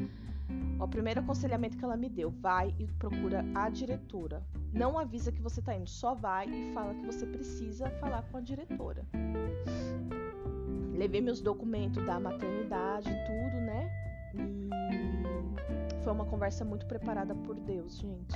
o 0.77 0.87
primeiro 0.89 1.21
aconselhamento 1.21 1.77
que 1.77 1.85
ela 1.85 1.95
me 1.95 2.09
deu. 2.09 2.29
Vai 2.29 2.75
e 2.77 2.85
procura 2.85 3.45
a 3.55 3.69
diretora. 3.69 4.43
Não 4.73 4.99
avisa 4.99 5.31
que 5.31 5.41
você 5.41 5.61
tá 5.61 5.73
indo, 5.73 5.89
só 5.89 6.13
vai 6.13 6.49
e 6.49 6.73
fala 6.73 6.93
que 6.93 7.05
você 7.05 7.25
precisa 7.25 7.89
falar 7.91 8.23
com 8.23 8.39
a 8.39 8.41
diretora. 8.41 9.05
Levei 10.93 11.21
meus 11.21 11.39
documentos 11.39 12.05
da 12.05 12.19
maternidade, 12.19 13.09
tudo, 13.25 13.61
né? 13.61 13.89
E 14.35 16.03
foi 16.03 16.11
uma 16.11 16.25
conversa 16.25 16.65
muito 16.65 16.85
preparada 16.87 17.33
por 17.33 17.55
Deus, 17.55 17.97
gente. 17.99 18.35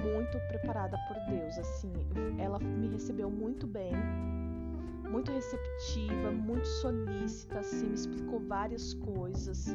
Muito 0.00 0.38
preparada 0.46 0.96
por 1.08 1.16
Deus, 1.28 1.58
assim. 1.58 1.92
Ela 2.38 2.60
me 2.60 2.86
recebeu 2.86 3.28
muito 3.28 3.66
bem 3.66 3.92
muito 5.08 5.32
receptiva, 5.32 6.30
muito 6.30 6.66
solícita, 6.66 7.60
assim, 7.60 7.86
me 7.86 7.94
explicou 7.94 8.40
várias 8.40 8.94
coisas, 8.94 9.66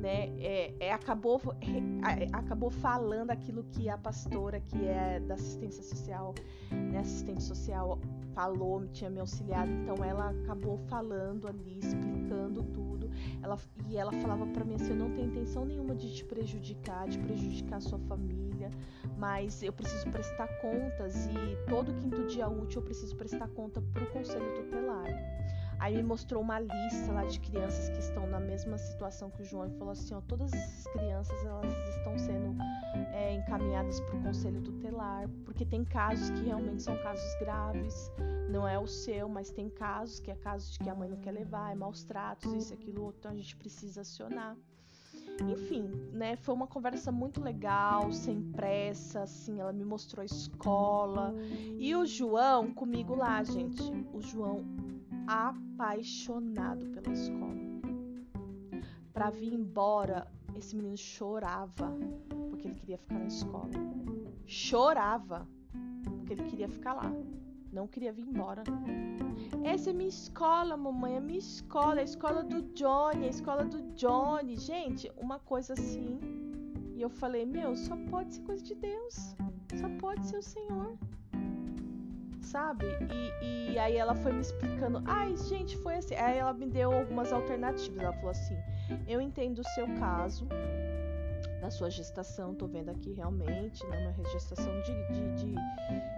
né? 0.00 0.30
É, 0.38 0.74
é, 0.80 0.92
acabou, 0.92 1.40
é, 1.60 2.28
acabou 2.32 2.70
falando 2.70 3.30
aquilo 3.30 3.64
que 3.64 3.88
a 3.88 3.96
pastora, 3.96 4.60
que 4.60 4.84
é 4.86 5.20
da 5.20 5.34
assistência 5.34 5.82
social, 5.82 6.34
né, 6.70 6.98
assistente 6.98 7.42
social, 7.42 7.98
falou, 8.34 8.86
tinha 8.88 9.08
me 9.08 9.20
auxiliado, 9.20 9.70
então 9.70 10.04
ela 10.04 10.30
acabou 10.30 10.76
falando 10.88 11.46
ali, 11.46 11.78
explicando 11.78 12.62
tudo. 12.64 13.10
Ela, 13.42 13.56
e 13.88 13.96
ela 13.96 14.12
falava 14.12 14.46
para 14.46 14.64
mim 14.64 14.74
assim: 14.74 14.90
eu 14.90 14.96
não 14.96 15.10
tenho 15.10 15.28
intenção 15.28 15.64
nenhuma 15.64 15.94
de 15.94 16.12
te 16.14 16.24
prejudicar, 16.24 17.08
de 17.08 17.18
prejudicar 17.18 17.76
a 17.76 17.80
sua 17.80 17.98
família, 18.00 18.70
mas 19.24 19.62
eu 19.62 19.72
preciso 19.72 20.06
prestar 20.10 20.46
contas 20.58 21.26
e 21.28 21.56
todo 21.66 21.94
quinto 21.94 22.26
dia 22.26 22.46
útil 22.46 22.82
eu 22.82 22.84
preciso 22.84 23.16
prestar 23.16 23.48
conta 23.48 23.80
para 23.80 24.04
o 24.04 24.10
conselho 24.12 24.52
tutelar. 24.54 25.06
Aí 25.78 25.96
me 25.96 26.02
mostrou 26.02 26.42
uma 26.42 26.60
lista 26.60 27.10
lá 27.10 27.24
de 27.24 27.40
crianças 27.40 27.88
que 27.88 28.00
estão 28.00 28.26
na 28.26 28.38
mesma 28.38 28.76
situação 28.76 29.30
que 29.30 29.40
o 29.40 29.44
João 29.46 29.66
e 29.66 29.70
falou 29.78 29.92
assim: 29.92 30.12
ó, 30.12 30.20
todas 30.20 30.52
essas 30.52 30.86
crianças 30.92 31.42
elas 31.42 31.88
estão 31.96 32.18
sendo 32.18 32.54
é, 33.14 33.32
encaminhadas 33.32 33.98
para 34.00 34.14
o 34.14 34.22
conselho 34.22 34.60
tutelar, 34.60 35.26
porque 35.46 35.64
tem 35.64 35.86
casos 35.86 36.28
que 36.28 36.44
realmente 36.44 36.82
são 36.82 36.96
casos 36.98 37.34
graves, 37.40 38.12
não 38.50 38.68
é 38.68 38.78
o 38.78 38.86
seu, 38.86 39.26
mas 39.26 39.50
tem 39.50 39.70
casos 39.70 40.20
que 40.20 40.30
é 40.30 40.36
casos 40.36 40.70
de 40.70 40.78
que 40.80 40.90
a 40.90 40.94
mãe 40.94 41.08
não 41.08 41.16
quer 41.16 41.32
levar, 41.32 41.72
é 41.72 41.74
maus 41.74 42.04
tratos, 42.04 42.52
isso, 42.52 42.74
aquilo, 42.74 43.04
outro, 43.04 43.20
então 43.20 43.30
a 43.30 43.36
gente 43.36 43.56
precisa 43.56 44.02
acionar. 44.02 44.54
Enfim, 45.42 45.90
né, 46.12 46.36
foi 46.36 46.54
uma 46.54 46.66
conversa 46.66 47.10
muito 47.10 47.42
legal, 47.42 48.12
sem 48.12 48.40
pressa, 48.40 49.22
assim, 49.22 49.60
ela 49.60 49.72
me 49.72 49.84
mostrou 49.84 50.22
a 50.22 50.24
escola. 50.24 51.34
E 51.78 51.94
o 51.94 52.06
João 52.06 52.72
comigo 52.72 53.14
lá, 53.14 53.42
gente. 53.42 53.82
O 54.12 54.20
João 54.20 54.64
apaixonado 55.26 56.86
pela 56.86 57.12
escola. 57.12 57.54
Para 59.12 59.30
vir 59.30 59.52
embora, 59.52 60.26
esse 60.56 60.76
menino 60.76 60.96
chorava 60.96 61.92
porque 62.50 62.68
ele 62.68 62.74
queria 62.74 62.98
ficar 62.98 63.18
na 63.18 63.26
escola. 63.26 63.70
Chorava 64.46 65.48
porque 66.16 66.32
ele 66.32 66.44
queria 66.44 66.68
ficar 66.68 66.94
lá. 66.94 67.12
Não 67.74 67.88
queria 67.88 68.12
vir 68.12 68.24
embora. 68.24 68.62
Essa 69.64 69.90
é 69.90 69.92
minha 69.92 70.08
escola, 70.08 70.76
mamãe. 70.76 71.16
É 71.16 71.20
minha 71.20 71.40
escola. 71.40 71.98
É 71.98 72.02
a 72.02 72.04
escola 72.04 72.44
do 72.44 72.62
Johnny. 72.72 73.24
É 73.24 73.26
a 73.26 73.30
escola 73.30 73.64
do 73.64 73.82
Johnny. 73.94 74.56
Gente, 74.56 75.10
uma 75.16 75.40
coisa 75.40 75.72
assim. 75.72 76.20
E 76.94 77.02
eu 77.02 77.10
falei, 77.10 77.44
meu, 77.44 77.74
só 77.74 77.96
pode 78.08 78.34
ser 78.34 78.42
coisa 78.42 78.62
de 78.62 78.76
Deus. 78.76 79.34
Só 79.74 79.88
pode 79.98 80.24
ser 80.24 80.38
o 80.38 80.42
Senhor. 80.42 80.96
Sabe? 82.40 82.86
E, 83.42 83.72
e 83.72 83.78
aí 83.78 83.96
ela 83.96 84.14
foi 84.14 84.32
me 84.32 84.40
explicando. 84.40 85.02
Ai, 85.04 85.36
gente, 85.36 85.76
foi 85.78 85.96
assim. 85.96 86.14
Aí 86.14 86.38
ela 86.38 86.52
me 86.52 86.66
deu 86.66 86.92
algumas 86.92 87.32
alternativas. 87.32 87.98
Ela 87.98 88.12
falou 88.12 88.30
assim: 88.30 88.56
Eu 89.08 89.20
entendo 89.20 89.58
o 89.58 89.68
seu 89.70 89.86
caso 89.98 90.46
da 91.64 91.70
sua 91.70 91.88
gestação, 91.88 92.54
tô 92.54 92.66
vendo 92.66 92.90
aqui 92.90 93.10
realmente, 93.12 93.86
né, 93.86 94.14
uma 94.14 94.28
gestação 94.28 94.82
de, 94.82 94.92
de, 95.14 95.32
de, 95.32 95.54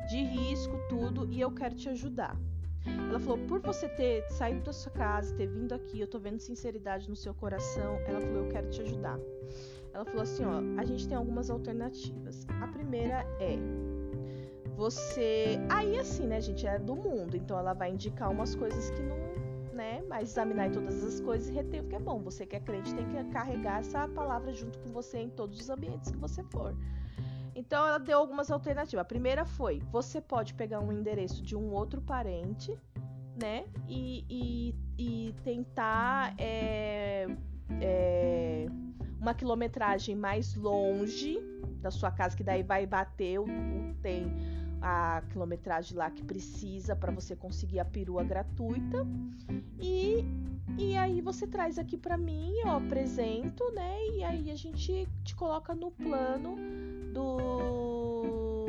de 0.09 0.25
risco, 0.25 0.77
tudo, 0.89 1.31
e 1.31 1.41
eu 1.41 1.53
quero 1.53 1.77
te 1.77 1.89
ajudar. 1.89 2.37
Ela 2.85 3.21
falou, 3.21 3.39
por 3.47 3.61
você 3.61 3.89
ter 3.89 4.29
saído 4.33 4.63
da 4.63 4.73
sua 4.73 4.91
casa, 4.91 5.33
ter 5.37 5.47
vindo 5.47 5.73
aqui, 5.73 6.01
eu 6.01 6.09
tô 6.09 6.19
vendo 6.19 6.41
sinceridade 6.41 7.09
no 7.09 7.15
seu 7.15 7.33
coração. 7.33 7.95
Ela 8.07 8.21
falou, 8.21 8.45
eu 8.45 8.49
quero 8.49 8.69
te 8.71 8.81
ajudar. 8.83 9.21
Ela 9.95 10.05
falou 10.05 10.23
assim, 10.23 10.45
ó, 10.45 10.81
a 10.81 10.85
gente 10.85 11.07
tem 11.07 11.17
algumas 11.17 11.49
alternativas. 11.49 12.45
A 12.61 12.67
primeira 12.67 13.25
é 13.39 13.57
você, 14.75 15.59
aí 15.71 15.97
assim, 15.97 16.27
né, 16.27 16.41
gente, 16.41 16.67
é 16.67 16.77
do 16.77 16.97
mundo, 16.97 17.37
então 17.37 17.57
ela 17.57 17.73
vai 17.73 17.93
indicar 17.93 18.31
umas 18.33 18.57
coisas 18.57 18.91
que 18.91 19.01
não 19.01 19.26
né? 19.77 20.03
Mas 20.09 20.31
examinar 20.31 20.73
todas 20.73 21.05
as 21.05 21.21
coisas 21.21 21.49
e 21.49 21.53
reter 21.53 21.83
o 21.83 21.89
que 21.89 21.95
é 21.95 22.01
bom. 22.01 22.21
Você 22.23 22.47
que 22.47 22.57
é 22.57 22.61
crente 22.61 22.93
tem 22.95 23.07
que 23.07 23.23
carregar 23.31 23.81
essa 23.81 24.09
palavra 24.09 24.53
junto 24.53 24.79
com 24.81 24.91
você 24.91 25.19
em 25.19 25.31
todos 25.31 25.61
os 25.61 25.71
ambientes 25.71 26.11
que 26.11 26.17
você 26.17 26.43
for. 26.45 26.75
Então 27.55 27.87
ela 27.87 27.99
deu 27.99 28.19
algumas 28.19 28.51
alternativas. 28.51 29.03
A 29.03 29.05
primeira 29.05 29.45
foi: 29.45 29.81
você 29.93 30.21
pode 30.21 30.55
pegar 30.55 30.81
um 30.81 30.91
endereço 30.91 31.43
de 31.43 31.55
um 31.55 31.73
outro 31.73 32.01
parente, 32.01 32.77
né? 33.41 33.65
E, 33.87 34.25
e, 34.29 34.75
e 34.99 35.35
tentar 35.45 36.35
é, 36.39 37.27
é, 37.81 38.67
uma 39.21 39.35
quilometragem 39.35 40.17
mais 40.17 40.55
longe 40.55 41.39
da 41.81 41.91
sua 41.91 42.11
casa, 42.11 42.37
que 42.37 42.43
daí 42.43 42.63
vai 42.63 42.87
bater 42.87 43.39
o, 43.39 43.45
o 43.45 43.95
a 44.81 45.23
quilometragem 45.31 45.97
lá 45.97 46.11
que 46.11 46.23
precisa 46.23 46.95
para 46.95 47.13
você 47.13 47.35
conseguir 47.35 47.81
a 47.81 47.85
perua 47.85 48.23
gratuita. 48.23 49.07
E, 49.81 50.25
e 50.79 50.97
aí 50.97 51.21
você 51.21 51.47
traz 51.47 51.79
aqui 51.79 51.97
para 51.97 52.17
mim, 52.17 52.53
eu 52.61 52.71
apresento, 52.71 53.71
né? 53.73 53.97
E 54.15 54.25
aí 54.25 54.51
a 54.51 54.57
gente 54.57 55.09
te 55.25 55.35
coloca 55.35 55.75
no 55.75 55.91
plano 55.91 56.57
do 57.13 58.67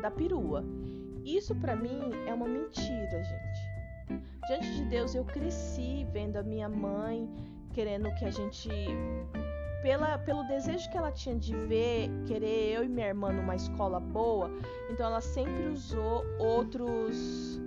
da 0.00 0.10
perua. 0.10 0.64
Isso 1.24 1.54
para 1.54 1.74
mim 1.74 2.10
é 2.26 2.34
uma 2.34 2.46
mentira, 2.46 3.24
gente. 3.24 3.74
Diante 4.46 4.74
de 4.74 4.84
Deus, 4.84 5.14
eu 5.14 5.24
cresci 5.24 6.06
vendo 6.12 6.36
a 6.36 6.42
minha 6.42 6.68
mãe 6.68 7.26
querendo 7.72 8.14
que 8.14 8.24
a 8.24 8.30
gente 8.30 8.68
pela, 9.84 10.16
pelo 10.16 10.42
desejo 10.44 10.90
que 10.90 10.96
ela 10.96 11.12
tinha 11.12 11.36
de 11.36 11.54
ver, 11.54 12.08
querer 12.26 12.72
eu 12.72 12.84
e 12.84 12.88
minha 12.88 13.08
irmã 13.08 13.30
numa 13.30 13.54
escola 13.54 14.00
boa, 14.00 14.50
então 14.90 15.04
ela 15.04 15.20
sempre 15.20 15.66
usou 15.66 16.24
outros. 16.38 17.60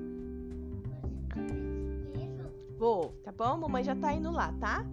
Vou, 2.76 3.10
tá 3.24 3.32
bom? 3.32 3.58
Mamãe 3.58 3.84
já 3.84 3.96
tá 3.96 4.12
indo 4.14 4.32
lá, 4.32 4.52
tá? 4.54 4.84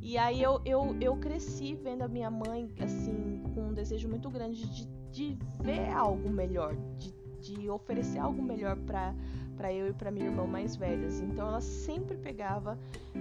E 0.00 0.16
aí 0.16 0.42
eu, 0.42 0.62
eu, 0.64 0.96
eu 0.98 1.14
cresci 1.18 1.74
vendo 1.74 2.00
a 2.00 2.08
minha 2.08 2.30
mãe, 2.30 2.72
assim, 2.80 3.42
com 3.54 3.68
um 3.68 3.74
desejo 3.74 4.08
muito 4.08 4.30
grande 4.30 4.66
de, 4.66 4.86
de 5.10 5.38
ver 5.62 5.90
algo 5.90 6.30
melhor, 6.30 6.74
de, 6.96 7.12
de 7.38 7.68
oferecer 7.68 8.18
algo 8.18 8.42
melhor 8.42 8.76
para 8.78 9.14
para 9.56 9.72
eu 9.72 9.88
e 9.88 9.92
para 9.92 10.10
minha 10.10 10.26
irmã 10.26 10.46
mais 10.46 10.76
velhas. 10.76 11.20
Então 11.20 11.48
ela 11.48 11.60
sempre 11.60 12.16
pegava 12.16 12.78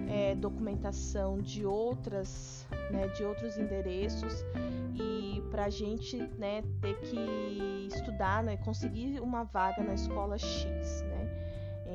é, 0.07 0.35
documentação 0.35 1.37
de 1.37 1.65
outras, 1.65 2.67
né, 2.91 3.07
de 3.07 3.23
outros 3.23 3.57
endereços 3.57 4.43
e 4.95 5.41
para 5.49 5.65
a 5.65 5.69
gente, 5.69 6.17
né, 6.37 6.63
ter 6.81 6.99
que 7.01 7.87
estudar, 7.93 8.43
né, 8.43 8.57
conseguir 8.57 9.19
uma 9.19 9.43
vaga 9.43 9.83
na 9.83 9.93
escola 9.93 10.37
X, 10.37 11.03
né. 11.03 11.23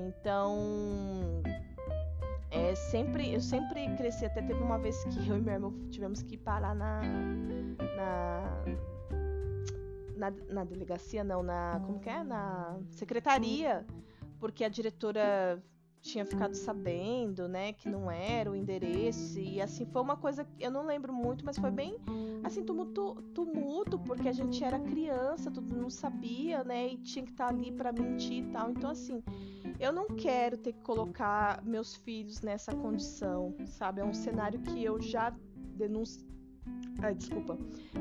Então 0.09 1.43
é, 2.51 2.75
sempre, 2.75 3.35
eu 3.35 3.41
sempre 3.41 3.89
cresci, 3.97 4.25
até 4.25 4.41
teve 4.41 4.63
uma 4.63 4.79
vez 4.79 5.05
que 5.05 5.29
eu 5.29 5.37
e 5.37 5.41
meu 5.41 5.55
irmão 5.55 5.73
tivemos 5.91 6.23
que 6.23 6.37
parar 6.37 6.75
na, 6.75 7.03
na, 7.97 8.65
na, 10.17 10.33
na 10.49 10.65
delegacia, 10.65 11.23
não, 11.23 11.43
na, 11.43 11.81
como 11.85 11.99
que 11.99 12.09
é? 12.09 12.25
Na 12.25 12.79
secretaria, 12.91 13.85
porque 14.39 14.65
a 14.65 14.69
diretora 14.69 15.63
tinha 16.01 16.25
ficado 16.25 16.55
sabendo, 16.55 17.49
né, 17.49 17.73
que 17.73 17.89
não 17.89 18.11
era 18.11 18.51
o 18.51 18.55
endereço 18.55 19.39
e 19.39 19.61
assim 19.61 19.85
foi 19.85 20.01
uma 20.01 20.17
coisa 20.17 20.45
que 20.45 20.63
eu 20.63 20.71
não 20.71 20.87
lembro 20.87 21.13
muito, 21.13 21.45
mas 21.45 21.59
foi 21.59 21.71
bem 21.71 21.97
assim 22.45 22.65
tumulto, 22.65 23.15
tumulto 23.35 23.99
porque 23.99 24.29
a 24.29 24.33
gente 24.33 24.63
era 24.63 24.79
criança, 24.79 25.51
tudo 25.51 25.77
não 25.77 25.91
sabia, 25.91 26.63
né, 26.63 26.89
e 26.89 26.99
tinha 26.99 27.25
que 27.25 27.33
estar 27.33 27.49
ali 27.49 27.73
para 27.73 27.93
mentir 27.93 28.45
e 28.45 28.53
tal. 28.53 28.71
Então 28.71 28.91
assim, 28.91 29.23
eu 29.79 29.93
não 29.93 30.07
quero 30.07 30.57
ter 30.57 30.73
que 30.73 30.81
colocar 30.83 31.63
meus 31.65 31.97
filhos 31.97 32.41
nessa 32.41 32.75
condição, 32.75 33.55
sabe? 33.67 34.01
É 34.01 34.05
um 34.05 34.15
cenário 34.15 34.61
que 34.61 34.83
eu 34.83 35.01
já 35.01 35.35
denunciei 35.77 36.29
Ai, 37.01 37.15
desculpa. 37.15 37.57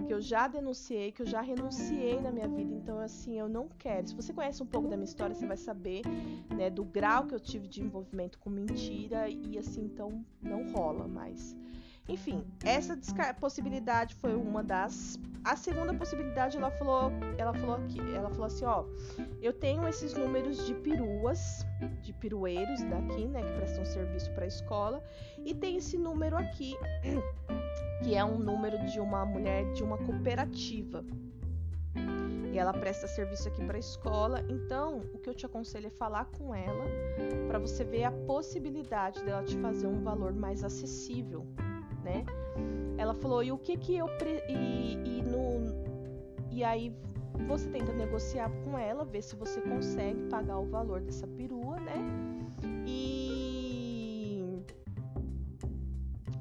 Que 0.08 0.14
eu 0.14 0.20
já 0.20 0.48
denunciei, 0.48 1.12
que 1.12 1.22
eu 1.22 1.26
já 1.26 1.42
renunciei 1.42 2.20
na 2.20 2.32
minha 2.32 2.48
vida. 2.48 2.74
Então, 2.74 3.00
assim, 3.00 3.38
eu 3.38 3.48
não 3.48 3.68
quero. 3.78 4.08
Se 4.08 4.16
você 4.16 4.34
conhece 4.34 4.64
um 4.64 4.66
pouco 4.66 4.88
da 4.88 4.98
minha 4.98 5.06
história, 5.06 5.36
você 5.36 5.46
vai 5.46 5.58
saber, 5.58 6.02
né, 6.56 6.70
do 6.70 6.84
grau 6.84 7.28
que 7.28 7.36
eu 7.36 7.40
tive 7.40 7.68
de 7.68 7.84
envolvimento 7.84 8.40
com 8.40 8.50
mentira. 8.50 9.30
E, 9.30 9.58
assim, 9.58 9.84
então, 9.84 10.26
não 10.42 10.72
rola 10.72 11.08
mais. 11.08 11.56
Enfim, 12.10 12.44
essa 12.64 12.98
possibilidade 13.40 14.16
foi 14.16 14.34
uma 14.34 14.64
das. 14.64 15.20
A 15.44 15.56
segunda 15.56 15.94
possibilidade, 15.94 16.58
ela 16.58 16.72
falou, 16.72 17.12
ela 17.38 17.54
falou 17.54 17.76
aqui, 17.76 18.00
ela 18.14 18.30
falou 18.30 18.46
assim, 18.46 18.66
ó, 18.66 18.86
eu 19.42 19.54
tenho 19.54 19.88
esses 19.88 20.14
números 20.14 20.66
de 20.66 20.74
peruas, 20.74 21.66
de 22.02 22.14
pirueiros 22.14 22.82
daqui, 22.84 23.26
né, 23.28 23.42
que 23.42 23.58
prestam 23.58 23.86
serviço 23.86 24.32
para 24.34 24.46
a 24.46 24.48
escola, 24.48 25.04
e 25.46 25.54
tem 25.54 25.78
esse 25.78 25.98
número 25.98 26.36
aqui 26.36 26.76
que 28.04 28.16
é 28.16 28.24
um 28.24 28.38
número 28.38 28.86
de 28.86 29.00
uma 29.00 29.26
mulher 29.26 29.72
de 29.74 29.84
uma 29.84 29.98
cooperativa. 29.98 31.04
E 32.52 32.58
ela 32.58 32.74
presta 32.74 33.08
serviço 33.08 33.48
aqui 33.48 33.64
para 33.66 33.78
a 33.78 33.80
escola. 33.80 34.44
Então, 34.50 35.00
o 35.14 35.20
que 35.20 35.30
eu 35.30 35.34
te 35.34 35.46
aconselho 35.46 35.88
é 35.88 35.92
falar 35.92 36.26
com 36.26 36.56
ela 36.56 36.86
para 37.48 37.60
você 37.60 37.84
ver 37.84 38.06
a 38.06 38.12
possibilidade 38.12 39.24
dela 39.24 39.44
te 39.44 39.58
fazer 39.58 39.88
um 39.88 40.02
valor 40.02 40.34
mais 40.34 40.64
acessível, 40.64 41.46
né? 42.04 42.26
Ela 42.98 43.14
falou: 43.14 43.44
"E 43.44 43.52
o 43.52 43.58
que 43.58 43.78
que 43.78 43.96
eu 43.96 44.08
pre... 44.18 44.42
e, 44.50 44.94
e 45.06 45.22
no 45.24 45.88
e 46.52 46.64
aí 46.64 46.92
você 47.46 47.70
tenta 47.70 47.94
negociar 47.94 48.50
com 48.64 48.78
ela, 48.78 49.06
ver 49.06 49.22
se 49.22 49.36
você 49.36 49.62
consegue 49.62 50.24
pagar 50.24 50.58
o 50.58 50.66
valor 50.66 51.02
dessa 51.02 51.28
perua, 51.28 51.77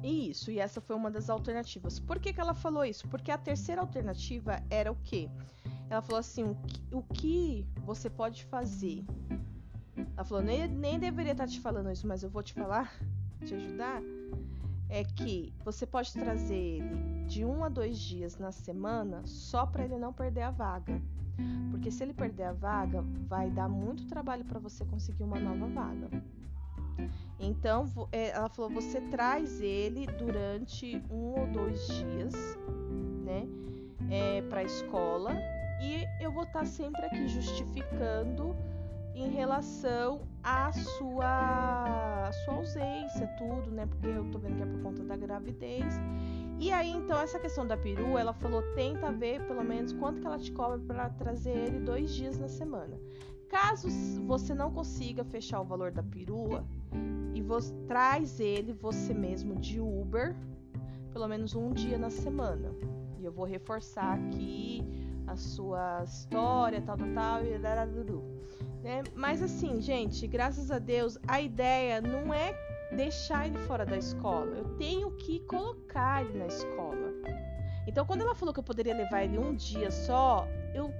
Isso, 0.07 0.49
e 0.49 0.57
essa 0.57 0.79
foi 0.79 0.95
uma 0.95 1.11
das 1.11 1.29
alternativas. 1.29 1.99
Por 1.99 2.17
que, 2.17 2.31
que 2.31 2.39
ela 2.39 2.53
falou 2.53 2.85
isso? 2.85 3.05
Porque 3.09 3.29
a 3.29 3.37
terceira 3.37 3.81
alternativa 3.81 4.63
era 4.69 4.89
o 4.89 4.95
quê? 5.03 5.29
Ela 5.89 6.01
falou 6.01 6.19
assim: 6.19 6.43
o 6.43 6.55
que, 6.55 6.81
o 6.93 7.03
que 7.03 7.67
você 7.85 8.09
pode 8.09 8.45
fazer? 8.45 9.03
Ela 10.15 10.23
falou: 10.23 10.41
nem, 10.41 10.65
nem 10.65 10.97
deveria 10.97 11.33
estar 11.33 11.45
te 11.45 11.59
falando 11.59 11.91
isso, 11.91 12.07
mas 12.07 12.23
eu 12.23 12.29
vou 12.29 12.41
te 12.41 12.53
falar, 12.53 12.93
te 13.45 13.53
ajudar. 13.53 14.01
É 14.89 15.03
que 15.03 15.53
você 15.65 15.85
pode 15.85 16.13
trazer 16.13 16.55
ele 16.55 17.25
de 17.27 17.43
um 17.43 17.65
a 17.65 17.67
dois 17.67 17.99
dias 17.99 18.37
na 18.37 18.53
semana 18.53 19.21
só 19.25 19.65
para 19.65 19.83
ele 19.83 19.97
não 19.97 20.13
perder 20.13 20.43
a 20.43 20.51
vaga. 20.51 21.01
Porque 21.69 21.91
se 21.91 22.01
ele 22.03 22.13
perder 22.13 22.43
a 22.43 22.53
vaga, 22.53 23.01
vai 23.27 23.51
dar 23.51 23.67
muito 23.67 24.07
trabalho 24.07 24.45
para 24.45 24.59
você 24.59 24.85
conseguir 24.85 25.23
uma 25.23 25.39
nova 25.39 25.67
vaga. 25.67 26.09
Então, 27.39 27.85
é, 28.11 28.29
ela 28.29 28.49
falou: 28.49 28.71
você 28.71 28.99
traz 29.01 29.61
ele 29.61 30.07
durante 30.07 31.01
um 31.09 31.39
ou 31.39 31.47
dois 31.47 31.87
dias, 31.87 32.33
né, 33.23 33.47
é, 34.09 34.41
para 34.43 34.61
a 34.61 34.63
escola, 34.63 35.33
e 35.81 36.05
eu 36.23 36.31
vou 36.31 36.43
estar 36.43 36.59
tá 36.59 36.65
sempre 36.65 37.05
aqui 37.05 37.27
justificando 37.27 38.55
em 39.13 39.29
relação 39.29 40.21
à 40.43 40.71
sua, 40.71 42.27
à 42.27 42.31
sua 42.31 42.53
ausência, 42.55 43.27
tudo, 43.37 43.71
né, 43.71 43.85
porque 43.85 44.07
eu 44.07 44.29
tô 44.31 44.37
vendo 44.37 44.57
que 44.57 44.63
é 44.63 44.65
por 44.65 44.81
conta 44.81 45.03
da 45.03 45.15
gravidez. 45.15 45.95
E 46.59 46.71
aí, 46.71 46.89
então, 46.89 47.19
essa 47.19 47.39
questão 47.39 47.67
da 47.67 47.77
perua, 47.77 48.19
ela 48.19 48.33
falou: 48.33 48.63
tenta 48.73 49.11
ver 49.11 49.45
pelo 49.45 49.63
menos 49.63 49.93
quanto 49.93 50.21
que 50.21 50.27
ela 50.27 50.39
te 50.39 50.51
cobra 50.51 50.79
para 50.79 51.09
trazer 51.11 51.51
ele 51.51 51.79
dois 51.79 52.11
dias 52.11 52.39
na 52.39 52.47
semana. 52.47 52.99
Caso 53.47 53.87
você 54.25 54.53
não 54.53 54.71
consiga 54.71 55.23
fechar 55.23 55.61
o 55.61 55.65
valor 55.65 55.91
da 55.91 56.03
perua, 56.03 56.65
e 57.33 57.41
você 57.41 57.73
traz 57.87 58.39
ele 58.39 58.73
você 58.73 59.13
mesmo 59.13 59.55
de 59.55 59.79
Uber 59.79 60.35
pelo 61.17 61.27
menos 61.27 61.55
um 61.55 61.73
dia 61.73 61.97
na 61.97 62.11
semana. 62.11 62.71
E 63.19 63.25
eu 63.25 63.31
vou 63.31 63.43
reforçar 63.43 64.13
aqui 64.13 64.85
a 65.25 65.35
sua 65.35 66.03
história, 66.03 66.79
tal, 66.81 66.95
tal, 66.95 67.13
tal, 67.13 67.43
e 67.43 67.57
né? 68.83 69.03
Mas 69.15 69.41
assim, 69.41 69.81
gente, 69.81 70.27
graças 70.27 70.69
a 70.69 70.77
Deus, 70.77 71.17
a 71.27 71.41
ideia 71.41 71.99
não 71.99 72.31
é 72.31 72.55
deixar 72.95 73.47
ele 73.47 73.57
fora 73.57 73.83
da 73.85 73.97
escola. 73.97 74.55
Eu 74.55 74.75
tenho 74.77 75.11
que 75.17 75.39
colocar 75.41 76.23
ele 76.23 76.37
na 76.37 76.45
escola. 76.45 77.13
Então, 77.87 78.05
quando 78.05 78.21
ela 78.21 78.35
falou 78.35 78.53
que 78.53 78.59
eu 78.59 78.63
poderia 78.63 78.95
levar 78.95 79.23
ele 79.23 79.39
um 79.39 79.55
dia 79.55 79.89
só, 79.89 80.47
eu 80.73 80.93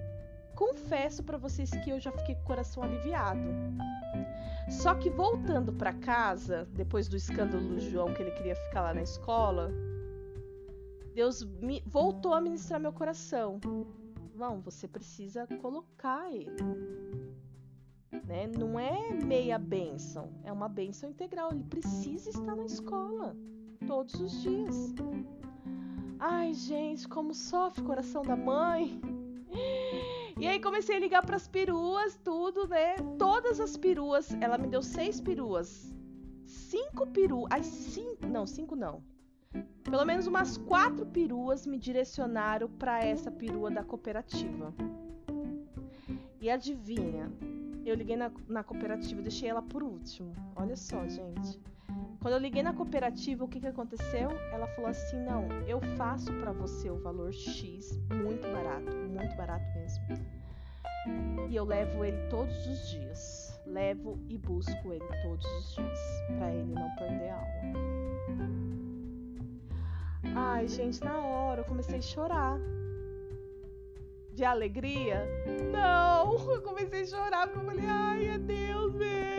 confesso 0.58 1.24
para 1.24 1.38
vocês 1.38 1.70
que 1.70 1.92
eu 1.92 2.00
já 2.00 2.12
fiquei 2.12 2.36
com 2.36 2.42
o 2.42 2.46
coração 2.46 2.82
aliviado. 2.84 3.48
Só 4.70 4.96
que 4.96 5.10
voltando 5.10 5.72
para 5.72 5.94
casa, 5.94 6.68
depois 6.74 7.08
do 7.08 7.16
escândalo 7.16 7.64
do 7.76 7.80
João 7.80 8.14
que 8.14 8.22
ele 8.22 8.32
queria 8.32 8.56
ficar 8.56 8.82
lá 8.82 8.94
na 8.94 9.04
escola, 9.04 9.72
Deus 11.14 11.44
me 11.62 11.82
voltou 11.86 12.34
a 12.34 12.42
ministrar 12.42 12.80
meu 12.80 12.92
coração. 12.92 13.60
Vão, 14.36 14.60
você 14.60 14.88
precisa 14.88 15.48
colocar 15.62 16.30
ele. 16.32 16.52
Né? 18.26 18.48
Não 18.48 18.80
é 18.80 19.14
meia 19.14 19.58
bênção, 19.58 20.30
é 20.44 20.52
uma 20.52 20.68
bênção 20.68 21.10
integral. 21.10 21.52
Ele 21.52 21.64
precisa 21.64 22.30
estar 22.32 22.56
na 22.56 22.66
escola 22.66 23.36
todos 23.86 24.16
os 24.16 24.42
dias. 24.42 24.94
Ai, 26.20 26.54
gente, 26.54 27.08
como 27.08 27.34
sofre 27.34 27.82
o 27.82 27.86
coração 27.86 28.24
da 28.24 28.36
mãe. 28.36 29.00
E 30.40 30.48
aí 30.48 30.60
comecei 30.60 30.96
a 30.96 31.00
ligar 31.00 31.26
pras 31.26 31.48
peruas, 31.48 32.16
tudo, 32.24 32.68
né? 32.68 32.96
Todas 33.18 33.60
as 33.60 33.76
peruas, 33.76 34.32
ela 34.40 34.58
me 34.58 34.68
deu 34.68 34.84
seis 34.84 35.20
peruas. 35.20 35.96
Cinco 36.46 37.08
peruas. 37.08 37.48
Ai, 37.52 37.64
cinco. 37.64 38.28
Não, 38.28 38.46
cinco 38.46 38.76
não. 38.76 39.04
Pelo 39.84 40.06
menos 40.06 40.28
umas 40.28 40.58
quatro 40.58 41.06
peruas 41.08 41.66
me 41.66 41.78
direcionaram 41.80 42.70
para 42.70 43.04
essa 43.04 43.32
perua 43.32 43.72
da 43.72 43.84
cooperativa. 43.84 44.74
E 46.40 46.50
adivinha? 46.52 47.32
Eu 47.84 47.96
liguei 47.96 48.16
na, 48.16 48.32
na 48.48 48.64
cooperativa, 48.64 49.22
deixei 49.22 49.50
ela 49.50 49.62
por 49.62 49.82
último. 49.82 50.34
Olha 50.56 50.76
só, 50.76 51.08
gente. 51.08 51.60
Quando 52.20 52.34
eu 52.34 52.40
liguei 52.40 52.64
na 52.64 52.74
cooperativa, 52.74 53.46
o 53.46 53.48
que, 53.48 53.60
que 53.60 53.68
aconteceu? 53.68 54.30
Ela 54.52 54.68
falou 54.68 54.90
assim: 54.90 55.18
não, 55.24 55.48
eu 55.68 55.80
faço 55.96 56.34
para 56.34 56.52
você 56.52 56.90
o 56.90 56.98
valor 56.98 57.32
X, 57.32 57.98
muito 58.12 58.48
barato, 58.52 58.96
muito 58.96 59.36
barato 59.36 59.66
mesmo. 59.76 60.38
E 61.50 61.56
eu 61.56 61.64
levo 61.64 62.04
ele 62.04 62.28
todos 62.30 62.68
os 62.68 62.90
dias. 62.90 63.48
Levo 63.66 64.18
e 64.30 64.38
busco 64.38 64.94
ele 64.94 65.06
todos 65.24 65.46
os 65.46 65.76
dias, 65.76 66.00
para 66.38 66.54
ele 66.54 66.74
não 66.74 66.90
perder 66.96 67.30
a 67.30 67.36
aula. 67.36 68.68
Ai, 70.36 70.68
gente, 70.68 71.04
na 71.04 71.18
hora 71.18 71.62
eu 71.62 71.66
comecei 71.66 71.98
a 71.98 72.02
chorar. 72.02 72.60
De 74.34 74.46
alegria? 74.46 75.26
Não! 75.72 76.38
Eu 76.54 76.62
comecei 76.62 77.02
a 77.02 77.06
chorar 77.06 77.48
porque 77.48 77.60
eu 77.60 77.66
falei, 77.66 77.86
ai, 77.88 78.28
é 78.28 78.38
Deus 78.38 78.94
mesmo. 78.94 79.37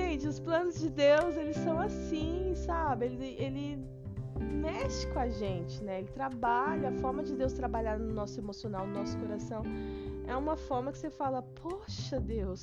Gente, 0.00 0.26
os 0.26 0.40
planos 0.40 0.80
de 0.80 0.88
Deus, 0.88 1.36
eles 1.36 1.56
são 1.58 1.78
assim, 1.78 2.54
sabe? 2.54 3.04
Ele, 3.04 3.36
ele 3.38 3.78
mexe 4.40 5.06
com 5.08 5.18
a 5.18 5.28
gente, 5.28 5.84
né? 5.84 5.98
Ele 5.98 6.08
trabalha, 6.08 6.88
a 6.88 6.92
forma 6.92 7.22
de 7.22 7.34
Deus 7.34 7.52
trabalhar 7.52 7.98
no 7.98 8.12
nosso 8.12 8.40
emocional, 8.40 8.86
no 8.86 8.94
nosso 8.94 9.18
coração, 9.18 9.62
é 10.26 10.34
uma 10.34 10.56
forma 10.56 10.90
que 10.90 10.96
você 10.96 11.10
fala, 11.10 11.42
poxa 11.42 12.18
Deus, 12.18 12.62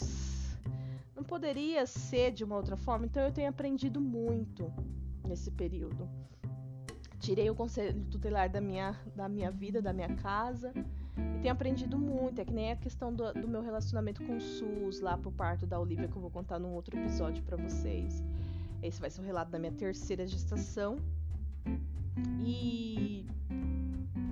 não 1.16 1.24
poderia 1.24 1.86
ser 1.86 2.32
de 2.32 2.44
uma 2.44 2.56
outra 2.56 2.76
forma? 2.76 3.06
Então 3.06 3.22
eu 3.22 3.32
tenho 3.32 3.50
aprendido 3.50 4.02
muito 4.02 4.74
nesse 5.24 5.52
período. 5.52 6.10
Tirei 7.20 7.50
o 7.52 7.56
conselho 7.56 8.04
tutelar 8.06 8.50
da 8.50 8.60
minha, 8.60 9.00
da 9.16 9.30
minha 9.30 9.52
vida, 9.52 9.80
da 9.80 9.94
minha 9.94 10.16
casa, 10.16 10.74
E 11.36 11.40
tenho 11.40 11.54
aprendido 11.54 11.98
muito, 11.98 12.40
é 12.40 12.46
que 12.46 12.54
nem 12.54 12.72
a 12.72 12.76
questão 12.76 13.14
do, 13.14 13.32
do 13.34 13.48
meu 13.48 13.62
relacionamento 13.62 14.24
com 14.24 14.38
o 14.38 14.42
SUS 14.42 15.00
lá 15.02 15.18
por 15.18 15.32
parto 15.32 15.66
da 15.66 15.80
Olivia, 15.80 16.08
que 16.08 16.16
eu 16.16 16.22
vou 16.22 16.32
contar 16.32 16.60
num 16.60 16.74
outro 16.74 16.98
episódio 16.98 17.44
para 17.44 17.58
vocês. 17.58 18.24
Esse 18.82 19.00
vai 19.02 19.10
ser 19.10 19.22
o 19.22 19.24
relato 19.24 19.52
da 19.52 19.60
minha 19.60 19.72
terceira 19.72 20.26
gestação. 20.28 20.98
E 22.44 23.26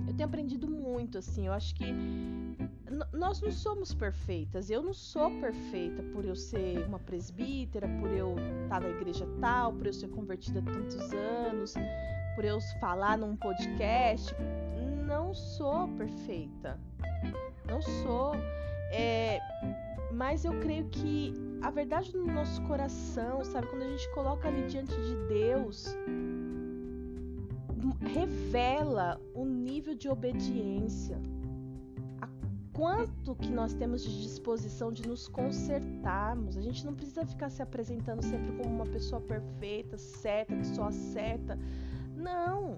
eu 0.06 0.14
tenho 0.14 0.28
aprendido 0.28 0.68
muito, 0.68 1.18
assim. 1.18 1.46
Eu 1.46 1.52
acho 1.52 1.74
que 1.74 1.86
nós 3.12 3.40
não 3.40 3.50
somos 3.50 3.92
perfeitas. 3.92 4.70
Eu 4.70 4.82
não 4.82 4.94
sou 4.94 5.30
perfeita 5.40 6.02
por 6.14 6.24
eu 6.24 6.36
ser 6.36 6.86
uma 6.86 6.98
presbítera, 6.98 7.88
por 8.00 8.10
eu 8.10 8.36
estar 8.62 8.80
na 8.80 8.88
igreja 8.88 9.26
tal, 9.40 9.72
por 9.72 9.86
eu 9.86 9.92
ser 9.92 10.08
convertida 10.08 10.60
há 10.60 10.62
tantos 10.62 11.12
anos, 11.12 11.74
por 12.34 12.44
eu 12.44 12.60
falar 12.80 13.18
num 13.18 13.36
podcast. 13.36 14.34
Não 15.06 15.32
sou 15.32 15.88
perfeita. 15.96 16.78
Não 17.66 17.80
sou. 17.80 18.32
É, 18.90 19.38
mas 20.12 20.44
eu 20.44 20.52
creio 20.60 20.88
que 20.88 21.32
a 21.62 21.70
verdade 21.70 22.16
no 22.16 22.26
nosso 22.26 22.60
coração, 22.62 23.44
sabe? 23.44 23.66
Quando 23.68 23.82
a 23.82 23.88
gente 23.88 24.08
coloca 24.14 24.48
ali 24.48 24.66
diante 24.66 24.94
de 24.94 25.16
Deus, 25.28 25.96
revela 28.00 29.20
o 29.34 29.44
nível 29.44 29.94
de 29.94 30.08
obediência. 30.08 31.20
A 32.20 32.28
quanto 32.72 33.34
que 33.36 33.50
nós 33.50 33.74
temos 33.74 34.02
de 34.02 34.22
disposição 34.22 34.92
de 34.92 35.06
nos 35.06 35.28
consertarmos. 35.28 36.56
A 36.56 36.62
gente 36.62 36.84
não 36.84 36.94
precisa 36.94 37.24
ficar 37.24 37.50
se 37.50 37.62
apresentando 37.62 38.22
sempre 38.22 38.52
como 38.56 38.74
uma 38.74 38.86
pessoa 38.86 39.20
perfeita, 39.20 39.96
certa, 39.98 40.56
que 40.56 40.66
só 40.66 40.84
acerta. 40.84 41.58
Não. 42.16 42.76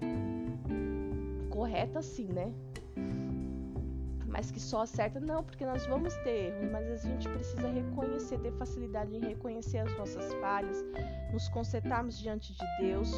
Correta 1.59 2.01
sim, 2.01 2.27
né? 2.27 2.53
mas 4.25 4.49
que 4.49 4.61
só 4.61 4.83
acerta, 4.83 5.19
não, 5.19 5.43
porque 5.43 5.65
nós 5.65 5.85
vamos 5.87 6.15
ter 6.23 6.53
erros, 6.53 6.71
mas 6.71 6.89
a 6.89 6.95
gente 6.95 7.27
precisa 7.27 7.67
reconhecer, 7.67 8.39
ter 8.39 8.53
facilidade 8.53 9.13
em 9.13 9.19
reconhecer 9.19 9.79
as 9.79 9.97
nossas 9.97 10.33
falhas, 10.35 10.77
nos 11.33 11.49
consertarmos 11.49 12.17
diante 12.17 12.53
de 12.53 12.65
Deus. 12.79 13.11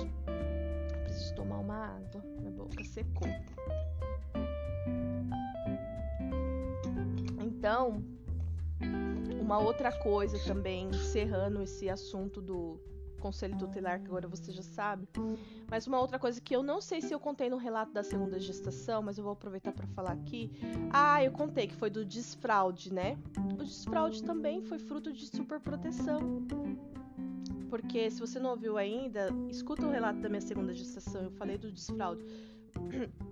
Preciso 1.03 1.35
tomar 1.35 1.59
uma 1.59 1.85
água, 1.85 2.23
minha 2.39 2.49
boca 2.49 2.83
secou. 2.83 3.27
Então, 7.45 8.03
uma 9.39 9.59
outra 9.59 9.91
coisa 9.91 10.39
também, 10.47 10.89
encerrando 10.89 11.61
esse 11.61 11.87
assunto 11.87 12.41
do 12.41 12.79
conselho 13.21 13.57
tutelar, 13.57 13.99
que 13.99 14.07
agora 14.07 14.27
você 14.27 14.51
já 14.51 14.63
sabe. 14.63 15.07
Mas 15.69 15.87
uma 15.87 15.99
outra 15.99 16.19
coisa 16.19 16.41
que 16.41 16.55
eu 16.55 16.63
não 16.63 16.81
sei 16.81 17.01
se 17.01 17.13
eu 17.13 17.19
contei 17.19 17.49
no 17.49 17.57
relato 17.57 17.93
da 17.93 18.03
segunda 18.03 18.39
gestação, 18.39 19.01
mas 19.01 19.17
eu 19.17 19.23
vou 19.23 19.33
aproveitar 19.33 19.71
para 19.71 19.87
falar 19.87 20.11
aqui. 20.11 20.51
Ah, 20.91 21.23
eu 21.23 21.31
contei 21.31 21.67
que 21.67 21.75
foi 21.75 21.89
do 21.89 22.03
desfraude, 22.03 22.93
né? 22.93 23.17
O 23.53 23.63
desfraude 23.63 24.23
também 24.23 24.61
foi 24.61 24.79
fruto 24.79 25.13
de 25.13 25.27
superproteção. 25.27 26.45
Porque 27.69 28.11
se 28.11 28.19
você 28.19 28.37
não 28.37 28.49
ouviu 28.49 28.77
ainda, 28.77 29.29
escuta 29.49 29.85
o 29.85 29.89
relato 29.89 30.19
da 30.19 30.27
minha 30.27 30.41
segunda 30.41 30.73
gestação. 30.73 31.23
Eu 31.23 31.31
falei 31.31 31.57
do 31.57 31.71
desfraude 31.71 32.25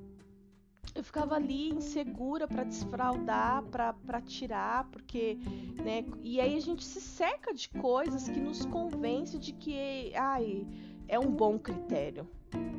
eu 0.95 1.03
ficava 1.03 1.35
ali 1.35 1.69
insegura 1.69 2.47
para 2.47 2.63
desfraudar, 2.63 3.63
para 3.63 4.21
tirar, 4.21 4.85
porque, 4.91 5.37
né? 5.83 6.03
E 6.21 6.39
aí 6.39 6.55
a 6.55 6.59
gente 6.59 6.83
se 6.83 6.99
seca 6.99 7.53
de 7.53 7.69
coisas 7.69 8.27
que 8.27 8.39
nos 8.39 8.65
convence 8.65 9.37
de 9.37 9.53
que, 9.53 10.13
ai, 10.15 10.67
é 11.07 11.19
um 11.19 11.31
bom 11.31 11.57
critério, 11.57 12.27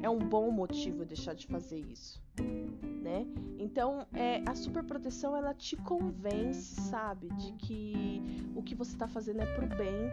é 0.02 0.08
um 0.08 0.18
bom 0.18 0.50
motivo 0.50 1.04
deixar 1.04 1.34
de 1.34 1.46
fazer 1.46 1.78
isso, 1.78 2.22
né? 3.02 3.26
Então, 3.58 4.06
é, 4.14 4.42
a 4.46 4.54
superproteção 4.54 5.36
ela 5.36 5.54
te 5.54 5.76
convence, 5.76 6.80
sabe, 6.80 7.28
de 7.34 7.52
que 7.52 8.22
o 8.54 8.62
que 8.62 8.74
você 8.74 8.92
está 8.92 9.06
fazendo 9.06 9.42
é 9.42 9.46
pro 9.54 9.66
bem. 9.66 10.10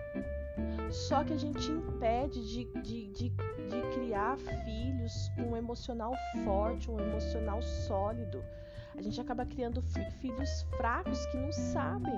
Só 0.89 1.23
que 1.23 1.33
a 1.33 1.37
gente 1.37 1.69
impede 1.71 2.45
de, 2.47 2.81
de, 2.81 3.07
de 3.09 3.31
de 3.67 3.81
criar 3.93 4.37
filhos 4.37 5.29
com 5.35 5.51
um 5.51 5.57
emocional 5.57 6.13
forte, 6.43 6.89
um 6.89 6.99
emocional 6.99 7.61
sólido. 7.61 8.43
A 8.97 9.01
gente 9.01 9.21
acaba 9.21 9.45
criando 9.45 9.79
filhos 10.19 10.63
fracos 10.75 11.25
que 11.27 11.37
não 11.37 11.51
sabem. 11.51 12.15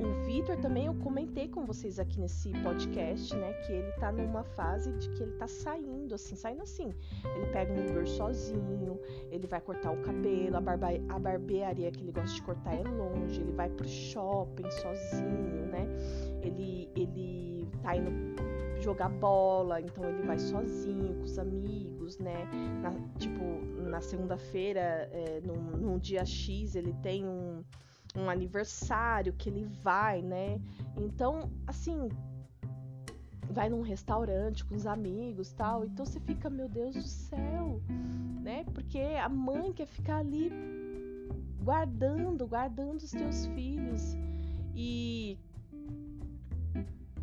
O, 0.00 0.24
Vitor 0.24 0.56
também, 0.58 0.86
eu 0.86 0.94
comentei 0.94 1.48
com 1.48 1.66
vocês 1.66 1.98
aqui 1.98 2.20
nesse 2.20 2.52
podcast, 2.62 3.34
né? 3.34 3.52
Que 3.66 3.72
ele 3.72 3.92
tá 3.92 4.12
numa 4.12 4.44
fase 4.44 4.92
de 4.92 5.10
que 5.10 5.24
ele 5.24 5.32
tá 5.32 5.48
saindo, 5.48 6.14
assim, 6.14 6.36
saindo 6.36 6.62
assim. 6.62 6.94
Ele 7.36 7.46
pega 7.52 7.72
um 7.72 7.90
Uber 7.90 8.06
sozinho, 8.08 8.98
ele 9.30 9.46
vai 9.48 9.60
cortar 9.60 9.90
o 9.90 10.00
cabelo, 10.02 10.56
a, 10.56 10.60
barba, 10.60 10.88
a 11.08 11.18
barbearia 11.18 11.90
que 11.90 12.00
ele 12.00 12.12
gosta 12.12 12.34
de 12.34 12.42
cortar 12.42 12.74
é 12.74 12.82
longe, 12.84 13.40
ele 13.40 13.52
vai 13.52 13.68
pro 13.68 13.86
shopping 13.86 14.70
sozinho, 14.70 15.66
né? 15.66 15.86
Ele, 16.42 16.88
ele 16.94 17.68
tá 17.82 17.96
indo 17.96 18.10
jogar 18.88 19.10
bola, 19.10 19.82
então 19.82 20.02
ele 20.08 20.22
vai 20.22 20.38
sozinho 20.38 21.14
com 21.16 21.24
os 21.24 21.38
amigos, 21.38 22.18
né? 22.18 22.48
Na, 22.80 22.90
tipo, 23.18 23.42
na 23.86 24.00
segunda-feira, 24.00 24.80
é, 25.12 25.42
num, 25.44 25.76
num, 25.76 25.98
dia 25.98 26.24
X, 26.24 26.74
ele 26.74 26.94
tem 27.02 27.26
um, 27.26 27.62
um 28.16 28.30
aniversário 28.30 29.34
que 29.34 29.50
ele 29.50 29.66
vai, 29.82 30.22
né? 30.22 30.58
Então, 30.96 31.50
assim, 31.66 32.08
vai 33.50 33.68
num 33.68 33.82
restaurante 33.82 34.64
com 34.64 34.74
os 34.74 34.86
amigos 34.86 35.52
tal. 35.52 35.84
Então 35.84 36.06
você 36.06 36.18
fica, 36.20 36.48
meu 36.48 36.68
Deus 36.68 36.94
do 36.94 37.02
céu, 37.02 37.82
né? 38.40 38.64
Porque 38.72 39.00
a 39.00 39.28
mãe 39.28 39.70
quer 39.70 39.86
ficar 39.86 40.20
ali 40.20 40.50
guardando, 41.62 42.46
guardando 42.46 43.02
os 43.02 43.10
teus 43.10 43.44
filhos. 43.48 44.16
E 44.74 45.36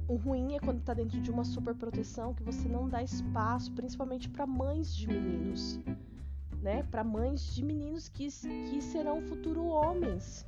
o 0.07 0.15
ruim 0.15 0.55
é 0.55 0.59
quando 0.59 0.81
tá 0.83 0.93
dentro 0.93 1.19
de 1.19 1.31
uma 1.31 1.43
super 1.43 1.73
proteção 1.73 2.33
que 2.33 2.43
você 2.43 2.67
não 2.67 2.87
dá 2.87 3.01
espaço, 3.01 3.71
principalmente 3.71 4.29
para 4.29 4.45
mães 4.45 4.95
de 4.95 5.07
meninos, 5.07 5.79
né? 6.61 6.83
Para 6.91 7.03
mães 7.03 7.53
de 7.55 7.63
meninos 7.63 8.07
que, 8.07 8.27
que 8.27 8.81
serão 8.81 9.21
futuro 9.21 9.65
homens. 9.65 10.45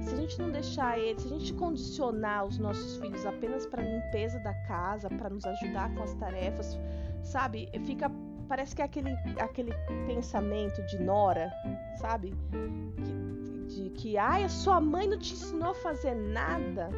Se 0.00 0.14
a 0.14 0.16
gente 0.16 0.38
não 0.38 0.50
deixar 0.50 0.98
eles, 0.98 1.22
se 1.22 1.28
a 1.28 1.38
gente 1.38 1.52
condicionar 1.54 2.46
os 2.46 2.58
nossos 2.58 2.96
filhos 2.96 3.26
apenas 3.26 3.66
para 3.66 3.82
limpeza 3.82 4.38
da 4.40 4.54
casa, 4.66 5.10
para 5.10 5.28
nos 5.28 5.44
ajudar 5.44 5.94
com 5.94 6.02
as 6.02 6.14
tarefas, 6.14 6.78
sabe? 7.22 7.68
Fica 7.84 8.10
parece 8.48 8.74
que 8.74 8.82
é 8.82 8.84
aquele 8.84 9.12
aquele 9.38 9.72
pensamento 10.06 10.82
de 10.86 10.98
Nora, 10.98 11.52
sabe? 11.96 12.34
Que, 13.04 13.74
de 13.74 13.90
que 13.90 14.16
ai, 14.16 14.44
a 14.44 14.48
sua 14.48 14.80
mãe 14.80 15.06
não 15.06 15.18
te 15.18 15.34
ensinou 15.34 15.70
a 15.70 15.74
fazer 15.74 16.14
nada 16.14 16.88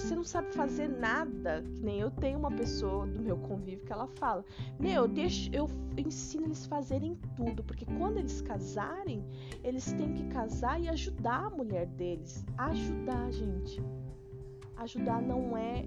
você 0.00 0.14
não 0.14 0.24
sabe 0.24 0.52
fazer 0.52 0.88
nada, 0.88 1.62
que 1.62 1.82
nem 1.82 2.00
eu 2.00 2.10
tenho 2.10 2.38
uma 2.38 2.50
pessoa 2.50 3.06
do 3.06 3.18
meu 3.18 3.38
convívio 3.38 3.84
que 3.86 3.92
ela 3.92 4.06
fala: 4.06 4.44
Meu, 4.78 5.08
deixa, 5.08 5.50
eu 5.54 5.66
ensino 5.96 6.44
eles 6.44 6.66
fazerem 6.66 7.18
tudo, 7.34 7.64
porque 7.64 7.86
quando 7.86 8.18
eles 8.18 8.42
casarem, 8.42 9.24
eles 9.64 9.90
têm 9.94 10.12
que 10.12 10.24
casar 10.28 10.78
e 10.78 10.88
ajudar 10.90 11.46
a 11.46 11.50
mulher 11.50 11.86
deles. 11.86 12.44
Ajudar, 12.58 13.32
gente. 13.32 13.82
Ajudar 14.76 15.22
não 15.22 15.56
é 15.56 15.86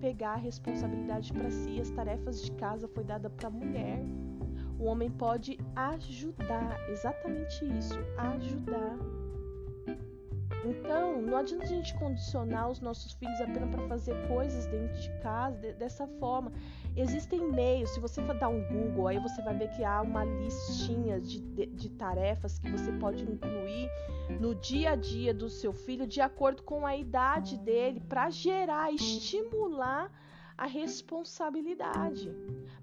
pegar 0.00 0.32
a 0.32 0.36
responsabilidade 0.36 1.30
para 1.32 1.50
si, 1.50 1.78
as 1.78 1.90
tarefas 1.90 2.42
de 2.42 2.52
casa 2.52 2.88
foi 2.88 3.04
dada 3.04 3.28
para 3.28 3.48
a 3.48 3.50
mulher. 3.50 4.02
O 4.78 4.84
homem 4.84 5.10
pode 5.10 5.58
ajudar, 5.74 6.78
exatamente 6.88 7.66
isso, 7.78 7.98
ajudar. 8.16 8.96
Então, 10.68 11.22
não 11.22 11.36
adianta 11.36 11.64
a 11.64 11.68
gente 11.68 11.94
condicionar 11.98 12.68
os 12.70 12.80
nossos 12.80 13.12
filhos 13.12 13.40
apenas 13.40 13.70
para 13.70 13.86
fazer 13.88 14.14
coisas 14.26 14.66
dentro 14.66 15.00
de 15.00 15.10
casa 15.20 15.56
de, 15.58 15.72
dessa 15.74 16.06
forma. 16.18 16.52
Existem 16.96 17.40
meios, 17.52 17.90
se 17.90 18.00
você 18.00 18.22
for 18.22 18.36
dar 18.38 18.48
um 18.48 18.62
Google, 18.68 19.08
aí 19.08 19.18
você 19.18 19.40
vai 19.42 19.56
ver 19.56 19.68
que 19.70 19.84
há 19.84 20.02
uma 20.02 20.24
listinha 20.24 21.20
de, 21.20 21.40
de, 21.40 21.66
de 21.66 21.90
tarefas 21.90 22.58
que 22.58 22.70
você 22.70 22.90
pode 22.92 23.22
incluir 23.22 23.88
no 24.40 24.54
dia 24.54 24.90
a 24.92 24.96
dia 24.96 25.32
do 25.32 25.48
seu 25.48 25.72
filho 25.72 26.06
de 26.06 26.20
acordo 26.20 26.62
com 26.62 26.84
a 26.84 26.96
idade 26.96 27.56
dele, 27.58 28.00
para 28.00 28.28
gerar, 28.30 28.92
estimular 28.92 30.10
a 30.56 30.66
responsabilidade. 30.66 32.34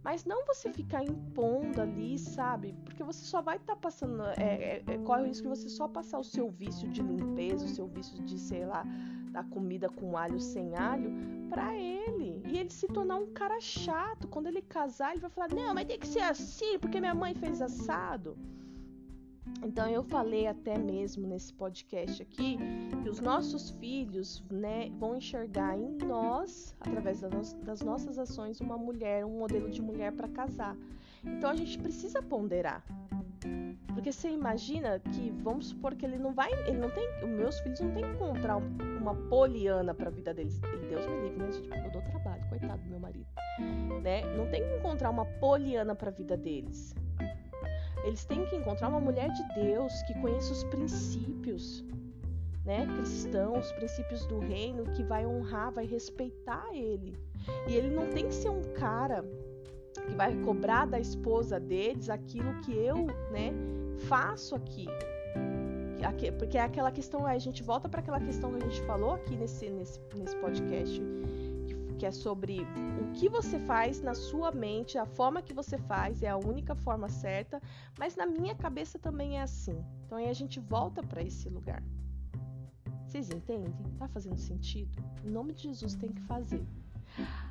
Mas 0.04 0.26
não 0.26 0.46
você 0.46 0.72
ficar 0.72 1.04
impondo 1.04 1.82
ali, 1.82 2.18
sabe? 2.20 2.76
Porque 2.84 3.04
você 3.04 3.26
só 3.26 3.42
vai 3.42 3.58
estar 3.58 3.76
tá 3.76 3.80
passando. 3.80 4.24
É, 4.38 4.44
é, 4.44 4.84
é, 4.86 4.98
corre 5.00 5.24
o 5.24 5.26
risco 5.26 5.44
de 5.44 5.50
você 5.50 5.70
só 5.70 5.88
passar 5.88 6.20
o 6.20 6.24
seu 6.24 6.50
vício 6.50 6.88
de 6.90 7.02
limpeza, 7.02 7.66
o 7.66 7.70
seu 7.70 7.88
vício 7.88 8.22
de, 8.24 8.38
sei 8.38 8.66
lá, 8.66 8.86
da 9.32 9.44
comida 9.44 9.90
com 9.90 10.18
alho 10.18 10.40
sem 10.40 10.76
alho 10.76 11.12
para 11.50 11.76
ele. 11.76 12.42
E 12.46 12.58
ele 12.58 12.70
se 12.70 12.88
tornar 12.88 13.16
um 13.16 13.34
cara 13.34 13.60
chato. 13.60 14.28
Quando 14.28 14.48
ele 14.48 14.62
casar, 14.62 15.12
ele 15.12 15.22
vai 15.22 15.30
falar: 15.30 15.50
Não, 15.50 15.74
mas 15.74 15.86
tem 15.86 15.98
que 15.98 16.08
ser 16.08 16.22
assim, 16.22 16.78
porque 16.78 17.00
minha 17.00 17.16
mãe 17.16 17.34
fez 17.34 17.62
assado. 17.62 18.38
Então 19.64 19.88
eu 19.90 20.04
falei 20.04 20.48
até 20.48 20.78
mesmo 20.78 21.28
nesse 21.28 21.54
podcast 21.54 22.22
aqui 22.22 22.58
que 23.02 23.10
os 23.10 23.20
nossos 23.20 23.72
filhos, 23.72 24.44
né, 24.52 24.90
vão 25.00 25.16
enxergar 25.16 25.78
em 25.78 25.98
nós, 26.06 26.76
através 26.80 27.22
das 27.22 27.82
nossas 27.82 28.18
ações, 28.18 28.60
uma 28.60 28.78
mulher, 28.78 29.26
um 29.26 29.40
modelo 29.40 29.70
de 29.70 29.82
mulher 29.82 30.12
para 30.12 30.28
casar. 30.28 30.76
Então 31.24 31.50
a 31.50 31.56
gente 31.56 31.78
precisa 31.80 32.22
ponderar. 32.22 32.84
Porque 33.94 34.12
você 34.12 34.30
imagina 34.30 35.00
que, 35.00 35.30
vamos 35.44 35.68
supor 35.68 35.96
que 35.96 36.06
ele 36.06 36.18
não 36.18 36.34
vai, 36.34 36.52
ele 36.68 36.78
não 36.78 36.90
tem, 36.90 37.08
os 37.24 37.30
meus 37.30 37.60
filhos 37.60 37.80
não 37.80 37.92
tem 37.92 38.04
que 38.04 38.12
encontrar 38.12 38.58
uma 38.58 39.16
poliana 39.30 39.94
para 39.94 40.08
a 40.08 40.12
vida 40.12 40.34
deles. 40.34 40.58
E 40.58 40.90
Deus 40.90 41.06
me 41.06 41.22
livre, 41.22 41.38
né, 41.38 41.52
gente? 41.52 41.86
Eu 41.86 41.92
dou 41.92 42.02
trabalho, 42.02 42.44
coitado 42.50 42.82
do 42.84 42.90
meu 42.90 43.00
marido, 43.00 43.28
né? 44.02 44.22
Não 44.36 44.50
tem 44.50 44.64
que 44.64 44.76
encontrar 44.76 45.10
uma 45.10 45.26
poliana 45.26 45.96
para 45.96 46.10
a 46.10 46.14
vida 46.14 46.36
deles. 46.36 46.94
Eles 48.04 48.26
têm 48.26 48.46
que 48.46 48.56
encontrar 48.56 48.90
uma 48.90 49.00
mulher 49.00 49.32
de 49.32 49.44
Deus 49.54 49.94
que 50.04 50.14
conheça 50.20 50.52
os 50.52 50.64
princípios, 50.66 51.84
né, 52.66 52.86
cristãos, 52.98 53.72
princípios 53.74 54.26
do 54.26 54.40
reino, 54.40 54.84
que 54.92 55.04
vai 55.04 55.26
honrar, 55.26 55.72
vai 55.72 55.86
respeitar 55.86 56.66
ele. 56.74 57.18
E 57.68 57.74
ele 57.74 57.94
não 57.94 58.08
tem 58.10 58.28
que 58.28 58.36
ser 58.36 58.50
um 58.50 58.62
cara 58.74 59.24
que 60.06 60.16
vai 60.16 60.36
cobrar 60.42 60.86
da 60.86 61.00
esposa 61.00 61.60
deles 61.60 62.10
aquilo 62.10 62.54
que 62.62 62.74
eu, 62.74 63.06
né, 63.32 63.54
faço 64.08 64.56
aqui. 64.56 64.88
Porque 66.38 66.58
é 66.58 66.62
aquela 66.62 66.92
questão, 66.92 67.26
a 67.26 67.38
gente 67.38 67.64
volta 67.64 67.88
para 67.88 68.02
aquela 68.02 68.20
questão 68.20 68.52
que 68.52 68.58
a 68.58 68.70
gente 68.70 68.82
falou 68.84 69.14
aqui 69.14 69.36
nesse, 69.36 69.70
nesse, 69.70 70.00
nesse 70.16 70.36
podcast, 70.38 71.02
que 71.94 72.06
é 72.06 72.12
sobre 72.12 72.62
o 73.02 73.12
que 73.14 73.30
você 73.30 73.60
faz 73.60 74.02
na 74.02 74.14
sua 74.14 74.52
mente, 74.52 74.98
a 74.98 75.06
forma 75.06 75.42
que 75.42 75.54
você 75.54 75.78
faz 75.78 76.24
é 76.24 76.30
a 76.30 76.38
única 76.38 76.76
forma 76.76 77.10
certa, 77.10 77.62
mas 77.98 78.16
na 78.16 78.26
minha 78.26 78.56
cabeça 78.56 79.00
também 79.00 79.38
é 79.38 79.42
assim. 79.42 79.84
Então 80.06 80.18
aí 80.18 80.30
a 80.30 80.34
gente 80.34 80.60
volta 80.60 81.02
para 81.04 81.22
esse 81.22 81.50
lugar. 81.50 81.84
Vocês 83.06 83.30
entendem? 83.30 83.74
Tá 83.98 84.08
fazendo 84.08 84.38
sentido? 84.38 84.92
Em 85.24 85.30
nome 85.30 85.54
de 85.54 85.64
Jesus 85.64 85.96
tem 85.96 86.12
que 86.12 86.22
fazer. 86.22 86.66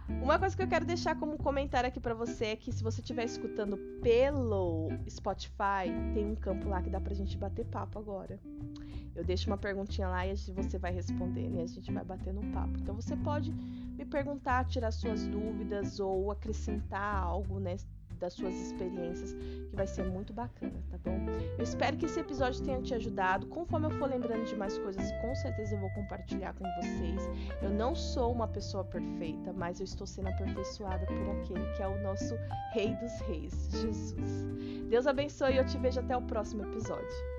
Uma 0.08 0.38
coisa 0.38 0.56
que 0.56 0.62
eu 0.62 0.68
quero 0.68 0.84
deixar 0.84 1.16
como 1.16 1.38
comentário 1.38 1.88
aqui 1.88 2.00
para 2.00 2.14
você 2.14 2.46
é 2.46 2.56
que 2.56 2.72
se 2.72 2.82
você 2.82 3.00
estiver 3.00 3.24
escutando 3.24 3.76
pelo 4.02 4.88
Spotify, 5.08 5.88
tem 6.12 6.26
um 6.26 6.34
campo 6.34 6.68
lá 6.68 6.82
que 6.82 6.90
dá 6.90 7.00
pra 7.00 7.14
gente 7.14 7.36
bater 7.36 7.64
papo 7.66 7.98
agora. 7.98 8.38
Eu 9.14 9.24
deixo 9.24 9.48
uma 9.48 9.58
perguntinha 9.58 10.08
lá 10.08 10.26
e 10.26 10.34
você 10.34 10.78
vai 10.78 10.92
responder, 10.92 11.48
né? 11.48 11.62
A 11.62 11.66
gente 11.66 11.92
vai 11.92 12.04
bater 12.04 12.32
no 12.32 12.42
papo. 12.52 12.78
Então 12.78 12.94
você 12.94 13.16
pode 13.16 13.52
me 13.52 14.04
perguntar, 14.04 14.64
tirar 14.64 14.90
suas 14.90 15.26
dúvidas 15.26 16.00
ou 16.00 16.30
acrescentar 16.30 17.22
algo, 17.22 17.60
né? 17.60 17.76
Das 18.22 18.34
suas 18.34 18.54
experiências, 18.54 19.34
que 19.68 19.74
vai 19.74 19.86
ser 19.86 20.04
muito 20.04 20.32
bacana, 20.32 20.72
tá 20.90 20.96
bom? 21.04 21.18
Eu 21.58 21.64
espero 21.64 21.96
que 21.96 22.06
esse 22.06 22.20
episódio 22.20 22.62
tenha 22.62 22.80
te 22.80 22.94
ajudado. 22.94 23.46
Conforme 23.48 23.88
eu 23.88 23.90
for 23.98 24.08
lembrando 24.08 24.44
de 24.44 24.54
mais 24.54 24.78
coisas, 24.78 25.10
com 25.20 25.34
certeza 25.34 25.74
eu 25.74 25.80
vou 25.80 25.90
compartilhar 25.90 26.54
com 26.54 26.64
vocês. 26.80 27.28
Eu 27.60 27.70
não 27.70 27.94
sou 27.96 28.32
uma 28.32 28.46
pessoa 28.46 28.84
perfeita, 28.84 29.52
mas 29.52 29.80
eu 29.80 29.84
estou 29.84 30.06
sendo 30.06 30.28
aperfeiçoada 30.28 31.04
por 31.04 31.30
aquele 31.30 31.66
que 31.74 31.82
é 31.82 31.88
o 31.88 32.00
nosso 32.02 32.36
Rei 32.72 32.94
dos 32.94 33.20
Reis, 33.26 33.68
Jesus. 33.72 34.46
Deus 34.88 35.06
abençoe 35.06 35.54
e 35.54 35.56
eu 35.56 35.66
te 35.66 35.76
vejo 35.78 35.98
até 35.98 36.16
o 36.16 36.22
próximo 36.22 36.62
episódio. 36.62 37.32